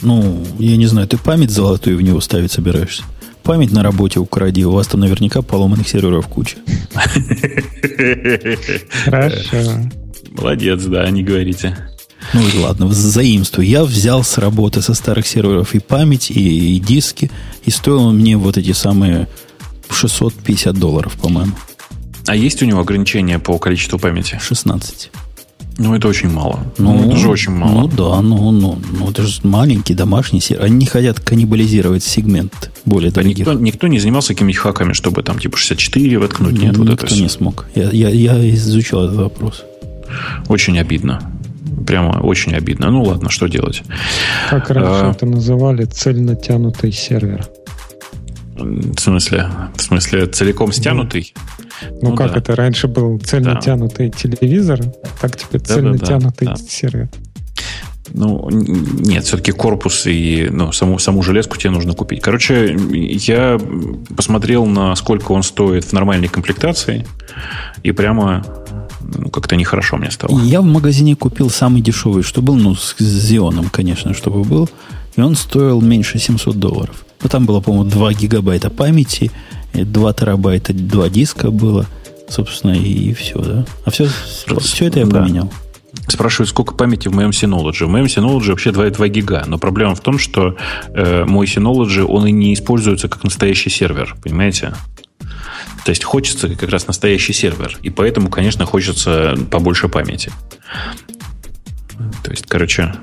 Ну, 0.01 0.45
я 0.59 0.77
не 0.77 0.87
знаю, 0.87 1.07
ты 1.07 1.17
память 1.17 1.51
золотую 1.51 1.97
в 1.97 2.01
него 2.01 2.21
ставить 2.21 2.51
собираешься? 2.51 3.03
Память 3.43 3.71
на 3.71 3.83
работе 3.83 4.19
укради, 4.19 4.65
у 4.65 4.71
вас 4.71 4.87
там 4.87 5.01
наверняка 5.01 5.41
поломанных 5.41 5.87
серверов 5.87 6.27
куча. 6.27 6.57
Хорошо. 9.05 9.81
Молодец, 10.31 10.83
да, 10.83 11.09
не 11.09 11.23
говорите. 11.23 11.75
Ну 12.33 12.47
и 12.47 12.57
ладно, 12.59 12.91
заимствую. 12.91 13.67
Я 13.67 13.83
взял 13.83 14.23
с 14.23 14.37
работы 14.37 14.81
со 14.81 14.93
старых 14.93 15.25
серверов 15.25 15.73
и 15.73 15.79
память, 15.79 16.29
и, 16.31 16.75
и 16.75 16.79
диски, 16.79 17.31
и 17.63 17.71
стоил 17.71 18.03
он 18.03 18.17
мне 18.17 18.37
вот 18.37 18.57
эти 18.57 18.71
самые 18.73 19.27
650 19.89 20.77
долларов, 20.77 21.13
по-моему. 21.13 21.53
А 22.27 22.35
есть 22.35 22.61
у 22.61 22.65
него 22.65 22.81
ограничения 22.81 23.39
по 23.39 23.57
количеству 23.57 23.97
памяти? 23.97 24.39
16. 24.41 25.11
Ну, 25.79 25.95
это 25.95 26.09
очень 26.09 26.29
мало. 26.29 26.59
Ну, 26.77 27.05
это 27.05 27.15
же 27.15 27.29
очень 27.29 27.53
мало. 27.53 27.81
Ну, 27.81 27.87
да, 27.87 28.21
ну, 28.21 28.51
ну, 28.51 28.77
ну, 28.99 29.09
это 29.09 29.23
же 29.23 29.39
маленький 29.43 29.93
домашний 29.93 30.41
сервер. 30.41 30.65
Они 30.65 30.75
не 30.75 30.85
хотят 30.85 31.21
каннибализировать 31.21 32.03
сегмент 32.03 32.69
более 32.83 33.11
да 33.11 33.21
дорогих. 33.21 33.47
Никто, 33.47 33.53
никто 33.53 33.87
не 33.87 33.99
занимался 33.99 34.33
какими-нибудь 34.33 34.59
хаками, 34.59 34.91
чтобы 34.91 35.23
там 35.23 35.39
типа 35.39 35.57
64 35.57 36.19
воткнуть. 36.19 36.53
Нет, 36.53 36.77
никто 36.77 36.83
вот 36.83 36.89
это 36.89 37.15
не 37.15 37.29
смог. 37.29 37.65
Я, 37.75 37.89
я, 37.91 38.09
я 38.09 38.55
изучал 38.55 39.05
этот 39.05 39.17
вопрос. 39.17 39.63
Очень 40.49 40.77
обидно. 40.79 41.21
Прямо 41.87 42.19
очень 42.19 42.53
обидно. 42.53 42.91
Ну, 42.91 43.03
ладно, 43.03 43.29
что 43.29 43.47
делать? 43.47 43.83
Как 44.49 44.69
раньше 44.69 45.05
а, 45.05 45.11
это 45.11 45.25
называли? 45.25 45.85
Цель 45.85 46.21
натянутый 46.21 46.91
сервер. 46.91 47.47
В 48.59 48.99
смысле? 48.99 49.49
В 49.75 49.81
смысле, 49.81 50.27
целиком 50.27 50.71
стянутый? 50.71 51.33
Ну, 52.01 52.09
ну 52.09 52.15
как 52.15 52.33
да. 52.33 52.39
это? 52.39 52.55
Раньше 52.55 52.87
был 52.87 53.19
цельно 53.19 53.55
да. 53.55 53.61
тянутый 53.61 54.09
телевизор, 54.09 54.81
так 55.21 55.35
теперь 55.35 55.61
да, 55.61 55.75
цельно 55.75 55.97
да, 55.97 56.05
тянутый 56.05 56.47
да. 56.47 56.55
сервер. 56.55 57.09
Ну, 58.11 58.49
нет, 58.49 59.23
все-таки 59.25 59.51
корпус 59.51 60.07
и 60.07 60.49
ну, 60.51 60.71
саму, 60.71 60.99
саму 60.99 61.21
железку 61.21 61.57
тебе 61.57 61.71
нужно 61.71 61.93
купить. 61.93 62.21
Короче, 62.21 62.75
я 62.91 63.59
посмотрел, 64.15 64.65
на 64.65 64.95
сколько 64.95 65.31
он 65.31 65.43
стоит 65.43 65.85
в 65.85 65.93
нормальной 65.93 66.27
комплектации, 66.27 67.05
и 67.83 67.91
прямо 67.91 68.43
ну, 69.01 69.29
как-то 69.29 69.55
нехорошо 69.55 69.97
мне 69.97 70.11
стало. 70.11 70.39
Я 70.41 70.61
в 70.61 70.65
магазине 70.65 71.15
купил 71.15 71.49
самый 71.49 71.81
дешевый, 71.81 72.23
что 72.23 72.41
был, 72.41 72.55
ну, 72.55 72.75
с 72.75 72.95
Xeon, 72.99 73.67
конечно, 73.71 74.13
чтобы 74.13 74.43
был, 74.43 74.69
и 75.15 75.21
он 75.21 75.35
стоил 75.35 75.81
меньше 75.81 76.19
700 76.19 76.55
долларов. 76.57 77.05
Ну, 77.21 77.29
там 77.29 77.45
было, 77.45 77.59
по-моему, 77.59 77.89
2 77.89 78.13
гигабайта 78.13 78.69
памяти, 78.69 79.31
2 79.73 80.13
терабайта, 80.13 80.73
2 80.73 81.09
диска 81.09 81.51
было, 81.51 81.85
собственно, 82.29 82.71
и, 82.71 83.13
все, 83.13 83.39
да? 83.39 83.65
А 83.85 83.91
все, 83.91 84.07
все 84.59 84.85
это 84.85 84.99
я 84.99 85.05
да. 85.05 85.21
поменял. 85.21 85.51
Спрашивают, 86.07 86.49
сколько 86.49 86.75
памяти 86.75 87.07
в 87.07 87.13
моем 87.13 87.31
Synology. 87.31 87.85
В 87.85 87.89
моем 87.89 88.05
Synology 88.05 88.49
вообще 88.49 88.71
2, 88.71 88.91
2 88.91 89.07
гига. 89.09 89.43
Но 89.47 89.57
проблема 89.57 89.95
в 89.95 90.01
том, 90.01 90.17
что 90.17 90.55
э, 90.93 91.25
мой 91.25 91.45
Synology, 91.45 92.03
он 92.03 92.27
и 92.27 92.31
не 92.31 92.53
используется 92.53 93.09
как 93.09 93.23
настоящий 93.23 93.69
сервер. 93.69 94.15
Понимаете? 94.23 94.73
То 95.85 95.89
есть 95.89 96.03
хочется 96.03 96.49
как 96.55 96.69
раз 96.69 96.87
настоящий 96.87 97.33
сервер. 97.33 97.77
И 97.81 97.89
поэтому, 97.89 98.29
конечно, 98.29 98.65
хочется 98.65 99.35
побольше 99.49 99.87
памяти. 99.87 100.31
То 102.23 102.31
есть, 102.31 102.45
короче, 102.47 102.93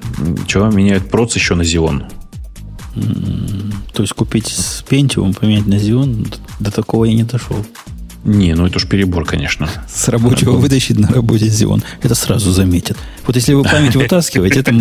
что 0.47 0.68
меняют 0.70 1.10
проц 1.10 1.34
еще 1.34 1.55
на 1.55 1.62
Xeon? 1.62 2.05
То 3.93 4.02
есть 4.02 4.12
купить 4.14 4.48
с 4.48 4.85
Pentium, 4.89 5.39
поменять 5.39 5.66
на 5.66 5.74
Xeon, 5.74 6.35
до 6.60 6.70
такого 6.70 7.05
я 7.05 7.14
не 7.14 7.24
дошел. 7.24 7.64
Не, 8.24 8.55
ну 8.55 8.66
это 8.66 8.78
уж 8.78 8.89
перебор, 8.89 9.24
конечно. 9.24 9.68
С 9.89 10.09
рабочего 10.09 10.52
да. 10.52 10.59
вытащить 10.59 10.98
на 10.98 11.09
работе 11.09 11.47
Xeon. 11.47 11.82
Это 12.02 12.14
сразу 12.14 12.51
заметят. 12.51 12.97
Вот 13.27 13.36
если 13.36 13.55
вы 13.55 13.62
память 13.62 13.94
вытаскиваете, 13.94 14.60
это... 14.60 14.73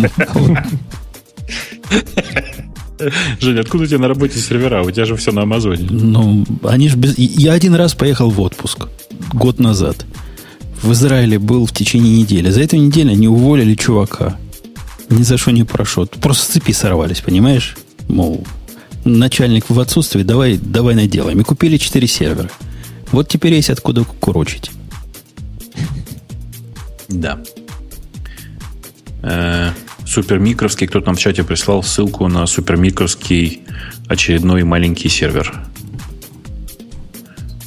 Женя, 3.40 3.60
откуда 3.60 3.84
у 3.84 3.86
тебя 3.86 3.98
на 3.98 4.08
работе 4.08 4.38
сервера? 4.38 4.82
У 4.82 4.90
тебя 4.90 5.04
же 5.04 5.16
все 5.16 5.30
на 5.30 5.42
Амазоне. 5.42 5.86
Ну, 5.90 6.44
они 6.64 6.88
же 6.88 6.96
без... 6.96 7.16
Я 7.18 7.52
один 7.52 7.74
раз 7.74 7.94
поехал 7.94 8.30
в 8.30 8.40
отпуск. 8.40 8.88
Год 9.32 9.58
назад. 9.58 10.06
В 10.82 10.92
Израиле 10.92 11.38
был 11.38 11.66
в 11.66 11.72
течение 11.72 12.18
недели. 12.18 12.50
За 12.50 12.62
эту 12.62 12.76
неделю 12.76 13.12
они 13.12 13.28
уволили 13.28 13.74
чувака. 13.74 14.36
Ни 15.08 15.22
за 15.22 15.36
что 15.36 15.52
не 15.52 15.64
прошел. 15.64 16.06
Просто 16.06 16.44
с 16.44 16.48
цепи 16.48 16.72
сорвались, 16.72 17.20
понимаешь? 17.20 17.76
Мол, 18.08 18.44
начальник 19.04 19.68
в 19.68 19.78
отсутствии, 19.80 20.22
давай, 20.22 20.58
давай 20.58 20.94
наделаем. 20.94 21.40
И 21.40 21.44
купили 21.44 21.76
4 21.76 22.06
сервера. 22.06 22.50
Вот 23.12 23.28
теперь 23.28 23.54
есть 23.54 23.70
откуда 23.70 24.04
курочить. 24.04 24.70
Да. 27.08 27.40
Э, 29.22 29.70
супермикровский, 30.04 30.86
кто-то 30.86 31.06
нам 31.06 31.16
в 31.16 31.18
чате 31.18 31.44
прислал 31.44 31.82
ссылку 31.82 32.28
на 32.28 32.46
супермикровский 32.46 33.62
очередной 34.08 34.64
маленький 34.64 35.08
сервер. 35.08 35.52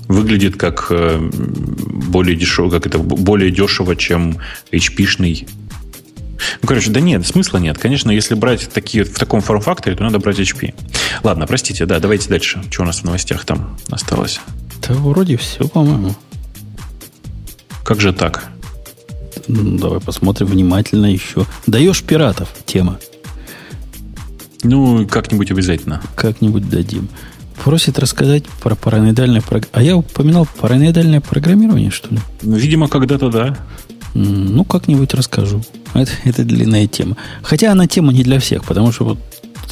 Выглядит 0.08 0.58
как 0.58 0.88
э, 0.90 1.20
более 1.20 2.36
дешево, 2.36 2.70
как 2.70 2.88
это 2.88 2.98
более 2.98 3.52
дешево, 3.52 3.96
чем 3.96 4.38
HP-шный 4.72 5.48
ну, 6.62 6.68
короче, 6.68 6.92
да 6.92 7.02
нет, 7.02 7.26
смысла 7.26 7.58
нет. 7.58 7.78
Конечно, 7.78 8.12
если 8.12 8.36
брать 8.36 8.70
такие, 8.72 9.04
в 9.04 9.18
таком 9.18 9.42
форм-факторе, 9.42 9.96
то 9.96 10.04
надо 10.04 10.20
брать 10.20 10.40
HP. 10.40 10.74
Ладно, 11.24 11.48
простите, 11.48 11.86
да, 11.86 12.00
давайте 12.00 12.30
дальше. 12.30 12.62
Что 12.70 12.84
у 12.84 12.86
нас 12.86 13.00
в 13.00 13.04
новостях 13.04 13.46
там 13.46 13.78
осталось? 13.90 14.40
Да 14.88 14.94
вроде 14.94 15.38
все, 15.38 15.68
по-моему. 15.68 16.16
Как 17.84 18.00
же 18.00 18.14
так? 18.14 18.48
Ну, 19.48 19.78
давай 19.78 20.00
посмотрим 20.00 20.48
внимательно 20.48 21.08
еще. 21.08 21.46
Даешь 21.66 22.04
пиратов, 22.04 22.50
тема. 22.66 23.00
Ну, 24.64 25.08
как-нибудь 25.08 25.52
обязательно. 25.52 26.02
Как-нибудь 26.16 26.70
дадим. 26.70 27.10
Просит 27.64 28.00
рассказать 28.00 28.46
про 28.62 28.76
параноидальное 28.76 29.42
программирование. 29.42 29.72
А 29.74 29.84
я 29.84 29.98
упоминал 29.98 30.48
параноидальное 30.60 31.22
программирование, 31.22 31.92
что 31.92 32.10
ли? 32.10 32.20
Ну, 32.42 32.56
видимо, 32.56 32.88
когда-то 32.88 33.30
да. 33.30 33.58
Ну, 34.14 34.64
как-нибудь 34.64 35.14
расскажу. 35.14 35.62
Это, 35.94 36.12
это 36.24 36.44
длинная 36.44 36.88
тема. 36.88 37.18
Хотя 37.42 37.72
она 37.72 37.88
тема 37.88 38.12
не 38.14 38.24
для 38.24 38.40
всех, 38.40 38.64
потому 38.66 38.92
что 38.92 39.06
вот 39.06 39.20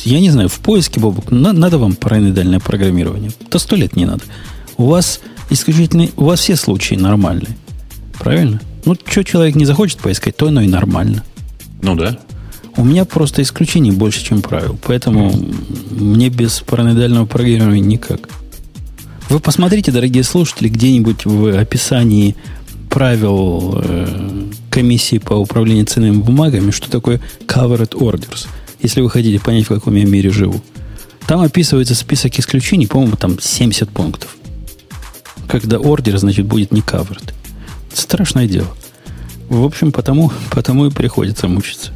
я 0.03 0.19
не 0.19 0.30
знаю, 0.30 0.47
в 0.47 0.59
поиске, 0.59 0.99
Бобок, 0.99 1.31
на, 1.31 1.53
надо 1.53 1.77
вам 1.80 1.95
параноидальное 1.95 2.59
программирование. 2.59 3.31
То 3.49 3.57
сто 3.57 3.76
лет 3.76 3.95
не 3.95 4.05
надо. 4.05 4.23
У 4.77 4.85
вас 4.85 5.22
исключительно, 5.49 6.07
у 6.18 6.26
вас 6.26 6.39
все 6.39 6.55
случаи 6.55 6.95
нормальные. 6.95 7.57
Правильно? 8.19 8.61
Ну, 8.85 8.95
что 9.05 9.23
человек 9.23 9.55
не 9.55 9.65
захочет 9.65 9.99
поискать, 9.99 10.38
то 10.38 10.47
оно 10.47 10.61
и 10.61 10.68
нормально. 10.68 11.23
Ну 11.81 11.95
да. 11.95 12.18
У 12.76 12.84
меня 12.84 13.05
просто 13.05 13.41
исключений 13.41 13.91
больше, 13.91 14.23
чем 14.23 14.41
правил. 14.41 14.77
Поэтому 14.84 15.31
mm. 15.31 16.03
мне 16.03 16.30
без 16.30 16.59
параноидального 16.61 17.26
программирования 17.26 17.81
никак. 17.81 18.30
Вы 19.30 19.39
посмотрите, 19.39 19.91
дорогие 19.91 20.23
слушатели, 20.23 20.69
где-нибудь 20.69 21.26
в 21.26 21.59
описании 21.59 22.35
правил 22.98 23.80
э, 23.84 24.48
комиссии 24.72 25.19
по 25.19 25.36
управлению 25.36 25.86
ценными 25.86 26.18
бумагами, 26.18 26.72
что 26.72 26.90
такое 26.90 27.22
covered 27.45 27.91
orders, 27.91 28.48
если 28.82 29.02
вы 29.02 29.11
хотите 29.11 29.40
понять, 29.40 29.65
в 29.65 29.68
каком 29.68 29.94
я 29.94 30.03
мире 30.03 30.32
живу. 30.32 30.60
Там 31.28 31.41
описывается 31.41 31.94
список 31.94 32.40
исключений, 32.40 32.88
по-моему, 32.88 33.15
там 33.15 33.40
70 33.40 33.88
пунктов. 33.91 34.36
Когда 35.48 35.78
ордер, 35.78 36.18
значит, 36.18 36.48
будет 36.48 36.72
не 36.72 36.82
covered. 36.82 37.36
Страшное 37.94 38.48
дело. 38.48 38.69
В 39.48 39.64
общем, 39.64 39.91
потому, 39.91 40.32
потому 40.49 40.88
и 40.88 40.90
приходится 40.90 41.48
мучиться. 41.48 41.91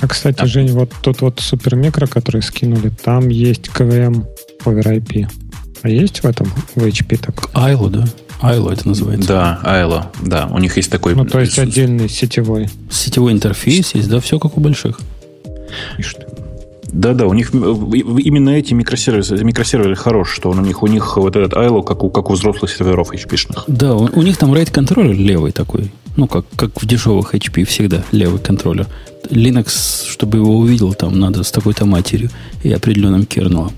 А, 0.00 0.06
кстати, 0.06 0.38
да. 0.38 0.46
Жень, 0.46 0.70
вот 0.70 0.92
тот 1.02 1.20
вот 1.20 1.40
супермикро, 1.40 2.06
который 2.06 2.42
скинули, 2.42 2.92
там 3.02 3.28
есть 3.28 3.70
КВМ 3.70 4.24
over 4.66 4.84
IP. 4.84 5.28
А 5.82 5.88
есть 5.88 6.22
в 6.22 6.26
этом, 6.26 6.46
в 6.76 6.84
HP 6.84 7.16
так? 7.16 7.50
Айло, 7.54 7.90
да. 7.90 8.06
Айло 8.40 8.70
это 8.70 8.88
называется. 8.88 9.28
Да, 9.28 9.60
Айло, 9.62 10.10
да. 10.22 10.48
У 10.50 10.58
них 10.58 10.76
есть 10.76 10.90
такой... 10.90 11.14
Ну, 11.14 11.24
то 11.24 11.40
есть 11.40 11.58
отдельный 11.58 12.08
сетевой. 12.08 12.68
Сетевой 12.90 13.32
интерфейс 13.32 13.94
есть, 13.94 14.08
да, 14.08 14.20
все 14.20 14.38
как 14.38 14.56
у 14.56 14.60
больших. 14.60 15.00
Да-да, 16.94 17.26
у 17.26 17.34
них 17.34 17.52
именно 17.52 18.50
эти 18.50 18.72
микросервисы, 18.72 19.34
микросерверы 19.42 19.96
хорош, 19.96 20.32
что 20.32 20.50
у 20.50 20.54
них, 20.54 20.82
у 20.84 20.86
них 20.86 21.16
вот 21.16 21.34
этот 21.34 21.52
ILO, 21.54 21.82
как 21.82 22.04
у, 22.04 22.10
как 22.10 22.30
у 22.30 22.34
взрослых 22.34 22.70
серверов 22.70 23.12
HP-шных. 23.12 23.64
Да, 23.66 23.94
у, 23.94 24.08
у 24.14 24.22
них 24.22 24.36
там 24.36 24.54
RAID 24.54 24.70
контроллер 24.70 25.16
левый 25.16 25.50
такой. 25.50 25.90
Ну, 26.16 26.28
как, 26.28 26.44
как 26.54 26.80
в 26.80 26.86
дешевых 26.86 27.34
HP 27.34 27.64
всегда, 27.64 28.04
левый 28.12 28.38
контроллер. 28.38 28.86
Linux, 29.28 30.08
чтобы 30.08 30.38
его 30.38 30.56
увидел, 30.56 30.94
там 30.94 31.18
надо 31.18 31.42
с 31.42 31.50
такой-то 31.50 31.84
матерью 31.84 32.30
и 32.62 32.72
определенным 32.72 33.26
кернелом. 33.26 33.72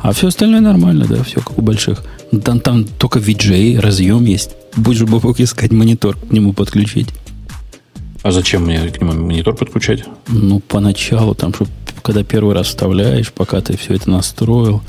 А 0.00 0.12
все 0.12 0.28
остальное 0.28 0.60
нормально, 0.60 1.06
да, 1.08 1.22
все 1.24 1.40
как 1.40 1.58
у 1.58 1.62
больших. 1.62 2.04
Там, 2.44 2.60
там 2.60 2.84
только 2.84 3.18
VJ, 3.18 3.80
разъем 3.80 4.24
есть. 4.24 4.50
Будешь 4.76 5.02
мог 5.08 5.40
искать 5.40 5.72
монитор 5.72 6.16
к 6.16 6.32
нему 6.32 6.52
подключить. 6.52 7.08
А 8.22 8.30
зачем 8.30 8.64
мне 8.64 8.80
к 8.90 9.00
нему 9.00 9.12
монитор 9.12 9.56
подключать? 9.56 10.04
Ну, 10.28 10.60
поначалу, 10.60 11.34
там, 11.34 11.54
чтобы 11.54 11.70
когда 12.02 12.22
первый 12.22 12.54
раз 12.54 12.68
вставляешь, 12.68 13.32
пока 13.32 13.60
ты 13.60 13.76
все 13.76 13.94
это 13.94 14.10
настроил. 14.10 14.82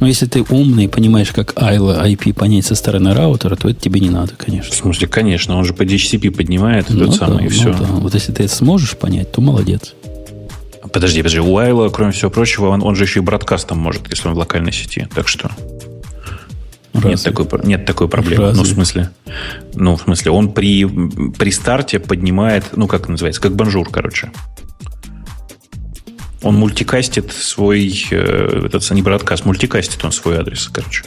Но 0.00 0.06
если 0.06 0.26
ты 0.26 0.44
умный 0.48 0.84
и 0.84 0.88
понимаешь, 0.88 1.30
как 1.30 1.54
ILA 1.54 2.04
IP 2.12 2.34
понять 2.34 2.66
со 2.66 2.74
стороны 2.74 3.14
раутера, 3.14 3.56
то 3.56 3.68
это 3.68 3.80
тебе 3.80 4.00
не 4.00 4.10
надо, 4.10 4.34
конечно. 4.36 4.72
В 4.72 4.74
смысле, 4.74 5.06
конечно, 5.06 5.56
он 5.56 5.64
же 5.64 5.74
по 5.74 5.82
DHCP 5.82 6.30
поднимает 6.30 6.90
ну, 6.90 7.04
этот 7.04 7.20
да, 7.20 7.26
самый, 7.26 7.44
и 7.44 7.48
ну, 7.48 7.50
все. 7.50 7.72
Да. 7.72 7.84
Вот 7.84 8.14
если 8.14 8.32
ты 8.32 8.44
это 8.44 8.54
сможешь 8.54 8.96
понять, 8.96 9.30
то 9.30 9.40
молодец. 9.40 9.94
Подожди, 10.92 11.20
подожди, 11.20 11.40
у 11.40 11.56
Айла, 11.56 11.88
кроме 11.88 12.12
всего 12.12 12.30
прочего, 12.30 12.68
он, 12.68 12.82
он 12.82 12.94
же 12.96 13.04
еще 13.04 13.20
и 13.20 13.22
бродкастом 13.22 13.78
может, 13.78 14.10
если 14.10 14.28
он 14.28 14.34
в 14.34 14.38
локальной 14.38 14.72
сети. 14.72 15.08
Так 15.14 15.28
что 15.28 15.50
нет 17.04 17.22
такой, 17.22 17.46
нет 17.64 17.84
такой 17.86 18.08
проблемы. 18.08 18.44
Разве? 18.44 18.62
Ну, 18.62 18.68
в 18.68 18.72
смысле, 18.72 19.10
ну, 19.74 19.96
в 19.96 20.02
смысле, 20.02 20.30
он 20.30 20.52
при, 20.52 20.84
при 20.84 21.50
старте 21.50 21.98
поднимает, 21.98 22.76
ну, 22.76 22.86
как 22.86 23.08
называется, 23.08 23.40
как 23.40 23.54
Bonjour, 23.54 23.88
короче. 23.90 24.30
Он 26.42 26.56
мультикастит 26.56 27.32
свой, 27.32 27.92
э, 28.10 28.66
этот 28.66 28.90
не 28.90 29.02
broadcast, 29.02 29.44
мультикастит 29.44 30.04
он 30.04 30.10
свой 30.10 30.38
адрес, 30.38 30.68
короче. 30.72 31.04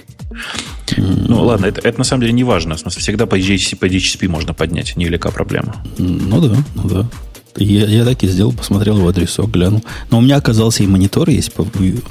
Mm. 0.88 1.26
Ну, 1.28 1.44
ладно, 1.44 1.66
это, 1.66 1.82
это 1.82 1.98
на 1.98 2.06
самом 2.06 2.22
деле 2.22 2.34
не 2.34 2.46
важно. 2.46 2.76
В 2.76 2.80
смысле, 2.80 3.02
всегда 3.02 3.26
по 3.26 3.38
DHCP, 3.38 3.76
по 3.76 3.86
DHCP 3.86 4.30
можно 4.30 4.54
поднять, 4.54 4.96
невелика 4.96 5.32
проблема. 5.32 5.84
Ну 5.98 6.40
да, 6.40 6.56
ну 6.76 6.84
да. 6.84 7.10
Я, 7.58 7.86
я 7.86 8.04
так 8.04 8.22
и 8.24 8.28
сделал, 8.28 8.52
посмотрел 8.52 8.98
его 8.98 9.08
адресок, 9.08 9.50
глянул. 9.50 9.84
Но 10.10 10.18
у 10.18 10.22
меня 10.22 10.36
оказался 10.36 10.84
и 10.84 10.88
монитор 10.88 11.30
есть, 11.30 11.52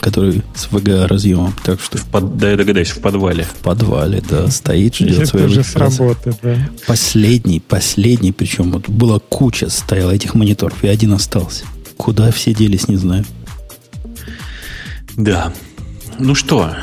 который 0.00 0.42
с 0.54 0.68
VGA 0.68 1.06
разъемом. 1.06 1.54
Так 1.64 1.80
что... 1.80 1.98
В 1.98 2.06
под, 2.06 2.38
да, 2.38 2.50
я 2.50 2.56
догадаюсь, 2.56 2.90
в 2.90 3.00
подвале. 3.00 3.44
В 3.44 3.62
подвале, 3.62 4.22
да, 4.28 4.50
стоит, 4.50 4.94
ждет 4.94 5.28
своего 5.28 5.48
же 5.48 5.62
сработает, 5.62 6.36
да. 6.42 6.56
Последний, 6.86 7.60
последний, 7.60 8.32
причем 8.32 8.72
вот 8.72 8.88
была 8.88 9.18
куча 9.18 9.68
стояла 9.68 10.12
этих 10.12 10.34
мониторов, 10.34 10.82
и 10.82 10.88
один 10.88 11.12
остался. 11.12 11.64
Куда 11.96 12.32
все 12.32 12.54
делись, 12.54 12.88
не 12.88 12.96
знаю. 12.96 13.24
Да. 15.16 15.52
Ну 16.18 16.34
что, 16.34 16.74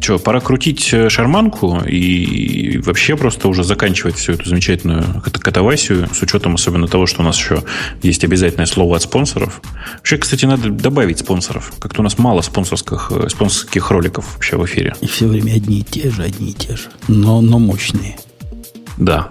что, 0.00 0.18
пора 0.18 0.40
крутить 0.40 0.92
э, 0.92 1.08
шарманку 1.08 1.80
и 1.80 2.78
вообще 2.78 3.16
просто 3.16 3.48
уже 3.48 3.64
заканчивать 3.64 4.16
всю 4.16 4.32
эту 4.32 4.48
замечательную 4.48 5.22
катавасию, 5.22 6.08
с 6.12 6.22
учетом 6.22 6.54
особенно 6.54 6.86
того, 6.86 7.06
что 7.06 7.22
у 7.22 7.24
нас 7.24 7.36
еще 7.36 7.62
есть 8.02 8.24
обязательное 8.24 8.66
слово 8.66 8.96
от 8.96 9.02
спонсоров. 9.02 9.60
Вообще, 9.96 10.18
кстати, 10.18 10.44
надо 10.44 10.70
добавить 10.70 11.18
спонсоров. 11.18 11.72
Как-то 11.80 12.02
у 12.02 12.04
нас 12.04 12.18
мало 12.18 12.40
спонсорских, 12.42 13.10
э, 13.10 13.28
спонсорских 13.28 13.90
роликов 13.90 14.34
вообще 14.34 14.56
в 14.56 14.64
эфире. 14.66 14.94
И 15.00 15.06
все 15.06 15.26
время 15.26 15.52
одни 15.52 15.80
и 15.80 15.82
те 15.82 16.10
же, 16.10 16.22
одни 16.22 16.50
и 16.50 16.52
те 16.52 16.76
же, 16.76 16.88
но, 17.08 17.40
но 17.40 17.58
мощные. 17.58 18.16
Да, 18.96 19.30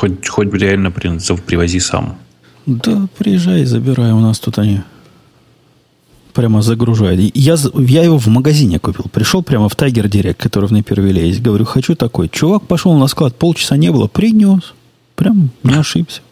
Хоть, 0.00 0.28
хоть 0.28 0.54
реально 0.54 0.90
привози 0.90 1.78
сам. 1.78 2.16
Да, 2.64 3.06
приезжай, 3.18 3.66
забирай. 3.66 4.12
У 4.12 4.20
нас 4.20 4.40
тут 4.40 4.58
они 4.58 4.80
прямо 6.32 6.62
загружают. 6.62 7.20
Я, 7.34 7.56
я 7.74 8.02
его 8.02 8.18
в 8.18 8.26
магазине 8.28 8.78
купил. 8.78 9.10
Пришел 9.12 9.42
прямо 9.42 9.68
в 9.68 9.76
Tiger 9.76 10.08
Direct, 10.08 10.36
который 10.38 10.68
в 10.68 10.72
Напервиле 10.72 11.28
есть. 11.28 11.42
Говорю, 11.42 11.66
хочу 11.66 11.96
такой. 11.96 12.30
Чувак 12.30 12.62
пошел 12.62 12.94
на 12.94 13.08
склад, 13.08 13.36
полчаса 13.36 13.76
не 13.76 13.90
было, 13.90 14.06
принес. 14.06 14.72
Прям 15.16 15.50
не 15.62 15.74
ошибся. 15.74 16.22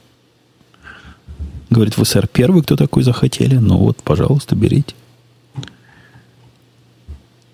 Говорит, 1.68 1.98
вы, 1.98 2.06
сэр, 2.06 2.26
первый, 2.26 2.62
кто 2.62 2.74
такой 2.74 3.02
захотели? 3.02 3.56
Ну 3.56 3.76
вот, 3.76 3.98
пожалуйста, 4.02 4.56
берите. 4.56 4.94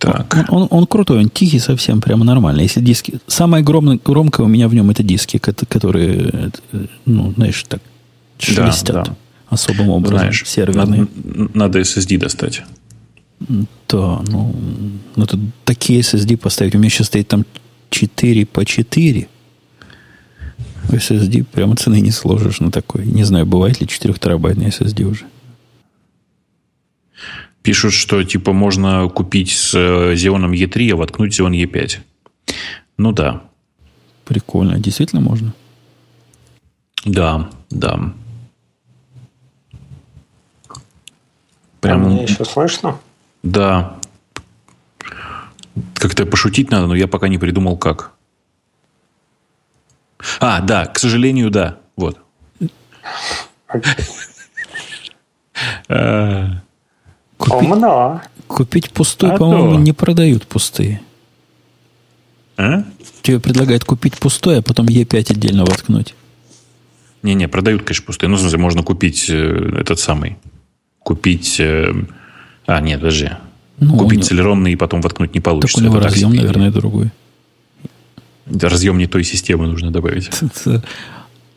Так. 0.05 0.47
Он, 0.49 0.63
он, 0.63 0.69
он 0.71 0.87
крутой, 0.87 1.19
он 1.21 1.31
тихий 1.31 1.59
совсем, 1.59 2.01
прямо 2.01 2.25
нормально. 2.25 2.61
Если 2.61 2.81
диски... 2.81 3.19
Самое 3.27 3.65
громкое, 3.65 3.99
громкое 4.05 4.43
у 4.43 4.49
меня 4.49 4.69
в 4.69 4.75
нем 4.75 4.91
это 4.91 5.03
диски, 5.03 5.39
которые, 5.39 6.51
ну, 7.07 7.33
знаешь, 7.33 7.65
так 7.67 7.81
шелестят 8.39 8.97
да, 8.97 9.05
да. 9.05 9.17
особым 9.49 9.89
образом. 9.89 10.19
Знаешь, 10.19 10.45
серверные. 10.47 11.01
Надо, 11.25 11.51
надо 11.55 11.81
SSD 11.81 12.19
достать. 12.19 12.63
Да, 13.41 14.23
ну, 14.29 14.55
ну 15.17 15.27
тут 15.27 15.41
такие 15.65 16.01
SSD 16.01 16.37
поставить. 16.37 16.75
У 16.75 16.79
меня 16.79 16.91
сейчас 16.91 17.07
стоит 17.07 17.29
там 17.29 17.45
4 17.91 18.47
по 18.47 18.65
4. 18.65 19.29
SSD 20.89 21.45
прямо 21.45 21.77
цены 21.77 22.01
не 22.01 22.11
сложишь 22.11 22.61
на 22.61 22.71
такой. 22.71 23.07
Не 23.07 23.25
знаю, 23.25 23.47
бывает 23.47 23.81
ли 23.81 23.87
4 23.87 24.15
терабайтный 24.15 24.67
SSD 24.67 25.05
уже. 25.05 25.25
Пишут, 27.65 27.95
что 27.95 28.23
типа 28.23 28.53
можно 28.53 29.09
купить 29.09 29.53
с 29.53 29.75
э, 29.75 30.13
Xeon 30.13 30.51
E3, 30.51 30.93
а 30.93 30.97
воткнуть 30.97 31.41
Xeon 31.41 31.53
E5. 31.65 31.99
Ну 32.99 33.13
да. 33.13 33.43
Прикольно. 34.27 34.79
Действительно 34.79 35.23
можно? 35.23 35.55
Да, 37.07 37.49
да. 37.71 38.13
Прям... 41.81 42.05
А 42.05 42.09
мне 42.09 42.25
еще 42.25 42.45
слышно? 42.45 43.01
Да. 43.43 43.97
Как-то 45.95 46.27
пошутить 46.27 46.71
надо, 46.71 46.87
но 46.87 46.95
я 46.95 47.09
пока 47.09 47.29
не 47.29 47.39
придумал, 47.39 47.79
как. 47.79 48.13
А, 50.39 50.61
да, 50.61 50.85
к 50.85 50.99
сожалению, 50.99 51.51
да. 51.51 51.79
Вот. 51.97 52.19
Купить, 57.37 57.71
Умно. 57.71 58.23
Купить 58.47 58.91
пустой, 58.91 59.33
а 59.33 59.37
по-моему, 59.37 59.75
то. 59.75 59.81
не 59.81 59.93
продают 59.93 60.47
пустые. 60.47 61.01
А? 62.57 62.85
Тебе 63.23 63.41
предлагают 63.41 63.85
купить 63.85 64.19
пустой, 64.19 64.59
а 64.59 64.63
потом 64.63 64.87
Е5 64.87 65.33
отдельно 65.33 65.65
воткнуть. 65.65 66.15
Не-не, 67.23 67.49
продают, 67.49 67.83
конечно, 67.83 68.05
пустые. 68.05 68.29
Ну, 68.29 68.37
в 68.37 68.41
смысле, 68.41 68.59
можно 68.59 68.83
купить 68.83 69.31
э, 69.31 69.79
этот 69.81 69.99
самый. 69.99 70.37
Купить... 71.01 71.59
Э, 71.59 71.93
а, 72.67 72.81
нет, 72.81 73.01
подожди. 73.01 73.31
Ну, 73.79 73.97
купить 73.97 74.19
него... 74.19 74.29
целеронный 74.29 74.73
и 74.73 74.77
потом 74.77 75.01
воткнуть 75.01 75.35
не 75.35 75.41
получится. 75.41 75.79
Так 75.79 75.83
у 75.83 75.85
него 75.87 75.99
Это 75.99 76.09
разъем, 76.09 76.35
наверное, 76.35 76.71
другой. 76.71 77.11
Разъем 78.47 78.99
не 78.99 79.07
той 79.07 79.25
системы 79.25 79.67
нужно 79.67 79.91
добавить. 79.91 80.31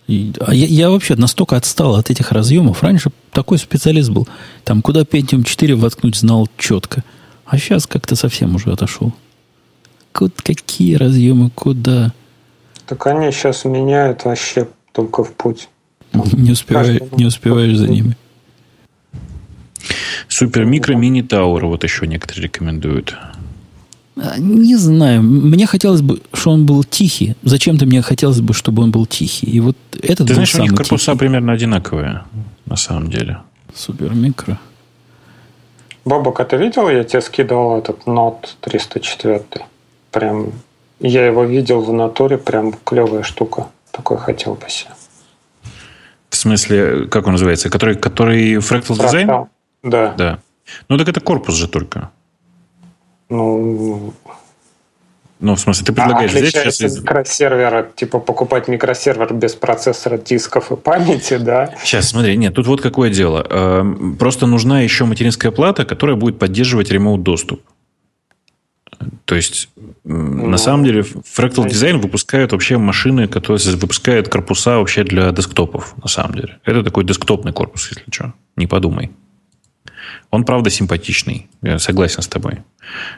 А 0.08 0.53
я, 0.53 0.66
я 0.68 0.90
вообще 0.90 1.16
настолько 1.16 1.58
отстал 1.58 1.95
от 1.95 2.10
этих 2.10 2.32
разъемов. 2.32 2.82
Раньше 2.82 3.11
такой 3.32 3.58
специалист 3.58 4.10
был. 4.10 4.27
Там, 4.64 4.82
куда 4.82 5.02
Pentium 5.02 5.44
4 5.44 5.76
воткнуть, 5.76 6.16
знал 6.16 6.48
четко. 6.58 7.03
А 7.45 7.58
сейчас 7.58 7.88
как-то 7.88 8.16
совсем 8.16 8.56
уже 8.56 8.72
отошел. 8.72 9.14
Куда, 10.14 10.34
какие 10.44 10.95
разъемы, 10.95 11.50
куда? 11.50 12.14
Так 12.86 13.06
они 13.08 13.32
сейчас 13.32 13.66
меняют 13.66 14.24
вообще 14.24 14.68
только 14.94 15.26
в 15.26 15.34
путь. 15.34 15.68
не, 16.14 16.52
успеваешь, 16.52 17.02
не 17.11 17.26
успеваешь 17.26 17.77
за 17.77 17.88
ними. 17.88 18.16
Супер 20.30 20.66
микро 20.66 20.95
мини 20.95 21.22
тауэр 21.22 21.66
вот 21.66 21.84
еще 21.84 22.08
некоторые 22.08 22.45
рекомендуют. 22.45 23.16
А, 24.20 24.38
не 24.40 24.76
знаю. 24.76 25.22
Мне 25.22 25.68
хотелось 25.68 26.02
бы, 26.02 26.22
чтобы 26.34 26.56
он 26.56 26.66
был 26.66 26.84
тихий. 26.84 27.36
Зачем-то 27.44 27.86
мне 27.86 28.02
хотелось 28.02 28.42
бы, 28.42 28.54
чтобы 28.54 28.84
он 28.84 28.92
был 28.92 29.06
тихий. 29.06 29.48
И 29.48 29.60
вот 29.60 29.78
этот 30.02 30.28
Ты 30.28 30.34
знаешь, 30.34 30.56
у 30.56 30.62
них 30.62 30.74
корпуса 30.76 31.12
тихий. 31.12 31.18
примерно 31.20 31.54
одинаковые, 31.54 32.24
на 32.66 32.76
самом 32.76 33.10
деле. 33.10 33.38
Супер 33.76 34.14
микро. 34.14 34.60
Бобок, 36.06 36.40
а 36.40 36.46
ты 36.46 36.58
видел, 36.58 36.90
я 36.90 37.04
тебе 37.04 37.22
скидывал 37.22 37.78
этот 37.78 38.06
Note 38.06 38.48
304? 38.62 39.44
Прям, 40.12 40.52
я 41.00 41.26
его 41.26 41.44
видел 41.44 41.82
в 41.82 41.94
натуре, 41.94 42.38
прям 42.38 42.74
клевая 42.86 43.24
штука. 43.24 43.68
Такой 43.92 44.18
хотел 44.18 44.56
бы 44.56 44.70
себе. 44.70 44.92
В 46.30 46.36
смысле, 46.36 47.08
как 47.08 47.28
он 47.28 47.34
называется? 47.34 47.70
Который, 47.70 47.96
который 47.96 48.56
Fractal 48.56 48.98
Design? 48.98 49.48
Да. 49.84 50.14
Да. 50.18 50.40
Ну, 50.90 50.98
так 50.98 51.08
это 51.10 51.20
корпус 51.20 51.56
же 51.56 51.68
только. 51.68 52.10
Ну, 53.30 54.14
ну, 55.40 55.56
в 55.56 55.60
смысле, 55.60 55.86
ты 55.86 55.94
предлагаешь 55.94 56.34
а, 56.34 56.40
взять 56.40 56.74
сейчас... 56.74 56.98
Микросервера, 56.98 57.88
типа 57.96 58.20
покупать 58.20 58.68
микросервер 58.68 59.34
без 59.34 59.54
процессора, 59.54 60.18
дисков 60.18 60.72
и 60.72 60.76
памяти, 60.76 61.38
да? 61.40 61.76
Сейчас, 61.84 62.10
смотри, 62.10 62.36
нет, 62.38 62.56
тут 62.56 62.66
вот 62.66 62.82
какое 62.82 63.12
дело. 63.12 63.46
Эм, 63.50 64.16
просто 64.18 64.48
нужна 64.48 64.82
еще 64.82 65.06
материнская 65.06 65.52
плата, 65.52 65.86
которая 65.86 66.16
будет 66.16 66.40
поддерживать 66.40 66.90
ремоут 66.90 67.22
доступ. 67.22 67.62
То 69.26 69.36
есть, 69.36 69.70
ну, 70.04 70.48
на 70.48 70.58
самом 70.58 70.84
деле, 70.84 71.02
Fractal 71.02 71.68
Design 71.68 71.98
выпускает 71.98 72.52
вообще 72.52 72.80
машины, 72.80 73.28
которые 73.28 73.62
выпускают 73.76 74.30
корпуса 74.30 74.80
вообще 74.80 75.04
для 75.04 75.32
десктопов, 75.32 75.96
на 76.02 76.08
самом 76.08 76.34
деле. 76.34 76.58
Это 76.66 76.82
такой 76.82 77.04
десктопный 77.04 77.54
корпус, 77.54 77.92
если 77.92 78.10
что. 78.10 78.34
Не 78.56 78.66
подумай. 78.66 79.12
Он, 80.32 80.44
правда, 80.44 80.69
симпатичный. 80.69 81.48
Я 81.61 81.80
согласен 81.80 82.22
с 82.22 82.27
тобой. 82.27 82.60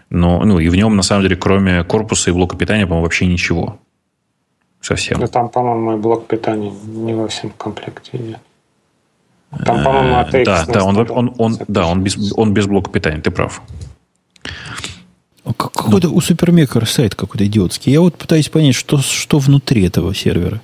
Но, 0.10 0.44
ну, 0.44 0.60
и 0.60 0.70
в 0.70 0.76
нем, 0.76 0.96
на 0.96 1.04
самом 1.04 1.24
деле, 1.24 1.36
кроме 1.36 1.84
корпуса 1.84 2.30
и 2.30 2.34
блока 2.34 2.58
питания, 2.58 2.86
по-моему, 2.86 3.04
вообще 3.04 3.26
ничего. 3.26 3.80
Совсем. 4.82 5.20
Ну, 5.20 5.28
там, 5.28 5.50
по-моему, 5.50 5.98
и 5.98 6.02
блок 6.02 6.28
питания 6.28 6.72
не 6.72 7.14
во 7.14 7.28
всем 7.28 7.52
комплекте 7.52 8.18
нет. 8.18 8.40
Там, 9.66 9.84
по-моему, 9.84 10.16
ATX 10.16 10.44
Да, 10.46 10.66
да, 10.66 10.84
он, 10.84 10.98
он, 11.10 11.34
он, 11.38 11.58
да 11.68 11.88
он, 11.88 12.04
без, 12.04 12.34
он 12.34 12.54
без 12.54 12.68
блока 12.68 12.92
питания, 12.92 13.20
ты 13.20 13.32
прав. 13.32 13.62
Какой-то 15.58 16.10
у 16.10 16.22
Супермекера 16.22 16.86
сайт 16.86 17.16
какой-то 17.16 17.46
идиотский. 17.46 17.92
Я 17.92 18.02
вот 18.02 18.16
пытаюсь 18.16 18.50
понять, 18.50 18.76
что, 18.76 19.00
что 19.00 19.40
внутри 19.40 19.86
этого 19.86 20.14
сервера. 20.14 20.62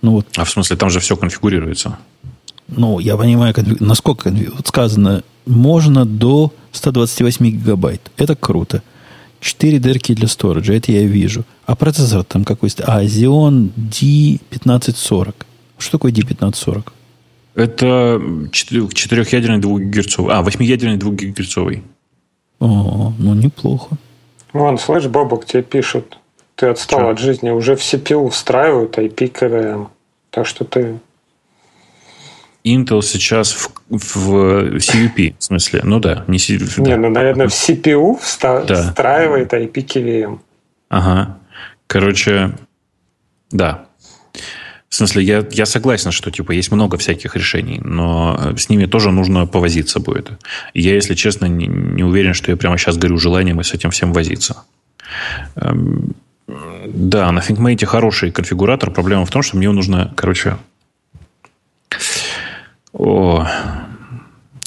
Ну, 0.00 0.12
вот. 0.12 0.26
А 0.36 0.44
в 0.44 0.50
смысле, 0.50 0.76
там 0.76 0.90
же 0.90 0.98
все 0.98 1.16
конфигурируется. 1.16 1.98
Ну, 2.68 2.98
я 2.98 3.16
понимаю, 3.16 3.54
насколько 3.80 4.30
вот 4.30 4.66
сказано, 4.66 5.22
можно 5.46 6.04
до 6.04 6.52
128 6.72 7.50
гигабайт. 7.50 8.10
Это 8.16 8.34
круто. 8.36 8.82
4 9.40 9.78
дырки 9.80 10.14
для 10.14 10.28
сториджа, 10.28 10.74
это 10.74 10.92
я 10.92 11.02
вижу. 11.02 11.44
А 11.66 11.74
процессор 11.74 12.22
там 12.22 12.44
какой 12.44 12.70
то 12.70 12.84
А, 12.86 13.02
Xeon 13.02 13.70
D1540. 13.76 15.34
Что 15.78 15.92
такое 15.98 16.12
D1540? 16.12 16.92
Это 17.54 18.20
четырехъядерный 18.52 19.58
двухгигагерцовый. 19.58 20.34
А, 20.34 20.42
восьмиядерный 20.42 20.96
двухгигагерцовый. 20.96 21.82
О, 22.60 23.12
ну 23.18 23.34
неплохо. 23.34 23.96
Вон, 24.52 24.78
слышь, 24.78 25.06
Бобок, 25.06 25.44
тебе 25.44 25.62
пишут. 25.62 26.18
Ты 26.54 26.68
отстал 26.68 27.00
Что? 27.00 27.10
от 27.10 27.18
жизни. 27.18 27.50
Уже 27.50 27.74
в 27.74 27.80
CPU 27.80 28.30
встраивают 28.30 28.96
IP 28.96 29.32
KVM. 29.32 29.88
Так 30.30 30.46
что 30.46 30.64
ты 30.64 31.00
Intel 32.64 33.02
сейчас 33.02 33.52
в, 33.52 33.70
в 33.90 34.76
CUP, 34.76 35.34
в 35.38 35.44
смысле, 35.44 35.80
ну 35.84 35.98
да, 35.98 36.24
не 36.28 36.38
CUP. 36.38 36.80
Не, 36.80 36.96
ну, 36.96 37.10
наверное, 37.10 37.48
в 37.48 37.52
CPU 37.52 38.18
вста- 38.20 38.64
да. 38.66 38.82
встраивает 38.82 39.52
IP-KVM. 39.52 40.38
Ага. 40.88 41.38
Короче, 41.86 42.52
да. 43.50 43.86
В 44.88 44.94
смысле, 44.94 45.22
я, 45.24 45.46
я 45.50 45.64
согласен, 45.64 46.12
что 46.12 46.30
типа 46.30 46.52
есть 46.52 46.70
много 46.70 46.98
всяких 46.98 47.34
решений, 47.34 47.80
но 47.82 48.52
с 48.58 48.68
ними 48.68 48.84
тоже 48.84 49.10
нужно 49.10 49.46
повозиться 49.46 50.00
будет. 50.00 50.32
Я, 50.74 50.94
если 50.94 51.14
честно, 51.14 51.46
не, 51.46 51.66
не 51.66 52.04
уверен, 52.04 52.34
что 52.34 52.50
я 52.50 52.58
прямо 52.58 52.76
сейчас 52.76 52.98
горю 52.98 53.16
желанием 53.16 53.58
и 53.60 53.64
с 53.64 53.72
этим 53.72 53.90
всем 53.90 54.12
возиться. 54.12 54.64
Эм, 55.56 56.14
да, 56.86 57.32
на 57.32 57.38
ThinkMate 57.40 57.86
хороший 57.86 58.30
конфигуратор. 58.30 58.90
Проблема 58.90 59.24
в 59.24 59.30
том, 59.30 59.42
что 59.42 59.56
мне 59.56 59.70
нужно, 59.70 60.12
короче, 60.14 60.58
о, 62.92 63.46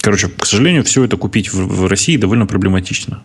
короче, 0.01 0.27
к 0.27 0.45
сожалению, 0.45 0.83
все 0.83 1.03
это 1.03 1.17
купить 1.17 1.53
в, 1.53 1.83
в 1.83 1.87
России 1.87 2.17
довольно 2.17 2.45
проблематично. 2.45 3.21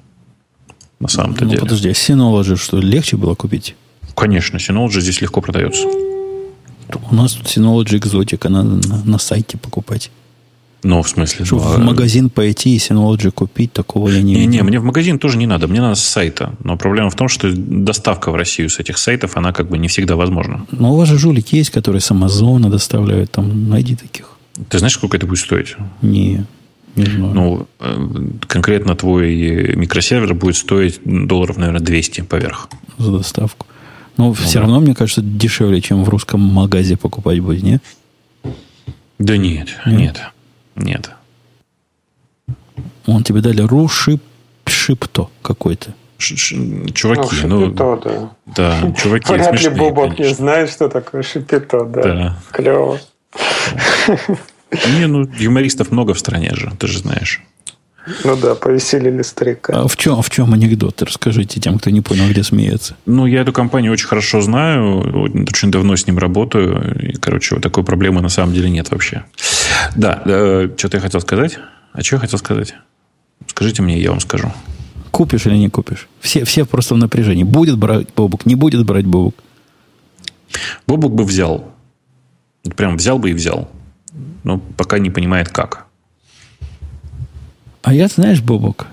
На 0.98 1.08
самом-то 1.08 1.44
ну, 1.44 1.50
деле. 1.50 1.62
Подожди, 1.62 1.88
а 1.88 1.92
Synology 1.92 2.56
что, 2.56 2.78
легче 2.78 3.16
было 3.16 3.34
купить? 3.34 3.74
Конечно, 4.14 4.58
Synology 4.58 5.00
здесь 5.00 5.20
легко 5.22 5.40
продается. 5.40 5.86
У 7.10 7.14
нас 7.14 7.32
тут 7.32 7.46
Synology 7.46 7.98
Exotic, 7.98 8.48
надо 8.48 8.88
на, 8.88 9.04
на 9.04 9.18
сайте 9.18 9.56
покупать. 9.56 10.10
Ну, 10.82 11.02
в 11.02 11.08
смысле? 11.08 11.44
Чтобы 11.44 11.62
ну, 11.62 11.68
в 11.68 11.78
магазин 11.78 12.30
пойти 12.30 12.74
и 12.74 12.78
Synology 12.78 13.30
купить, 13.30 13.72
такого 13.72 14.08
я 14.08 14.22
не 14.22 14.34
Не, 14.34 14.40
видел. 14.40 14.52
не, 14.52 14.62
мне 14.62 14.80
в 14.80 14.84
магазин 14.84 15.18
тоже 15.18 15.36
не 15.36 15.46
надо, 15.46 15.68
мне 15.68 15.80
надо 15.80 15.94
с 15.94 16.02
сайта. 16.02 16.54
Но 16.64 16.76
проблема 16.76 17.10
в 17.10 17.14
том, 17.14 17.28
что 17.28 17.50
доставка 17.54 18.30
в 18.30 18.34
Россию 18.34 18.70
с 18.70 18.78
этих 18.78 18.96
сайтов, 18.96 19.36
она 19.36 19.52
как 19.52 19.68
бы 19.68 19.78
не 19.78 19.88
всегда 19.88 20.16
возможна. 20.16 20.66
Но 20.70 20.92
у 20.92 20.96
вас 20.96 21.08
же 21.08 21.18
жулики 21.18 21.56
есть, 21.56 21.70
которые 21.70 22.00
с 22.00 22.10
Амазона 22.10 22.70
доставляют. 22.70 23.30
Там 23.32 23.68
найди 23.68 23.94
таких. 23.94 24.29
Ты 24.68 24.78
знаешь, 24.78 24.94
сколько 24.94 25.16
это 25.16 25.26
будет 25.26 25.38
стоить? 25.38 25.76
Не, 26.02 26.44
не 26.96 27.04
знаю. 27.04 27.34
Ну, 27.34 27.66
э, 27.78 28.08
конкретно 28.46 28.96
твой 28.96 29.74
микросервер 29.76 30.34
будет 30.34 30.56
стоить 30.56 31.00
долларов, 31.04 31.56
наверное, 31.56 31.80
200 31.80 32.22
поверх. 32.22 32.68
за 32.98 33.12
доставку. 33.12 33.66
Но 34.16 34.32
все 34.34 34.54
да. 34.54 34.60
равно, 34.62 34.80
мне 34.80 34.94
кажется, 34.94 35.22
дешевле, 35.22 35.80
чем 35.80 36.04
в 36.04 36.08
русском 36.08 36.40
магазе 36.40 36.96
покупать 36.96 37.40
будет, 37.40 37.62
не? 37.62 37.80
Да 39.18 39.36
нет, 39.36 39.68
нет, 39.86 40.20
нет. 40.76 41.10
Он 43.06 43.22
тебе 43.22 43.40
дали 43.40 43.62
рушип 43.62 44.22
шипто 44.66 45.28
какой-то. 45.42 45.94
Ш- 46.18 46.36
ш- 46.36 46.56
Чуваки, 46.92 47.36
ну, 47.46 47.60
ну, 47.60 47.66
шипито, 47.66 48.00
да. 48.04 48.82
да, 48.82 48.92
чуваки, 48.92 49.32
Вряд 49.32 49.62
ли 49.62 49.68
Бобок 49.70 50.18
не 50.18 50.34
знает, 50.34 50.70
что 50.70 50.88
такое 50.88 51.22
шипито, 51.22 51.84
да. 51.86 52.02
Да. 52.02 52.38
Клево. 52.52 52.98
Не, 54.98 55.06
ну, 55.06 55.28
юмористов 55.38 55.90
много 55.90 56.14
в 56.14 56.18
стране 56.18 56.54
же, 56.54 56.72
ты 56.78 56.86
же 56.86 56.98
знаешь. 56.98 57.42
Ну 58.24 58.36
да, 58.36 58.54
повеселили 58.54 59.22
старика. 59.22 59.72
А 59.74 59.86
в 59.86 59.96
чем, 59.96 60.22
в 60.22 60.30
чем 60.30 60.52
анекдот? 60.52 61.02
Расскажите 61.02 61.60
тем, 61.60 61.78
кто 61.78 61.90
не 61.90 62.00
понял, 62.00 62.28
где 62.28 62.42
смеяться. 62.42 62.96
Ну, 63.06 63.26
я 63.26 63.42
эту 63.42 63.52
компанию 63.52 63.92
очень 63.92 64.06
хорошо 64.06 64.40
знаю, 64.40 65.00
очень 65.48 65.70
давно 65.70 65.96
с 65.96 66.06
ним 66.06 66.18
работаю. 66.18 66.98
И, 67.00 67.12
короче, 67.14 67.56
вот 67.56 67.62
такой 67.62 67.84
проблемы 67.84 68.20
на 68.22 68.28
самом 68.28 68.54
деле 68.54 68.70
нет 68.70 68.90
вообще. 68.90 69.24
Да, 69.96 70.22
что-то 70.76 70.96
я 70.96 71.00
хотел 71.00 71.20
сказать. 71.20 71.58
А 71.92 72.02
что 72.02 72.16
я 72.16 72.20
хотел 72.20 72.38
сказать? 72.38 72.74
Скажите 73.46 73.82
мне, 73.82 74.00
я 74.00 74.10
вам 74.10 74.20
скажу. 74.20 74.52
Купишь 75.10 75.46
или 75.46 75.56
не 75.56 75.68
купишь? 75.68 76.08
Все, 76.20 76.44
все 76.44 76.64
просто 76.64 76.94
в 76.94 76.98
напряжении. 76.98 77.44
Будет 77.44 77.76
брать 77.76 78.08
Бобук, 78.14 78.46
не 78.46 78.54
будет 78.54 78.84
брать 78.86 79.04
Бобук. 79.04 79.34
Бобук 80.86 81.12
бы 81.12 81.24
взял. 81.24 81.72
Вот 82.64 82.74
Прям 82.74 82.96
взял 82.96 83.18
бы 83.18 83.30
и 83.30 83.34
взял. 83.34 83.68
Но 84.44 84.58
пока 84.58 84.98
не 84.98 85.10
понимает, 85.10 85.48
как. 85.48 85.86
А 87.82 87.94
я, 87.94 88.08
знаешь, 88.08 88.42
Бобук, 88.42 88.86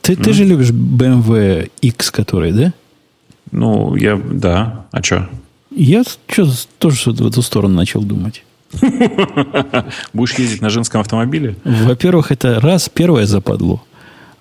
ты, 0.00 0.16
ты 0.16 0.32
же 0.32 0.44
любишь 0.44 0.70
BMW 0.70 1.70
X, 1.80 2.10
который, 2.10 2.52
да? 2.52 2.72
Ну, 3.52 3.94
я... 3.96 4.16
Да. 4.16 4.86
А 4.90 5.02
что? 5.02 5.28
Я 5.70 6.02
что 6.02 6.50
тоже 6.78 7.12
в 7.12 7.26
эту 7.26 7.42
сторону 7.42 7.74
начал 7.74 8.02
думать. 8.02 8.44
Будешь 10.12 10.34
ездить 10.34 10.60
на 10.60 10.70
женском 10.70 11.00
автомобиле? 11.00 11.56
Во-первых, 11.64 12.32
это 12.32 12.60
раз, 12.60 12.88
первое 12.88 13.26
западло. 13.26 13.82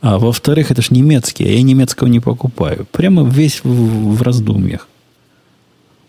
А 0.02 0.18
во-вторых, 0.18 0.72
это 0.72 0.82
ж 0.82 0.92
немецкий, 0.92 1.45
а 1.45 1.50
я 1.50 1.61
немецкого 1.61 2.08
не 2.08 2.19
покупаю. 2.19 2.85
Прямо 2.92 3.27
весь 3.27 3.61
в, 3.64 4.16
в 4.16 4.22
раздумьях. 4.22 4.88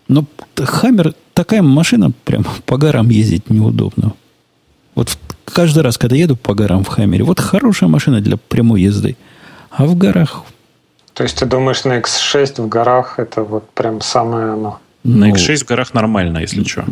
Но 0.07 0.25
Хаммер, 0.55 1.13
такая 1.37 1.61
машина, 1.61 2.11
прям 2.25 2.45
по 2.65 2.77
горам 2.77 3.09
ездить 3.09 3.49
неудобно. 3.51 4.13
Вот 4.95 5.15
каждый 5.45 5.83
раз, 5.83 5.97
когда 5.99 6.15
еду 6.15 6.35
по 6.35 6.55
горам 6.55 6.83
в 6.83 6.87
Хаммере, 6.87 7.23
вот 7.23 7.39
хорошая 7.39 7.89
машина 7.89 8.21
для 8.21 8.37
прямой 8.37 8.81
езды. 8.81 9.15
А 9.69 9.85
в 9.85 9.95
горах... 9.95 10.43
То 11.13 11.23
есть 11.23 11.37
ты 11.37 11.45
думаешь, 11.45 11.83
на 11.83 11.99
X6 11.99 12.63
в 12.63 12.67
горах 12.67 13.19
это 13.19 13.43
вот 13.43 13.69
прям 13.69 14.01
самое 14.01 14.53
оно? 14.53 14.79
На 15.03 15.27
ну, 15.27 15.35
X6 15.35 15.57
в 15.57 15.65
горах 15.65 15.93
нормально, 15.93 16.39
если 16.39 16.63
что. 16.63 16.85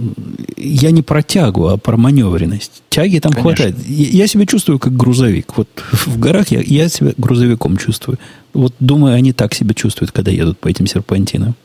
Я 0.57 0.91
не 0.91 1.01
про 1.01 1.23
тягу, 1.23 1.67
а 1.69 1.77
про 1.77 1.97
маневренность. 1.97 2.83
Тяги 2.89 3.19
там 3.19 3.33
Конечно. 3.33 3.55
хватает. 3.55 3.87
Я, 3.87 4.21
я 4.23 4.27
себя 4.27 4.45
чувствую 4.45 4.77
как 4.77 4.95
грузовик. 4.95 5.57
Вот 5.57 5.69
в 5.91 6.19
горах 6.19 6.49
я, 6.49 6.61
я 6.61 6.87
себя 6.89 7.13
грузовиком 7.17 7.77
чувствую. 7.77 8.19
Вот 8.53 8.75
думаю, 8.79 9.15
они 9.15 9.33
так 9.33 9.55
себя 9.55 9.73
чувствуют, 9.73 10.11
когда 10.11 10.29
едут 10.29 10.59
по 10.59 10.67
этим 10.67 10.85
серпантинам. 10.85 11.55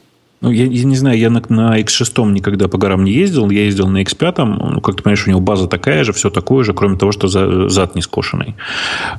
Ну, 0.40 0.50
я, 0.50 0.64
я 0.64 0.84
не 0.84 0.96
знаю, 0.96 1.18
я 1.18 1.28
на, 1.28 1.42
на 1.50 1.78
X6 1.80 2.30
никогда 2.32 2.66
по 2.68 2.78
горам 2.78 3.04
не 3.04 3.12
ездил. 3.12 3.50
Я 3.50 3.64
ездил 3.64 3.88
на 3.88 4.02
X5. 4.02 4.44
Ну, 4.44 4.80
как 4.80 4.96
ты 4.96 5.02
понимаешь, 5.02 5.26
у 5.26 5.30
него 5.30 5.40
база 5.40 5.66
такая 5.66 6.02
же, 6.04 6.12
все 6.12 6.30
такое 6.30 6.64
же, 6.64 6.72
кроме 6.72 6.96
того, 6.96 7.12
что 7.12 7.28
за- 7.28 7.68
зад 7.68 7.94
не 7.94 8.00
скошенный. 8.02 8.54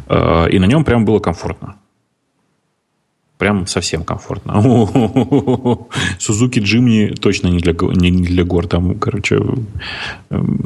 Э, 0.09 0.47
И 0.49 0.57
на 0.59 0.65
нем 0.65 0.83
прям 0.83 1.05
было 1.05 1.19
комфортно. 1.19 1.75
Прям 3.37 3.65
совсем 3.67 4.03
комфортно. 4.03 4.61
Сузуки 6.19 6.59
Джимни 6.59 7.07
точно 7.19 7.47
не 7.49 7.59
для, 7.59 7.73
не 7.73 8.11
для 8.11 8.43
гор. 8.43 8.67
Там, 8.67 8.95
короче, 8.99 9.35
эм, 10.29 10.57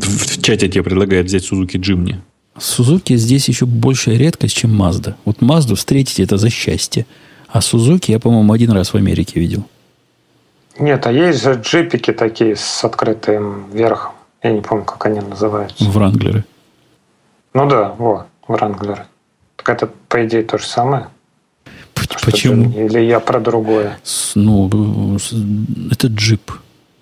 в, 0.00 0.26
в 0.26 0.42
чате 0.42 0.68
тебе 0.68 0.82
предлагают 0.84 1.26
взять 1.26 1.44
Сузуки 1.44 1.76
Джимни. 1.78 2.20
Сузуки 2.58 3.16
здесь 3.16 3.48
еще 3.48 3.64
большая 3.66 4.16
редкость, 4.18 4.56
чем 4.56 4.74
Мазда. 4.74 5.16
Вот 5.24 5.40
Мазду 5.40 5.74
встретить 5.74 6.20
это 6.20 6.36
за 6.36 6.50
счастье. 6.50 7.06
А 7.48 7.60
Сузуки 7.62 8.10
я, 8.10 8.18
по-моему, 8.18 8.52
один 8.52 8.70
раз 8.72 8.92
в 8.92 8.96
Америке 8.96 9.40
видел. 9.40 9.64
Нет, 10.78 11.06
а 11.06 11.12
есть 11.12 11.42
же 11.42 11.54
джипики 11.62 12.12
такие 12.12 12.56
с 12.56 12.84
открытым 12.84 13.70
верхом. 13.70 14.12
Я 14.42 14.52
не 14.52 14.60
помню, 14.60 14.84
как 14.84 15.04
они 15.06 15.20
называются. 15.20 15.84
В 15.84 15.96
Ранглеры. 15.96 16.44
Ну 17.54 17.68
да, 17.68 17.92
вот, 17.98 18.26
Вранглеры. 18.48 19.04
Так 19.56 19.68
это, 19.68 19.88
по 20.08 20.24
идее, 20.26 20.42
то 20.42 20.58
же 20.58 20.66
самое. 20.66 21.08
Что 21.94 22.30
Почему? 22.30 22.64
Джимни. 22.64 22.86
Или 22.86 23.00
я 23.00 23.20
про 23.20 23.38
другое? 23.40 23.98
Ну, 24.34 25.16
с- 25.18 25.32
это 25.92 26.08
джип 26.08 26.50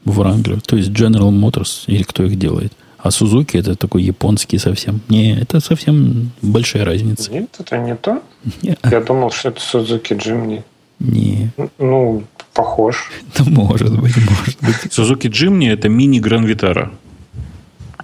Wrangler. 0.04 0.60
То 0.60 0.76
есть 0.76 0.90
General 0.90 1.30
Motors, 1.30 1.84
или 1.86 2.02
кто 2.02 2.24
их 2.24 2.38
делает. 2.38 2.72
А 2.98 3.10
Сузуки 3.10 3.56
это 3.56 3.76
такой 3.76 4.02
японский 4.02 4.58
совсем. 4.58 5.00
Не, 5.08 5.40
это 5.40 5.60
совсем 5.60 6.32
большая 6.42 6.84
разница. 6.84 7.32
Нет, 7.32 7.48
это 7.58 7.78
не 7.78 7.94
то. 7.96 8.22
Я 8.90 9.00
думал, 9.00 9.30
что 9.30 9.48
это 9.48 9.60
Suzuki 9.60 10.16
Jimny. 10.18 10.62
не. 10.98 11.50
Ну, 11.78 12.24
похож. 12.52 13.10
Да 13.38 13.44
может 13.44 13.98
быть, 14.00 14.16
может 14.16 14.60
быть. 14.60 14.92
Сузуки 14.92 15.28
Джимни– 15.28 15.70
это 15.72 15.88
мини 15.88 16.18
Гран 16.18 16.44
Витара. 16.44 16.90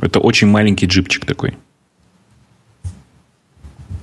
Это 0.01 0.21
очень 0.21 0.49
маленький 0.49 0.87
джипчик 0.87 1.25
такой. 1.25 1.57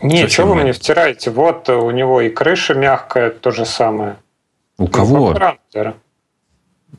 Не, 0.01 0.23
Совсем 0.23 0.29
что 0.29 0.45
вы 0.47 0.55
мне 0.55 0.73
втираете? 0.73 1.31
Вот 1.31 1.69
у 1.69 1.89
него 1.91 2.21
и 2.21 2.29
крыша 2.29 2.73
мягкая, 2.73 3.29
то 3.29 3.51
же 3.51 3.65
самое. 3.65 4.17
У 4.77 4.87
кого? 4.87 5.33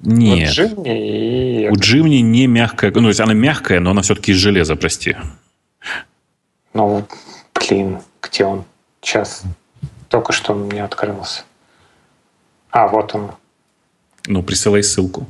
Нет. 0.01 0.57
Вот 0.57 0.59
Jimny 0.59 1.67
и... 1.67 1.69
У 1.71 1.77
Джимни 1.77 2.17
не 2.17 2.47
мягкая. 2.47 2.91
Ну, 2.95 3.03
то 3.03 3.09
есть 3.09 3.21
она 3.21 3.35
мягкая, 3.35 3.81
но 3.81 3.91
она 3.91 4.03
все-таки 4.03 4.33
из 4.33 4.37
железа, 4.37 4.77
прости. 4.77 5.17
Ну, 6.73 7.07
блин, 7.55 8.01
где 8.23 8.45
он? 8.45 8.65
Сейчас. 9.01 9.43
Только 10.09 10.33
что 10.33 10.53
он 10.53 10.65
мне 10.67 10.83
открылся. 10.83 11.43
А, 12.75 12.89
вот 12.89 13.15
он. 13.15 13.31
Ну, 14.27 14.43
присылай 14.43 14.83
ссылку. 14.83 15.27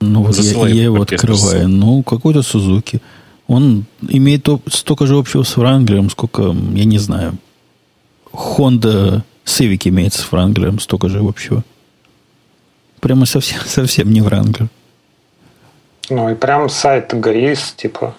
Ну, 0.00 0.22
вот 0.22 0.36
я, 0.36 0.42
Засылай 0.42 0.72
я 0.74 0.82
его 0.84 0.96
оркестр. 1.00 1.30
открываю. 1.32 1.68
Ну, 1.68 2.02
какой-то 2.02 2.42
Сузуки. 2.42 3.00
Он 3.46 3.86
имеет 4.06 4.42
то- 4.42 4.60
столько 4.68 5.06
же 5.06 5.16
общего 5.16 5.42
с 5.42 5.56
Вранглером, 5.56 6.10
сколько, 6.10 6.42
я 6.74 6.84
не 6.84 6.98
знаю, 6.98 7.38
Honda 8.30 9.22
Civic 9.46 9.88
имеет 9.88 10.12
с 10.12 10.30
Вранглером 10.30 10.78
столько 10.80 11.08
же 11.08 11.20
общего. 11.20 11.64
Прямо 13.00 13.24
совсем, 13.24 13.60
совсем 13.66 14.10
не 14.10 14.20
Вранглер. 14.20 14.68
Ну, 16.10 16.28
и 16.30 16.34
прям 16.34 16.68
сайт 16.68 17.14
ГРИС, 17.18 17.72
типа. 17.76 18.14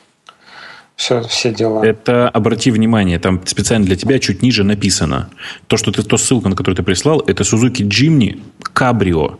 Все, 0.97 1.21
все 1.21 1.53
дела. 1.53 1.83
Это, 1.83 2.27
обрати 2.27 2.71
внимание, 2.71 3.19
там 3.19 3.45
специально 3.45 3.85
для 3.85 3.95
тебя 3.95 4.17
чуть 4.17 4.41
ниже 4.41 4.63
написано. 4.63 5.29
То, 5.67 5.77
что 5.77 5.91
ты, 5.91 6.01
то 6.01 6.17
ссылка, 6.17 6.49
на 6.49 6.55
которую 6.55 6.75
ты 6.75 6.81
прислал, 6.81 7.19
это 7.19 7.43
Сузуки 7.43 7.83
Джимни 7.83 8.41
Кабрио. 8.73 9.37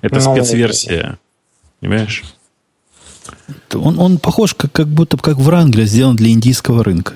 Это 0.00 0.14
Ну, 0.14 0.20
спецверсия. 0.20 1.18
Понимаешь? 1.80 2.22
Он, 3.74 3.98
он 3.98 4.18
похож, 4.18 4.54
как, 4.54 4.70
как 4.70 4.86
будто 4.86 5.16
как 5.16 5.38
Вранглер 5.38 5.86
сделан 5.86 6.14
для 6.14 6.30
индийского 6.30 6.84
рынка. 6.84 7.14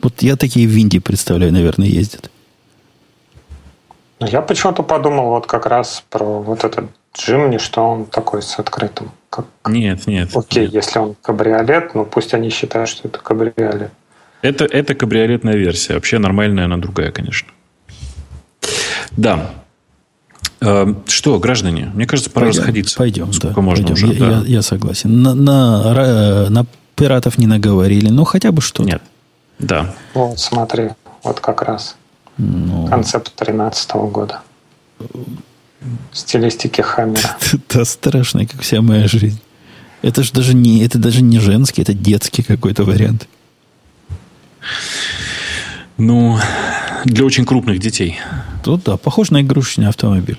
Вот 0.00 0.22
я 0.22 0.36
такие 0.36 0.68
в 0.68 0.76
Индии 0.76 0.98
представляю, 0.98 1.52
наверное, 1.52 1.88
ездят. 1.88 2.30
Я 4.20 4.40
почему-то 4.40 4.84
подумал 4.84 5.30
вот 5.30 5.46
как 5.46 5.66
раз 5.66 6.04
про 6.08 6.40
вот 6.40 6.62
этот 6.62 6.90
Джимни, 7.16 7.58
что 7.58 7.82
он 7.82 8.06
такой 8.06 8.42
с 8.42 8.56
открытым. 8.60 9.10
Как... 9.30 9.46
Нет, 9.68 10.06
нет. 10.08 10.30
Окей, 10.36 10.64
нет. 10.64 10.74
если 10.74 10.98
он 10.98 11.14
кабриолет, 11.22 11.94
ну 11.94 12.04
пусть 12.04 12.34
они 12.34 12.50
считают, 12.50 12.88
что 12.88 13.06
это 13.08 13.18
кабриолет. 13.20 13.92
Это, 14.42 14.64
это 14.64 14.94
кабриолетная 14.94 15.54
версия. 15.54 15.94
Вообще 15.94 16.18
нормальная, 16.18 16.64
она 16.64 16.76
другая, 16.78 17.12
конечно. 17.12 17.48
Да. 19.16 19.50
Э, 20.60 20.86
Что, 21.06 21.38
граждане, 21.38 21.90
мне 21.94 22.06
кажется, 22.06 22.30
пора 22.30 22.46
Пойдем, 22.46 22.60
расходиться. 22.60 22.96
Пойдем, 22.98 23.32
Сколько 23.32 23.54
да, 23.56 23.60
можно 23.62 23.86
пойдем. 23.86 23.92
уже? 24.10 24.14
Я, 24.14 24.18
да. 24.18 24.30
я- 24.40 24.44
я 24.46 24.62
согласен. 24.62 25.22
На, 25.22 25.34
на, 25.34 25.82
ра- 25.94 26.48
на 26.48 26.66
пиратов 26.96 27.38
не 27.38 27.46
наговорили, 27.46 28.08
ну 28.08 28.24
хотя 28.24 28.50
бы 28.52 28.60
что-то. 28.62 28.88
Нет. 28.88 29.02
Да. 29.58 29.94
Вот, 30.14 30.38
смотри, 30.38 30.90
вот 31.22 31.40
как 31.40 31.62
раз 31.62 31.96
Ну, 32.38 32.86
концепт 32.88 33.32
13 33.36 33.90
года. 34.10 34.40
Стилистики 36.12 36.80
Хаммера. 36.80 37.36
это 37.52 37.84
страшно, 37.84 38.46
как 38.46 38.60
вся 38.60 38.82
моя 38.82 39.08
жизнь. 39.08 39.40
Это 40.02 40.22
же 40.22 40.32
даже 40.32 40.54
не, 40.54 40.82
это 40.82 40.98
даже 40.98 41.22
не 41.22 41.38
женский, 41.38 41.82
это 41.82 41.94
детский 41.94 42.42
какой-то 42.42 42.84
вариант. 42.84 43.28
Ну, 45.98 46.38
для 47.04 47.24
очень 47.24 47.44
крупных 47.44 47.78
детей. 47.78 48.18
Тут 48.64 48.84
да, 48.84 48.96
похож 48.96 49.30
на 49.30 49.42
игрушечный 49.42 49.88
автомобиль. 49.88 50.38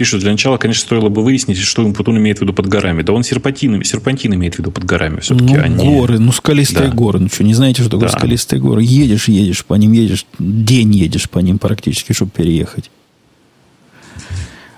Пишут, 0.00 0.22
для 0.22 0.30
начала, 0.32 0.56
конечно, 0.56 0.80
стоило 0.80 1.10
бы 1.10 1.22
выяснить, 1.22 1.58
что 1.58 1.86
потом 1.92 2.16
имеет 2.16 2.38
в 2.38 2.40
виду 2.40 2.54
под 2.54 2.66
горами. 2.68 3.02
Да 3.02 3.12
он 3.12 3.22
серпантин, 3.22 3.84
серпантин 3.84 4.32
имеет 4.32 4.54
в 4.54 4.58
виду 4.60 4.70
под 4.70 4.84
горами 4.84 5.20
все-таки. 5.20 5.52
Ну, 5.52 5.62
они... 5.62 5.84
горы, 5.84 6.18
ну, 6.18 6.32
скалистые 6.32 6.88
да. 6.88 6.94
горы. 6.94 7.18
Ну, 7.18 7.28
что, 7.28 7.44
не 7.44 7.52
знаете, 7.52 7.82
что 7.82 7.90
такое 7.90 8.08
да. 8.08 8.16
скалистые 8.16 8.62
горы? 8.62 8.82
Едешь, 8.82 9.28
едешь 9.28 9.62
по 9.62 9.74
ним, 9.74 9.92
едешь, 9.92 10.24
день 10.38 10.94
едешь 10.94 11.28
по 11.28 11.40
ним 11.40 11.58
практически, 11.58 12.14
чтобы 12.14 12.30
переехать. 12.30 12.90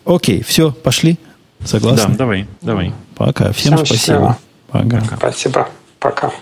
Окей, 0.04 0.42
все, 0.42 0.72
пошли. 0.72 1.16
Согласны? 1.64 2.08
Да, 2.08 2.18
давай, 2.18 2.48
давай. 2.60 2.92
Пока. 3.14 3.52
Всем, 3.52 3.76
Всем 3.76 3.86
спасибо. 3.86 4.38
Пока. 4.70 5.00
Пока. 5.02 5.16
Спасибо. 5.18 5.68
Пока. 6.00 6.32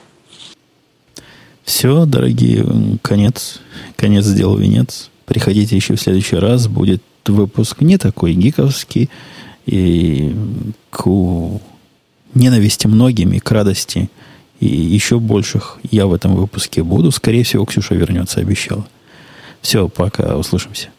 Все, 1.64 2.06
дорогие, 2.06 2.66
конец. 3.02 3.60
Конец 3.96 4.24
сделал 4.24 4.56
венец. 4.56 5.10
Приходите 5.26 5.76
еще 5.76 5.96
в 5.96 6.00
следующий 6.00 6.36
раз. 6.36 6.66
Будет 6.66 7.02
выпуск 7.28 7.80
не 7.80 7.98
такой 7.98 8.34
гиковский. 8.34 9.10
И 9.66 10.34
к 10.90 11.06
ненависти 12.34 12.86
многими, 12.86 13.38
к 13.38 13.50
радости 13.50 14.10
и 14.60 14.66
еще 14.66 15.18
больших 15.18 15.78
я 15.90 16.06
в 16.06 16.12
этом 16.14 16.36
выпуске 16.36 16.82
буду. 16.82 17.10
Скорее 17.10 17.44
всего, 17.44 17.64
Ксюша 17.64 17.94
вернется, 17.94 18.40
обещала. 18.40 18.86
Все, 19.62 19.88
пока, 19.88 20.36
услышимся. 20.36 20.90